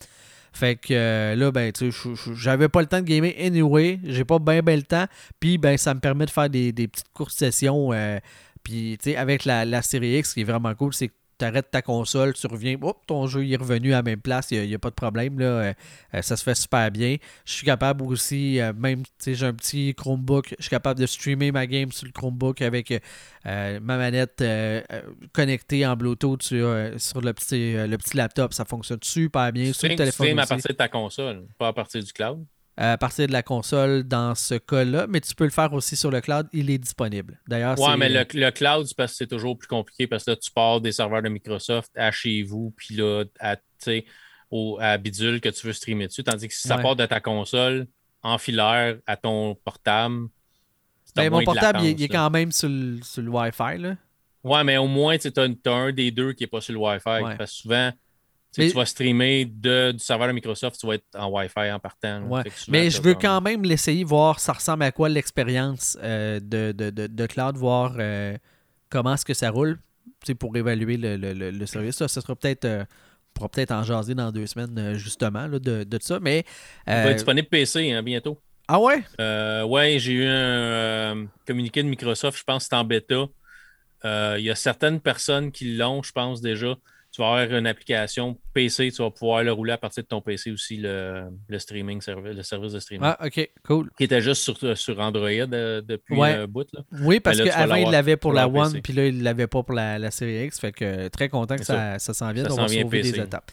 Fait 0.53 0.75
que 0.75 0.93
euh, 0.93 1.35
là, 1.35 1.51
ben, 1.51 1.71
tu 1.71 1.91
sais, 1.91 2.11
j'avais 2.35 2.69
pas 2.69 2.79
le 2.81 2.87
temps 2.87 2.99
de 3.01 3.05
gamer 3.05 3.33
anyway. 3.39 3.99
J'ai 4.05 4.23
pas 4.25 4.39
bien, 4.39 4.61
bien 4.61 4.75
le 4.77 4.83
temps. 4.83 5.05
Puis, 5.39 5.57
ben, 5.57 5.77
ça 5.77 5.93
me 5.93 5.99
permet 5.99 6.25
de 6.25 6.31
faire 6.31 6.49
des, 6.49 6.71
des 6.71 6.87
petites 6.87 7.11
courtes 7.13 7.33
sessions. 7.33 7.91
euh, 7.93 8.17
puis, 8.67 8.97
tu 9.01 9.11
sais, 9.11 9.15
avec 9.15 9.45
la, 9.45 9.63
la 9.63 9.81
série 9.81 10.17
X, 10.17 10.31
ce 10.31 10.33
qui 10.33 10.41
est 10.41 10.43
vraiment 10.43 10.75
cool, 10.75 10.93
c'est 10.93 11.07
que 11.07 11.13
tu 11.39 11.45
arrêtes 11.45 11.71
ta 11.71 11.81
console, 11.81 12.33
tu 12.33 12.47
reviens, 12.47 12.75
hop, 12.81 12.97
ton 13.07 13.27
jeu 13.27 13.47
est 13.47 13.55
revenu 13.55 13.93
à 13.93 13.97
la 13.97 14.03
même 14.03 14.19
place, 14.19 14.51
il 14.51 14.67
n'y 14.67 14.73
a, 14.75 14.79
pas 14.79 14.89
de 14.89 14.95
problème. 14.95 15.39
Là, 15.39 15.45
euh, 15.45 15.73
euh, 16.15 16.21
ça 16.21 16.35
se 16.35 16.43
fait 16.43 16.53
super 16.55 16.91
bien. 16.91 17.15
Je 17.45 17.53
suis 17.53 17.65
capable 17.65 18.03
aussi, 18.03 18.59
euh, 18.59 18.73
même, 18.73 19.03
tu 19.03 19.09
sais, 19.19 19.35
j'ai 19.35 19.45
un 19.45 19.53
petit 19.53 19.95
Chromebook, 19.95 20.53
je 20.57 20.63
suis 20.63 20.69
capable 20.69 20.99
de 20.99 21.05
streamer 21.05 21.53
ma 21.53 21.65
game 21.65 21.93
sur 21.93 22.07
le 22.07 22.11
Chromebook 22.11 22.61
avec 22.61 23.01
ma 23.45 23.79
manette 23.79 24.43
connectée 25.31 25.85
en 25.85 25.95
Bluetooth 25.95 26.43
sur, 26.43 26.67
sur 26.97 27.21
le, 27.21 27.33
petit, 27.33 27.73
le 27.73 27.95
petit 27.97 28.17
laptop. 28.17 28.53
Ça 28.53 28.65
fonctionne 28.65 28.99
super 29.01 29.53
bien. 29.53 29.67
Tu 29.67 29.73
Sur 29.73 29.87
le 29.87 29.91
stream- 29.91 29.91
tu 29.91 29.97
téléphone 29.97 30.25
stream 30.25 30.39
à 30.39 30.45
partir 30.45 30.71
de 30.71 30.75
ta 30.75 30.89
console, 30.89 31.47
pas 31.57 31.69
à 31.69 31.73
partir 31.73 32.03
du 32.03 32.11
cloud? 32.11 32.45
À 32.77 32.97
partir 32.97 33.27
de 33.27 33.31
la 33.33 33.41
console 33.43 34.03
dans 34.03 34.35
ce 34.35 34.55
cas-là, 34.55 35.07
mais 35.09 35.19
tu 35.19 35.33
peux 35.33 35.43
le 35.45 35.49
faire 35.49 35.73
aussi 35.73 35.95
sur 35.95 36.11
le 36.11 36.21
cloud, 36.21 36.47
il 36.53 36.69
est 36.69 36.77
disponible. 36.77 37.39
D'ailleurs, 37.47 37.79
Ouais, 37.79 37.97
mais 37.97 38.07
le, 38.09 38.25
le 38.33 38.51
cloud, 38.51 38.85
c'est 38.85 38.95
parce 38.95 39.13
que 39.13 39.17
c'est 39.17 39.27
toujours 39.27 39.57
plus 39.57 39.67
compliqué 39.67 40.05
parce 40.05 40.25
que 40.25 40.31
là, 40.31 40.37
tu 40.37 40.51
pars 40.51 40.79
des 40.79 40.91
serveurs 40.91 41.23
de 41.23 41.29
Microsoft 41.29 41.91
à 41.95 42.11
chez 42.11 42.43
vous, 42.43 42.73
puis 42.77 42.95
là, 42.95 43.23
à, 43.39 43.55
au, 44.51 44.77
à 44.79 44.97
Bidule 44.97 45.41
que 45.41 45.49
tu 45.49 45.65
veux 45.65 45.73
streamer 45.73 46.07
dessus. 46.07 46.23
Tandis 46.23 46.47
que 46.47 46.53
si 46.53 46.67
ça 46.67 46.77
part 46.77 46.95
de 46.95 47.05
ta 47.05 47.19
console 47.19 47.87
en 48.21 48.37
filaire 48.37 48.97
à 49.07 49.17
ton 49.17 49.55
portable, 49.55 50.27
Ben, 51.15 51.31
mon 51.31 51.43
portable, 51.43 51.79
il, 51.81 51.85
est- 51.85 51.89
latence, 51.89 51.99
il 51.99 52.03
est 52.03 52.13
là. 52.13 52.19
quand 52.19 52.29
même 52.29 52.51
sur 52.51 52.69
le, 52.69 52.99
sur 53.01 53.21
le 53.23 53.29
Wi-Fi. 53.29 53.77
Là. 53.79 53.95
Ouais, 54.43 54.63
mais 54.63 54.77
au 54.77 54.87
moins, 54.87 55.17
tu 55.17 55.29
as, 55.35 55.71
un 55.73 55.91
des 55.91 56.11
deux 56.11 56.33
qui 56.33 56.43
n'est 56.43 56.47
pas 56.47 56.61
sur 56.61 56.73
le 56.73 56.79
Wi-Fi. 56.79 57.23
Ouais. 57.23 57.35
Parce 57.37 57.51
que 57.51 57.57
souvent, 57.57 57.91
Mais- 58.57 58.69
tu 58.69 58.75
vas 58.75 58.85
streamer 58.85 59.45
de, 59.45 59.91
du 59.91 59.99
serveur 59.99 60.27
de 60.27 60.33
Microsoft, 60.33 60.79
tu 60.79 60.87
vas 60.87 60.95
être 60.95 61.05
en 61.15 61.29
Wi-Fi 61.29 61.71
en 61.71 61.79
partant. 61.79 62.21
Ouais. 62.23 62.43
Mais 62.67 62.89
je 62.89 63.01
veux 63.01 63.13
quand 63.15 63.41
même 63.41 63.63
l'essayer, 63.63 64.03
voir 64.03 64.39
ça 64.39 64.53
ressemble 64.53 64.83
à 64.83 64.91
quoi 64.91 65.09
l'expérience 65.09 65.97
euh, 66.01 66.39
de, 66.39 66.71
de, 66.71 66.89
de, 66.89 67.07
de 67.07 67.25
cloud, 67.25 67.55
voir 67.57 67.95
euh, 67.99 68.37
comment 68.89 69.13
est-ce 69.13 69.25
que 69.25 69.33
ça 69.33 69.49
roule 69.49 69.79
pour 70.39 70.55
évaluer 70.57 70.97
le, 70.97 71.15
le, 71.17 71.33
le, 71.33 71.51
le 71.51 71.65
service. 71.65 71.95
Ça, 71.95 72.07
ça 72.07 72.21
sera 72.21 72.35
peut-être. 72.35 72.65
euh, 72.65 72.83
on 72.83 73.33
pourra 73.41 73.49
peut-être 73.49 73.71
en 73.71 73.83
jaser 73.83 74.15
dans 74.15 74.31
deux 74.31 74.47
semaines, 74.47 74.93
justement, 74.95 75.45
là, 75.45 75.59
de, 75.59 75.83
de 75.83 75.99
ça. 76.01 76.19
Mais. 76.19 76.43
Il 76.87 76.93
va 76.93 77.09
être 77.11 77.15
disponible 77.17 77.47
PC 77.47 77.91
hein, 77.91 78.01
bientôt. 78.01 78.41
ah 78.67 78.79
ouais? 78.79 79.03
Ouais, 79.63 79.99
j'ai 79.99 80.13
eu 80.13 80.25
un 80.25 81.27
communiqué 81.45 81.83
de 81.83 81.87
Microsoft, 81.87 82.39
je 82.39 82.43
pense 82.43 82.63
que 82.63 82.69
c'est 82.71 82.75
en 82.75 82.83
bêta. 82.83 83.25
Il 84.03 84.41
y 84.43 84.49
a 84.49 84.55
certaines 84.55 84.99
personnes 84.99 85.51
qui 85.51 85.75
l'ont, 85.75 86.01
je 86.01 86.11
pense 86.11 86.41
déjà. 86.41 86.75
Tu 87.17 87.23
vas 87.23 87.29
avoir 87.41 87.57
une 87.57 87.65
application 87.65 88.37
PC, 88.53 88.91
tu 88.91 89.01
vas 89.01 89.09
pouvoir 89.09 89.41
le 89.41 89.51
rouler 89.51 89.71
à 89.73 89.79
partir 89.79 90.03
de 90.03 90.07
ton 90.07 90.21
PC 90.21 90.51
aussi, 90.51 90.77
le, 90.77 91.23
le 91.47 91.57
streaming, 91.57 91.99
le 92.05 92.43
service 92.43 92.73
de 92.73 92.79
streaming. 92.79 93.07
Ah, 93.11 93.25
ok, 93.25 93.49
cool. 93.65 93.89
Qui 93.97 94.03
était 94.03 94.21
juste 94.21 94.43
sur, 94.43 94.77
sur 94.77 94.99
Android 94.99 95.27
euh, 95.27 95.81
depuis 95.81 96.15
Ouais. 96.15 96.33
un 96.33 96.45
bout. 96.45 96.67
Là. 96.73 96.81
Oui, 97.01 97.19
parce 97.19 97.41
qu'avant, 97.41 97.73
il 97.73 97.89
l'avait 97.89 98.17
pour 98.17 98.33
la 98.33 98.47
One, 98.47 98.83
puis 98.83 98.93
là, 98.93 99.07
il 99.07 99.23
l'avait 99.23 99.47
pas 99.47 99.63
pour 99.63 99.73
la, 99.73 99.97
la 99.97 100.11
série 100.11 100.45
X. 100.45 100.59
Fait 100.59 100.71
que 100.71 100.85
euh, 100.85 101.09
très 101.09 101.27
content 101.27 101.55
que 101.55 101.63
ça, 101.65 101.97
ça 101.97 102.13
s'en 102.13 102.31
vienne. 102.33 102.45
Ça 102.45 102.53
On 102.53 102.57
va 102.57 102.67
sauver 102.67 102.85
PC. 102.85 103.13
des 103.13 103.19
étapes. 103.21 103.51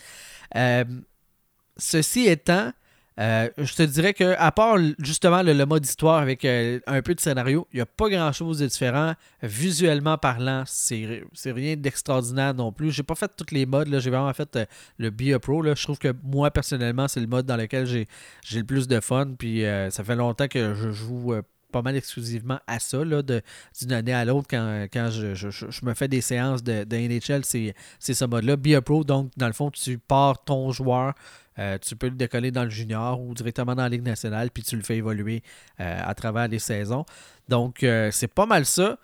Euh, 0.57 0.85
ceci 1.79 2.27
étant, 2.27 2.71
euh, 3.21 3.49
je 3.59 3.75
te 3.75 3.83
dirais 3.83 4.13
que 4.13 4.35
à 4.39 4.51
part 4.51 4.77
justement 4.99 5.43
le, 5.43 5.65
mode 5.67 5.85
histoire 5.85 6.19
avec 6.19 6.45
euh, 6.45 6.81
un 6.87 7.01
peu 7.01 7.15
de 7.15 7.21
scénario, 7.21 7.69
il 7.73 7.77
n'y 7.77 7.83
a 7.83 7.87
pas 7.87 8.09
grand 8.09 8.33
chose 8.33 8.59
de 8.59 8.67
différent. 8.67 9.15
Visuellement 9.43 10.19
parlant, 10.19 10.65
c'est 10.67 11.23
rien 11.47 11.77
d'extraordinaire 11.77 12.55
non 12.55 12.73
plus. 12.73 12.91
J'ai 12.91 13.05
pas 13.05 13.15
fait 13.15 13.31
tous 13.37 13.55
les 13.55 13.67
modes, 13.67 13.89
j'ai 14.01 14.11
vraiment 14.11 14.33
fait 14.33 14.57
euh, 14.57 14.65
le 14.99 15.11
Be 15.11 15.39
Pro. 15.39 15.63
Je 15.63 15.83
trouve 15.83 15.99
que 15.99 16.13
moi 16.25 16.51
personnellement, 16.51 17.07
c'est 17.07 17.21
le 17.21 17.29
mode 17.29 17.47
dans 17.47 17.57
lequel 17.57 17.87
j'ai 17.87 18.07
le 18.53 18.65
plus 18.65 18.89
de 18.89 18.99
fun. 19.01 19.35
Puis 19.39 19.65
ça 19.91 20.05
fait 20.05 20.17
longtemps 20.17 20.49
que 20.49 20.75
je 20.75 20.91
joue 20.91 21.35
pas 21.75 21.83
mal 21.83 21.97
exclusivement 21.97 22.61
à 22.69 22.79
ça, 22.79 23.03
d'une 23.05 23.93
année 23.93 24.13
à 24.15 24.25
l'autre, 24.25 24.47
quand, 24.49 24.87
quand 24.93 25.11
je, 25.11 25.35
je- 25.35 25.51
je- 25.51 25.85
me 25.85 25.93
fais 25.93 26.07
des 26.07 26.21
séances 26.21 26.63
de, 26.63 26.85
de 26.85 26.97
NHL, 26.97 27.45
c'est 27.45 27.75
c'est 27.99 28.15
ce 28.15 28.25
mode-là. 28.25 28.57
Be 28.57 28.69
a 28.77 28.81
Pro, 28.81 29.03
donc 29.03 29.33
dans 29.37 29.49
le 29.49 29.53
fond, 29.53 29.73
tu 29.73 29.99
pars 29.99 30.45
ton 30.45 30.71
joueur, 30.71 31.15
euh, 31.59 31.77
tu 31.79 31.97
peux 31.97 32.07
le 32.09 32.15
décoller 32.15 32.53
dans 32.53 32.63
le 32.63 32.71
junior 32.71 33.21
ou 33.21 33.35
directement 33.35 33.75
dans 33.75 33.83
la 33.83 33.89
Ligue 33.89 34.05
nationale, 34.05 34.51
puis 34.53 34.63
tu 34.63 34.77
le 34.77 34.83
fais 34.83 34.99
évoluer 34.99 35.43
euh, 35.81 36.01
à 36.05 36.15
travers 36.15 36.47
les 36.47 36.61
saisons. 36.61 37.05
Donc, 37.49 37.83
euh, 37.83 38.11
c'est 38.13 38.29
pas 38.33 38.47
mal 38.47 38.65
ça. 38.67 38.97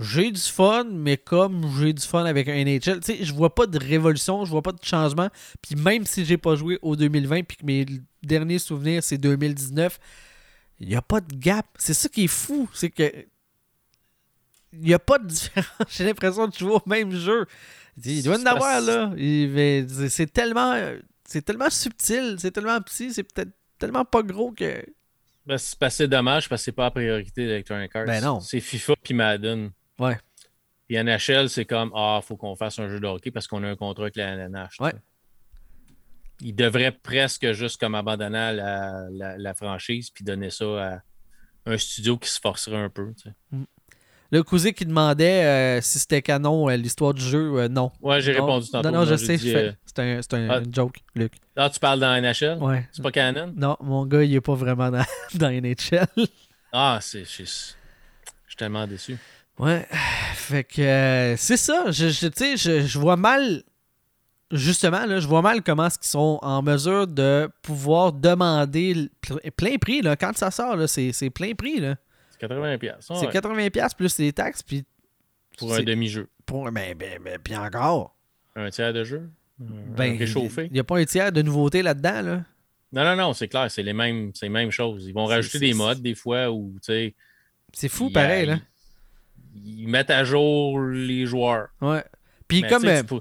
J'ai 0.00 0.32
du 0.32 0.40
fun, 0.40 0.84
mais 0.90 1.16
comme 1.18 1.70
j'ai 1.78 1.92
du 1.92 2.02
fun 2.02 2.24
avec 2.24 2.48
un 2.48 2.54
NHL, 2.64 2.98
tu 3.00 3.02
sais, 3.02 3.18
je 3.22 3.32
vois 3.34 3.54
pas 3.54 3.66
de 3.66 3.78
révolution, 3.78 4.44
je 4.46 4.50
vois 4.50 4.62
pas 4.62 4.72
de 4.72 4.82
changement. 4.82 5.28
Puis 5.62 5.76
même 5.76 6.04
si 6.06 6.24
j'ai 6.24 6.38
pas 6.38 6.56
joué 6.56 6.78
au 6.82 6.96
2020, 6.96 7.42
puis 7.44 7.56
que 7.58 7.64
mes 7.66 7.86
derniers 8.22 8.58
souvenirs, 8.58 9.04
c'est 9.04 9.18
2019, 9.18 10.00
il 10.80 10.88
n'y 10.88 10.96
a 10.96 11.02
pas 11.02 11.20
de 11.20 11.34
gap. 11.34 11.66
C'est 11.78 11.94
ça 11.94 12.08
qui 12.08 12.24
est 12.24 12.28
fou, 12.28 12.68
c'est 12.72 12.90
que 12.90 13.10
il 14.72 14.80
n'y 14.80 14.94
a 14.94 14.98
pas 14.98 15.18
de 15.18 15.26
différence. 15.26 15.68
J'ai 15.88 16.04
l'impression 16.04 16.48
de 16.48 16.54
jouer 16.54 16.72
au 16.72 16.82
même 16.86 17.12
jeu. 17.12 17.46
Il 18.04 18.22
doit 18.24 18.36
y 18.36 18.42
en 18.42 18.46
avoir, 18.46 18.80
là. 18.80 19.12
C'est 20.08 20.32
tellement, 20.32 20.74
c'est 21.24 21.42
tellement 21.42 21.70
subtil, 21.70 22.36
c'est 22.38 22.50
tellement 22.50 22.80
petit, 22.80 23.12
c'est 23.12 23.22
peut-être 23.22 23.52
tellement 23.78 24.04
pas 24.04 24.22
gros 24.22 24.52
que. 24.52 24.84
Ben, 25.46 25.58
c'est 25.58 26.08
dommage 26.08 26.48
parce 26.48 26.62
que 26.62 26.64
c'est 26.64 26.72
pas 26.72 26.84
la 26.84 26.90
priorité 26.90 27.46
d'Electronic 27.46 27.94
Arts. 27.94 28.06
Ben 28.06 28.22
non. 28.22 28.40
C'est 28.40 28.60
FIFA 28.60 28.94
puis 29.02 29.14
Madden. 29.14 29.70
Ouais. 29.98 30.18
Puis 30.88 30.96
NHL, 31.02 31.48
c'est 31.48 31.66
comme 31.66 31.92
Ah, 31.94 32.20
faut 32.22 32.36
qu'on 32.36 32.56
fasse 32.56 32.78
un 32.78 32.88
jeu 32.88 32.98
de 32.98 33.06
hockey 33.06 33.30
parce 33.30 33.46
qu'on 33.46 33.62
a 33.62 33.68
un 33.68 33.76
contrat 33.76 34.04
avec 34.04 34.16
la 34.16 34.68
tu 34.68 34.82
Ouais. 34.82 34.92
Ils 36.40 36.54
devraient 36.54 36.92
presque 36.92 37.52
juste 37.52 37.78
comme 37.80 37.94
abandonner 37.94 38.52
la, 38.52 39.06
la, 39.10 39.38
la 39.38 39.54
franchise 39.54 40.10
puis 40.10 40.24
donner 40.24 40.50
ça 40.50 40.64
à 40.94 41.02
un 41.66 41.78
studio 41.78 42.18
qui 42.18 42.28
se 42.28 42.40
forcerait 42.40 42.76
un 42.76 42.90
peu. 42.90 43.12
tu 43.14 43.30
sais. 43.30 43.58
Le 44.30 44.42
cousin 44.42 44.72
qui 44.72 44.84
demandait 44.84 45.44
euh, 45.44 45.80
si 45.80 45.98
c'était 46.00 46.20
canon 46.20 46.68
euh, 46.68 46.76
l'histoire 46.76 47.14
du 47.14 47.22
jeu, 47.22 47.52
euh, 47.56 47.68
non. 47.68 47.92
Ouais, 48.02 48.20
j'ai 48.20 48.32
répondu 48.32 48.68
tantôt. 48.68 48.90
Non, 48.90 49.00
non, 49.00 49.04
je 49.06 49.14
sais, 49.14 49.38
c'est 49.38 49.98
un, 49.98 50.18
un- 50.18 50.48
ah. 50.50 50.58
une 50.58 50.74
joke, 50.74 50.96
Luc. 51.14 51.34
Ah, 51.54 51.70
tu 51.70 51.78
parles 51.78 52.00
dans 52.00 52.20
NHL? 52.20 52.58
Ouais. 52.60 52.88
C'est 52.90 53.02
pas 53.02 53.12
canon? 53.12 53.52
Non, 53.56 53.76
mon 53.80 54.04
gars, 54.06 54.24
il 54.24 54.34
est 54.34 54.40
pas 54.40 54.54
vraiment 54.54 54.90
dans, 54.90 55.04
dans 55.34 55.50
NHL. 55.50 56.06
Ah, 56.72 56.98
c'est. 57.00 57.24
Je 57.24 57.44
suis 57.44 57.76
tellement 58.56 58.86
déçu. 58.88 59.16
Ouais. 59.58 59.86
Fait 60.34 60.64
que 60.64 61.34
c'est 61.38 61.56
ça. 61.56 61.90
Je, 61.92 62.08
je, 62.08 62.26
tu 62.26 62.32
sais, 62.36 62.56
je, 62.56 62.86
je 62.86 62.98
vois 62.98 63.16
mal. 63.16 63.62
Justement, 64.50 65.06
là, 65.06 65.18
je 65.20 65.26
vois 65.26 65.42
mal 65.42 65.62
comment 65.62 65.86
est-ce 65.86 65.98
qu'ils 65.98 66.08
sont 66.08 66.38
en 66.42 66.62
mesure 66.62 67.06
de 67.06 67.48
pouvoir 67.62 68.12
demander 68.12 68.94
le 68.94 69.08
pl- 69.20 69.50
plein 69.52 69.76
prix. 69.78 70.02
Là, 70.02 70.16
quand 70.16 70.36
ça 70.36 70.50
sort, 70.50 70.76
c'est, 70.88 71.12
plein 71.30 71.54
prix. 71.54 71.80
C'est 72.30 72.46
80$. 72.46 72.78
piastres. 72.78 73.06
Ah 73.10 73.16
c'est 73.20 73.26
ouais, 73.26 73.32
80$ 73.68 73.96
plus 73.96 74.18
les 74.18 74.32
taxes. 74.32 74.62
Puis 74.62 74.84
Pour 75.58 75.74
un 75.74 75.82
demi-jeu. 75.82 76.28
pour, 76.46 76.70
mais, 76.70 76.94
mais, 76.98 77.18
mais, 77.24 77.38
puis 77.42 77.56
encore. 77.56 78.14
Un 78.54 78.70
tiers 78.70 78.92
de 78.92 79.02
jeu? 79.02 79.28
Ben, 79.58 80.16
réchauffé? 80.18 80.66
Il 80.66 80.72
n'y 80.72 80.80
a 80.80 80.84
pas 80.84 80.98
un 80.98 81.04
tiers 81.04 81.32
de 81.32 81.42
nouveautés 81.42 81.82
là-dedans. 81.82 82.22
Là. 82.22 82.42
Non, 82.92 83.04
non, 83.04 83.16
non, 83.16 83.32
c'est 83.32 83.48
clair, 83.48 83.70
c'est 83.70 83.82
les 83.82 83.92
mêmes, 83.92 84.30
c'est 84.34 84.46
les 84.46 84.50
mêmes 84.50 84.70
choses. 84.70 85.06
Ils 85.06 85.14
vont 85.14 85.24
rajouter 85.26 85.58
des 85.58 85.74
modes 85.74 86.02
des 86.02 86.14
fois 86.14 86.50
où, 86.50 86.72
tu 86.74 86.92
sais, 86.92 87.14
C'est 87.72 87.88
fou, 87.88 88.06
ils- 88.08 88.12
pareil. 88.12 88.46
Là. 88.46 88.58
Ils, 89.56 89.80
ils 89.82 89.88
mettent 89.88 90.10
à 90.10 90.22
jour 90.24 90.80
les 90.80 91.26
joueurs. 91.26 91.68
Ouais. 91.80 92.04
Puis 92.46 92.62
Mais 92.62 92.68
comme. 92.68 92.84
euh, 92.84 93.02
tu, 93.02 93.14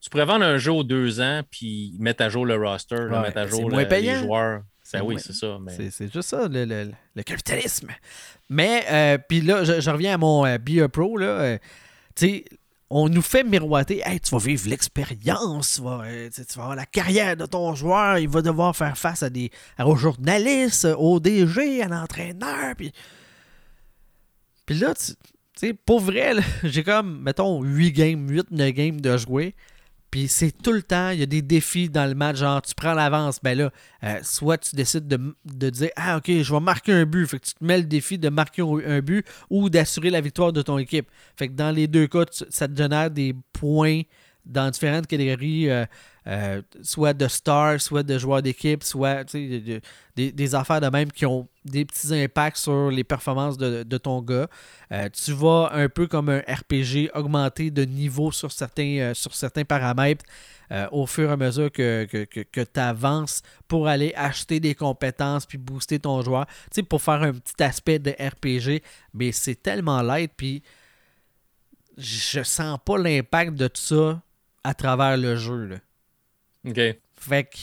tu 0.00 0.10
pourrais 0.10 0.24
vendre 0.24 0.44
un 0.44 0.58
jeu 0.58 0.72
aux 0.72 0.84
deux 0.84 1.20
ans, 1.20 1.42
puis 1.50 1.94
mettre 1.98 2.22
à 2.24 2.28
jour 2.28 2.46
le 2.46 2.56
roster, 2.56 2.96
là, 3.10 3.22
mettre 3.22 3.38
à 3.38 3.46
jour 3.46 3.70
payant. 3.88 4.14
les 4.14 4.18
joueurs. 4.26 4.62
C'est 4.82 5.00
oui, 5.00 5.16
c'est 5.18 5.32
ça. 5.34 5.58
Mais... 5.60 5.90
C'est, 5.90 6.12
juste 6.12 6.28
ça, 6.30 6.48
le, 6.48 6.64
le- 6.64 6.90
le 7.14 7.22
capitalisme. 7.22 7.88
Mais, 8.48 8.84
euh, 8.90 9.18
puis 9.18 9.40
là, 9.40 9.62
je, 9.62 9.80
je 9.80 9.90
reviens 9.90 10.14
à 10.14 10.18
mon 10.18 10.44
euh, 10.44 10.58
Be 10.58 10.80
a 10.82 10.88
Pro, 10.88 11.16
là. 11.16 11.26
euh, 11.26 11.58
tu 12.16 12.26
sais, 12.26 12.44
on 12.92 13.08
nous 13.08 13.22
fait 13.22 13.44
miroiter, 13.44 14.02
hey, 14.04 14.18
tu 14.18 14.30
vas 14.32 14.38
vivre 14.40 14.68
l'expérience, 14.68 15.74
tu 15.76 15.82
vas, 15.82 16.02
euh, 16.06 16.28
tu 16.34 16.42
vas 16.56 16.62
avoir 16.62 16.76
la 16.76 16.86
carrière 16.86 17.36
de 17.36 17.46
ton 17.46 17.72
joueur, 17.76 18.18
il 18.18 18.28
va 18.28 18.42
devoir 18.42 18.74
faire 18.74 18.98
face 18.98 19.22
à 19.22 19.30
des, 19.30 19.52
aux 19.78 19.94
journalistes, 19.94 20.88
au 20.98 21.20
DG, 21.20 21.82
à 21.82 21.88
l'entraîneur, 21.88 22.74
puis. 22.76 22.92
Puis 24.66 24.78
là, 24.78 24.94
tu 24.94 25.12
sais, 25.54 25.72
pour 25.74 26.00
vrai, 26.00 26.32
j'ai 26.64 26.82
comme, 26.82 27.20
mettons, 27.22 27.62
8 27.62 27.92
games, 27.92 28.28
8, 28.28 28.50
9 28.50 28.70
games 28.72 29.00
de 29.00 29.16
jouer. 29.16 29.54
Puis 30.10 30.26
c'est 30.26 30.50
tout 30.50 30.72
le 30.72 30.82
temps, 30.82 31.10
il 31.10 31.20
y 31.20 31.22
a 31.22 31.26
des 31.26 31.42
défis 31.42 31.88
dans 31.88 32.08
le 32.08 32.14
match, 32.14 32.38
genre 32.38 32.60
tu 32.62 32.74
prends 32.74 32.94
l'avance, 32.94 33.38
ben 33.42 33.56
là, 33.56 33.70
euh, 34.02 34.18
soit 34.22 34.58
tu 34.58 34.74
décides 34.74 35.06
de, 35.06 35.36
de, 35.44 35.70
dire 35.70 35.90
Ah 35.94 36.16
ok, 36.16 36.42
je 36.42 36.52
vais 36.52 36.60
marquer 36.60 36.92
un 36.92 37.04
but, 37.04 37.26
fait 37.26 37.38
que 37.38 37.46
tu 37.46 37.54
te 37.54 37.64
mets 37.64 37.78
le 37.78 37.84
défi 37.84 38.18
de 38.18 38.28
marquer 38.28 38.62
un 38.62 39.00
but 39.00 39.24
ou 39.50 39.70
d'assurer 39.70 40.10
la 40.10 40.20
victoire 40.20 40.52
de 40.52 40.62
ton 40.62 40.78
équipe. 40.78 41.08
Fait 41.36 41.48
que 41.48 41.52
dans 41.52 41.70
les 41.70 41.86
deux 41.86 42.08
cas, 42.08 42.24
ça 42.48 42.66
te 42.66 42.76
génère 42.76 43.10
des 43.10 43.34
points 43.52 44.02
dans 44.44 44.70
différentes 44.70 45.06
catégories. 45.06 45.70
Euh, 45.70 45.86
euh, 46.26 46.60
soit 46.82 47.14
de 47.14 47.28
stars, 47.28 47.80
soit 47.80 48.02
de 48.02 48.18
joueurs 48.18 48.42
d'équipe, 48.42 48.84
soit 48.84 49.24
des, 49.32 50.54
affaires 50.54 50.80
de 50.80 50.88
même 50.88 51.10
qui 51.10 51.24
ont 51.24 51.48
des 51.64 51.84
petits 51.84 52.14
impacts 52.14 52.58
sur 52.58 52.90
les 52.90 53.04
performances 53.04 53.56
de, 53.56 53.98
ton 53.98 54.20
gars. 54.20 54.48
Euh, 54.92 55.08
tu 55.10 55.32
vas 55.32 55.70
un 55.72 55.88
peu 55.88 56.06
comme 56.06 56.28
un 56.28 56.40
RPG 56.40 57.10
augmenter 57.14 57.70
de 57.70 57.84
niveau 57.84 58.32
sur 58.32 58.52
certains, 58.52 58.98
euh, 58.98 59.14
sur 59.14 59.34
certains 59.34 59.64
paramètres 59.64 60.24
au 60.92 61.04
fur 61.04 61.28
et 61.30 61.32
à 61.32 61.36
mesure 61.36 61.72
que, 61.72 62.04
que, 62.04 62.60
tu 62.62 62.80
avances 62.80 63.42
pour 63.66 63.88
aller 63.88 64.12
acheter 64.14 64.60
des 64.60 64.76
compétences 64.76 65.44
puis 65.44 65.58
booster 65.58 65.98
ton 65.98 66.22
joueur. 66.22 66.46
pour 66.88 67.02
faire 67.02 67.22
un 67.22 67.32
petit 67.32 67.60
aspect 67.60 67.98
de 67.98 68.12
RPG, 68.12 68.80
mais 69.12 69.32
c'est 69.32 69.60
tellement 69.60 70.00
light, 70.00 70.30
puis 70.36 70.62
je 71.98 72.44
sens 72.44 72.78
pas 72.84 72.98
l'impact 72.98 73.54
de 73.54 73.66
tout 73.66 73.80
ça 73.80 74.22
à 74.62 74.72
travers 74.74 75.16
le 75.16 75.34
jeu. 75.34 75.66
Là. 75.66 75.76
OK. 76.66 76.80
Fait 77.16 77.44
que 77.44 77.56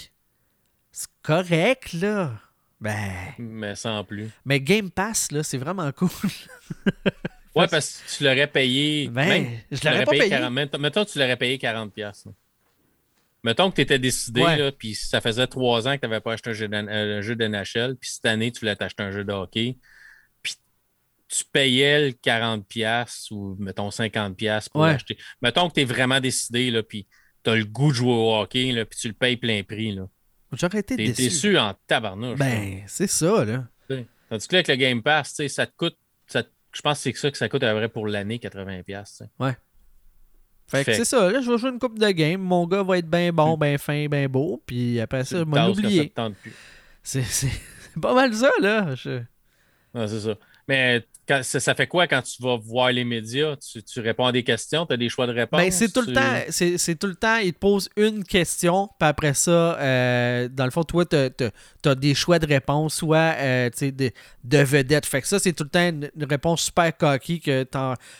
c'est 0.91 1.09
correct, 1.21 1.93
là. 1.93 2.39
Ben. 2.79 3.33
Mais 3.37 3.75
sans 3.75 4.03
plus. 4.03 4.29
Mais 4.45 4.59
Game 4.59 4.91
Pass, 4.91 5.31
là, 5.31 5.43
c'est 5.43 5.57
vraiment 5.57 5.91
cool. 5.91 6.09
ouais, 7.55 7.67
parce 7.67 8.01
que 8.01 8.17
tu 8.17 8.23
l'aurais 8.23 8.47
payé. 8.47 9.09
Ben, 9.09 9.59
je 9.71 9.87
l'aurais 9.87 10.05
pas 10.05 10.11
payé. 10.11 10.29
40, 10.29 10.77
mettons 10.79 11.05
que 11.05 11.11
tu 11.11 11.19
l'aurais 11.19 11.37
payé 11.37 11.57
40$. 11.57 12.25
Mettons 13.43 13.69
que 13.69 13.75
tu 13.75 13.81
étais 13.81 13.99
décidé, 13.99 14.41
là, 14.41 14.71
puis 14.71 14.95
ça 14.95 15.21
faisait 15.21 15.47
trois 15.47 15.87
ans 15.87 15.95
que 15.95 16.01
tu 16.01 16.07
n'avais 16.07 16.19
pas 16.19 16.33
acheté 16.33 16.49
un 16.49 16.53
jeu, 16.53 16.69
un 16.71 17.21
jeu 17.21 17.35
de 17.35 17.47
NHL, 17.47 17.95
puis 17.95 18.09
cette 18.09 18.25
année, 18.25 18.51
tu 18.51 18.59
voulais 18.59 18.75
t'acheter 18.75 19.03
un 19.03 19.11
jeu 19.11 19.23
de 19.23 19.31
hockey, 19.31 19.77
puis 20.41 20.55
tu 21.29 21.45
payais 21.45 22.07
le 22.07 22.11
40$ 22.11 23.27
ou, 23.31 23.55
mettons, 23.59 23.89
50$ 23.89 24.69
pour 24.69 24.83
l'acheter. 24.83 25.17
Mettons 25.41 25.69
que 25.69 25.75
tu 25.75 25.81
es 25.81 25.85
vraiment 25.85 26.19
décidé, 26.19 26.71
là, 26.71 26.83
puis 26.83 27.07
t'as 27.43 27.55
le 27.55 27.65
goût 27.65 27.91
de 27.91 27.95
jouer 27.95 28.11
au 28.11 28.35
hockey, 28.35 28.71
là, 28.71 28.85
puis 28.85 28.99
tu 28.99 29.07
le 29.07 29.13
payes 29.13 29.37
plein 29.37 29.63
prix. 29.63 29.93
Là. 29.93 30.07
J'aurais 30.53 30.79
été 30.79 30.95
déçu. 30.95 31.23
déçu 31.23 31.57
en 31.57 31.73
tabarnouche. 31.87 32.39
Ben, 32.39 32.83
c'est 32.87 33.07
ça, 33.07 33.45
là. 33.45 33.65
Tandis 34.29 34.47
que 34.47 34.55
là, 34.55 34.59
avec 34.59 34.67
le 34.67 34.75
Game 34.75 35.01
Pass, 35.01 35.41
ça 35.47 35.65
te 35.65 35.75
coûte. 35.77 35.97
Ça, 36.27 36.43
je 36.73 36.81
pense 36.81 36.97
que 36.97 37.03
c'est 37.03 37.17
ça 37.17 37.31
que 37.31 37.37
ça 37.37 37.47
coûte 37.47 37.63
à 37.63 37.73
vrai 37.73 37.87
pour 37.87 38.07
l'année, 38.07 38.37
80$. 38.37 39.23
Ouais. 39.39 39.57
Fait, 40.67 40.83
que 40.83 40.93
c'est 40.93 41.05
ça, 41.05 41.31
là, 41.31 41.39
je 41.39 41.49
vais 41.49 41.57
jouer 41.57 41.69
une 41.69 41.79
coupe 41.79 41.97
de 41.97 42.09
game. 42.09 42.41
Mon 42.41 42.67
gars 42.67 42.83
va 42.83 42.97
être 42.97 43.09
bien 43.09 43.31
bon, 43.31 43.55
bien 43.55 43.77
fin, 43.77 44.07
bien 44.07 44.27
beau. 44.27 44.61
Puis 44.65 44.99
après 44.99 45.23
ça, 45.23 45.37
je 45.39 45.43
vais 45.45 45.65
l'oublier. 45.65 46.13
C'est 47.03 47.21
pas 48.01 48.13
mal 48.13 48.33
ça, 48.33 48.51
là. 48.59 48.93
Je... 48.95 49.21
c'est 49.93 50.19
ça. 50.19 50.35
Mais 50.67 51.05
ça, 51.43 51.75
fait 51.75 51.87
quoi 51.87 52.07
quand 52.07 52.21
tu 52.21 52.41
vas 52.41 52.57
voir 52.57 52.91
les 52.91 53.03
médias? 53.03 53.55
Tu, 53.57 53.99
réponds 53.99 54.25
à 54.25 54.31
des 54.31 54.43
questions, 54.43 54.85
tu 54.85 54.93
as 54.93 54.97
des 54.97 55.09
choix 55.09 55.27
de 55.27 55.33
réponse? 55.33 55.59
Ben, 55.59 55.71
c'est 55.71 55.91
tout 55.91 56.01
le 56.01 56.13
temps. 56.13 56.41
C'est 56.49 56.95
tout 56.95 57.07
le 57.07 57.15
temps, 57.15 57.37
ils 57.37 57.53
te 57.53 57.59
posent 57.59 57.89
une 57.97 58.23
question, 58.23 58.89
puis 58.99 59.07
après 59.07 59.33
ça, 59.33 59.77
euh, 59.79 60.47
dans 60.47 60.65
le 60.65 60.71
fond, 60.71 60.83
toi, 60.83 61.05
tu 61.05 61.15
as, 61.15 61.95
des 61.95 62.15
choix 62.15 62.39
de 62.39 62.47
réponse, 62.47 62.95
soit 62.95 63.35
euh, 63.37 63.69
de, 63.79 64.11
de 64.43 64.57
vedette. 64.57 65.05
Fait 65.05 65.21
que 65.21 65.27
ça, 65.27 65.39
c'est 65.39 65.53
tout 65.53 65.63
le 65.63 65.69
temps 65.69 65.87
une, 65.87 66.09
réponse 66.29 66.63
super 66.63 66.95
cocky 66.95 67.39
que 67.39 67.65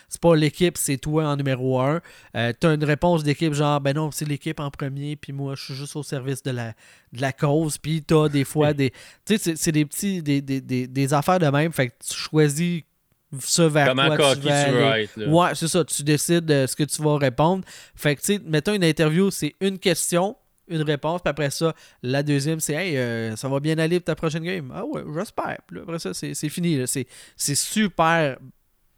c'est 0.08 0.20
pas 0.20 0.36
l'équipe, 0.36 0.76
c'est 0.76 0.98
toi 0.98 1.26
en 1.26 1.36
numéro 1.36 1.80
un. 1.80 2.00
Euh, 2.36 2.52
tu 2.58 2.66
as 2.66 2.74
une 2.74 2.84
réponse 2.84 3.22
d'équipe 3.24 3.52
genre, 3.54 3.80
ben 3.80 3.94
non, 3.94 4.10
c'est 4.10 4.26
l'équipe 4.26 4.60
en 4.60 4.70
premier, 4.70 5.16
puis 5.16 5.32
moi, 5.32 5.54
je 5.54 5.64
suis 5.64 5.74
juste 5.74 5.96
au 5.96 6.02
service 6.02 6.42
de 6.42 6.50
la, 6.50 6.74
de 7.12 7.20
la 7.20 7.32
cause, 7.32 7.78
puis 7.78 8.02
tu 8.02 8.14
as 8.14 8.28
des 8.28 8.44
fois 8.44 8.72
des. 8.72 8.92
Tu 9.24 9.38
sais, 9.38 9.56
c'est 9.56 9.72
des 9.72 9.84
petits. 9.84 10.22
Des, 10.22 10.40
des, 10.40 10.60
des, 10.60 10.86
des 10.86 11.14
affaires 11.14 11.38
de 11.38 11.46
même, 11.46 11.72
fait 11.72 11.88
que 11.88 11.94
tu 12.06 12.14
choisis 12.14 12.82
ça 13.40 13.68
vers 13.68 13.88
Comment 13.88 14.16
quoi 14.16 14.36
tu, 14.36 14.42
vas 14.42 15.06
tu 15.06 15.26
Ouais, 15.26 15.54
c'est 15.54 15.68
ça. 15.68 15.84
Tu 15.84 16.02
décides 16.02 16.46
de 16.46 16.66
ce 16.66 16.74
que 16.74 16.84
tu 16.84 17.02
vas 17.02 17.18
répondre. 17.18 17.64
Fait 17.94 18.16
que, 18.16 18.20
tu 18.20 18.34
sais, 18.34 18.40
mettons 18.44 18.72
une 18.72 18.84
interview, 18.84 19.30
c'est 19.30 19.54
une 19.60 19.78
question, 19.78 20.36
une 20.68 20.82
réponse, 20.82 21.20
puis 21.22 21.30
après 21.30 21.50
ça, 21.50 21.74
la 22.02 22.22
deuxième, 22.22 22.60
c'est 22.60 22.74
Hey, 22.74 22.96
euh, 22.96 23.36
ça 23.36 23.48
va 23.48 23.60
bien 23.60 23.78
aller 23.78 24.00
pour 24.00 24.06
ta 24.06 24.14
prochaine 24.14 24.44
game? 24.44 24.72
Ah 24.74 24.84
ouais, 24.84 25.02
j'espère. 25.14 25.58
Puis 25.66 25.80
après 25.80 25.98
ça, 25.98 26.14
c'est 26.14 26.48
fini. 26.48 26.82
C'est 26.86 27.54
super 27.54 28.38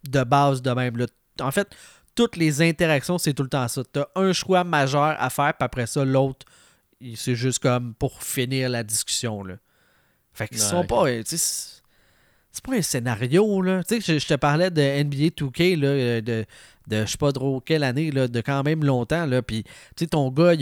de 0.07 0.23
base 0.23 0.61
de 0.61 0.71
même. 0.71 0.97
Là. 0.97 1.05
En 1.41 1.51
fait, 1.51 1.67
toutes 2.15 2.35
les 2.35 2.61
interactions, 2.61 3.17
c'est 3.17 3.33
tout 3.33 3.43
le 3.43 3.49
temps 3.49 3.67
ça. 3.67 3.83
Tu 3.91 3.99
as 3.99 4.07
un 4.15 4.33
choix 4.33 4.63
majeur 4.63 5.15
à 5.19 5.29
faire, 5.29 5.53
puis 5.53 5.65
après 5.65 5.87
ça, 5.87 6.05
l'autre, 6.05 6.45
c'est 7.15 7.35
juste 7.35 7.59
comme 7.59 7.93
pour 7.95 8.23
finir 8.23 8.69
la 8.69 8.83
discussion. 8.83 9.43
Là. 9.43 9.55
Fait 10.33 10.47
qu'ils 10.47 10.59
sont 10.59 10.85
pas 10.85 11.05
c'est 12.51 12.63
pas 12.65 12.75
un 12.75 12.81
scénario, 12.81 13.61
là. 13.61 13.83
Tu 13.83 14.01
sais, 14.01 14.19
je, 14.19 14.27
te 14.27 14.33
parlais 14.33 14.69
de 14.69 14.81
NBA 14.81 15.29
2K, 15.37 15.79
là, 15.79 15.87
euh, 15.87 16.21
de, 16.21 16.45
de 16.87 17.05
je 17.05 17.11
sais 17.11 17.17
pas 17.17 17.31
trop 17.31 17.61
quelle 17.61 17.83
année, 17.83 18.11
là, 18.11 18.27
de 18.27 18.41
quand 18.41 18.63
même 18.63 18.83
longtemps, 18.83 19.25
là. 19.25 19.41
Puis, 19.41 19.63
tu 19.63 19.71
sais, 19.97 20.07
ton 20.07 20.29
gars, 20.29 20.53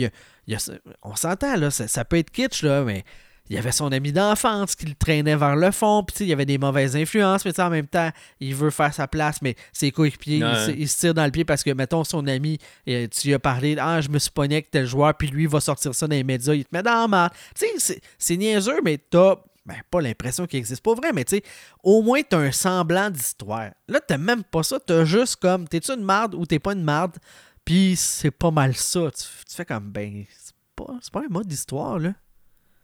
on 1.02 1.16
s'entend, 1.16 1.56
là, 1.56 1.70
ça, 1.70 2.04
peut 2.04 2.18
être 2.18 2.30
kitsch, 2.30 2.62
là, 2.62 2.84
mais 2.84 3.04
il 3.48 3.56
y 3.56 3.58
avait 3.58 3.72
son 3.72 3.90
ami 3.90 4.12
d'enfance 4.12 4.76
qui 4.76 4.86
le 4.86 4.94
traînait 4.94 5.34
vers 5.34 5.56
le 5.56 5.72
fond, 5.72 6.04
puis 6.04 6.14
il 6.20 6.28
y 6.28 6.32
avait 6.32 6.46
des 6.46 6.58
mauvaises 6.58 6.94
influences, 6.94 7.44
mais 7.44 7.58
en 7.58 7.68
même 7.70 7.88
temps, 7.88 8.10
il 8.38 8.54
veut 8.54 8.70
faire 8.70 8.94
sa 8.94 9.08
place, 9.08 9.42
mais 9.42 9.56
ses 9.72 9.90
coéquipiers, 9.90 10.40
il, 10.78 10.88
se 10.88 10.98
tire 10.98 11.14
dans 11.14 11.24
le 11.24 11.32
pied 11.32 11.44
parce 11.44 11.64
que, 11.64 11.70
mettons, 11.70 12.04
son 12.04 12.28
ami, 12.28 12.58
euh, 12.88 13.08
tu 13.08 13.26
lui 13.26 13.34
as 13.34 13.40
parlé, 13.40 13.74
ah, 13.80 14.00
je 14.00 14.08
me 14.08 14.20
suis 14.20 14.30
pogné 14.30 14.54
avec 14.56 14.70
tel 14.70 14.86
joueur, 14.86 15.14
puis 15.16 15.26
lui, 15.26 15.42
il 15.42 15.48
va 15.48 15.58
sortir 15.58 15.92
ça 15.96 16.06
dans 16.06 16.14
les 16.14 16.22
médias, 16.22 16.54
il 16.54 16.64
te 16.64 16.68
met 16.72 16.84
dans 16.84 17.10
la. 17.10 17.32
Tu 17.58 17.66
sais, 17.76 18.00
c'est 18.18 18.36
niaiseux, 18.36 18.80
mais 18.84 18.98
t'as 18.98 19.34
ben, 19.66 19.76
pas 19.90 20.00
l'impression 20.00 20.46
qu'il 20.46 20.58
existe. 20.58 20.82
Pas 20.82 20.94
vrai, 20.94 21.12
mais 21.12 21.24
tu 21.24 21.36
sais, 21.36 21.42
au 21.82 22.02
moins, 22.02 22.22
tu 22.22 22.34
as 22.34 22.38
un 22.38 22.52
semblant 22.52 23.10
d'histoire. 23.10 23.70
Là, 23.88 24.00
t'as 24.00 24.18
même 24.18 24.42
pas 24.42 24.62
ça. 24.62 24.80
T'as 24.80 25.04
juste 25.04 25.36
comme, 25.36 25.68
t'es-tu 25.68 25.92
une 25.92 26.02
marde 26.02 26.34
ou 26.34 26.46
t'es 26.46 26.58
pas 26.58 26.72
une 26.72 26.82
marde? 26.82 27.18
Puis 27.64 27.94
c'est 27.96 28.30
pas 28.30 28.50
mal 28.50 28.74
ça. 28.74 29.10
Tu, 29.10 29.54
fais 29.54 29.64
comme, 29.64 29.90
ben, 29.90 30.24
c'est 30.36 30.54
pas, 30.74 30.98
pas 31.12 31.20
un 31.20 31.28
mode 31.28 31.46
d'histoire, 31.46 31.98
là. 31.98 32.14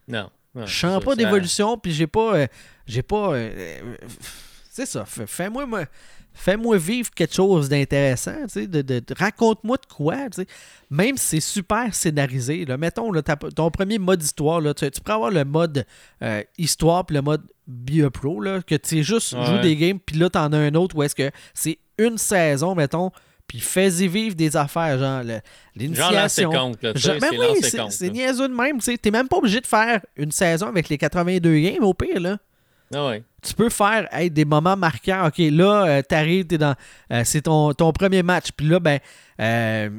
Non. 0.07 0.31
je 0.55 0.67
sens 0.67 1.03
pas 1.03 1.17
d'évolution, 1.17 1.79
puis 1.79 1.93
j'ai 1.93 2.07
pas. 2.07 2.37
Euh, 2.37 2.47
j'ai 2.87 3.03
pas. 3.03 3.33
Euh, 3.33 3.51
euh, 3.57 3.97
c'est 4.71 4.87
ça. 4.87 5.05
Fais-moi. 5.05 5.67
Moi, 5.67 5.87
Fais-moi 6.39 6.77
vivre 6.77 7.11
quelque 7.15 7.35
chose 7.35 7.71
d'intéressant, 7.71 8.37
de, 8.55 9.03
raconte-moi 9.19 9.79
de 9.79 9.95
quoi, 9.95 10.17
même 10.91 11.17
si 11.17 11.27
c'est 11.27 11.41
super 11.41 11.95
scénarisé. 11.95 12.67
Là, 12.67 12.77
mettons 12.77 13.11
ton 13.55 13.71
premier 13.71 13.99
mode 13.99 14.23
histoire, 14.23 14.61
là, 14.61 14.75
tu, 14.75 14.87
peux 15.03 15.13
avoir 15.13 15.31
le 15.31 15.47
mode 15.47 15.87
euh, 16.23 16.43
histoire 16.59 17.07
puis 17.07 17.17
le 17.17 17.23
mode 17.23 17.43
biopro, 17.67 18.41
là, 18.41 18.61
que 18.61 18.75
tu 18.75 19.03
juste 19.03 19.31
joues 19.31 19.59
des 19.63 19.77
games, 19.77 19.99
puis 19.99 20.19
là, 20.19 20.29
tu 20.29 20.39
en 20.39 20.53
as 20.53 20.59
un 20.59 20.75
autre 20.75 20.95
où 20.97 21.03
est-ce 21.03 21.15
que 21.15 21.31
c'est 21.55 21.79
une 21.97 22.19
saison, 22.19 22.75
mettons, 22.75 23.11
puis 23.47 23.61
fais-y 23.61 24.07
vivre 24.07 24.37
des 24.37 24.59
affaires, 24.59 24.99
genre 24.99 25.23
l'initiation. 25.75 26.53
Genre 26.53 27.17
ben 27.19 27.31
oui, 27.39 27.63
c'est 27.91 28.11
niaiseux 28.11 28.49
de 28.49 28.55
même. 28.55 28.79
Tu 28.81 28.95
n'es 29.03 29.11
même 29.11 29.29
pas 29.29 29.39
obligé 29.39 29.63
de 29.63 29.67
faire 29.67 30.01
une 30.17 30.33
saison 30.33 30.67
avec 30.67 30.91
les 30.91 30.99
82 30.99 31.59
games, 31.61 31.83
au 31.83 31.95
pire. 31.95 32.21
là. 32.21 32.37
Ah 32.95 33.15
tu 33.47 33.55
peux 33.55 33.71
faire 33.71 34.09
des 34.31 34.45
moments 34.45 34.77
marquants. 34.77 35.27
OK, 35.27 35.39
là, 35.39 35.87
euh, 35.87 36.03
t'arrives. 36.03 36.47
Euh, 36.53 37.23
c'est 37.25 37.43
ton, 37.43 37.73
ton, 37.73 37.93
premier 37.93 38.23
match. 38.23 38.49
Puis 38.57 38.67
là, 38.67 38.81
ben. 38.81 38.99
Euh, 39.41 39.91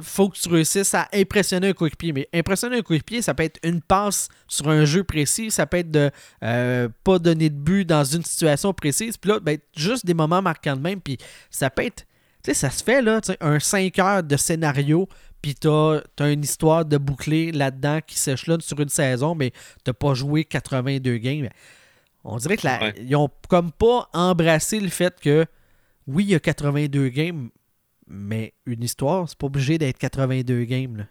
faut 0.00 0.28
que 0.28 0.36
tu 0.36 0.48
réussisses 0.48 0.92
à 0.92 1.06
impressionner 1.14 1.68
un 1.68 1.72
coéquipier. 1.72 2.12
Mais 2.12 2.28
impressionner 2.34 2.78
un 2.78 2.82
coéquipier, 2.82 3.22
ça 3.22 3.32
peut 3.32 3.44
être 3.44 3.60
une 3.62 3.80
passe 3.80 4.28
sur 4.48 4.68
un 4.68 4.84
jeu 4.84 5.04
précis, 5.04 5.52
ça 5.52 5.66
peut 5.66 5.76
être 5.76 5.90
de 5.92 6.10
pas 6.40 7.20
donner 7.20 7.48
de 7.48 7.54
but 7.54 7.84
dans 7.84 8.02
une 8.02 8.24
situation 8.24 8.74
précise. 8.74 9.16
Puis 9.16 9.30
là, 9.30 9.38
ben, 9.38 9.56
juste 9.76 10.04
des 10.04 10.14
moments 10.14 10.42
marquants 10.42 10.74
de 10.74 10.80
même. 10.80 11.00
Puis 11.00 11.16
ça 11.48 11.70
peut 11.70 11.84
être. 11.84 12.06
Tu 12.42 12.50
sais, 12.50 12.54
ça 12.54 12.70
se 12.70 12.82
fait, 12.82 13.02
là, 13.02 13.20
un 13.40 13.60
5 13.60 13.96
heures 14.00 14.22
de 14.24 14.36
scénario, 14.36 15.08
puis 15.40 15.54
t'as 15.54 16.00
as 16.18 16.30
une 16.30 16.42
histoire 16.42 16.84
de 16.86 16.96
boucler 16.96 17.52
là-dedans 17.52 18.00
qui 18.04 18.18
s'échelonne 18.18 18.62
sur 18.62 18.80
une 18.80 18.88
saison, 18.88 19.34
mais 19.34 19.52
t'as 19.84 19.92
pas 19.92 20.14
joué 20.14 20.44
82 20.44 21.18
games. 21.18 21.48
On 22.24 22.38
dirait 22.38 22.56
qu'ils 22.56 23.10
n'ont 23.10 23.28
comme 23.48 23.70
pas 23.70 24.08
embrassé 24.14 24.80
le 24.80 24.88
fait 24.88 25.20
que, 25.20 25.44
oui, 26.06 26.24
il 26.24 26.30
y 26.30 26.34
a 26.34 26.40
82 26.40 27.08
games, 27.08 27.50
mais 28.06 28.54
une 28.64 28.82
histoire, 28.82 29.28
c'est 29.28 29.38
pas 29.38 29.46
obligé 29.46 29.76
d'être 29.78 29.98
82 29.98 30.64
games. 30.64 31.06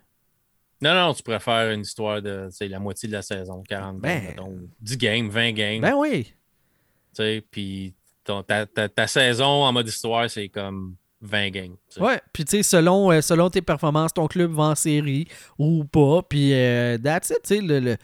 Non, 0.82 0.94
non, 0.96 1.14
tu 1.14 1.24
préfères 1.24 1.72
une 1.72 1.82
histoire 1.82 2.22
de 2.22 2.50
la 2.60 2.80
moitié 2.80 3.08
de 3.08 3.14
la 3.14 3.22
saison, 3.22 3.64
40 3.68 4.00
ben, 4.00 4.36
games, 4.36 4.68
10 4.82 4.98
games, 4.98 5.30
20 5.30 5.52
games. 5.54 5.82
Ben 5.82 5.94
oui. 5.96 6.26
Tu 6.26 7.24
sais, 7.24 7.44
puis 7.50 7.94
ta, 8.26 9.08
saison 9.08 9.46
en 9.46 9.72
mode 9.72 9.88
histoire, 9.88 10.30
c'est 10.30 10.50
comme 10.50 10.96
20 11.22 11.50
games. 11.52 11.76
Ouais, 12.00 12.20
puis 12.34 12.44
tu 12.44 12.58
sais, 12.58 12.64
selon, 12.64 13.12
euh, 13.12 13.22
selon 13.22 13.50
tes 13.50 13.62
performances, 13.62 14.14
ton 14.14 14.28
club 14.28 14.52
va 14.52 14.64
en 14.64 14.76
série 14.76 15.28
ou 15.58 15.86
pas, 15.86 16.22
puis 16.24 16.54
euh, 16.54 16.98
that's 16.98 17.30
it, 17.30 17.40
tu 17.44 17.56
sais, 17.56 17.62
le 17.62 17.96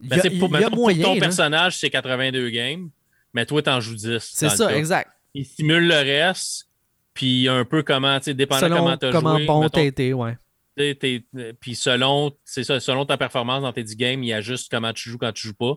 ben, 0.00 0.20
pour, 0.38 0.50
ton 0.92 1.18
personnage, 1.18 1.78
c'est 1.78 1.90
82 1.90 2.50
games, 2.50 2.90
mais 3.34 3.46
toi, 3.46 3.62
t'en 3.62 3.80
joues 3.80 3.94
10. 3.94 4.18
C'est 4.20 4.48
ça, 4.50 4.76
exact. 4.76 5.10
Il 5.34 5.44
simule 5.44 5.86
le 5.86 5.94
reste, 5.96 6.68
puis 7.14 7.48
un 7.48 7.64
peu 7.64 7.82
comment, 7.82 8.18
tu 8.18 8.24
sais, 8.26 8.34
dépendant 8.34 8.60
Selon 8.60 8.76
comment 8.78 8.96
tu 8.96 9.06
as 9.06 9.12
comment 9.12 9.36
joué. 9.36 9.46
bon 9.46 9.68
t'as 9.68 9.82
été, 9.82 10.12
ouais. 10.14 10.36
euh, 10.78 11.52
Puis 11.60 11.74
selon, 11.74 12.32
c'est 12.44 12.64
ça, 12.64 12.80
selon 12.80 13.04
ta 13.04 13.16
performance 13.16 13.62
dans 13.62 13.72
tes 13.72 13.82
10 13.82 13.96
games, 13.96 14.22
il 14.22 14.28
y 14.28 14.32
a 14.32 14.40
juste 14.40 14.70
comment 14.70 14.92
tu 14.92 15.10
joues 15.10 15.18
quand 15.18 15.32
tu 15.32 15.48
joues 15.48 15.54
pas. 15.54 15.74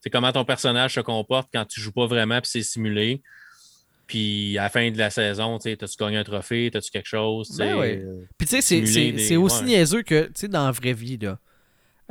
C'est 0.00 0.10
comment 0.10 0.30
ton 0.32 0.44
personnage 0.44 0.94
se 0.94 1.00
comporte 1.00 1.48
quand 1.52 1.64
tu 1.64 1.80
joues 1.80 1.92
pas 1.92 2.06
vraiment, 2.06 2.40
puis 2.40 2.50
c'est 2.50 2.62
simulé. 2.62 3.22
Puis 4.06 4.56
à 4.58 4.64
la 4.64 4.68
fin 4.68 4.90
de 4.90 4.98
la 4.98 5.10
saison, 5.10 5.58
tu 5.58 5.70
sais, 5.70 5.76
t'as-tu 5.76 5.96
gagné 5.96 6.18
un 6.18 6.24
trophée, 6.24 6.70
t'as-tu 6.72 6.90
quelque 6.90 7.08
chose? 7.08 7.56
Ben 7.58 7.76
ouais. 7.76 8.02
euh, 8.04 8.24
Puis 8.38 8.46
tu 8.46 8.60
sais, 8.60 8.60
c'est- 8.60 9.36
aussi 9.36 9.60
ouais. 9.60 9.66
niaiseux 9.66 10.02
que, 10.02 10.26
tu 10.26 10.32
sais, 10.34 10.48
dans 10.48 10.66
la 10.66 10.70
vraie 10.70 10.92
vie, 10.92 11.16
là, 11.18 11.38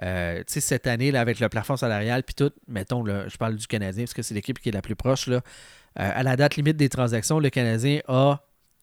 euh, 0.04 0.43
cette 0.48 0.88
année, 0.88 1.12
là, 1.12 1.22
avec 1.22 1.39
le 1.39 1.50
plafond 1.50 1.78
salarial, 1.78 2.24
puis 2.24 2.36
tout, 2.36 2.52
mettons, 2.68 3.04
là, 3.04 3.28
je 3.28 3.38
parle 3.38 3.56
du 3.56 3.68
Canadien, 3.68 4.04
parce 4.04 4.14
que 4.14 4.22
c'est 4.22 4.34
l'équipe 4.34 4.60
qui 4.60 4.70
est 4.70 4.74
la 4.74 4.82
plus 4.82 4.96
proche, 4.96 5.30
euh, 5.30 5.39
à 5.93 6.24
la 6.24 6.36
date 6.36 6.56
limite 6.56 6.78
des 6.78 6.89
transactions, 6.89 7.39
le 7.39 7.50
Canadien 7.50 8.02
a 8.08 8.39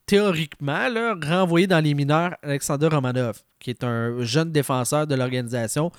théoriquement 0.07 0.89
là, 0.89 1.15
renvoyé 1.23 1.67
dans 1.67 1.81
les 1.83 1.95
mineurs 1.95 2.35
Alexander 2.43 2.89
Romanov, 2.89 3.41
qui 3.59 3.71
est 3.71 3.85
un 3.85 4.23
jeune 4.23 4.51
défenseur 4.53 5.07
de 5.07 5.15
l'organisation, 5.15 5.91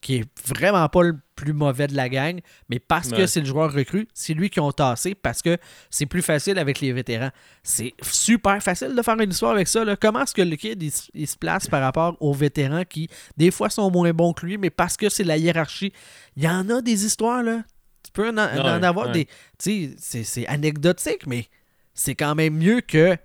qui 0.00 0.16
est 0.16 0.24
vraiment 0.48 0.88
pas 0.88 1.02
le 1.04 1.16
plus 1.36 1.52
mauvais 1.52 1.86
de 1.86 1.94
la 1.94 2.08
gang, 2.08 2.40
mais 2.68 2.80
parce 2.80 3.10
que 3.12 3.26
c'est 3.26 3.38
le 3.40 3.46
joueur 3.46 3.72
recru, 3.72 4.08
c'est 4.12 4.34
lui 4.34 4.50
qui 4.50 4.58
ont 4.58 4.72
tassé, 4.72 5.14
parce 5.14 5.42
que 5.42 5.56
c'est 5.90 6.06
plus 6.06 6.22
facile 6.22 6.58
avec 6.58 6.80
les 6.80 6.92
vétérans. 6.92 7.30
C'est 7.62 7.94
super 8.02 8.60
facile 8.60 8.96
de 8.96 9.02
faire 9.02 9.18
une 9.20 9.30
histoire 9.30 9.52
avec 9.52 9.68
ça. 9.68 9.84
là. 9.84 9.94
Comment 9.96 10.22
est-ce 10.24 10.34
que 10.34 10.42
le 10.42 10.56
kid 10.56 10.82
il, 10.82 10.90
se- 10.90 11.08
il 11.14 11.28
se 11.28 11.36
place 11.36 11.68
par 11.68 11.82
rapport 11.82 12.16
aux 12.20 12.32
vétérans 12.32 12.82
qui, 12.84 13.08
des 13.36 13.52
fois, 13.52 13.70
sont 13.70 13.90
moins 13.92 14.12
bons 14.12 14.32
que 14.32 14.44
lui, 14.44 14.58
mais 14.58 14.70
parce 14.70 14.96
que 14.96 15.08
c'est 15.08 15.24
la 15.24 15.36
hiérarchie? 15.36 15.92
Il 16.36 16.42
y 16.42 16.48
en 16.48 16.68
a 16.68 16.82
des 16.82 17.04
histoires, 17.04 17.42
là. 17.44 17.62
Tu 18.04 18.10
peux 18.10 18.28
en, 18.28 18.36
avoir 18.38 19.06
ouais. 19.06 19.12
des. 19.12 19.24
Tu 19.26 19.30
sais, 19.58 19.90
c'est- 19.98 20.24
c'est 20.24 20.46
anecdotique, 20.48 21.26
mais 21.28 21.46
c'est 21.94 22.16
quand 22.16 22.34
même 22.34 22.56
mieux 22.56 22.80
que. 22.80 23.16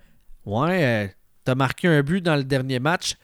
Ouais, 0.48 0.84
euh, 0.84 1.08
t'as 1.43 1.56
marqué 1.56 1.88
un 1.89 2.02
but 2.02 2.22
dans 2.22 2.36
le 2.38 2.43
dernier 2.45 2.80
match. 2.80 3.16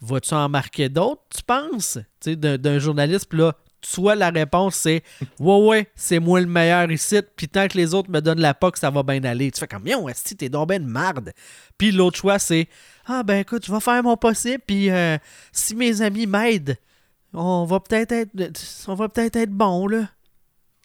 Vas-tu 0.00 0.34
en 0.34 0.48
marquer 0.48 0.88
d'autres, 0.88 1.22
tu 1.34 1.42
penses? 1.44 1.98
Tu 2.20 2.32
sais, 2.32 2.36
d'un 2.36 2.78
journaliste, 2.80 3.28
puis 3.28 3.38
là, 3.38 3.54
soit 3.84 4.16
la 4.16 4.30
réponse 4.30 4.74
c'est 4.74 5.04
Ouais, 5.38 5.66
ouais, 5.68 5.88
c'est 5.94 6.18
moi 6.18 6.40
le 6.40 6.46
meilleur 6.46 6.90
ici, 6.90 7.20
puis 7.36 7.46
tant 7.46 7.68
que 7.68 7.78
les 7.78 7.94
autres 7.94 8.10
me 8.10 8.20
donnent 8.20 8.40
la 8.40 8.52
POC, 8.52 8.78
ça 8.78 8.90
va 8.90 9.04
bien 9.04 9.22
aller. 9.22 9.52
Tu 9.52 9.60
fais 9.60 9.68
comme 9.68 9.86
Yo, 9.86 10.08
esti, 10.08 10.34
t'es 10.36 10.48
donc 10.48 10.68
ben 10.70 10.82
de 10.84 10.88
marde. 10.90 11.32
Puis 11.78 11.92
l'autre 11.92 12.18
choix, 12.18 12.40
c'est 12.40 12.68
Ah, 13.06 13.22
ben 13.22 13.38
écoute, 13.40 13.64
je 13.64 13.72
vais 13.72 13.80
faire 13.80 14.02
mon 14.02 14.16
possible, 14.16 14.62
puis 14.66 14.90
euh, 14.90 15.18
si 15.52 15.76
mes 15.76 16.02
amis 16.02 16.26
m'aident, 16.26 16.76
on 17.32 17.64
va 17.64 17.78
peut-être 17.78 18.10
être, 18.12 18.30
on 18.88 18.94
va 18.94 19.08
peut-être 19.08 19.36
être 19.36 19.50
bon, 19.52 19.86
là. 19.86 20.08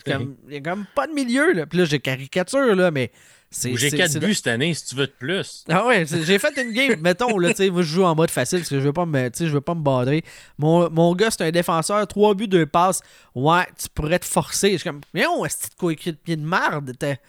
Comme- 0.05 0.35
Il 0.45 0.51
n'y 0.51 0.57
a 0.57 0.61
comme 0.61 0.85
pas 0.95 1.07
de 1.07 1.13
milieu, 1.13 1.53
là. 1.53 1.65
Puis 1.65 1.79
là, 1.79 1.85
j'ai 1.85 1.99
caricature, 1.99 2.75
là, 2.75 2.91
mais. 2.91 3.11
J'ai 3.49 3.89
c'est- 3.89 3.97
4 3.97 4.11
c'est- 4.11 4.19
buts 4.19 4.33
cette 4.33 4.47
année, 4.47 4.73
si 4.73 4.85
tu 4.87 4.95
veux 4.95 5.07
de 5.07 5.11
plus. 5.11 5.63
ah 5.69 5.85
ouais, 5.87 6.05
j'ai 6.05 6.37
fait 6.37 6.53
une 6.61 6.71
game, 6.73 6.99
mettons, 6.99 7.37
là, 7.37 7.49
tu 7.51 7.55
sais, 7.55 7.69
moi 7.69 7.81
je 7.81 7.87
joue 7.87 8.03
en 8.03 8.13
mode 8.13 8.29
facile 8.29 8.59
parce 8.59 8.69
que 8.69 8.75
je 8.79 8.83
veux 8.85 8.91
pas 8.93 9.05
me, 9.05 9.29
je 9.33 9.45
veux 9.45 9.61
pas 9.61 9.73
me 9.73 9.81
badrer. 9.81 10.23
Mon, 10.57 10.89
mon 10.89 11.15
gars, 11.15 11.31
c'est 11.31 11.43
un 11.43 11.51
défenseur, 11.51 12.05
3 12.07 12.35
buts, 12.35 12.47
2 12.49 12.65
passes. 12.65 13.01
Ouais, 13.35 13.65
tu 13.81 13.87
pourrais 13.93 14.19
te 14.19 14.25
forcer. 14.25 14.71
Je 14.73 14.77
suis 14.77 14.89
comme, 14.89 14.99
mais 15.13 15.25
on, 15.27 15.45
est-ce 15.45 15.69
de 15.69 15.75
coéquipier 15.75 16.35
de 16.35 16.45
merde? 16.45 16.91
t'es- 16.99 17.19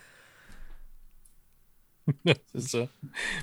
c'est 2.55 2.61
ça. 2.61 2.89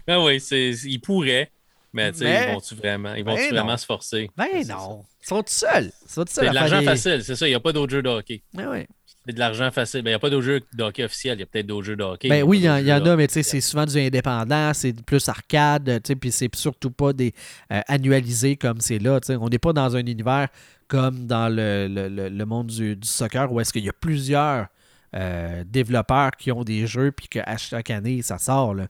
Ben 0.08 0.24
oui, 0.24 0.40
c'est, 0.40 0.72
ils 0.72 1.00
pourraient, 1.00 1.52
mais 1.94 2.12
tu 2.12 2.20
sais, 2.20 2.24
Mais- 2.26 2.48
ils 2.50 2.54
vont-tu 2.54 2.76
vraiment, 2.76 3.14
ils 3.14 3.24
vont 3.24 3.36
Ben 3.36 3.50
vraiment 3.52 3.78
se 3.78 3.86
forcer? 3.86 4.30
Ben 4.36 4.48
non. 4.68 5.06
Ils 5.24 5.28
sont 5.28 5.38
tout 5.44 5.50
seuls. 5.54 5.92
Ils 6.06 6.12
sont 6.12 6.24
tout 6.26 6.32
ça. 6.34 6.42
seuls 6.42 6.46
C'est 6.46 6.50
de 6.50 6.56
l'argent 6.56 6.80
des- 6.80 6.86
facile, 6.86 7.24
c'est 7.24 7.36
ça. 7.36 7.48
Il 7.48 7.52
n'y 7.52 7.56
a 7.56 7.60
pas 7.60 7.72
d'autres 7.72 7.92
jeux 7.92 8.02
de 8.04 8.10
hockey. 8.10 8.42
Ben 8.54 8.68
ouais. 8.70 8.88
C'est 9.28 9.34
de 9.34 9.40
l'argent 9.40 9.72
facile. 9.72 10.02
Ben, 10.02 10.10
il 10.10 10.14
n'y 10.14 10.16
a 10.16 10.20
pas 10.20 10.30
d'autres 10.30 10.46
jeux 10.46 10.62
de 10.74 10.84
hockey 10.84 11.04
officiels. 11.04 11.38
Il 11.38 11.40
y 11.40 11.44
a 11.44 11.46
peut-être 11.48 11.66
d'autres 11.66 11.86
jeux 11.86 11.96
de 11.96 12.04
hockey. 12.04 12.30
Ben 12.30 12.44
oui, 12.44 12.60
il 12.60 12.64
y, 12.66 12.70
en- 12.70 12.78
y 12.78 12.94
en 12.94 13.00
de 13.00 13.10
a, 13.10 13.16
mais 13.16 13.28
tu 13.28 13.42
c'est 13.42 13.62
souvent 13.62 13.86
du 13.86 13.98
indépendant, 13.98 14.72
c'est 14.74 14.94
plus 15.04 15.28
arcade, 15.30 16.02
tu 16.04 16.16
puis 16.16 16.32
c'est 16.32 16.54
surtout 16.56 16.92
pas 16.92 17.12
des 17.14 17.34
euh, 17.72 17.82
annualisés 17.88 18.56
comme 18.56 18.80
c'est 18.82 19.00
là. 19.00 19.20
tu. 19.20 19.32
On 19.34 19.50
n'est 19.50 19.58
pas 19.60 19.74
dans 19.74 19.96
un 19.96 20.06
univers 20.06 20.48
comme 20.88 21.26
dans 21.26 21.50
le, 21.50 21.88
le- 21.88 22.08
le- 22.10 22.30
le 22.30 22.46
monde 22.46 22.68
du, 22.68 22.96
du 22.96 23.08
soccer 23.08 23.52
où 23.52 23.60
est-ce 23.60 23.74
qu'il 23.74 23.84
y 23.84 23.90
a 23.90 23.94
plusieurs 23.94 24.68
euh, 25.16 25.64
développeurs 25.66 26.32
qui 26.38 26.52
ont 26.52 26.64
des 26.64 26.86
jeux, 26.86 27.12
puis 27.12 27.28
qu'à 27.28 27.58
chaque 27.58 27.90
année, 27.90 28.22
ça 28.22 28.38
sort. 28.38 28.74
Là. 28.76 28.88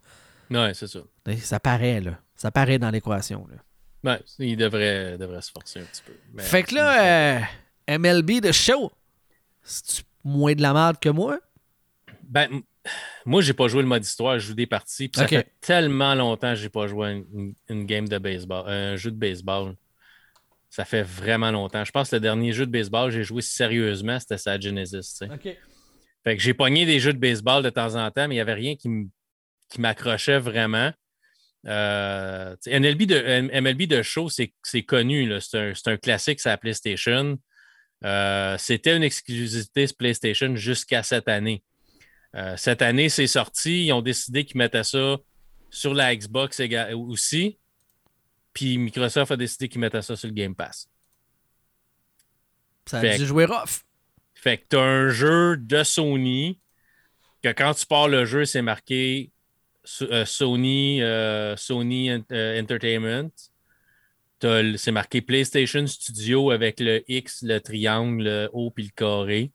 Ouais, 0.52 0.74
c'est 0.74 0.88
ça. 0.88 1.00
Tu 1.26 1.38
Ça 1.38 1.60
paraît, 1.60 2.02
là. 2.02 2.20
Ça 2.36 2.52
paraît 2.52 2.80
dans 2.80 2.90
l'équation. 2.90 3.48
Ben, 4.04 4.20
il 4.40 4.58
devrait, 4.58 5.18
devrait 5.18 5.42
se 5.42 5.52
forcer 5.52 5.80
un 5.80 5.84
petit 5.84 6.02
peu. 6.06 6.14
Mais- 6.34 6.44
Fait 6.44 6.64
que 6.64 6.76
là, 6.76 7.38
euh, 7.88 7.98
MLB 7.98 8.42
de 8.42 8.52
show, 8.52 8.92
c'est 9.64 10.04
moins 10.26 10.54
de 10.54 10.62
la 10.62 10.74
merde 10.74 11.00
que 11.00 11.10
moi? 11.10 11.40
Ben, 12.24 12.50
moi, 13.26 13.42
j'ai 13.42 13.54
pas 13.54 13.68
joué 13.68 13.82
le 13.82 13.88
mode 13.88 14.04
histoire, 14.04 14.40
je 14.40 14.48
joue 14.48 14.54
des 14.54 14.68
parties. 14.68 15.08
Puis. 15.08 15.22
Ça 15.22 15.28
fait 15.28 15.54
tellement 15.62 16.16
longtemps 16.16 16.50
que 16.50 16.60
j'ai 16.60 16.70
pas 16.70 16.88
joué 16.88 17.12
une, 17.12 17.54
une 17.70 17.86
game 17.86 18.08
de 18.08 18.18
baseball, 18.18 18.68
un 18.68 18.96
jeu 18.98 19.12
de 19.12 19.18
baseball. 19.18 19.76
Ça 20.70 20.84
fait 20.84 21.04
vraiment 21.04 21.52
longtemps. 21.52 21.86
Je 21.86 21.92
pense 21.92 22.10
que 22.10 22.18
le 22.18 22.20
dernier 22.20 22.52
jeu 22.52 22.66
de 22.66 22.72
baseball 22.72 23.10
que 23.10 23.16
j'ai 23.16 23.24
joué 23.24 23.42
sérieusement, 23.42 24.20
c'était 24.20 24.38
sa 24.38 24.60
Genesis. 24.60 25.18
tu 25.20 25.26
sais. 25.28 25.30
OK. 25.32 25.58
Fait 26.24 26.36
que 26.36 26.42
j'ai 26.42 26.54
pogné 26.54 26.86
des 26.86 27.00
jeux 27.00 27.14
de 27.14 27.20
baseball 27.20 27.64
de 27.64 27.70
temps 27.70 27.96
en 27.96 28.10
temps, 28.10 28.28
mais 28.28 28.36
il 28.36 28.38
n'y 28.38 28.42
avait 28.42 28.56
rien 28.56 28.76
qui 28.76 28.90
m'accrochait 29.78 30.40
vraiment. 30.40 30.92
Euh, 31.68 32.56
MLB, 32.68 33.04
de, 33.04 33.60
MLB 33.60 33.84
de 33.84 34.02
show, 34.02 34.30
c'est 34.30 34.84
connu. 34.84 35.32
C'est 35.40 35.58
un, 35.58 35.74
un 35.86 35.98
classique 35.98 36.40
sur 36.40 36.50
la 36.50 36.58
PlayStation. 36.58 37.38
Euh, 38.04 38.58
C'était 38.58 38.96
une 38.96 39.04
exclusivité 39.04 39.86
PlayStation 39.98 40.56
jusqu'à 40.56 41.02
cette 41.04 41.28
année. 41.30 41.64
Euh, 42.36 42.58
cette 42.58 42.82
année, 42.82 43.10
c'est 43.10 43.28
sorti. 43.28 43.86
Ils 43.86 43.94
ont 43.94 44.02
décidé 44.02 44.44
qu'ils 44.46 44.58
mettaient 44.58 44.84
ça 44.84 45.18
sur 45.70 45.94
la 45.94 46.16
Xbox 46.16 46.62
aussi. 46.94 47.58
Puis 48.54 48.78
Microsoft 48.78 49.32
a 49.32 49.38
décidé 49.38 49.70
qu'ils 49.70 49.82
mettaient 49.82 50.02
ça 50.02 50.16
sur 50.16 50.28
le 50.28 50.34
Game 50.34 50.56
Pass. 50.56 50.90
Ça 52.86 52.98
a 52.98 53.02
Fait 53.02 53.18
dû 53.18 53.26
jouer 53.26 53.46
rough. 53.46 53.82
Fait 54.34 54.58
que 54.60 54.66
tu 54.70 54.78
as 54.78 54.82
un 54.82 55.10
jeu 55.10 55.58
de 55.58 55.84
Sony 55.84 56.60
que 57.42 57.50
quand 57.50 57.74
tu 57.74 57.86
pars 57.86 58.08
le 58.08 58.26
jeu, 58.26 58.46
c'est 58.46 58.62
marqué 58.62 59.32
euh, 60.02 60.26
Sony, 60.26 61.02
euh, 61.02 61.56
Sony 61.58 62.12
Ent- 62.12 62.32
Entertainment. 62.32 63.30
C'est 64.42 64.92
marqué 64.92 65.22
PlayStation 65.22 65.88
Studio 65.88 66.52
avec 66.52 66.80
le 66.80 67.04
X, 67.10 67.42
le 67.44 67.60
triangle, 67.60 68.24
le 68.24 68.50
haut 68.54 68.70
puis 68.70 68.84
le 68.86 68.90
carré. 68.90 69.52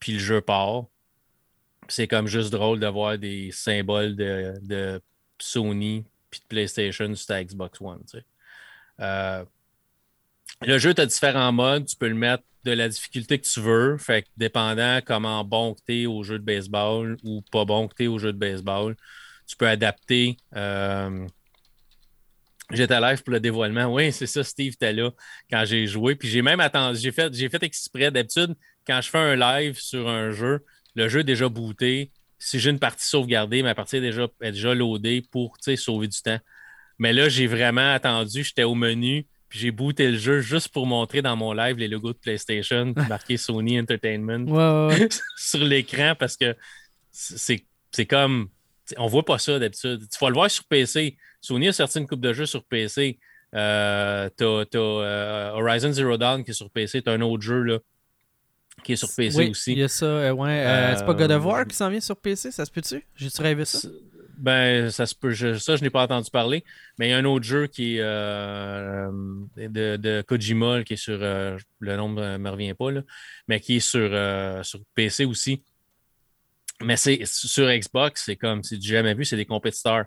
Puis 0.00 0.12
le 0.12 0.18
jeu 0.18 0.40
part. 0.40 0.84
C'est 1.88 2.06
comme 2.08 2.26
juste 2.26 2.50
drôle 2.50 2.80
de 2.80 2.86
voir 2.86 3.18
des 3.18 3.50
symboles 3.50 4.14
de, 4.16 5.00
Sony 5.40 6.04
puis 6.30 6.40
de 6.40 6.46
PlayStation 6.46 7.14
sur 7.14 7.26
ta 7.26 7.42
Xbox 7.42 7.80
One. 7.80 8.02
Euh, 9.00 9.44
le 10.62 10.78
jeu, 10.78 10.92
tu 10.92 11.00
as 11.00 11.06
différents 11.06 11.52
modes. 11.52 11.86
Tu 11.86 11.96
peux 11.96 12.08
le 12.08 12.14
mettre 12.14 12.42
de 12.64 12.72
la 12.72 12.88
difficulté 12.88 13.38
que 13.38 13.46
tu 13.46 13.60
veux. 13.60 13.96
Fait 13.96 14.22
que 14.22 14.28
dépendant 14.36 15.00
comment 15.04 15.44
bon 15.44 15.74
que 15.74 15.80
tu 15.86 16.02
es 16.02 16.06
au 16.06 16.22
jeu 16.24 16.38
de 16.38 16.44
baseball 16.44 17.16
ou 17.22 17.42
pas 17.52 17.64
bon 17.64 17.88
que 17.88 17.94
tu 17.94 18.04
es 18.04 18.06
au 18.08 18.18
jeu 18.18 18.32
de 18.32 18.38
baseball, 18.38 18.96
tu 19.46 19.56
peux 19.56 19.68
adapter. 19.68 20.36
euh, 20.56 21.26
J'étais 22.70 23.00
live 23.00 23.22
pour 23.22 23.32
le 23.32 23.40
dévoilement. 23.40 23.86
Oui, 23.86 24.12
c'est 24.12 24.26
ça, 24.26 24.44
Steve 24.44 24.74
était 24.74 24.92
là 24.92 25.10
quand 25.50 25.64
j'ai 25.64 25.86
joué. 25.86 26.14
Puis 26.14 26.28
j'ai 26.28 26.42
même 26.42 26.60
attendu, 26.60 26.98
j'ai 27.00 27.12
fait, 27.12 27.32
j'ai 27.32 27.48
fait 27.48 27.62
exprès. 27.62 28.10
D'habitude, 28.10 28.54
quand 28.86 29.00
je 29.00 29.08
fais 29.08 29.18
un 29.18 29.36
live 29.36 29.78
sur 29.78 30.08
un 30.08 30.30
jeu, 30.30 30.64
le 30.94 31.08
jeu 31.08 31.20
est 31.20 31.24
déjà 31.24 31.48
booté. 31.48 32.12
Si 32.38 32.58
j'ai 32.60 32.70
une 32.70 32.78
partie 32.78 33.06
sauvegardée, 33.06 33.62
ma 33.62 33.74
partie 33.74 33.96
est 33.96 34.00
déjà, 34.00 34.28
est 34.42 34.52
déjà 34.52 34.74
loadée 34.74 35.22
pour 35.30 35.56
tu 35.58 35.64
sais, 35.64 35.76
sauver 35.76 36.08
du 36.08 36.20
temps. 36.20 36.38
Mais 36.98 37.12
là, 37.12 37.28
j'ai 37.28 37.46
vraiment 37.46 37.92
attendu. 37.92 38.44
J'étais 38.44 38.64
au 38.64 38.74
menu, 38.74 39.26
puis 39.48 39.58
j'ai 39.60 39.70
booté 39.70 40.10
le 40.10 40.18
jeu 40.18 40.40
juste 40.40 40.68
pour 40.68 40.86
montrer 40.86 41.22
dans 41.22 41.36
mon 41.36 41.52
live 41.52 41.78
les 41.78 41.88
logos 41.88 42.12
de 42.12 42.18
PlayStation, 42.18 42.92
puis 42.92 43.06
marqué 43.08 43.36
Sony 43.36 43.80
Entertainment 43.80 44.46
sur 45.36 45.60
l'écran 45.60 46.14
parce 46.18 46.36
que 46.36 46.54
c'est 47.10 47.64
c'est 47.92 48.06
comme. 48.06 48.48
On 48.96 49.06
voit 49.06 49.24
pas 49.24 49.38
ça 49.38 49.58
d'habitude. 49.58 50.08
Tu 50.10 50.18
vas 50.18 50.28
le 50.28 50.34
voir 50.34 50.50
sur 50.50 50.64
PC. 50.64 51.16
Sony 51.40 51.68
a 51.68 51.72
sorti 51.72 51.98
une 51.98 52.06
coupe 52.06 52.20
de 52.20 52.32
jeux 52.32 52.46
sur 52.46 52.64
PC. 52.64 53.18
Euh, 53.54 54.28
t'as 54.36 54.44
euh, 54.74 55.50
Horizon 55.52 55.92
Zero 55.92 56.16
Dawn 56.16 56.44
qui 56.44 56.50
est 56.50 56.54
sur 56.54 56.70
PC. 56.70 57.02
T'as 57.02 57.12
un 57.12 57.20
autre 57.20 57.42
jeu 57.42 57.62
là, 57.62 57.78
qui 58.84 58.92
est 58.92 58.96
sur 58.96 59.08
PC 59.14 59.38
oui, 59.38 59.50
aussi. 59.50 59.72
Il 59.72 59.78
y 59.78 59.82
a 59.82 59.88
ça, 59.88 60.06
euh, 60.06 60.32
ouais. 60.32 60.94
c'est 60.96 61.06
pas 61.06 61.14
God 61.14 61.30
of 61.30 61.44
War 61.44 61.66
qui 61.66 61.74
s'en 61.74 61.88
vient 61.88 62.00
sur 62.00 62.16
PC, 62.16 62.50
ça 62.50 62.64
se 62.64 62.70
peut-tu? 62.70 63.04
J'ai-tu 63.16 63.42
rêvé 63.42 63.64
ça? 63.64 63.78
C'est- 63.80 63.88
Ben, 64.40 64.88
ça 64.90 65.04
se 65.04 65.16
peut. 65.16 65.30
je- 65.30 65.58
ça, 65.58 65.74
je 65.74 65.82
n'ai 65.82 65.90
pas 65.90 66.04
entendu 66.04 66.30
parler. 66.30 66.62
Mais 66.98 67.08
il 67.08 67.10
y 67.10 67.12
a 67.14 67.18
un 67.18 67.24
autre 67.24 67.44
jeu 67.44 67.66
qui 67.66 67.96
est 67.96 68.02
de, 68.02 69.96
de 69.96 70.22
Kojima, 70.22 70.84
qui 70.84 70.92
est 70.92 70.96
sur. 70.96 71.18
le 71.18 71.96
nom 71.96 72.08
ne 72.10 72.36
me 72.36 72.50
revient 72.50 72.74
pas, 72.74 72.92
là, 72.92 73.02
mais 73.48 73.58
qui 73.60 73.76
est 73.76 73.80
sur, 73.80 74.10
sur 74.64 74.80
PC 74.94 75.24
aussi. 75.24 75.62
Mais 76.80 76.96
c'est 76.96 77.24
sur 77.24 77.66
Xbox, 77.68 78.22
c'est 78.26 78.36
comme 78.36 78.62
si 78.62 78.78
tu 78.78 78.88
jamais 78.88 79.14
vu, 79.14 79.24
c'est 79.24 79.36
des 79.36 79.46
compétiteurs. 79.46 80.04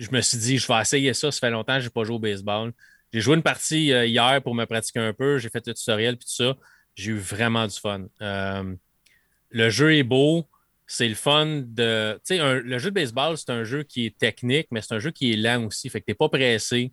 Je 0.00 0.08
me 0.12 0.22
suis 0.22 0.38
dit, 0.38 0.56
je 0.56 0.66
vais 0.66 0.80
essayer 0.80 1.12
ça. 1.12 1.30
Ça 1.30 1.38
fait 1.38 1.50
longtemps 1.50 1.74
que 1.74 1.80
je 1.80 1.86
n'ai 1.86 1.90
pas 1.90 2.04
joué 2.04 2.16
au 2.16 2.18
baseball. 2.18 2.72
J'ai 3.12 3.20
joué 3.20 3.36
une 3.36 3.42
partie 3.42 3.92
euh, 3.92 4.06
hier 4.06 4.40
pour 4.42 4.54
me 4.54 4.64
pratiquer 4.64 4.98
un 4.98 5.12
peu. 5.12 5.36
J'ai 5.36 5.50
fait 5.50 5.66
le 5.66 5.74
tutoriel 5.74 6.16
puis 6.16 6.26
tout 6.26 6.42
ça. 6.42 6.56
J'ai 6.94 7.10
eu 7.10 7.18
vraiment 7.18 7.66
du 7.66 7.78
fun. 7.78 8.06
Euh, 8.22 8.74
le 9.50 9.68
jeu 9.68 9.94
est 9.94 10.02
beau. 10.02 10.46
c'est 10.86 11.06
le 11.08 11.14
fun 11.14 11.64
de. 11.66 12.18
Tu 12.26 12.36
sais, 12.36 12.60
le 12.62 12.78
jeu 12.78 12.90
de 12.90 12.94
baseball, 12.94 13.36
c'est 13.36 13.50
un 13.50 13.62
jeu 13.62 13.82
qui 13.82 14.06
est 14.06 14.16
technique, 14.16 14.68
mais 14.70 14.80
c'est 14.80 14.94
un 14.94 15.00
jeu 15.00 15.10
qui 15.10 15.32
est 15.32 15.36
lent 15.36 15.66
aussi. 15.66 15.90
Fait 15.90 16.00
que 16.00 16.06
tu 16.06 16.12
n'es 16.12 16.16
pas 16.16 16.30
pressé. 16.30 16.92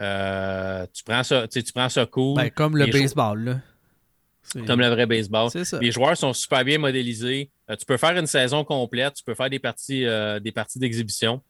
Euh, 0.00 0.86
tu, 0.92 1.02
prends 1.02 1.24
ça, 1.24 1.48
tu 1.48 1.62
prends 1.74 1.88
ça 1.88 2.06
cool. 2.06 2.36
Ben, 2.36 2.50
comme 2.50 2.76
le 2.76 2.86
baseball, 2.86 3.44
là. 3.44 3.60
Comme 4.66 4.78
le 4.78 4.88
vrai 4.88 5.06
baseball. 5.06 5.50
Ça. 5.50 5.80
Les 5.80 5.90
joueurs 5.90 6.16
sont 6.16 6.32
super 6.32 6.64
bien 6.64 6.78
modélisés. 6.78 7.50
Tu 7.68 7.84
peux 7.84 7.96
faire 7.96 8.16
une 8.16 8.26
saison 8.26 8.62
complète. 8.62 9.14
Tu 9.14 9.24
peux 9.24 9.34
faire 9.34 9.50
des 9.50 9.58
parties, 9.58 10.06
des 10.40 10.52
parties 10.52 10.78
d'exhibition. 10.78 11.40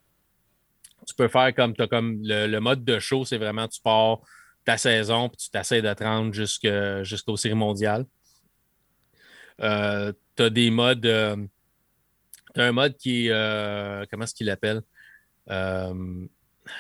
Tu 1.06 1.14
peux 1.14 1.28
faire 1.28 1.54
comme, 1.54 1.74
as 1.78 1.86
comme 1.86 2.18
le, 2.22 2.58
mode 2.58 2.84
de 2.84 2.98
show, 2.98 3.24
c'est 3.24 3.38
vraiment 3.38 3.68
tu 3.68 3.80
pars 3.80 4.20
ta 4.64 4.78
saison 4.78 5.28
puis 5.28 5.36
tu 5.36 5.50
t'essayes 5.50 5.82
de 5.82 5.92
te 5.92 6.02
rendre 6.02 6.32
jusqu'aux 6.32 7.36
séries 7.36 7.54
mondiales. 7.54 8.06
tu 9.58 9.64
as 9.64 10.50
des 10.50 10.70
modes 10.70 11.48
un 12.56 12.72
mode 12.72 12.96
qui 12.96 13.26
est. 13.26 13.30
Euh, 13.30 14.04
comment 14.10 14.24
est-ce 14.24 14.34
qu'il 14.34 14.46
l'appelle? 14.46 14.82
Euh, 15.50 16.26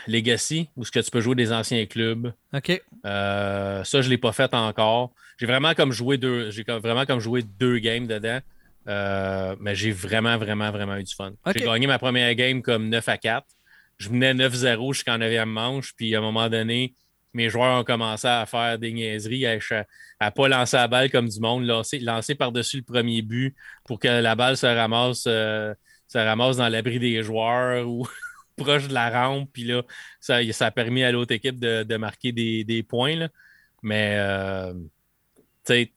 Legacy, 0.06 0.70
où 0.76 0.84
ce 0.84 0.90
que 0.90 1.00
tu 1.00 1.10
peux 1.10 1.20
jouer 1.20 1.34
des 1.34 1.52
anciens 1.52 1.84
clubs. 1.86 2.32
OK. 2.54 2.82
Euh, 3.04 3.84
ça, 3.84 4.00
je 4.00 4.06
ne 4.06 4.10
l'ai 4.10 4.18
pas 4.18 4.32
fait 4.32 4.54
encore. 4.54 5.12
J'ai 5.38 5.46
vraiment 5.46 5.74
comme 5.74 5.92
joué 5.92 6.16
deux. 6.16 6.50
J'ai 6.50 6.62
vraiment 6.62 7.04
comme 7.04 7.20
joué 7.20 7.42
deux 7.42 7.78
games 7.78 8.06
dedans. 8.06 8.40
mais 9.60 9.74
j'ai 9.74 9.92
vraiment, 9.92 10.38
vraiment, 10.38 10.70
vraiment 10.70 10.96
eu 10.96 11.04
du 11.04 11.14
fun. 11.14 11.32
J'ai 11.54 11.64
gagné 11.64 11.86
ma 11.86 11.98
première 11.98 12.34
game 12.34 12.62
comme 12.62 12.88
9 12.88 13.08
à 13.08 13.18
4. 13.18 13.46
Je 13.98 14.10
menais 14.10 14.34
9-0 14.34 14.92
jusqu'en 14.92 15.18
9e 15.18 15.44
manche. 15.46 15.94
Puis 15.96 16.14
à 16.14 16.18
un 16.18 16.22
moment 16.22 16.48
donné, 16.48 16.94
mes 17.34 17.50
joueurs 17.50 17.80
ont 17.80 17.84
commencé 17.84 18.28
à 18.28 18.46
faire 18.46 18.78
des 18.78 18.92
niaiseries, 18.92 19.46
à 19.46 19.56
ne 19.56 20.30
pas 20.30 20.48
lancer 20.48 20.76
la 20.76 20.88
balle 20.88 21.10
comme 21.10 21.28
du 21.28 21.40
monde, 21.40 21.64
lancer, 21.66 21.98
lancer 21.98 22.34
par-dessus 22.34 22.78
le 22.78 22.82
premier 22.84 23.22
but 23.22 23.54
pour 23.84 23.98
que 23.98 24.08
la 24.08 24.34
balle 24.36 24.56
se 24.56 24.66
ramasse, 24.66 25.24
euh, 25.26 25.74
ramasse 26.14 26.56
dans 26.56 26.68
l'abri 26.68 27.00
des 27.00 27.22
joueurs 27.22 27.88
ou 27.88 28.06
proche 28.56 28.86
de 28.88 28.94
la 28.94 29.10
rampe. 29.10 29.50
Puis 29.52 29.64
là, 29.64 29.82
ça, 30.20 30.40
ça 30.52 30.66
a 30.66 30.70
permis 30.70 31.02
à 31.02 31.10
l'autre 31.10 31.32
équipe 31.32 31.58
de, 31.58 31.96
marquer 31.96 32.32
des, 32.32 32.82
points. 32.88 33.28
Mais 33.82 34.16
euh, 34.18 34.72
tu, 35.66 35.92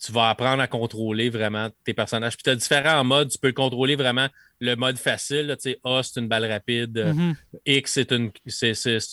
tu 0.00 0.12
vas 0.12 0.30
apprendre 0.30 0.60
à 0.60 0.66
contrôler 0.66 1.30
vraiment 1.30 1.70
tes 1.84 1.94
personnages. 1.94 2.36
Puis 2.36 2.42
tu 2.42 2.50
as 2.50 2.56
différents 2.56 3.04
modes. 3.04 3.30
Tu 3.30 3.38
peux 3.38 3.52
contrôler 3.52 3.94
vraiment 3.94 4.28
le 4.60 4.74
mode 4.76 4.98
facile. 4.98 5.56
A, 5.84 6.02
c'est 6.02 6.20
une 6.20 6.28
balle 6.28 6.44
rapide. 6.44 6.96
Mm-hmm. 6.98 7.34
X, 7.66 7.92
c'est 7.92 8.12
une, 8.12 8.30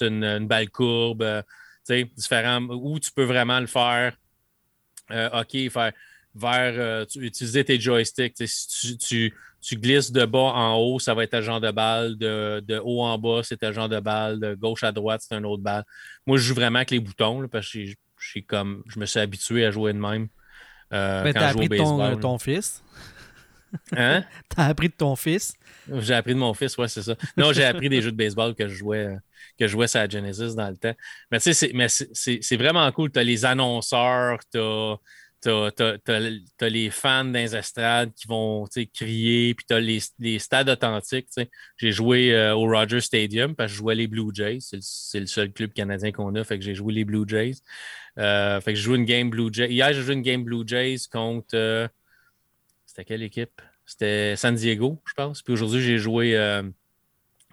une, 0.02 0.24
une, 0.24 0.48
balle 0.48 0.70
courbe 0.70 1.44
différents, 2.16 2.62
où 2.64 3.00
tu 3.00 3.12
peux 3.12 3.24
vraiment 3.24 3.60
le 3.60 3.68
faire. 3.68 4.18
Euh, 5.12 5.42
OK, 5.42 5.72
faire 5.72 5.94
vers 6.38 6.74
euh, 6.78 7.06
utiliser 7.16 7.64
tes 7.66 7.80
joysticks. 7.80 8.36
Si 8.46 8.98
tu, 8.98 9.34
glisses 9.74 10.12
de 10.12 10.26
bas 10.26 10.54
en 10.54 10.76
haut, 10.76 11.00
ça 11.00 11.14
va 11.14 11.24
être 11.24 11.34
un 11.34 11.42
genre 11.42 11.60
de 11.60 11.72
balle. 11.72 12.18
De, 12.18 12.80
haut 12.84 13.04
en 13.04 13.18
bas, 13.18 13.42
c'est 13.44 13.64
un 13.64 13.72
genre 13.72 13.90
de 13.90 14.00
balle. 14.00 14.40
De 14.40 14.54
gauche 14.54 14.84
à 14.84 14.92
droite, 14.92 15.22
c'est 15.28 15.36
un 15.36 15.44
autre 15.44 15.64
balle. 15.64 15.84
Moi, 16.26 16.38
je 16.38 16.44
joue 16.44 16.54
vraiment 16.54 16.78
avec 16.78 16.92
les 16.92 17.00
boutons 17.00 17.48
parce 17.48 17.72
que 17.72 17.86
je, 17.86 18.40
comme, 18.42 18.84
je 18.88 19.00
me 19.00 19.06
suis 19.06 19.20
habitué 19.20 19.66
à 19.66 19.72
jouer 19.72 19.94
de 19.94 20.00
même. 20.00 20.28
Euh, 20.94 21.24
ben, 21.24 21.34
t'as 21.34 21.50
appris 21.50 21.68
de 21.68 21.78
ton, 21.78 22.18
ton, 22.18 22.38
fils. 22.38 22.84
Hein? 23.96 24.24
T'as 24.50 24.66
appris 24.66 24.90
de 24.90 24.94
ton 24.94 25.16
fils? 25.16 25.54
J'ai 26.00 26.14
appris 26.14 26.34
de 26.34 26.40
mon 26.40 26.54
fils, 26.54 26.78
ouais, 26.78 26.88
c'est 26.88 27.02
ça. 27.02 27.16
Non, 27.36 27.54
j'ai 27.54 27.64
appris 27.64 27.90
des 27.90 28.02
jeux 28.02 28.12
de 28.12 28.18
baseball 28.18 28.56
que 28.56 28.68
je 28.68 28.76
jouais 28.76 29.16
que 29.58 29.68
je 29.68 29.72
jouais 29.72 29.88
sur 29.88 30.10
Genesis 30.10 30.56
dans 30.56 30.70
le 30.70 30.78
temps. 30.78 30.94
Mais 31.32 31.40
tu 31.40 31.54
sais, 31.54 31.74
c'est 32.42 32.58
vraiment 32.58 32.92
cool. 32.92 33.12
Tu 33.12 33.20
as 33.20 33.24
les 33.24 33.46
annonceurs, 33.46 34.40
tu 34.52 34.60
as, 35.50 36.70
les 36.70 36.90
fans 36.90 37.26
dans 37.26 37.34
les 37.34 37.56
estrades 37.56 38.14
qui 38.14 38.28
vont 38.28 38.66
crier, 38.94 39.54
puis 39.54 39.66
tu 39.68 39.74
as 39.74 39.80
les, 39.80 40.40
stades 40.40 40.70
authentiques. 40.70 41.28
J'ai 41.78 41.92
joué 41.92 42.34
euh, 42.34 42.56
au 42.56 42.68
Rogers 42.68 43.02
Stadium 43.02 43.56
parce 43.56 43.72
que 43.72 43.74
je 43.76 43.80
jouais 43.80 43.96
les 43.96 44.08
Blue 44.08 44.32
Jays. 44.34 44.60
C'est 44.82 45.20
le 45.20 45.28
seul 45.28 45.52
club 45.52 45.74
canadien 45.74 46.12
qu'on 46.12 46.36
a, 46.36 46.44
fait 46.44 46.60
que 46.60 46.66
j'ai 46.66 46.76
joué 46.76 46.94
les 46.94 47.06
Blue 47.06 47.26
Jays. 47.28 47.56
Euh, 48.18 48.60
fait 48.62 48.74
que 48.74 48.80
je 48.80 48.84
joue 48.84 48.96
une 48.96 49.06
game 49.06 49.30
Blue 49.30 49.50
Jays. 49.52 49.72
Hier, 49.72 49.94
j'ai 49.94 50.02
joué 50.02 50.14
une 50.14 50.22
game 50.22 50.44
Blue 50.44 50.64
Jays 50.66 51.08
contre. 51.12 51.56
Euh, 51.56 51.88
c'était 52.98 53.06
quelle 53.06 53.22
équipe? 53.22 53.62
C'était 53.86 54.36
San 54.36 54.56
Diego, 54.56 55.00
je 55.06 55.14
pense. 55.14 55.44
Puis 55.44 55.54
aujourd'hui, 55.54 55.82
j'ai 55.82 56.00
joué 56.00 56.36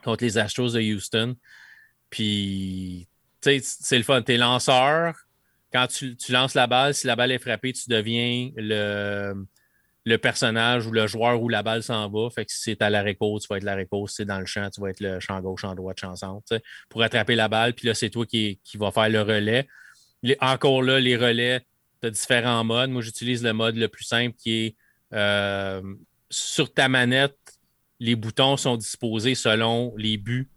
contre 0.03 0.25
les 0.25 0.39
Astros 0.39 0.73
de 0.73 0.81
Houston. 0.81 1.37
Puis, 2.09 3.09
tu 3.43 3.51
sais, 3.51 3.61
c'est 3.63 3.99
le 3.99 4.05
fun. 4.05 4.23
T'es 4.23 4.39
lanceur. 4.39 5.15
Quand 5.71 5.87
tu, 5.87 6.17
lances 6.31 6.55
la 6.55 6.67
balle, 6.67 6.95
si 6.95 7.07
la 7.07 7.15
balle 7.15 7.31
est 7.31 7.39
frappée, 7.39 7.75
tu 7.75 7.91
deviens 7.91 8.53
le, 8.57 9.35
le 10.07 10.19
personnage 10.19 10.87
ou 10.87 10.93
le 10.93 11.07
joueur 11.07 11.43
où 11.43 11.51
la 11.51 11.63
balle 11.63 11.83
s'en 11.83 12.09
va. 12.09 12.31
Fait 12.31 12.47
que 12.47 12.53
si 12.53 12.63
c'est 12.63 12.81
à 12.81 12.89
l'arrêt 12.89 13.15
tu 13.21 13.47
vas 13.51 13.59
être 13.59 13.65
l'arrêt 13.65 13.87
Si 13.93 14.15
c'est 14.15 14.25
dans 14.25 14.41
le 14.41 14.47
champ, 14.47 14.71
tu 14.71 14.81
vas 14.81 14.89
être 14.89 15.01
le 15.01 15.21
champ 15.21 15.39
gauche, 15.43 15.61
champ 15.61 15.75
droit, 15.75 15.93
champ 15.95 16.17
centre. 16.17 16.59
Pour 16.89 17.03
attraper 17.03 17.35
la 17.35 17.49
balle. 17.49 17.75
Puis 17.75 17.87
là, 17.87 17.93
c'est 17.93 18.09
toi 18.09 18.25
qui, 18.25 18.61
qui 18.65 18.79
va 18.79 18.91
faire 18.91 19.11
le 19.11 19.21
relais. 19.21 19.69
encore 20.41 20.83
là, 20.83 21.01
les 21.01 21.17
relais, 21.17 21.67
tu 22.01 22.07
as 22.07 22.11
différents 22.11 22.65
modes. 22.65 22.89
Moi, 22.89 23.03
j'utilise 23.03 23.43
le 23.43 23.53
mode 23.53 23.77
le 23.77 23.89
plus 23.89 24.05
simple 24.05 24.35
qui 24.39 24.53
est 24.53 24.77
euh, 25.15 25.83
sur 26.31 26.73
ta 26.73 26.89
manette, 26.89 27.39
les 28.01 28.17
boutons 28.17 28.57
sont 28.57 28.77
disposés 28.77 29.35
selon 29.35 29.95
les 29.97 30.17
buts 30.17 30.51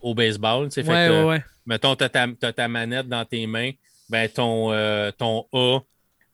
au 0.00 0.14
baseball. 0.14 0.70
Fait 0.70 0.82
que, 0.82 1.24
ouais, 1.24 1.42
Mettons, 1.66 1.96
tu 1.96 2.04
as, 2.04 2.08
ta 2.08 2.68
manette 2.68 3.08
dans 3.08 3.26
tes 3.26 3.46
mains, 3.46 3.72
ben 4.08 4.26
ton, 4.28 4.72
euh, 4.72 5.10
ton 5.10 5.44
A, 5.52 5.80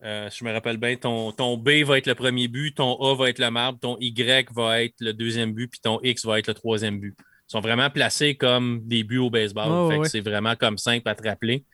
euh, 0.04 0.30
si 0.30 0.38
je 0.38 0.44
me 0.44 0.52
rappelle 0.52 0.76
bien, 0.76 0.94
ton, 0.94 1.32
ton 1.32 1.56
B 1.56 1.82
va 1.84 1.98
être 1.98 2.06
le 2.06 2.14
premier 2.14 2.46
but, 2.46 2.76
ton 2.76 2.94
A 3.00 3.16
va 3.16 3.30
être 3.30 3.40
le 3.40 3.50
marbre, 3.50 3.80
ton 3.80 3.96
Y 3.98 4.48
va 4.54 4.84
être 4.84 4.94
le 5.00 5.12
deuxième 5.12 5.52
but, 5.52 5.68
puis 5.68 5.80
ton 5.82 5.98
X 6.04 6.24
va 6.24 6.38
être 6.38 6.46
le 6.46 6.54
troisième 6.54 7.00
but. 7.00 7.16
Ils 7.18 7.52
sont 7.52 7.60
vraiment 7.60 7.90
placés 7.90 8.36
comme 8.36 8.80
des 8.84 9.02
buts 9.02 9.18
au 9.18 9.28
baseball. 9.28 10.06
c'est 10.06 10.20
vraiment 10.20 10.54
comme 10.54 10.78
simple 10.78 11.08
à 11.08 11.16
te 11.16 11.26
rappeler. 11.26 11.64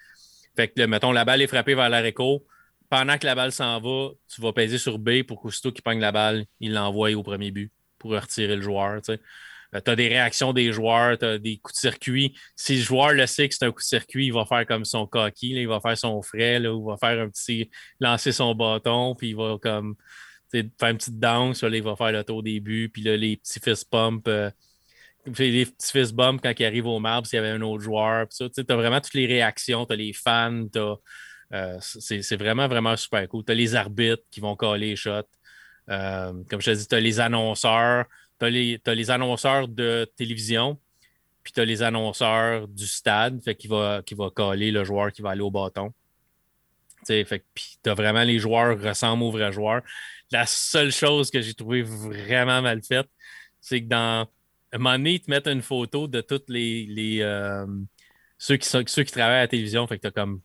Fait 0.57 0.69
que, 0.69 0.87
mettons, 0.87 1.13
la 1.13 1.27
balle 1.27 1.43
est 1.43 1.47
frappée 1.47 1.75
vers 1.75 1.91
l'arrêt 1.91 2.15
Pendant 2.91 3.17
que 3.19 3.25
la 3.25 3.37
balle 3.37 3.53
s'en 3.53 3.81
va, 3.81 4.11
tu 4.29 4.41
vas 4.43 4.53
peser 4.53 4.77
sur 4.77 4.99
B 4.99 5.23
pour 5.23 5.41
qu'aussitôt 5.41 5.71
qu'il 5.71 5.83
pogne 5.83 6.01
la 6.01 6.11
balle, 6.11 6.45
il 6.59 6.73
l'envoie 6.73 7.13
au 7.13 7.23
premier 7.23 7.53
but 7.53 7.73
pour 7.99 8.11
retirer 8.11 8.57
le 8.57 8.63
joueur. 8.63 9.01
Euh, 9.09 9.81
tu 9.81 9.91
as 9.91 9.97
des 9.97 10.09
réactions 10.09 10.53
des 10.53 10.73
joueurs, 10.73 11.17
tu 11.17 11.25
as 11.25 11.39
des 11.39 11.59
coups 11.59 11.77
de 11.77 11.81
circuit. 11.81 12.37
Si 12.57 12.77
le 12.77 12.83
joueur 12.83 13.13
le 13.13 13.27
sait 13.27 13.49
que 13.49 13.55
c'est 13.55 13.65
un 13.65 13.71
coup 13.71 13.81
de 13.81 13.85
circuit, 13.85 14.27
il 14.27 14.33
va 14.33 14.45
faire 14.45 14.67
comme 14.67 14.85
son 14.85 15.07
coquille, 15.07 15.57
il 15.57 15.69
va 15.69 15.81
faire 15.81 15.97
son 15.97 16.21
frais, 16.21 16.57
il 16.57 16.69
va 16.69 16.97
faire 16.97 17.21
un 17.21 17.29
petit. 17.29 17.71
lancer 18.01 18.33
son 18.33 18.57
bâton, 18.57 19.15
puis 19.15 19.31
il 19.31 19.37
va 19.37 19.57
comme 19.63 19.95
faire 20.51 20.65
une 20.91 20.99
petite 20.99 21.21
danse, 21.21 21.63
il 21.63 21.83
va 21.83 21.95
faire 21.95 22.11
le 22.11 22.25
tour 22.25 22.43
des 22.43 22.59
buts, 22.59 22.91
puis 22.93 23.03
là, 23.03 23.17
les 23.17 23.37
petits 23.37 23.61
fist 23.61 23.89
pumps. 23.89 24.25
Euh, 24.27 24.51
les 25.39 25.67
petits 25.67 25.93
fist 25.93 26.13
bumps 26.13 26.41
quand 26.43 26.59
il 26.59 26.65
arrive 26.65 26.87
au 26.87 26.99
marbre 26.99 27.29
s'il 27.29 27.37
y 27.37 27.41
avait 27.41 27.51
un 27.51 27.61
autre 27.61 27.85
joueur. 27.85 28.27
Tu 28.29 28.43
as 28.45 28.75
vraiment 28.75 29.01
toutes 29.01 29.15
les 29.15 29.27
réactions, 29.27 29.87
tu 29.87 29.93
as 29.93 29.97
les 29.97 30.13
fans, 30.13 30.67
euh, 31.53 31.79
c'est 31.81 32.37
vraiment, 32.37 32.69
vraiment 32.69 32.97
super 32.97 33.29
cool. 33.29 33.45
Tu 33.45 33.53
as 33.53 33.55
les 33.55 33.75
arbitres 33.75 34.23
qui 34.31 34.41
vont 34.41 34.57
coller 34.57 34.91
les 34.91 34.97
shots. 34.97 35.23
comme 35.87 36.61
je 36.61 36.71
te 36.71 36.77
dis, 36.77 36.87
tu 36.87 36.95
as 36.95 37.01
les 37.01 37.21
annonceurs 37.21 38.07
tu 38.41 38.81
as, 38.87 38.95
les 38.95 39.11
annonceurs 39.11 39.69
de 39.69 40.11
télévision, 40.17 40.79
puis 41.43 41.53
tu 41.53 41.61
as 41.61 41.65
les 41.65 41.83
annonceurs 41.83 42.69
du 42.69 42.87
stade, 42.87 43.41
fait 43.43 43.55
qu'il 43.55 43.71
va, 43.71 44.03
qui 44.05 44.15
va 44.15 44.31
coller 44.31 44.71
le 44.71 44.85
joueur 44.85 45.13
qui 45.13 45.23
va 45.23 45.31
aller 45.31 45.43
au 45.43 45.51
bâton. 45.51 45.93
Fait 47.07 47.25
puis 47.55 47.79
tu 47.83 47.91
as 47.91 47.95
vraiment 47.95 48.23
les 48.23 48.39
joueurs 48.39 48.81
ressemblent 48.81 49.23
aux 49.23 49.31
vrais 49.31 49.53
joueurs. 49.53 49.83
La 50.31 50.47
seule 50.47 50.93
chose 50.93 51.31
que 51.31 51.41
j'ai 51.41 51.55
trouvé 51.55 51.83
vraiment 51.83 52.63
mal 52.63 52.83
faite, 52.83 53.09
c'est 53.61 53.83
que 53.83 53.89
dans 53.89 54.29
un 54.73 55.05
ils 55.05 55.21
te 55.21 55.31
mettent 55.31 55.49
une 55.49 55.63
photo 55.63 56.07
de 56.07 56.21
tous 56.21 56.43
les, 56.49 56.87
les 56.87 57.21
euh, 57.23 57.67
ceux, 58.39 58.57
qui 58.57 58.69
sont, 58.69 58.83
ceux 58.87 59.03
qui 59.03 59.13
travaillent 59.13 59.39
à 59.39 59.41
la 59.41 59.49
télévision. 59.49 59.87
Fait 59.87 59.97
que 59.97 60.03
tu 60.03 60.09
as 60.09 60.13
comme 60.13 60.41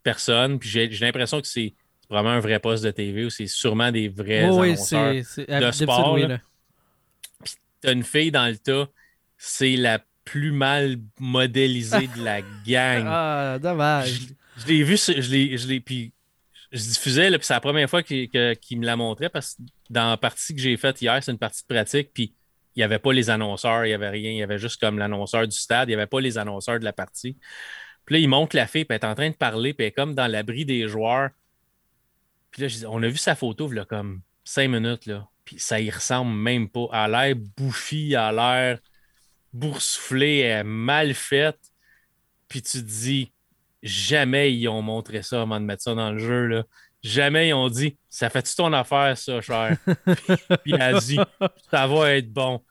quatre 0.00 0.02
personnes. 0.02 0.58
Puis 0.58 0.68
j'ai 0.68 0.88
l'impression 0.88 1.40
que 1.40 1.46
c'est 1.46 1.74
vraiment 2.08 2.30
un 2.30 2.40
vrai 2.40 2.58
poste 2.58 2.84
de 2.84 2.90
TV 2.90 3.24
ou 3.24 3.30
c'est 3.30 3.46
sûrement 3.46 3.92
des 3.92 4.08
vrais 4.08 4.44
annonceurs 4.44 5.14
de 5.14 5.70
sport 5.70 6.18
t'as 7.80 7.92
une 7.92 8.04
fille 8.04 8.30
dans 8.30 8.46
le 8.46 8.56
tas, 8.56 8.88
c'est 9.38 9.76
la 9.76 10.00
plus 10.24 10.52
mal 10.52 10.96
modélisée 11.18 12.08
de 12.16 12.22
la 12.22 12.42
gang. 12.66 13.04
Ah, 13.06 13.58
dommage. 13.60 14.20
Je, 14.58 14.66
l'ai 14.66 14.82
vu, 14.82 14.96
je 14.96 15.66
l'ai, 15.66 15.80
puis 15.80 16.12
je 16.70 16.78
diffusais, 16.78 17.30
puis 17.30 17.38
c'est 17.42 17.54
la 17.54 17.60
première 17.60 17.88
fois 17.88 18.02
qu'il, 18.02 18.28
me 18.30 18.86
la 18.86 18.96
montrait 18.96 19.30
parce 19.30 19.54
que 19.54 19.62
dans 19.88 20.10
la 20.10 20.16
partie 20.16 20.54
que 20.54 20.60
j'ai 20.60 20.76
faite 20.76 21.00
hier, 21.00 21.22
c'est 21.22 21.32
une 21.32 21.38
partie 21.38 21.62
de 21.62 21.74
pratique, 21.74 22.10
puis 22.12 22.34
il 22.76 22.80
n'y 22.80 22.84
avait 22.84 22.98
pas 22.98 23.12
les 23.12 23.30
annonceurs, 23.30 23.84
il 23.84 23.88
n'y 23.88 23.94
avait 23.94 24.10
rien, 24.10 24.30
il 24.30 24.36
y 24.36 24.42
avait 24.42 24.58
juste 24.58 24.80
comme 24.80 24.98
l'annonceur 24.98 25.48
du 25.48 25.56
stade, 25.56 25.88
il 25.88 25.92
n'y 25.92 25.94
avait 25.96 26.06
pas 26.06 26.20
les 26.20 26.38
annonceurs 26.38 26.78
de 26.78 26.84
la 26.84 26.92
partie. 26.92 27.36
Puis 28.10 28.16
là, 28.16 28.18
il 28.18 28.28
montre 28.28 28.56
la 28.56 28.66
fille, 28.66 28.84
puis 28.84 28.96
elle 28.96 29.02
est 29.02 29.10
en 29.10 29.14
train 29.14 29.30
de 29.30 29.36
parler, 29.36 29.72
puis 29.72 29.84
elle 29.84 29.90
est 29.90 29.92
comme 29.92 30.14
dans 30.16 30.26
l'abri 30.26 30.64
des 30.64 30.88
joueurs. 30.88 31.30
Puis 32.50 32.62
là, 32.62 32.88
on 32.88 33.00
a 33.02 33.08
vu 33.08 33.16
sa 33.16 33.36
photo, 33.36 33.70
là, 33.70 33.84
comme 33.84 34.20
cinq 34.44 34.68
minutes, 34.68 35.06
là 35.06 35.30
ça 35.58 35.80
y 35.80 35.90
ressemble 35.90 36.32
même 36.32 36.68
pas. 36.68 36.86
À 36.92 37.08
l'air 37.08 37.34
bouffi, 37.56 38.14
à 38.14 38.32
l'air 38.32 38.78
boursouflé, 39.52 40.62
mal 40.64 41.14
faite. 41.14 41.58
Puis 42.48 42.62
tu 42.62 42.78
te 42.78 42.88
dis, 42.88 43.32
jamais 43.82 44.52
ils 44.52 44.68
ont 44.68 44.82
montré 44.82 45.22
ça 45.22 45.42
avant 45.42 45.60
de 45.60 45.64
mettre 45.64 45.82
ça 45.82 45.94
dans 45.94 46.12
le 46.12 46.18
jeu. 46.18 46.46
Là. 46.46 46.64
Jamais 47.02 47.48
ils 47.48 47.54
ont 47.54 47.68
dit 47.68 47.96
Ça 48.08 48.28
fait-tu 48.30 48.54
ton 48.54 48.72
affaire, 48.72 49.16
ça, 49.16 49.40
cher? 49.40 49.76
puis 50.64 50.74
elle 50.74 50.82
a 50.82 51.00
dit 51.00 51.18
Ça 51.70 51.86
va 51.86 52.14
être 52.14 52.32
bon. 52.32 52.62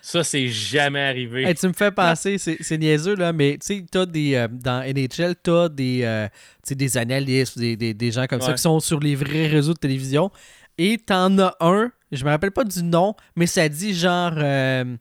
Ça, 0.00 0.24
c'est 0.24 0.48
jamais 0.48 1.02
arrivé. 1.02 1.54
tu 1.54 1.68
me 1.68 1.72
fais 1.72 1.90
penser, 1.90 2.38
c'est 2.38 2.78
niaiseux, 2.78 3.16
là, 3.16 3.32
mais 3.32 3.58
tu 3.58 3.66
sais, 3.66 3.86
t'as 3.90 4.06
des. 4.06 4.34
Euh, 4.34 4.48
dans 4.48 4.82
NHL, 4.82 5.34
t'as 5.42 5.68
des, 5.68 6.02
euh, 6.04 6.28
des 6.70 6.96
analystes, 6.96 7.58
des, 7.58 7.76
des, 7.76 8.12
gens 8.12 8.26
comme 8.26 8.40
ça 8.40 8.52
qui 8.52 8.62
sont 8.62 8.80
sur 8.80 9.00
les 9.00 9.14
vrais 9.14 9.48
réseaux 9.48 9.74
de 9.74 9.78
télévision. 9.78 10.30
Et 10.78 10.98
t'en 10.98 11.36
as 11.38 11.56
un, 11.60 11.90
je 12.12 12.24
me 12.24 12.30
rappelle 12.30 12.52
pas 12.52 12.64
du 12.64 12.82
nom, 12.84 13.14
mais 13.34 13.46
ça 13.46 13.68
dit 13.68 13.92
genre 13.92 14.32
euh, 14.36 14.96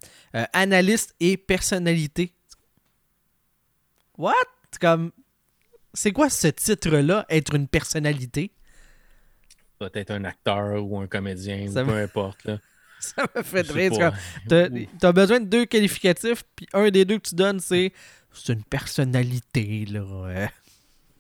analyste 0.54 1.16
et 1.20 1.38
personnalité. 1.38 2.34
What? 4.18 4.34
Comme. 4.82 5.12
C'est 5.94 6.12
quoi 6.12 6.30
ce 6.30 6.48
titre-là, 6.48 7.26
être 7.30 7.56
une 7.56 7.68
personnalité? 7.68 8.52
Peut-être 9.80 10.12
un 10.12 10.24
acteur 10.26 10.84
ou 10.84 11.00
un 11.00 11.08
comédien, 11.08 11.66
peu 11.74 11.96
importe. 11.96 12.44
Là. 12.46 12.58
Ça 13.00 13.24
me 13.36 13.44
fait 13.44 13.70
rire. 13.70 14.14
Tu 14.50 14.56
as, 15.06 15.12
besoin 15.12 15.40
de 15.40 15.46
deux 15.46 15.66
qualificatifs, 15.66 16.44
puis 16.56 16.68
un 16.74 16.90
des 16.90 17.06
deux 17.06 17.18
que 17.18 17.30
tu 17.30 17.36
donnes, 17.36 17.60
c'est 17.60 17.94
c'est 18.34 18.54
une 18.54 18.64
personnalité. 18.64 19.86
là. 19.90 20.50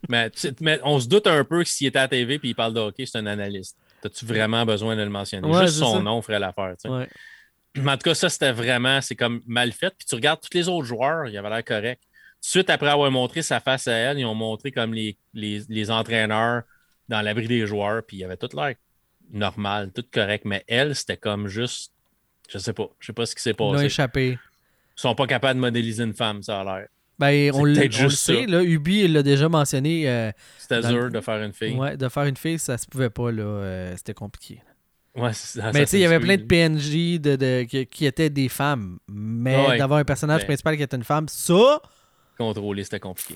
Mais, 0.09 0.31
mais, 0.61 0.79
on 0.83 0.99
se 0.99 1.07
doute 1.07 1.27
un 1.27 1.43
peu 1.43 1.63
que 1.63 1.69
s'il 1.69 1.87
était 1.87 1.99
à 1.99 2.03
la 2.03 2.07
TV 2.07 2.35
et 2.35 2.39
il 2.43 2.55
parle 2.55 2.73
de 2.73 2.79
hockey, 2.79 3.05
c'est 3.05 3.17
un 3.17 3.25
analyste. 3.25 3.75
As-tu 4.05 4.25
vraiment 4.25 4.65
besoin 4.65 4.95
de 4.95 5.01
le 5.01 5.09
mentionner? 5.09 5.51
Juste 5.61 5.79
son 5.79 6.01
nom 6.01 6.21
ferait 6.21 6.39
l'affaire. 6.39 6.75
Ouais. 6.85 7.07
Mais 7.75 7.91
en 7.91 7.97
tout 7.97 8.03
cas, 8.03 8.13
ça, 8.13 8.29
c'était 8.29 8.51
vraiment, 8.51 9.01
c'est 9.01 9.15
comme 9.15 9.41
mal 9.47 9.71
fait. 9.71 9.93
Puis 9.97 10.07
tu 10.07 10.15
regardes 10.15 10.39
tous 10.39 10.55
les 10.55 10.69
autres 10.69 10.85
joueurs, 10.85 11.27
il 11.27 11.37
avait 11.37 11.49
l'air 11.49 11.65
correct. 11.65 12.01
suite 12.39 12.69
après 12.69 12.89
avoir 12.89 13.09
montré 13.11 13.41
sa 13.41 13.59
face 13.59 13.87
à 13.87 13.93
elle, 13.93 14.19
ils 14.19 14.25
ont 14.25 14.35
montré 14.35 14.71
comme 14.71 14.93
les, 14.93 15.17
les, 15.33 15.63
les 15.67 15.91
entraîneurs 15.91 16.63
dans 17.09 17.21
l'abri 17.21 17.47
des 17.47 17.65
joueurs, 17.65 18.03
puis 18.07 18.17
il 18.17 18.23
avait 18.23 18.37
tout 18.37 18.49
l'air 18.55 18.75
normal, 19.31 19.91
tout 19.93 20.05
correct. 20.11 20.45
Mais 20.45 20.63
elle, 20.67 20.95
c'était 20.95 21.17
comme 21.17 21.47
juste. 21.47 21.93
Je 22.49 22.57
sais 22.57 22.73
pas. 22.73 22.89
Je 22.99 23.07
sais 23.07 23.13
pas 23.13 23.25
ce 23.25 23.35
qui 23.35 23.41
s'est 23.41 23.53
passé. 23.53 23.77
Ils 23.77 23.83
ont 23.83 23.85
échappé. 23.85 24.39
Ils 24.97 25.01
sont 25.01 25.15
pas 25.15 25.27
capables 25.27 25.59
de 25.59 25.61
modéliser 25.61 26.03
une 26.03 26.13
femme, 26.13 26.41
ça 26.41 26.61
a 26.61 26.63
l'air. 26.63 26.87
Ben, 27.19 27.51
on, 27.53 27.63
le 27.63 28.09
sait, 28.09 28.45
là, 28.45 28.61
Ubi 28.61 29.05
il 29.05 29.13
l'a 29.13 29.23
déjà 29.23 29.49
mentionné. 29.49 30.07
Euh, 30.07 30.31
c'était 30.59 30.81
dur 30.81 31.09
de 31.09 31.19
faire 31.19 31.41
une 31.41 31.53
fille. 31.53 31.75
Ouais, 31.75 31.97
de 31.97 32.09
faire 32.09 32.25
une 32.25 32.37
fille, 32.37 32.59
ça 32.59 32.77
se 32.77 32.85
pouvait 32.85 33.09
pas, 33.09 33.31
là. 33.31 33.43
Euh, 33.43 33.93
c'était 33.97 34.13
compliqué. 34.13 34.61
Ouais, 35.15 35.33
ça, 35.33 35.71
mais 35.73 35.85
tu 35.85 35.91
sais, 35.91 35.97
il 35.97 36.01
y 36.01 36.05
avait 36.05 36.19
plein 36.19 36.37
de 36.37 36.43
PNJ 36.43 37.19
de, 37.19 37.35
de, 37.35 37.63
qui, 37.63 38.05
étaient 38.05 38.29
des 38.29 38.49
femmes. 38.49 38.99
Mais 39.07 39.77
d'avoir 39.79 39.99
un 39.99 40.03
personnage 40.03 40.45
principal 40.45 40.77
qui 40.77 40.83
était 40.83 40.95
une 40.95 41.03
femme, 41.03 41.27
ça. 41.27 41.81
Contrôler, 42.37 42.83
c'était 42.83 42.99
compliqué. 42.99 43.35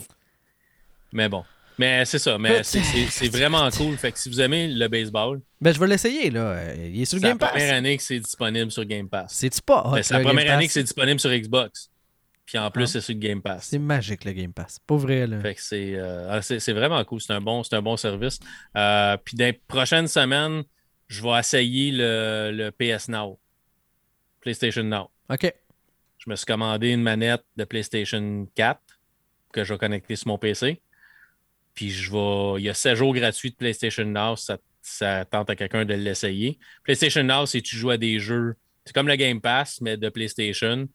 Mais 1.11 1.27
bon. 1.27 1.43
Mais 1.82 2.05
c'est 2.05 2.19
ça, 2.19 2.38
mais 2.38 2.61
c'est 2.61 3.29
vraiment 3.29 3.67
cool. 3.71 3.97
Fait 3.97 4.11
que 4.11 4.19
si 4.19 4.29
vous 4.29 4.39
aimez 4.39 4.67
le 4.67 4.88
baseball. 4.88 5.41
Ben, 5.59 5.73
je 5.73 5.79
vais 5.79 5.88
l'essayer, 5.88 6.29
là. 6.29 6.75
Il 6.75 7.01
est 7.01 7.05
sur 7.05 7.19
Game 7.19 7.39
Pass. 7.39 7.49
C'est 7.53 7.57
la 7.57 7.65
première 7.65 7.75
année 7.75 7.97
que 7.97 8.03
c'est 8.03 8.19
disponible 8.19 8.71
sur 8.71 8.86
Game 8.86 9.09
Pass. 9.09 9.34
C'est-tu 9.34 9.61
pas? 9.63 9.89
Ben, 9.91 10.03
c'est 10.03 10.13
la 10.13 10.19
première 10.19 10.53
année 10.53 10.67
que 10.67 10.73
c'est 10.73 10.84
disponible 10.84 11.19
sur 11.19 11.32
Xbox. 11.32 11.89
Puis 12.45 12.59
en 12.59 12.69
plus, 12.69 12.84
ah. 12.84 12.88
c'est 12.88 13.01
sur 13.01 13.15
Game 13.15 13.41
Pass. 13.41 13.69
C'est 13.71 13.79
magique, 13.79 14.25
le 14.25 14.34
Game 14.34 14.53
Pass. 14.53 14.77
Pas 14.86 14.95
vrai, 14.95 15.25
là. 15.25 15.39
Fait 15.39 15.55
que 15.55 15.61
c'est 15.61 15.95
euh, 15.95 16.39
ah, 16.39 16.71
vraiment 16.71 17.03
cool. 17.03 17.19
C'est 17.19 17.34
un, 17.34 17.41
bon, 17.41 17.63
un 17.71 17.82
bon 17.82 17.97
service. 17.97 18.39
Euh, 18.77 19.17
puis 19.17 19.36
dans 19.36 19.45
les 19.45 19.53
prochaines 19.53 20.07
semaines, 20.07 20.63
je 21.07 21.23
vais 21.23 21.39
essayer 21.39 21.91
le, 21.91 22.51
le 22.53 22.71
PS 22.71 23.09
Now. 23.09 23.39
PlayStation 24.41 24.84
Now. 24.84 25.09
OK. 25.32 25.51
Je 26.19 26.29
me 26.29 26.36
suis 26.36 26.45
commandé 26.45 26.89
une 26.89 27.01
manette 27.01 27.43
de 27.57 27.63
PlayStation 27.63 28.47
4 28.53 28.79
que 29.51 29.63
je 29.63 29.73
vais 29.73 29.79
connecter 29.79 30.15
sur 30.15 30.27
mon 30.27 30.38
PC. 30.38 30.79
Puis 31.74 31.89
je 31.89 32.11
vais. 32.11 32.61
Il 32.61 32.65
y 32.65 32.69
a 32.69 32.74
7 32.74 32.95
jours 32.95 33.13
gratuits 33.13 33.51
de 33.51 33.55
PlayStation 33.55 34.05
Now, 34.05 34.36
ça, 34.36 34.57
ça 34.82 35.26
tente 35.26 35.49
à 35.49 35.55
quelqu'un 35.55 35.86
de 35.86 35.93
l'essayer. 35.93 36.59
PlayStation 36.84 37.24
Now, 37.24 37.45
c'est 37.45 37.61
tu 37.61 37.76
joues 37.76 37.91
à 37.91 37.97
des 37.97 38.19
jeux. 38.19 38.55
C'est 38.86 38.93
comme 38.93 39.07
le 39.07 39.15
Game 39.15 39.41
Pass, 39.41 39.82
mais 39.82 39.97
de 39.97 40.09
PlayStation. 40.09 40.88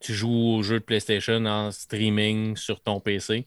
Tu 0.00 0.12
joues 0.12 0.56
aux 0.56 0.62
jeux 0.62 0.80
de 0.80 0.84
PlayStation 0.84 1.44
en 1.46 1.70
streaming 1.70 2.56
sur 2.56 2.80
ton 2.80 3.00
PC. 3.00 3.46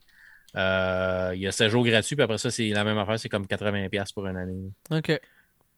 Euh, 0.56 1.32
il 1.36 1.42
y 1.42 1.48
a 1.48 1.52
7 1.52 1.70
jours 1.70 1.86
gratuits, 1.86 2.16
puis 2.16 2.24
après 2.24 2.38
ça, 2.38 2.50
c'est 2.50 2.70
la 2.70 2.84
même 2.84 2.98
affaire, 2.98 3.20
c'est 3.20 3.30
comme 3.30 3.46
80$ 3.46 4.14
pour 4.14 4.26
une 4.28 4.38
année. 4.38 4.72
OK. 4.90 5.20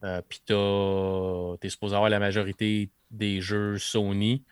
Euh, 0.03 0.21
puis 0.27 0.41
tu 0.45 0.53
es 0.53 1.69
supposé 1.69 1.95
avoir 1.95 2.09
la 2.09 2.19
majorité 2.19 2.89
des 3.11 3.41
jeux 3.41 3.77
Sony. 3.77 4.43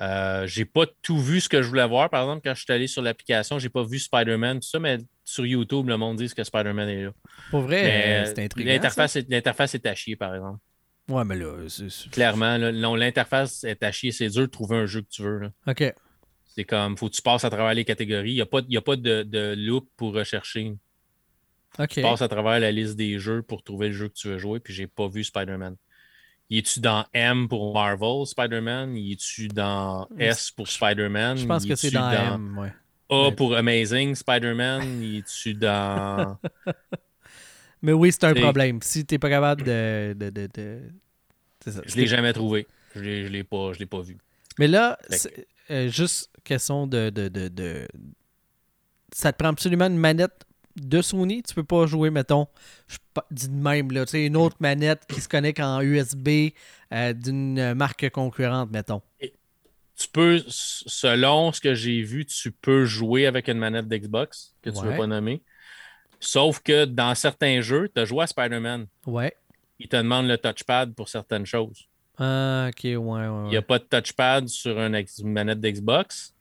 Euh, 0.00 0.46
j'ai 0.46 0.66
pas 0.66 0.84
tout 1.02 1.18
vu 1.18 1.40
ce 1.40 1.48
que 1.48 1.62
je 1.62 1.68
voulais 1.68 1.86
voir. 1.86 2.10
Par 2.10 2.22
exemple, 2.22 2.42
quand 2.44 2.54
je 2.54 2.62
suis 2.62 2.72
allé 2.72 2.86
sur 2.86 3.02
l'application, 3.02 3.58
j'ai 3.58 3.70
pas 3.70 3.82
vu 3.82 3.98
Spider-Man, 3.98 4.60
tout 4.60 4.68
ça, 4.68 4.78
mais 4.78 4.98
sur 5.24 5.46
YouTube, 5.46 5.88
le 5.88 5.96
monde 5.96 6.18
dit 6.18 6.32
que 6.32 6.44
Spider-Man 6.44 6.88
est 6.88 7.04
là. 7.04 7.12
Pour 7.50 7.62
vrai, 7.62 8.24
c'est 8.26 8.44
intriguant. 8.44 8.72
L'interface 8.72 9.16
est, 9.16 9.30
l'interface 9.30 9.74
est 9.74 9.86
à 9.86 9.94
chier, 9.94 10.16
par 10.16 10.34
exemple. 10.34 10.58
Ouais, 11.08 11.24
mais 11.24 11.36
là, 11.36 11.52
Clairement, 12.10 12.58
l'interface 12.58 13.64
est 13.64 13.82
à 13.82 13.92
chier. 13.92 14.12
C'est 14.12 14.28
dur 14.28 14.42
de 14.42 14.46
trouver 14.46 14.76
un 14.76 14.86
jeu 14.86 15.02
que 15.02 15.08
tu 15.08 15.22
veux. 15.22 15.38
Là. 15.38 15.50
OK. 15.66 15.94
C'est 16.44 16.64
comme, 16.64 16.96
faut 16.96 17.08
que 17.08 17.14
tu 17.14 17.22
passes 17.22 17.44
à 17.44 17.50
travers 17.50 17.74
les 17.74 17.84
catégories. 17.84 18.30
Il 18.30 18.34
n'y 18.34 18.40
a 18.40 18.46
pas, 18.46 18.60
a 18.60 18.80
pas 18.80 18.96
de, 18.96 19.22
de, 19.22 19.54
loop 19.56 19.88
pour 19.96 20.14
rechercher. 20.14 20.74
OK. 21.78 21.88
Tu 21.88 22.02
passes 22.02 22.22
à 22.22 22.28
travers 22.28 22.58
la 22.58 22.72
liste 22.72 22.96
des 22.96 23.18
jeux 23.18 23.42
pour 23.42 23.62
trouver 23.62 23.88
le 23.88 23.94
jeu 23.94 24.08
que 24.08 24.14
tu 24.14 24.28
veux 24.28 24.38
jouer, 24.38 24.58
puis 24.58 24.74
j'ai 24.74 24.86
pas 24.86 25.06
vu 25.06 25.22
Spider-Man. 25.22 25.76
Es-tu 26.50 26.80
dans 26.80 27.04
M 27.12 27.48
pour 27.48 27.74
Marvel, 27.74 28.24
Spider-Man? 28.26 28.96
Es-tu 28.96 29.48
dans 29.48 30.08
S 30.18 30.50
pour 30.52 30.68
Spider-Man? 30.68 31.38
Je 31.38 31.46
pense 31.46 31.66
que 31.66 31.74
c'est 31.74 31.90
dans, 31.90 32.10
M, 32.10 32.58
ouais. 32.58 32.72
A 33.10 33.30
pour 33.32 33.56
Amazing 33.56 34.14
Spider-Man? 34.14 35.02
es-tu 35.02 35.54
dans. 35.54 36.38
Mais 37.82 37.92
oui, 37.92 38.12
c'est 38.12 38.24
un 38.24 38.34
problème. 38.34 38.80
Si 38.82 39.04
t'es 39.04 39.18
pas 39.18 39.28
capable 39.28 39.62
de. 39.64 40.14
de, 40.16 40.30
de, 40.30 40.48
de... 40.54 40.80
Ça. 41.66 41.82
Je 41.84 41.96
l'ai 41.96 42.06
jamais 42.06 42.32
trouvé. 42.32 42.66
Je 42.94 43.00
l'ai, 43.00 43.28
l'ai 43.28 43.44
pas, 43.44 43.72
je 43.72 43.80
l'ai 43.80 43.86
pas 43.86 44.00
vu. 44.00 44.16
Mais 44.58 44.68
là, 44.68 44.98
euh, 45.70 45.88
juste 45.88 46.30
question 46.44 46.86
de, 46.86 47.10
de, 47.10 47.28
de, 47.28 47.48
de. 47.48 47.88
Ça 49.12 49.32
te 49.32 49.38
prend 49.38 49.48
absolument 49.48 49.86
une 49.86 49.98
manette 49.98 50.44
de 50.76 51.02
Sony, 51.02 51.42
tu 51.42 51.54
peux 51.54 51.64
pas 51.64 51.86
jouer, 51.86 52.10
mettons, 52.10 52.46
je 52.86 52.96
dis 53.30 53.48
de 53.48 53.54
même, 53.54 53.90
là, 53.90 54.04
une 54.12 54.36
autre 54.36 54.56
manette 54.60 55.02
qui 55.08 55.20
se 55.20 55.28
connecte 55.28 55.60
en 55.60 55.80
USB 55.80 56.50
euh, 56.92 57.12
d'une 57.12 57.74
marque 57.74 58.08
concurrente, 58.10 58.70
mettons. 58.70 59.02
tu 59.20 60.08
peux, 60.12 60.42
selon 60.46 61.52
ce 61.52 61.60
que 61.60 61.74
j'ai 61.74 62.02
vu, 62.02 62.26
tu 62.26 62.52
peux 62.52 62.84
jouer 62.84 63.26
avec 63.26 63.48
une 63.48 63.58
manette 63.58 63.88
d'Xbox 63.88 64.54
que 64.62 64.70
tu 64.70 64.78
ne 64.78 64.90
veux 64.90 64.96
pas 64.96 65.06
nommer. 65.06 65.42
Sauf 66.20 66.60
que 66.60 66.84
dans 66.84 67.14
certains 67.14 67.60
jeux, 67.60 67.90
tu 67.94 68.00
as 68.00 68.04
joué 68.04 68.24
à 68.24 68.26
Spider-Man. 68.26 68.86
Ouais. 69.06 69.36
Ils 69.78 69.88
te 69.88 69.96
demandent 69.96 70.28
le 70.28 70.38
touchpad 70.38 70.94
pour 70.94 71.08
certaines 71.08 71.44
choses. 71.44 71.88
Ah, 72.18 72.68
ok, 72.70 72.84
ouais, 72.84 72.96
ouais. 72.98 73.28
Il 73.44 73.50
n'y 73.50 73.56
a 73.56 73.62
pas 73.62 73.78
de 73.78 73.84
touchpad 73.84 74.48
sur 74.48 74.78
une 74.78 75.04
manette 75.24 75.60
d'Xbox 75.60 76.35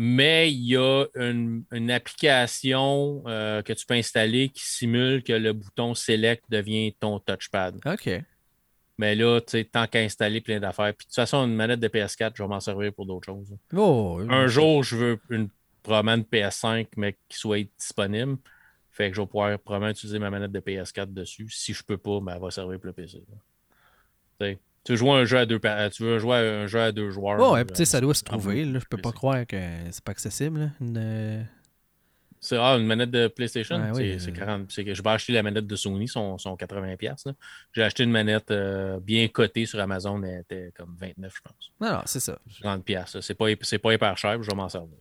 mais 0.00 0.52
il 0.52 0.64
y 0.64 0.76
a 0.76 1.06
une, 1.16 1.64
application 1.90 3.24
euh, 3.26 3.62
que 3.62 3.72
tu 3.72 3.84
peux 3.84 3.94
installer 3.94 4.48
qui 4.48 4.64
simule 4.64 5.24
que 5.24 5.32
le 5.32 5.52
bouton 5.52 5.92
Select 5.92 6.44
devient 6.48 6.94
ton 7.00 7.18
touchpad. 7.18 7.80
OK. 7.84 8.08
Mais 8.96 9.16
là, 9.16 9.40
tu 9.40 9.50
sais, 9.50 9.64
tant 9.64 9.88
qu'à 9.88 9.98
installer 9.98 10.40
plein 10.40 10.60
d'affaires. 10.60 10.94
Puis 10.94 11.06
de 11.06 11.08
toute 11.08 11.16
façon, 11.16 11.44
une 11.44 11.56
manette 11.56 11.80
de 11.80 11.88
PS4, 11.88 12.30
je 12.36 12.44
vais 12.44 12.48
m'en 12.48 12.60
servir 12.60 12.92
pour 12.92 13.06
d'autres 13.06 13.26
choses. 13.26 13.52
Oh, 13.74 14.20
un 14.28 14.46
jour, 14.46 14.84
je 14.84 14.96
veux 14.96 15.20
une, 15.30 15.48
probablement 15.82 16.22
PS5, 16.30 16.86
mais 16.96 17.16
qui 17.28 17.36
soit 17.36 17.68
disponible. 17.76 18.36
Fait 18.92 19.10
que 19.10 19.16
je 19.16 19.20
vais 19.20 19.26
pouvoir 19.26 19.58
probablement 19.58 19.90
utiliser 19.90 20.20
ma 20.20 20.30
manette 20.30 20.52
de 20.52 20.60
PS4 20.60 21.12
dessus. 21.12 21.48
Si 21.50 21.74
je 21.74 21.82
peux 21.82 21.98
pas, 21.98 22.20
ben, 22.20 22.34
elle 22.36 22.40
va 22.40 22.52
servir 22.52 22.78
pour 22.78 22.86
le 22.86 22.92
PC. 22.92 23.20
Tu 24.40 24.58
veux 24.88 24.96
jouer 24.96 25.10
un 25.10 25.24
jeu 25.24 25.38
à 25.38 25.46
deux, 25.46 25.60
tu 25.92 26.02
veux 26.02 26.18
jouer 26.18 26.36
un 26.36 26.66
jeu 26.66 26.80
à 26.80 26.92
deux 26.92 27.10
joueurs. 27.10 27.38
Oh, 27.40 27.54
ouais, 27.54 27.64
sais, 27.74 27.84
ça 27.84 28.00
doit 28.00 28.14
se 28.14 28.24
trouver. 28.24 28.64
Là. 28.64 28.78
Je 28.78 28.86
peux 28.86 28.96
pas 28.96 29.12
croire 29.12 29.46
que 29.46 29.56
c'est 29.90 30.04
pas 30.04 30.12
accessible. 30.12 30.72
Une... 30.80 30.96
Euh, 30.98 31.42
c'est 32.40 32.56
ah, 32.56 32.76
une 32.76 32.86
manette 32.86 33.10
de 33.10 33.28
PlayStation. 33.28 33.80
c'est 33.94 34.32
40. 34.32 34.70
Je 34.70 35.02
vais 35.02 35.10
acheter 35.10 35.32
la 35.32 35.42
manette 35.42 35.66
de 35.66 35.76
Sony, 35.76 36.06
sont, 36.06 36.38
sont 36.38 36.54
80$. 36.54 37.34
J'ai 37.72 37.82
acheté 37.82 38.04
une 38.04 38.12
manette 38.12 38.50
euh, 38.50 39.00
bien 39.00 39.26
cotée 39.28 39.66
sur 39.66 39.80
Amazon, 39.80 40.22
elle 40.22 40.40
était 40.40 40.72
comme 40.76 40.94
29, 40.98 41.34
je 41.34 41.40
pense. 41.42 41.72
Non, 41.80 41.96
non, 41.96 42.02
c'est 42.06 42.20
ça. 42.20 42.38
30$. 42.62 43.20
C'est 43.20 43.34
pas, 43.34 43.46
pas 43.82 43.92
hyper 43.92 44.16
cher, 44.16 44.42
je 44.42 44.48
vais 44.48 44.56
m'en 44.56 44.68
servir. 44.68 44.98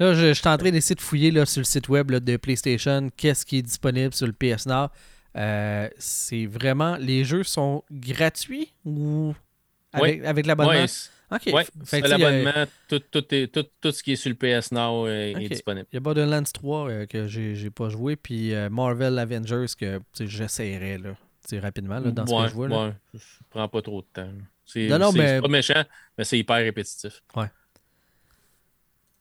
Là, 0.00 0.14
je, 0.14 0.32
suis 0.32 0.48
en 0.48 0.56
train 0.56 0.70
d'essayer 0.70 0.94
de 0.94 1.00
fouiller 1.00 1.30
là, 1.30 1.44
sur 1.44 1.60
le 1.60 1.64
site 1.64 1.88
web 1.88 2.10
de 2.10 2.36
PlayStation 2.36 3.10
qu'est-ce 3.16 3.44
qui 3.44 3.58
est 3.58 3.62
disponible 3.62 4.14
sur 4.14 4.26
le 4.26 4.32
PS 4.32 4.66
Now. 4.66 4.88
Euh, 5.36 5.88
c'est 5.98 6.46
vraiment. 6.46 6.96
Les 6.96 7.24
jeux 7.24 7.44
sont 7.44 7.84
gratuits 7.90 8.72
ou 8.84 9.34
avec, 9.92 10.24
avec 10.24 10.46
l'abonnement? 10.46 10.72
Oui, 11.30 11.52
ouais, 11.52 11.66
l'abonnement, 12.02 12.66
tout, 12.88 13.00
tout, 13.00 13.22
tout, 13.80 13.90
ce 13.90 14.02
qui 14.02 14.12
est 14.12 14.16
sur 14.16 14.30
le 14.30 14.36
PS 14.36 14.70
Now 14.72 15.08
est, 15.08 15.48
disponible. 15.48 15.86
Il 15.92 15.96
y 15.96 15.98
a 15.98 16.00
Borderlands 16.00 16.42
3 16.42 16.88
euh, 16.88 17.06
que 17.06 17.26
j'ai 17.26 17.70
pas 17.70 17.88
joué, 17.88 18.16
puis 18.16 18.54
euh, 18.54 18.70
Marvel 18.70 19.18
Avengers 19.18 19.66
que 19.78 20.00
j'essaierai 20.20 21.00
rapidement 21.54 21.98
là, 21.98 22.10
dans 22.10 22.26
ce 22.26 22.44
que 22.44 22.48
je 22.48 22.54
vois. 22.54 22.68
Là. 22.68 22.86
Ouais, 22.86 23.20
prend 23.50 23.68
pas 23.68 23.82
trop 23.82 24.02
de 24.02 24.06
temps. 24.12 24.30
C'est 24.64 24.88
pas 24.88 25.48
méchant, 25.48 25.84
mais 26.16 26.24
c'est 26.24 26.38
hyper 26.38 26.56
répétitif. 26.56 27.22
Ouais. 27.34 27.50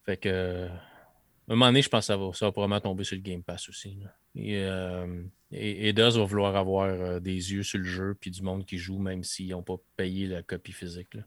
Fait 0.05 0.17
que 0.17 0.67
À 0.67 0.69
un 0.69 1.55
moment 1.55 1.67
donné, 1.67 1.81
je 1.81 1.89
pense 1.89 2.01
que 2.01 2.05
ça 2.05 2.17
va, 2.17 2.31
ça 2.33 2.45
va 2.45 2.51
probablement 2.51 2.79
tomber 2.79 3.03
sur 3.03 3.15
le 3.15 3.21
Game 3.23 3.41
Pass 3.41 3.67
aussi. 3.69 3.97
Et, 4.35 4.63
euh, 4.63 5.23
et, 5.51 5.91
va 5.93 6.09
vouloir 6.09 6.55
avoir 6.55 6.85
euh, 6.85 7.19
des 7.19 7.53
yeux 7.53 7.63
sur 7.63 7.79
le 7.79 7.85
jeu 7.85 8.17
puis 8.19 8.31
du 8.31 8.41
monde 8.41 8.65
qui 8.65 8.77
joue, 8.77 8.99
même 8.99 9.23
s'ils 9.23 9.49
n'ont 9.49 9.63
pas 9.63 9.77
payé 9.95 10.27
la 10.27 10.43
copie 10.43 10.73
physique. 10.73 11.17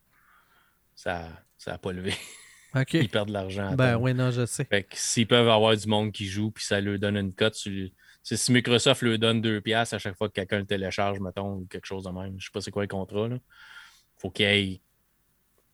Ça 0.94 1.28
n'a 1.66 1.78
pas 1.78 1.92
levé. 1.92 2.12
Ils 2.92 3.08
perdent 3.08 3.28
de 3.28 3.32
l'argent. 3.32 3.74
Ben 3.74 3.96
oui, 3.96 4.12
non, 4.12 4.30
je 4.30 4.44
sais. 4.44 4.64
Fait 4.64 4.86
s'ils 4.92 5.26
peuvent 5.26 5.48
avoir 5.48 5.74
du 5.76 5.88
monde 5.88 6.12
qui 6.12 6.26
joue 6.26 6.50
puis 6.50 6.64
ça 6.64 6.80
leur 6.80 6.98
donne 6.98 7.16
une 7.16 7.32
cote, 7.32 7.54
si 7.54 8.52
Microsoft 8.52 9.00
leur 9.02 9.18
donne 9.18 9.40
2$ 9.40 9.94
à 9.94 9.98
chaque 9.98 10.16
fois 10.16 10.28
que 10.28 10.34
quelqu'un 10.34 10.58
le 10.58 10.66
télécharge, 10.66 11.18
mettons, 11.18 11.54
ou 11.54 11.66
quelque 11.66 11.86
chose 11.86 12.04
de 12.04 12.10
même. 12.10 12.38
Je 12.38 12.44
sais 12.44 12.50
pas 12.52 12.60
c'est 12.60 12.70
quoi 12.70 12.82
le 12.82 12.88
contrat. 12.88 13.28
Là. 13.28 13.38
Faut 14.18 14.30
qu'il 14.30 14.44
y 14.44 14.48
ait 14.48 14.80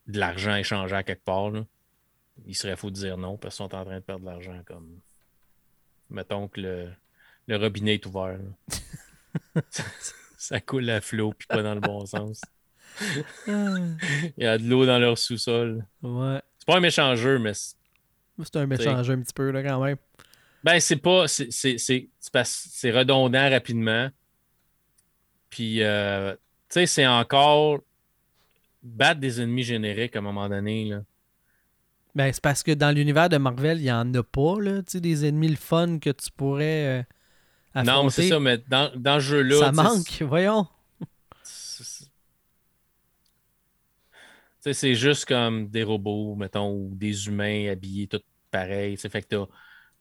de 0.07 0.18
l'argent 0.20 0.55
échangé 0.55 0.95
à 0.95 1.03
quelque 1.03 1.24
part. 1.24 1.51
Là 1.51 1.64
il 2.47 2.55
serait 2.55 2.76
fou 2.76 2.91
de 2.91 2.97
dire 2.97 3.16
non 3.16 3.37
parce 3.37 3.57
qu'ils 3.57 3.64
sont 3.64 3.74
en 3.74 3.85
train 3.85 3.97
de 3.97 4.05
perdre 4.05 4.24
de 4.24 4.30
l'argent. 4.30 4.61
Comme, 4.66 5.01
mettons 6.11 6.49
que 6.49 6.61
le, 6.61 6.93
robinet 7.51 7.95
est 7.95 8.07
ouvert. 8.07 8.39
ça, 10.37 10.61
coule 10.61 10.89
à 10.91 11.01
flot 11.01 11.35
puis 11.37 11.47
pas 11.47 11.63
dans 11.63 11.75
le 11.75 11.81
bon 11.81 12.07
sens. 12.07 12.41
il 13.47 14.33
y 14.39 14.47
a 14.47 14.59
de 14.59 14.69
l'eau 14.69 14.87
dans 14.87 14.99
leur 14.99 15.19
sous-sol. 15.19 15.85
Ouais. 16.03 16.41
C'est 16.59 16.67
pas 16.67 16.77
un 16.77 16.81
méchant 16.81 17.15
jeu, 17.17 17.39
mais. 17.39 17.53
C'est 17.55 18.57
un 18.57 18.67
méchant 18.67 19.03
jeu 19.03 19.15
un 19.15 19.21
petit 19.21 19.35
peu, 19.35 19.51
là, 19.51 19.63
quand 19.63 19.83
même. 19.85 19.97
Ben, 20.63 20.81
c'est 20.81 20.97
pas. 20.97 21.27
C'est 21.29 22.91
redondant 22.91 23.51
rapidement. 23.51 24.11
Puis, 25.51 25.83
euh, 25.83 26.33
tu 26.33 26.39
sais, 26.71 26.87
c'est 26.87 27.07
encore 27.07 27.81
battre 28.83 29.21
des 29.21 29.41
ennemis 29.41 29.63
génériques 29.63 30.17
à 30.17 30.19
un 30.19 30.23
moment 30.23 30.49
donné. 30.49 30.87
Là. 30.87 31.03
Ben, 32.15 32.33
c'est 32.33 32.43
parce 32.43 32.63
que 32.63 32.73
dans 32.73 32.95
l'univers 32.95 33.29
de 33.29 33.37
Marvel, 33.37 33.79
il 33.79 33.85
n'y 33.85 33.93
en 33.93 34.13
a 34.15 34.23
pas, 34.23 34.61
là, 34.61 34.83
tu 34.83 34.93
sais, 34.93 35.01
des 35.01 35.27
ennemis 35.27 35.49
le 35.49 35.57
fun 35.57 35.99
que 35.99 36.11
tu 36.11 36.31
pourrais 36.31 37.01
euh, 37.01 37.03
affronter. 37.75 38.03
Non, 38.03 38.09
c'est 38.11 38.29
ça, 38.29 38.41
mais 38.41 38.59
dans, 38.68 38.91
dans 38.97 39.20
ce 39.20 39.25
jeu-là... 39.25 39.59
Ça 39.59 39.72
manque, 39.72 40.22
voyons. 40.22 40.66
c'est 44.61 44.95
juste 44.95 45.27
comme 45.27 45.68
des 45.68 45.83
robots, 45.83 46.35
mettons, 46.37 46.72
ou 46.72 46.95
des 46.95 47.27
humains 47.27 47.70
habillés 47.70 48.07
tout 48.07 48.22
pareil. 48.51 48.97
Fait 48.97 49.22
que 49.22 49.27
t'as... 49.29 49.47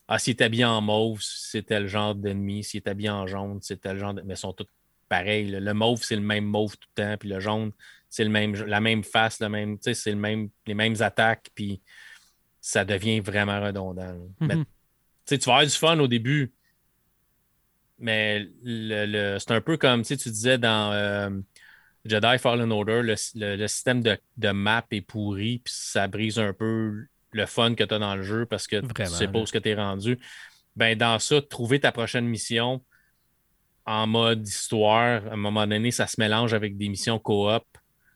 Ah, 0.07 0.19
s'il 0.19 0.31
est 0.31 0.41
habillé 0.41 0.65
en 0.65 0.81
mauve, 0.81 1.19
c'est 1.21 1.63
tel 1.63 1.87
genre 1.87 2.13
d'ennemi. 2.13 2.63
S'il 2.63 2.79
est 2.79 2.87
habillé 2.89 3.09
en 3.09 3.25
jaune, 3.25 3.59
c'est 3.61 3.81
tel 3.81 3.97
genre 3.97 4.13
de... 4.13 4.21
Mais 4.21 4.33
ils 4.33 4.37
sont 4.37 4.53
tous 4.53 4.67
pareils. 5.07 5.49
Le 5.49 5.73
mauve, 5.73 6.03
c'est 6.03 6.15
le 6.15 6.21
même 6.21 6.45
mauve 6.45 6.77
tout 6.77 6.89
le 6.97 7.03
temps. 7.03 7.17
Puis 7.17 7.29
le 7.29 7.39
jaune, 7.39 7.71
c'est 8.13 8.23
le 8.23 8.29
même, 8.29 8.53
la 8.53 8.79
même 8.79 9.03
face, 9.03 9.39
le 9.39 9.49
même, 9.49 9.77
c'est 9.81 10.11
le 10.11 10.15
même, 10.15 10.49
les 10.67 10.75
mêmes 10.75 10.95
attaques, 10.99 11.49
puis 11.55 11.81
ça 12.61 12.85
devient 12.85 13.21
vraiment 13.21 13.59
redondant. 13.59 14.15
Mhm. 14.39 14.65
tu 15.25 15.35
vas 15.37 15.53
avoir 15.53 15.65
du 15.65 15.71
fun 15.71 15.97
au 15.97 16.07
début, 16.07 16.53
mais 18.03 18.49
le, 18.63 19.37
c'est 19.39 19.51
un 19.51 19.61
peu 19.61 19.77
comme 19.77 20.03
tu 20.03 20.15
disais 20.15 20.57
dans 20.57 20.91
euh, 20.91 21.29
Jedi 22.03 22.37
Fallen 22.37 22.69
Order, 22.69 23.01
le, 23.01 23.15
système 23.67 24.03
de, 24.03 24.49
map 24.51 24.83
est 24.91 24.99
pourri, 24.99 25.61
puis 25.63 25.73
ça 25.73 26.09
brise 26.09 26.37
un 26.37 26.51
peu 26.51 27.05
le 27.31 27.45
fun 27.45 27.75
que 27.75 27.83
tu 27.85 27.93
as 27.93 27.99
dans 27.99 28.15
le 28.15 28.21
jeu 28.21 28.45
parce 28.45 28.67
que 28.67 28.75
tu 28.81 29.05
sais 29.05 29.29
pas 29.29 29.39
où 29.39 29.45
que 29.45 29.57
tu 29.57 29.69
es 29.69 29.75
rendu. 29.75 30.19
Ben, 30.75 30.97
dans 30.97 31.17
ça, 31.17 31.41
trouver 31.41 31.79
ta 31.79 31.93
prochaine 31.93 32.25
mission 32.25 32.83
en 33.85 34.05
mode 34.05 34.45
histoire, 34.45 35.25
à 35.25 35.33
un 35.33 35.37
moment 35.37 35.65
donné, 35.65 35.91
ça 35.91 36.05
se 36.05 36.19
mélange 36.19 36.53
avec 36.53 36.75
des 36.75 36.89
missions 36.89 37.19
coop 37.19 37.63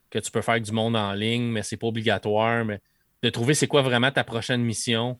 que 0.09 0.19
tu 0.19 0.31
peux 0.31 0.41
faire 0.41 0.59
du 0.59 0.73
monde 0.73 0.97
en 0.97 1.13
ligne, 1.13 1.49
mais 1.49 1.63
c'est 1.63 1.77
pas 1.77 1.87
obligatoire. 1.87 2.65
Mais 2.65 2.81
de 3.23 3.29
trouver 3.29 3.53
c'est 3.53 3.67
quoi 3.67 3.83
vraiment 3.83 4.11
ta 4.11 4.25
prochaine 4.25 4.63
mission 4.63 5.17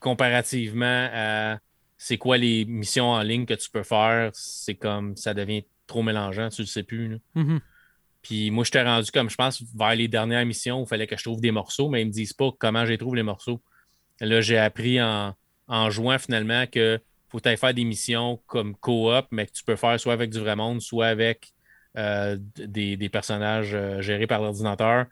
comparativement 0.00 1.08
à 1.12 1.58
c'est 2.02 2.16
quoi 2.16 2.38
les 2.38 2.64
missions 2.64 3.10
en 3.10 3.20
ligne 3.20 3.44
que 3.44 3.52
tu 3.52 3.68
peux 3.68 3.82
faire, 3.82 4.30
c'est 4.32 4.74
comme 4.74 5.18
ça 5.18 5.34
devient 5.34 5.64
trop 5.86 6.02
mélangeant, 6.02 6.48
tu 6.48 6.62
le 6.62 6.66
sais 6.66 6.82
plus. 6.82 7.18
Mm-hmm. 7.36 7.60
Puis 8.22 8.50
moi, 8.50 8.64
je 8.64 8.70
t'ai 8.70 8.80
rendu 8.80 9.10
comme 9.10 9.28
je 9.28 9.36
pense 9.36 9.62
vers 9.76 9.94
les 9.94 10.08
dernières 10.08 10.46
missions 10.46 10.80
où 10.80 10.84
il 10.84 10.88
fallait 10.88 11.06
que 11.06 11.18
je 11.18 11.22
trouve 11.22 11.42
des 11.42 11.50
morceaux, 11.50 11.90
mais 11.90 12.00
ils 12.00 12.06
me 12.06 12.10
disent 12.10 12.32
pas 12.32 12.50
comment 12.58 12.86
j'ai 12.86 12.96
trouvé 12.96 13.16
les 13.16 13.22
morceaux. 13.22 13.60
Là, 14.20 14.40
j'ai 14.40 14.56
appris 14.56 15.02
en, 15.02 15.34
en 15.68 15.90
jouant 15.90 16.18
finalement 16.18 16.66
que 16.66 16.98
faut 17.28 17.46
aller 17.46 17.58
faire 17.58 17.74
des 17.74 17.84
missions 17.84 18.40
comme 18.46 18.74
coop, 18.76 19.26
mais 19.30 19.44
que 19.46 19.52
tu 19.52 19.62
peux 19.62 19.76
faire 19.76 20.00
soit 20.00 20.14
avec 20.14 20.30
du 20.30 20.38
vrai 20.38 20.56
monde, 20.56 20.80
soit 20.80 21.08
avec 21.08 21.52
euh, 21.98 22.38
des, 22.56 23.08
personnages 23.10 23.74
euh, 23.74 24.00
gérés 24.00 24.26
par 24.26 24.40
l'ordinateur, 24.40 25.04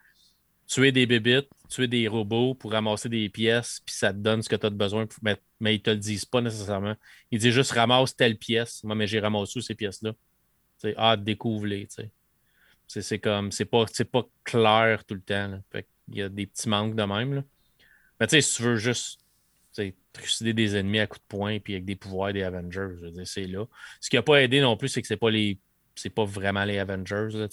tuer 0.69 0.91
des 0.91 1.07
bébites, 1.07 1.49
tuer 1.67 1.87
des 1.87 2.07
robots 2.07 2.53
pour 2.53 2.71
ramasser 2.71 3.09
des 3.09 3.27
pièces, 3.27 3.81
puis 3.85 3.95
ça 3.95 4.13
te 4.13 4.19
donne 4.19 4.43
ce 4.43 4.47
que 4.47 4.55
tu 4.55 4.67
as 4.67 4.69
besoin, 4.69 5.07
mais, 5.23 5.35
mais 5.59 5.75
ils 5.75 5.81
te 5.81 5.89
le 5.89 5.97
disent 5.97 6.25
pas 6.25 6.41
nécessairement. 6.41 6.95
Ils 7.31 7.39
disent 7.39 7.53
juste 7.55 7.71
ramasse 7.71 8.15
telle 8.15 8.37
pièce. 8.37 8.83
Moi, 8.83 8.95
mais 8.95 9.07
j'ai 9.07 9.19
ramassé 9.19 9.61
ces 9.61 9.75
pièces-là. 9.75 10.13
Ah, 10.95 11.17
découvre-les. 11.17 11.87
C'est 12.87 13.19
comme, 13.19 13.51
c'est 13.51 13.65
pas, 13.65 13.85
pas 14.11 14.23
clair 14.43 15.03
tout 15.05 15.15
le 15.15 15.21
temps. 15.21 15.59
Il 16.07 16.17
y 16.17 16.21
a 16.21 16.29
des 16.29 16.45
petits 16.45 16.69
manques 16.69 16.95
de 16.95 17.03
même. 17.03 17.43
Mais 18.19 18.27
tu 18.27 18.31
sais, 18.31 18.41
si 18.41 18.55
tu 18.55 18.63
veux 18.63 18.77
juste 18.77 19.19
trucider 20.13 20.53
des 20.53 20.75
ennemis 20.75 20.99
à 20.99 21.07
coups 21.07 21.21
de 21.21 21.27
poing 21.27 21.59
puis 21.59 21.73
avec 21.73 21.85
des 21.85 21.95
pouvoirs 21.95 22.33
des 22.33 22.43
Avengers, 22.43 22.95
c'est 23.25 23.45
là. 23.45 23.65
Ce 24.01 24.09
qui 24.09 24.15
n'a 24.15 24.21
pas 24.21 24.41
aidé 24.41 24.61
non 24.61 24.77
plus, 24.77 24.89
c'est 24.89 25.01
que 25.01 25.07
c'est 25.07 25.17
pas 25.17 25.29
les 25.31 25.59
c'est 25.95 26.09
pas 26.09 26.25
vraiment 26.25 26.63
les 26.63 26.77
Avengers. 26.77 27.29
Là, 27.33 27.47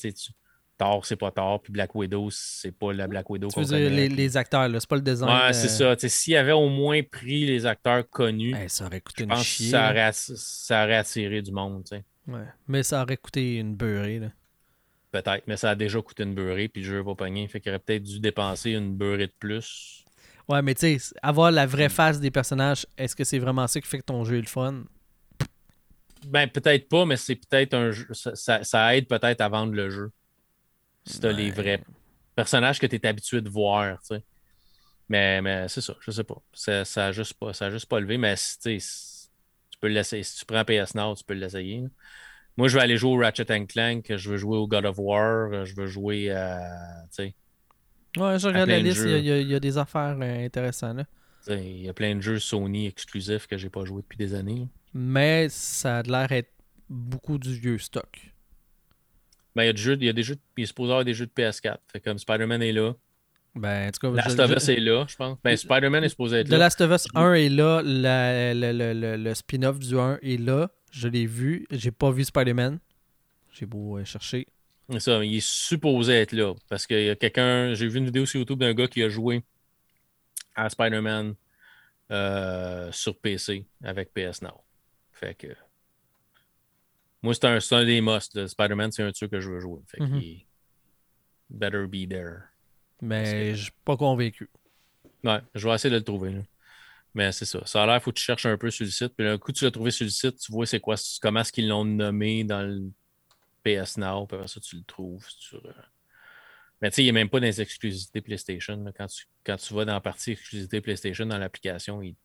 Thor, 0.79 1.07
c'est 1.07 1.17
pas 1.17 1.31
Thor, 1.31 1.63
puis 1.63 1.73
Black 1.73 1.95
Widow, 1.95 2.29
c'est 2.31 2.73
pas 2.73 2.93
la 2.93 3.07
Black 3.07 3.29
Widow. 3.31 3.49
Tu 3.49 3.61
veux 3.61 3.65
dire 3.65 3.91
les, 3.91 4.09
les, 4.09 4.37
acteurs, 4.37 4.69
c'est 4.71 4.89
pas 4.89 4.97
le 4.97 5.03
design. 5.03 5.31
Ouais, 5.31 5.53
c'est 5.53 5.69
ça. 5.69 5.95
S'il 5.97 6.37
avait 6.37 6.53
au 6.53 6.69
moins 6.69 7.03
pris 7.03 7.47
les 7.47 7.67
acteurs 7.67 8.09
connus, 8.09 8.55
ça 8.69 8.87
aurait 8.87 9.01
coûté 9.01 9.25
une 9.25 9.35
chier, 9.37 9.71
ça 9.71 9.91
aurait, 9.91 10.11
ça 10.13 10.85
aurait, 10.85 10.97
attiré 10.97 11.43
du 11.43 11.53
monde. 11.53 11.85
Ouais. 12.27 12.41
Mais 12.69 12.83
ça 12.83 13.03
aurait 13.03 13.17
coûté 13.17 13.57
une 13.57 13.75
beurrée. 13.75 14.21
Peut-être, 15.13 15.45
mais 15.47 15.57
ça 15.57 15.71
a 15.71 15.75
déjà 15.75 16.03
coûté 16.03 16.25
une 16.25 16.35
beurrée, 16.35 16.69
puis 16.69 16.83
le 16.83 16.89
jeu 16.89 17.03
va 17.03 17.15
pogner. 17.15 17.47
Fait 17.49 17.61
qu'il 17.61 17.71
aurait 17.71 17.79
peut-être 17.79 18.03
dû 18.03 18.21
dépenser 18.21 18.73
une 18.73 18.95
beurrée 18.95 19.29
de 19.29 19.35
plus. 19.39 20.05
Ouais, 20.49 20.63
mais 20.63 20.75
tu 20.75 20.99
sais, 20.99 21.15
avoir 21.23 21.51
la 21.51 21.67
vraie 21.67 21.89
face 21.89 22.21
des 22.21 22.31
personnages, 22.31 22.87
est-ce 22.97 23.17
que 23.17 23.25
c'est 23.25 23.39
vraiment 23.39 23.67
ça 23.67 23.81
qui 23.81 23.89
fait 23.89 23.99
que 23.99 24.05
ton 24.05 24.25
jeu 24.25 24.37
est 24.37 24.43
le 24.43 24.47
fun? 24.47 24.85
Ben, 26.27 26.49
peut-être 26.49 26.89
pas, 26.89 27.05
mais 27.05 27.17
c'est 27.17 27.37
peut-être 27.37 27.75
un 27.75 27.91
jeu. 27.91 28.07
Ça, 28.13 28.97
aide 28.97 29.07
peut-être 29.07 29.41
à 29.41 29.49
vendre 29.49 29.73
le 29.75 29.91
jeu. 29.91 30.11
Si 31.07 31.21
tu 31.21 31.27
as 31.27 31.33
les 31.33 31.51
vrais 31.51 31.83
personnages 32.35 32.79
que 32.79 32.87
tu 32.87 32.97
es 32.97 33.07
habitué 33.07 33.41
de 33.41 33.49
voir, 33.49 33.99
tu 34.01 34.17
sais. 34.17 34.23
Mais, 35.09 35.41
mais 35.41 35.69
c'est 35.69 35.81
ça, 35.81 35.95
je 36.01 36.11
sais 36.11 36.25
pas. 36.25 36.43
Ça, 36.53 36.85
ça 36.85 37.13
juste 37.13 37.35
pas. 37.35 37.53
Ça 37.53 37.71
juste 37.71 37.87
pas 37.87 38.01
levé, 38.01 38.19
mais 38.19 38.35
tu 38.37 38.81
peux 39.81 39.87
l'essayer. 39.87 40.25
Si 40.25 40.39
tu 40.39 40.45
prends 40.45 40.65
PS 40.65 40.95
Now, 40.95 41.15
tu 41.15 41.25
peux 41.25 41.35
l'essayer. 41.35 41.85
Moi, 42.57 42.69
je 42.69 42.77
vais 42.77 42.83
aller 42.83 42.97
jouer 42.97 43.13
au 43.13 43.19
Ratchet 43.19 43.67
Clank, 43.67 44.17
je 44.17 44.31
veux 44.31 44.37
jouer 44.37 44.57
au 44.57 44.67
God 44.67 44.87
of 44.87 44.97
War, 44.99 45.65
je 45.65 45.75
veux 45.77 45.87
jouer 45.87 46.31
à. 46.31 46.59
Ouais, 47.19 48.39
je 48.39 48.49
regarde 48.49 48.71
la 48.71 48.79
liste, 48.81 49.03
il 49.05 49.25
y, 49.25 49.55
a, 49.55 49.61
des 49.61 49.79
affaires 49.79 50.17
euh, 50.21 50.47
intéressantes. 50.47 51.07
Il 51.49 51.83
y 51.83 51.89
a 51.89 51.93
plein 51.93 52.17
de 52.17 52.21
jeux 52.23 52.39
Sony 52.39 52.87
exclusifs 52.87 53.47
que 53.47 53.57
j'ai 53.57 53.69
pas 53.69 53.85
joué 53.85 54.03
depuis 54.03 54.17
des 54.17 54.35
années 54.35 54.67
mais 54.97 55.49
ça 55.51 55.99
a 55.99 56.03
l'air 56.03 56.29
d'être 56.29 56.53
beaucoup 56.89 57.39
du 57.39 57.53
vieux 57.53 57.79
stock. 57.79 58.35
Ben, 59.57 59.63
il 59.63 59.67
y 59.67 59.71
a 59.71 59.73
des 59.73 59.81
jeux, 59.81 59.97
il 59.99 60.05
y 60.05 60.09
a 60.11 60.13
des 60.13 60.23
jeux, 60.23 60.37
il 60.59 60.65
est 60.65 60.67
supposé 60.67 60.91
avoir 60.91 61.05
des 61.05 61.15
jeux 61.15 61.25
de 61.25 61.33
PS4. 61.33 61.79
Fait 61.91 62.01
comme 62.01 62.19
Spider-Man 62.19 62.63
est 62.63 62.73
là. 62.73 62.93
Ben, 63.55 63.89
en 63.89 63.91
tout 63.91 64.13
cas, 64.13 64.23
Last 64.23 64.39
of 64.39 64.51
Us 64.51 64.69
est 64.69 64.81
là, 64.81 65.07
je 65.09 65.17
pense. 65.17 65.39
Ben, 65.43 65.57
Spider-Man 65.57 66.05
est 66.05 66.11
supposé 66.11 66.41
être 66.41 66.51
là. 66.51 66.59
The 66.59 66.61
Last 66.61 66.81
of 66.83 66.91
Us 66.91 67.09
1 67.15 67.33
est 67.33 67.49
là, 67.49 67.81
le, 67.83 69.33
spin-off 69.35 69.79
du 69.79 69.99
1 69.99 70.19
est 70.21 70.39
là. 70.39 70.71
Je 70.91 71.09
l'ai 71.09 71.25
vu. 71.25 71.67
J'ai 71.71 71.91
pas 71.91 72.11
vu 72.11 72.25
Spider-Man. 72.25 72.79
J'ai 73.55 73.65
beau 73.65 73.97
euh, 73.97 74.05
chercher. 74.05 74.47
Ça, 74.99 75.25
il 75.25 75.37
est 75.37 75.47
supposé 75.47 76.13
être 76.13 76.33
là. 76.33 76.53
Parce 76.69 76.87
qu'il 76.87 77.03
y 77.03 77.09
a 77.09 77.17
quelqu'un. 77.17 77.73
J'ai 77.73 77.89
vu 77.89 77.97
une 77.97 78.05
vidéo 78.05 78.27
sur 78.27 78.39
YouTube 78.39 78.59
d'un 78.59 78.75
gars 78.75 78.89
qui 78.89 79.03
a 79.03 79.09
joué 79.09 79.43
à 80.55 80.69
Spider-Man 80.69 81.35
euh, 82.11 82.93
sur 82.93 83.19
PC 83.19 83.65
avec 83.83 84.13
PS 84.13 84.43
Now. 84.43 84.63
Fait 85.13 85.35
que. 85.35 85.49
Moi, 87.23 87.35
c'est 87.35 87.45
un, 87.45 87.59
un, 87.59 87.85
des 87.85 88.01
musts. 88.01 88.47
Spider-Man, 88.47 88.93
c'est 88.93 89.03
un 89.03 89.13
truc 89.13 89.31
que 89.31 89.41
je 89.41 89.51
veux 89.51 89.61
jouer. 89.61 89.81
Fait 89.89 90.01
mm 90.01 90.43
Better 91.49 91.87
be 91.87 92.09
there. 92.09 92.43
Mais 93.01 93.55
je 93.55 93.65
suis 93.65 93.73
pas 93.85 93.97
convaincu. 93.97 94.51
Ouais, 95.23 95.41
je 95.55 95.69
vais 95.69 95.75
essayer 95.75 95.91
de 95.91 95.97
le 95.97 96.05
trouver. 96.05 96.43
Mais 97.15 97.33
c'est 97.33 97.45
ça. 97.45 97.65
Ça 97.65 97.83
a 97.83 97.87
l'air, 97.87 97.97
il 97.97 98.01
faut 98.01 98.11
que 98.11 98.19
tu 98.19 98.25
cherches 98.25 98.47
un 98.47 98.59
peu 98.59 98.71
sur 98.71 98.85
le 98.85 98.91
site. 98.91 99.15
Puis 99.17 99.27
un 99.27 99.39
coup, 99.39 99.53
tu 99.53 99.65
l'as 99.65 99.71
trouvé 99.71 99.91
sur 99.91 100.05
le 100.05 100.11
site, 100.11 100.39
tu 100.39 100.53
vois 100.53 100.67
c'est 100.67 100.81
quoi, 100.81 100.97
comment 101.23 101.41
est-ce 101.41 101.53
qu'ils 101.53 101.69
l'ont 101.69 101.85
nommé 101.85 102.45
dans 102.45 102.63
le 102.63 102.91
PS 103.65 103.97
Now. 103.97 104.27
Puis 104.27 104.37
après 104.37 104.49
ça, 104.49 104.61
tu 104.61 104.77
le 104.77 104.85
trouves 104.85 105.27
sur. 105.29 105.65
Euh, 105.65 105.73
mais 106.81 106.91
tu 106.91 106.97
sais, 106.97 107.03
il 107.03 107.07
n'y 107.07 107.11
a 107.11 107.15
même 107.15 107.31
pas 107.31 107.41
dans 107.41 107.47
les 107.47 107.61
exclusivités 107.61 108.21
PlayStation. 108.21 108.85
Quand, 108.97 109.07
tu, 109.07 109.25
quand 109.45 109.57
tu 109.57 109.73
vas 109.73 109.85
dans 109.85 109.95
la 109.95 110.01
partie 110.01 110.33
exclusivité 110.33 110.81
PlayStation 110.81 111.27
dans 111.27 111.39
l'application, 111.39 112.03
il, 112.03 112.17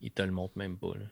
il 0.00 0.10
te 0.10 0.22
le 0.22 0.32
montre 0.32 0.56
même 0.56 0.78
pas. 0.78 0.94
Là. 0.96 1.04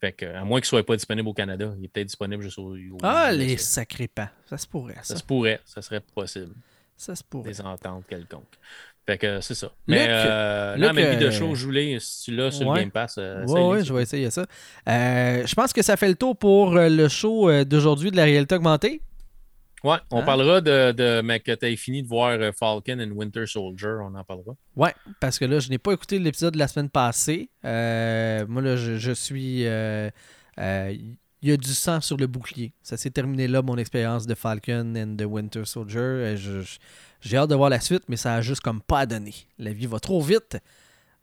Fait 0.00 0.12
que, 0.12 0.24
à 0.24 0.44
moins 0.44 0.60
qu'il 0.60 0.64
ne 0.66 0.68
soit 0.68 0.86
pas 0.86 0.96
disponible 0.96 1.28
au 1.28 1.34
Canada, 1.34 1.74
il 1.78 1.84
est 1.84 1.88
peut-être 1.88 2.06
disponible 2.06 2.42
juste 2.42 2.58
au. 2.58 2.74
ah, 3.02 3.30
les 3.32 3.58
sacrés 3.58 4.08
pas. 4.08 4.30
Ça 4.46 4.56
se 4.56 4.66
pourrait. 4.66 4.94
Ça. 4.96 5.14
ça 5.14 5.16
se 5.16 5.24
pourrait. 5.24 5.60
Ça 5.66 5.82
serait 5.82 6.00
possible. 6.00 6.54
Ça 6.96 7.14
se 7.14 7.22
pourrait. 7.22 7.50
Des 7.50 7.60
ententes 7.60 8.04
quelconques. 8.08 8.58
Fait 9.06 9.18
que 9.18 9.40
c'est 9.40 9.54
ça. 9.54 9.72
Mais 9.86 10.06
euh, 10.08 10.76
là, 10.76 10.92
mais 10.92 11.16
de 11.16 11.30
show, 11.30 11.54
joue-les 11.54 11.98
si 12.00 12.24
tu 12.24 12.36
l'as 12.36 12.50
sur 12.50 12.72
le 12.72 12.78
Game 12.78 12.90
Pass. 12.90 13.16
Euh, 13.18 13.44
oui, 13.48 13.60
ouais, 13.60 13.84
je 13.84 13.92
vais 13.92 14.02
essayer 14.02 14.30
ça. 14.30 14.46
Euh, 14.88 15.46
je 15.46 15.54
pense 15.54 15.72
que 15.72 15.82
ça 15.82 15.96
fait 15.96 16.08
le 16.08 16.14
tour 16.14 16.36
pour 16.36 16.74
le 16.74 17.08
show 17.08 17.64
d'aujourd'hui 17.64 18.10
de 18.10 18.16
la 18.16 18.24
réalité 18.24 18.54
augmentée. 18.54 19.02
Ouais, 19.82 19.96
on 20.10 20.20
hein? 20.20 20.24
parlera 20.24 20.60
de, 20.60 20.92
de 20.92 21.20
mais 21.22 21.40
que 21.40 21.52
tu 21.52 21.76
fini 21.76 22.02
de 22.02 22.08
voir 22.08 22.38
Falcon 22.54 23.00
and 23.00 23.12
Winter 23.12 23.46
Soldier, 23.46 23.96
on 24.02 24.14
en 24.14 24.24
parlera. 24.24 24.54
Ouais, 24.76 24.94
parce 25.20 25.38
que 25.38 25.44
là, 25.44 25.58
je 25.58 25.70
n'ai 25.70 25.78
pas 25.78 25.92
écouté 25.92 26.18
l'épisode 26.18 26.54
de 26.54 26.58
la 26.58 26.68
semaine 26.68 26.90
passée. 26.90 27.50
moi, 27.62 28.62
là, 28.62 28.76
je, 28.76 29.12
suis. 29.12 29.62
il 29.62 29.68
y 31.42 31.52
a 31.52 31.56
du 31.56 31.72
sang 31.72 32.00
sur 32.00 32.16
le 32.16 32.26
bouclier. 32.26 32.72
Ça 32.82 32.96
s'est 32.96 33.10
terminé 33.10 33.48
là, 33.48 33.62
mon 33.62 33.78
expérience 33.78 34.26
de 34.26 34.34
Falcon 34.34 34.94
and 34.96 35.16
the 35.16 35.24
Winter 35.26 35.64
Soldier. 35.64 36.36
je, 36.36 36.62
j'ai 37.20 37.36
hâte 37.36 37.50
de 37.50 37.54
voir 37.54 37.70
la 37.70 37.80
suite, 37.80 38.04
mais 38.08 38.16
ça 38.16 38.34
a 38.34 38.40
juste 38.40 38.62
comme 38.62 38.80
pas 38.80 39.06
donné. 39.06 39.34
La 39.58 39.72
vie 39.72 39.86
va 39.86 40.00
trop 40.00 40.20
vite. 40.20 40.58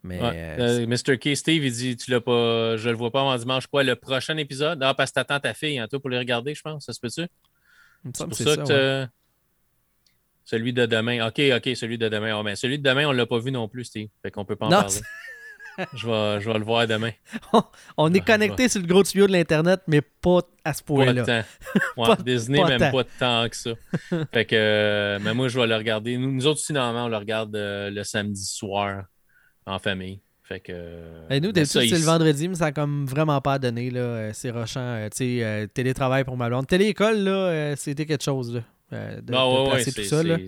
Mais 0.04 0.20
euh, 0.22 0.86
Mr. 0.86 1.18
K, 1.18 1.34
Steve, 1.34 1.64
il 1.64 1.72
dit 1.72 1.96
Tu 1.96 2.10
l'as 2.10 2.20
pas, 2.20 2.76
je 2.76 2.88
le 2.88 2.96
vois 2.96 3.10
pas 3.10 3.20
avant 3.20 3.36
dimanche. 3.36 3.66
Quoi, 3.66 3.82
le 3.82 3.96
prochain 3.96 4.36
épisode? 4.36 4.80
Ah, 4.82 4.94
parce 4.94 5.10
que 5.10 5.16
t'attends 5.16 5.40
ta 5.40 5.54
fille, 5.54 5.78
hein, 5.78 5.88
toi, 5.88 5.98
pour 5.98 6.08
le 6.08 6.18
regarder, 6.18 6.54
je 6.54 6.62
pense. 6.62 6.86
Ça 6.86 6.92
se 6.92 7.00
peut-tu? 7.00 7.26
C'est 8.14 8.24
pour 8.24 8.34
ça, 8.34 8.56
que. 8.56 9.06
Celui 10.44 10.72
de 10.72 10.86
demain. 10.86 11.26
OK, 11.26 11.40
OK, 11.56 11.76
celui 11.76 11.98
de 11.98 12.08
demain. 12.08 12.34
Oh, 12.38 12.42
mais 12.42 12.56
celui 12.56 12.78
de 12.78 12.82
demain, 12.82 13.06
on 13.06 13.12
l'a 13.12 13.26
pas 13.26 13.38
vu 13.38 13.52
non 13.52 13.68
plus, 13.68 13.84
Steve. 13.84 14.08
Fait 14.22 14.30
qu'on 14.30 14.46
peut 14.46 14.56
pas 14.56 14.66
en 14.66 14.70
parler 14.70 15.00
je, 15.94 16.06
vais, 16.06 16.40
je 16.40 16.50
vais 16.50 16.58
le 16.58 16.64
voir 16.64 16.86
demain. 16.86 17.12
On 17.96 18.12
est 18.12 18.20
connecté 18.20 18.68
sur 18.68 18.80
le 18.80 18.86
gros 18.86 19.02
tuyau 19.02 19.26
de 19.26 19.32
l'Internet, 19.32 19.80
mais 19.86 20.00
pas 20.00 20.40
à 20.64 20.74
ce 20.74 20.82
point-là. 20.82 21.24
Pas 21.24 21.42
de 21.42 22.16
temps. 22.16 22.22
Disney, 22.24 22.62
même 22.64 22.90
pas 22.90 23.02
de 23.02 23.08
temps 23.18 23.48
que 23.48 23.56
ça. 23.56 23.70
fait 24.32 24.44
que, 24.44 24.56
euh, 24.56 25.18
mais 25.22 25.34
moi, 25.34 25.48
je 25.48 25.58
vais 25.58 25.66
le 25.66 25.76
regarder. 25.76 26.16
Nous, 26.16 26.46
autres 26.46 26.60
aussi, 26.60 26.72
normalement, 26.72 27.06
on 27.06 27.08
le 27.08 27.16
regarde 27.16 27.54
euh, 27.54 27.90
le 27.90 28.04
samedi 28.04 28.44
soir 28.44 29.04
en 29.66 29.78
famille. 29.78 30.20
Fait 30.48 30.60
que. 30.60 30.72
Et 31.28 31.40
nous, 31.40 31.52
d'habitude, 31.52 31.88
c'est 31.88 31.98
le 31.98 32.04
vendredi, 32.04 32.48
mais 32.48 32.54
ça 32.54 32.66
n'a 32.66 32.72
comme 32.72 33.04
vraiment 33.06 33.40
pas 33.40 33.58
donné. 33.58 33.90
Là. 33.90 34.32
C'est 34.32 34.50
rochant. 34.50 35.06
tu 35.10 35.40
sais, 35.40 35.68
télétravail 35.74 36.24
pour 36.24 36.36
ma 36.36 36.48
blonde. 36.48 36.66
Téléécole, 36.66 37.18
là, 37.18 37.76
c'était 37.76 38.06
quelque 38.06 38.24
chose. 38.24 38.54
Là, 38.54 39.20
de, 39.20 39.32
non, 39.32 39.68
ah, 39.70 39.74
ouais, 39.74 39.84
tout 39.84 40.02
ça. 40.02 40.22
Là 40.22 40.38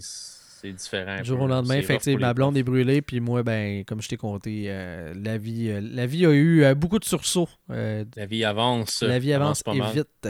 c'est 0.61 0.73
différent. 0.73 1.23
Jour 1.23 1.41
au 1.41 1.47
lendemain, 1.47 1.77
effectivement, 1.77 2.27
ma 2.27 2.35
blonde 2.35 2.57
est 2.57 2.63
brûlée, 2.63 3.01
puis 3.01 3.21
moi, 3.21 3.43
ben, 3.43 3.85
comme 3.85 4.03
je 4.03 4.09
t'ai 4.09 4.17
compté, 4.17 4.65
euh, 4.67 5.15
la, 5.17 5.39
vie, 5.39 5.69
euh, 5.71 5.81
la 5.83 6.07
vie 6.07 6.27
a 6.27 6.31
eu 6.31 6.65
euh, 6.65 6.75
beaucoup 6.75 6.99
de 6.99 7.05
sursauts. 7.05 7.49
la 7.69 8.05
vie 8.27 8.45
avance. 8.45 9.03
La 9.03 9.19
vie 9.19 9.33
avance, 9.33 9.63
et 9.73 9.81
vite. 9.95 10.29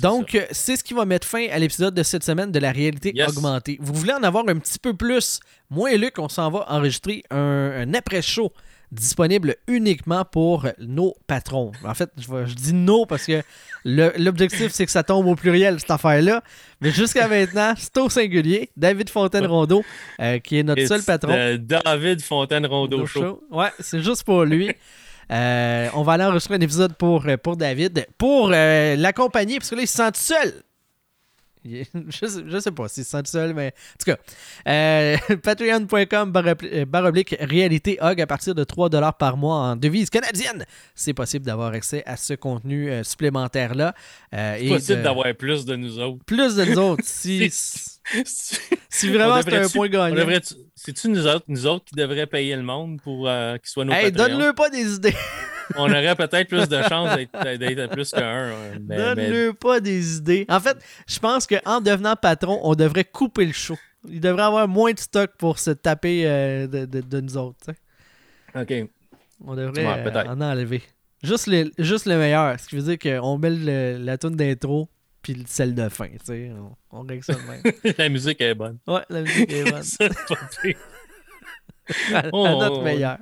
Donc, 0.00 0.38
c'est 0.50 0.76
ce 0.76 0.84
qui 0.84 0.94
va 0.94 1.04
mettre 1.04 1.26
fin 1.26 1.46
à 1.50 1.58
l'épisode 1.58 1.94
de 1.94 2.02
cette 2.02 2.24
semaine 2.24 2.52
de 2.52 2.58
la 2.58 2.72
réalité 2.72 3.12
augmentée. 3.26 3.76
Vous 3.80 3.92
voulez 3.92 4.12
en 4.12 4.22
avoir 4.22 4.48
un 4.48 4.58
petit 4.58 4.78
peu 4.78 4.94
plus? 4.94 5.40
Moi 5.68 5.92
et 5.92 5.98
Luc, 5.98 6.18
on 6.18 6.28
s'en 6.28 6.50
va 6.50 6.64
enregistrer 6.68 7.24
un, 7.30 7.92
après-show 7.92 8.52
disponible 8.94 9.56
uniquement 9.66 10.24
pour 10.24 10.66
nos 10.78 11.14
patrons. 11.26 11.72
En 11.84 11.94
fait, 11.94 12.10
je, 12.16 12.46
je 12.46 12.54
dis 12.54 12.72
nos 12.72 13.06
parce 13.06 13.26
que 13.26 13.42
l'objectif, 13.84 14.72
c'est 14.72 14.86
que 14.86 14.92
ça 14.92 15.02
tombe 15.02 15.26
au 15.26 15.34
pluriel, 15.34 15.80
cette 15.80 15.90
affaire-là. 15.90 16.42
Mais 16.80 16.90
jusqu'à 16.90 17.28
maintenant, 17.28 17.74
c'est 17.76 17.96
au 17.98 18.08
singulier. 18.08 18.70
David 18.76 19.10
Fontaine-Rondeau, 19.10 19.84
euh, 20.20 20.38
qui 20.38 20.58
est 20.58 20.62
notre 20.62 20.86
seul 20.86 21.02
patron. 21.02 21.58
David 21.58 22.22
Fontaine-Rondeau 22.22 23.06
Show. 23.06 23.42
Ouais, 23.50 23.70
c'est 23.80 24.00
juste 24.00 24.24
pour 24.24 24.44
lui. 24.44 24.70
Euh, 25.32 25.88
on 25.94 26.02
va 26.02 26.12
aller 26.14 26.24
enregistrer 26.24 26.56
un 26.56 26.60
épisode 26.60 26.94
pour, 26.96 27.26
euh, 27.26 27.36
pour 27.38 27.56
David, 27.56 28.06
pour 28.18 28.50
l'accompagner, 28.50 29.58
parce 29.58 29.70
que 29.70 29.76
là, 29.76 29.82
il 29.82 29.88
se 29.88 29.96
sent 29.96 30.10
seul. 30.14 30.52
Je, 31.64 32.58
sais 32.60 32.72
pas 32.72 32.88
si 32.88 33.04
c'est 33.04 33.26
seul, 33.26 33.54
mais 33.54 33.68
en 33.68 33.98
tout 33.98 34.12
cas, 34.12 34.18
euh, 34.68 35.16
patreon.com 35.42 36.32
euh, 36.36 36.84
baroblique 36.84 37.34
réalité 37.40 37.98
hog 38.02 38.20
à 38.20 38.26
partir 38.26 38.54
de 38.54 38.64
3$ 38.64 39.12
par 39.18 39.36
mois 39.38 39.56
en 39.56 39.76
devise 39.76 40.10
canadienne. 40.10 40.66
C'est 40.94 41.14
possible 41.14 41.46
d'avoir 41.46 41.72
accès 41.72 42.02
à 42.04 42.16
ce 42.16 42.34
contenu 42.34 42.90
euh, 42.90 43.02
supplémentaire-là. 43.02 43.94
c'est 44.32 44.68
possible 44.68 45.02
d'avoir 45.02 45.34
plus 45.34 45.64
de 45.64 45.76
nous 45.76 45.98
autres. 45.98 46.24
Plus 46.26 46.56
de 46.56 46.64
nous 46.64 46.78
autres. 46.78 47.02
Si, 47.04 47.48
si 47.50 49.08
vraiment 49.08 49.40
c'est 49.42 49.56
un 49.56 49.68
point 49.68 49.88
gagnant. 49.88 50.26
C'est-tu 50.74 51.08
nous 51.08 51.26
autres, 51.26 51.46
nous 51.48 51.66
autres 51.66 51.86
qui 51.86 51.94
devraient 51.94 52.26
payer 52.26 52.56
le 52.56 52.62
monde 52.62 53.00
pour 53.00 53.26
qu'ils 53.26 53.70
soient 53.70 53.86
nos 53.86 53.92
hey, 53.92 54.12
donne-le 54.12 54.52
pas 54.52 54.68
des 54.68 54.96
idées. 54.96 55.14
On 55.76 55.90
aurait 55.90 56.14
peut-être 56.14 56.48
plus 56.48 56.68
de 56.68 56.82
chances 56.82 57.16
d'être 57.16 57.90
plus 57.92 58.10
qu'un. 58.10 58.52
Donne-le 58.78 59.52
pas 59.52 59.80
des 59.80 60.16
idées. 60.16 60.46
En 60.48 60.60
fait, 60.60 60.76
je 61.06 61.18
pense 61.18 61.46
qu'en 61.46 61.80
devenant 61.80 62.16
patron, 62.16 62.60
on 62.62 62.74
devrait 62.74 63.04
couper 63.04 63.46
le 63.46 63.52
show. 63.52 63.76
Il 64.08 64.20
devrait 64.20 64.44
avoir 64.44 64.68
moins 64.68 64.92
de 64.92 64.98
stock 64.98 65.30
pour 65.38 65.58
se 65.58 65.70
taper 65.70 66.26
euh, 66.26 66.66
de, 66.66 67.20
nous 67.20 67.36
autres. 67.36 67.72
OK. 68.54 68.72
On 69.44 69.54
devrait 69.54 69.86
euh, 69.86 70.24
en 70.26 70.40
enlever. 70.40 70.82
Juste, 71.22 71.46
les, 71.46 71.70
juste 71.78 72.06
le 72.06 72.18
meilleur. 72.18 72.58
Ce 72.60 72.68
qui 72.68 72.76
veut 72.76 72.96
dire 72.96 73.20
qu'on 73.20 73.38
met 73.38 73.50
la 73.98 74.18
tune 74.18 74.36
d'intro 74.36 74.88
puis 75.24 75.42
celle 75.46 75.74
de 75.74 75.88
fin. 75.88 76.08
On, 76.28 76.76
on 76.92 77.02
règle 77.02 77.24
ça 77.24 77.32
de 77.32 77.40
même. 77.40 77.94
la 77.98 78.08
musique 78.10 78.40
est 78.40 78.54
bonne. 78.54 78.78
Ouais, 78.86 79.00
la 79.08 79.22
musique 79.22 79.50
est 79.50 79.64
bonne. 79.70 79.82
C'est 79.82 80.08
pas 80.08 80.36
pire. 80.62 80.78
à, 82.14 82.24
oh, 82.32 82.46
notre 82.46 82.82
meilleur. 82.82 83.18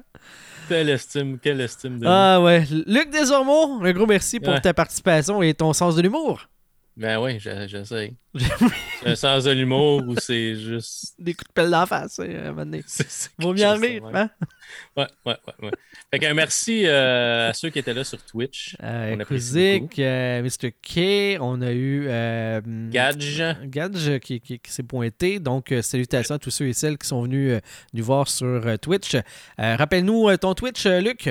Quelle 0.68 0.90
estime, 0.90 1.38
quelle 1.38 1.60
estime 1.60 1.98
de 1.98 2.06
Ah 2.08 2.40
ouais. 2.40 2.64
Luc 2.86 3.10
Desormeaux, 3.10 3.80
un 3.82 3.92
gros 3.92 4.06
merci 4.06 4.40
pour 4.40 4.60
ta 4.60 4.72
participation 4.74 5.42
et 5.42 5.54
ton 5.54 5.72
sens 5.72 5.96
de 5.96 6.02
l'humour. 6.02 6.48
Ben 6.94 7.18
oui, 7.18 7.38
j'essaie. 7.38 8.12
c'est 8.34 9.08
un 9.08 9.16
sens 9.16 9.44
de 9.44 9.52
l'humour 9.52 10.02
ou 10.06 10.14
c'est 10.18 10.54
juste. 10.56 11.14
Des 11.18 11.32
coups 11.32 11.48
de 11.48 11.52
pelle 11.54 11.70
d'en 11.70 11.86
face, 11.86 12.18
à 12.18 12.24
un 12.24 12.50
moment 12.50 12.66
donné. 12.66 12.84
Vaut 13.38 13.54
bien 13.54 13.74
rire, 13.74 14.04
hein? 14.12 14.30
Ouais, 14.96 15.06
ouais, 15.26 15.36
ouais. 15.62 15.70
Fait 16.10 16.18
qu'un 16.18 16.34
merci 16.34 16.86
euh, 16.86 17.50
à 17.50 17.52
ceux 17.52 17.70
qui 17.70 17.78
étaient 17.78 17.94
là 17.94 18.04
sur 18.04 18.22
Twitch. 18.22 18.76
Euh, 18.82 19.16
on 19.18 19.24
Kuzik, 19.24 19.98
euh, 19.98 20.42
Mr. 20.42 20.70
K, 20.70 21.38
on 21.40 21.60
a 21.62 21.72
eu. 21.72 22.06
Euh, 22.08 22.60
Gadge. 22.90 23.42
Gadge 23.64 24.18
qui, 24.20 24.40
qui, 24.40 24.60
s'est 24.66 24.82
pointé. 24.82 25.40
Donc, 25.40 25.74
salutations 25.80 26.34
à 26.34 26.38
tous 26.38 26.50
ceux 26.50 26.68
et 26.68 26.72
celles 26.74 26.98
qui 26.98 27.08
sont 27.08 27.22
venus 27.22 27.60
nous 27.94 28.04
voir 28.04 28.28
sur 28.28 28.78
Twitch. 28.80 29.16
Rappelle-nous 29.58 30.36
ton 30.36 30.54
Twitch, 30.54 30.86
Luc. 30.86 31.30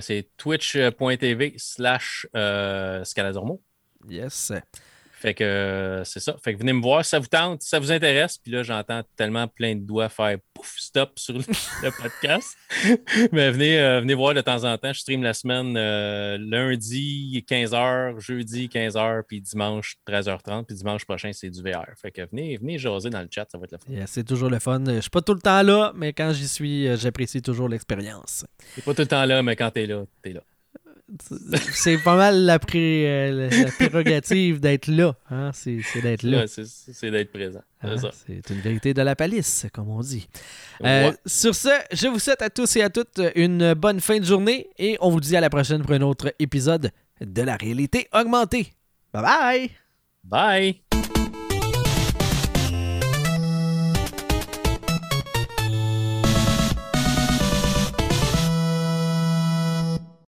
c'est 0.00 0.28
twitch.tv 0.36 1.54
slash 1.56 2.26
Scaladormo. 3.04 3.60
Yes. 4.08 4.52
Fait 5.24 5.32
que 5.32 5.42
euh, 5.42 6.04
c'est 6.04 6.20
ça. 6.20 6.36
Fait 6.44 6.52
que 6.52 6.58
venez 6.58 6.74
me 6.74 6.82
voir 6.82 7.02
si 7.02 7.08
ça 7.08 7.18
vous 7.18 7.28
tente, 7.28 7.62
si 7.62 7.70
ça 7.70 7.78
vous 7.78 7.90
intéresse. 7.90 8.36
Puis 8.36 8.52
là, 8.52 8.62
j'entends 8.62 9.00
tellement 9.16 9.48
plein 9.48 9.74
de 9.74 9.80
doigts 9.80 10.10
faire 10.10 10.36
pouf, 10.52 10.74
stop 10.76 11.12
sur 11.18 11.38
le, 11.38 11.44
podcast. 12.02 12.46
Mais 13.32 13.50
venez, 13.50 13.80
euh, 13.80 14.02
venez 14.02 14.12
voir 14.12 14.34
de 14.34 14.42
temps 14.42 14.64
en 14.64 14.76
temps. 14.76 14.92
Je 14.92 15.00
stream 15.00 15.22
la 15.22 15.32
semaine 15.32 15.78
euh, 15.78 16.36
lundi 16.38 17.42
15h, 17.48 18.20
jeudi 18.20 18.68
15h, 18.68 19.22
puis 19.26 19.40
dimanche 19.40 19.96
13h30. 20.06 20.66
Puis 20.66 20.76
dimanche 20.76 21.06
prochain, 21.06 21.30
c'est 21.32 21.48
du 21.48 21.62
VR. 21.62 21.86
Fait 21.96 22.10
que 22.10 22.20
venez, 22.30 22.58
venez 22.58 22.76
jaser 22.76 23.08
dans 23.08 23.22
le 23.22 23.28
chat, 23.30 23.46
ça 23.50 23.56
va 23.56 23.64
être 23.64 23.72
le 23.72 23.78
fun. 23.78 24.04
c'est 24.06 24.24
toujours 24.24 24.50
le 24.50 24.58
fun. 24.58 24.84
Je 24.86 25.00
suis 25.00 25.08
pas 25.08 25.22
tout 25.22 25.32
le 25.32 25.40
temps 25.40 25.62
là, 25.62 25.92
mais 25.96 26.12
quand 26.12 26.34
j'y 26.34 26.46
suis, 26.46 26.94
j'apprécie 26.98 27.40
toujours 27.40 27.70
l'expérience. 27.70 28.44
T'es 28.74 28.82
pas 28.82 28.92
tout 28.92 29.00
le 29.00 29.08
temps 29.08 29.24
là, 29.24 29.42
mais 29.42 29.56
quand 29.56 29.70
t'es 29.70 29.86
là, 29.86 30.04
t'es 30.20 30.34
là 30.34 30.42
c'est 31.72 31.98
pas 31.98 32.16
mal 32.16 32.44
la, 32.44 32.58
euh, 32.74 33.50
prérogative 33.78 34.60
d'être 34.60 34.86
là. 34.88 35.14
Hein? 35.30 35.50
C'est 35.52 35.80
d'être 36.02 36.22
là. 36.22 36.46
c'est 36.46 37.10
d'être 37.10 37.30
présent. 37.30 37.60
Hein? 37.82 37.96
C'est 38.26 38.50
une 38.50 38.60
vérité 38.60 38.94
de 38.94 39.02
la 39.02 39.14
palisse, 39.14 39.66
comme 39.72 39.90
on 39.90 40.00
dit. 40.00 40.28
Euh, 40.82 41.12
sur 41.26 41.54
ce, 41.54 41.68
je 41.92 42.08
vous 42.08 42.18
souhaite 42.18 42.42
à 42.42 42.50
tous 42.50 42.76
et 42.76 42.82
à 42.82 42.90
toutes 42.90 43.20
une 43.34 43.74
bonne 43.74 44.00
fin 44.00 44.18
de 44.18 44.24
journée 44.24 44.68
et 44.78 44.96
on 45.00 45.10
vous 45.10 45.20
dit 45.20 45.36
à 45.36 45.40
la 45.40 45.50
prochaine 45.50 45.82
pour 45.82 45.92
un 45.92 46.02
autre 46.02 46.34
épisode 46.38 46.90
de 47.20 47.42
la 47.42 47.56
réalité 47.56 48.08
augmentée. 48.12 48.72
Bye 49.12 49.22
bye! 49.22 49.70
Bye! 50.24 51.43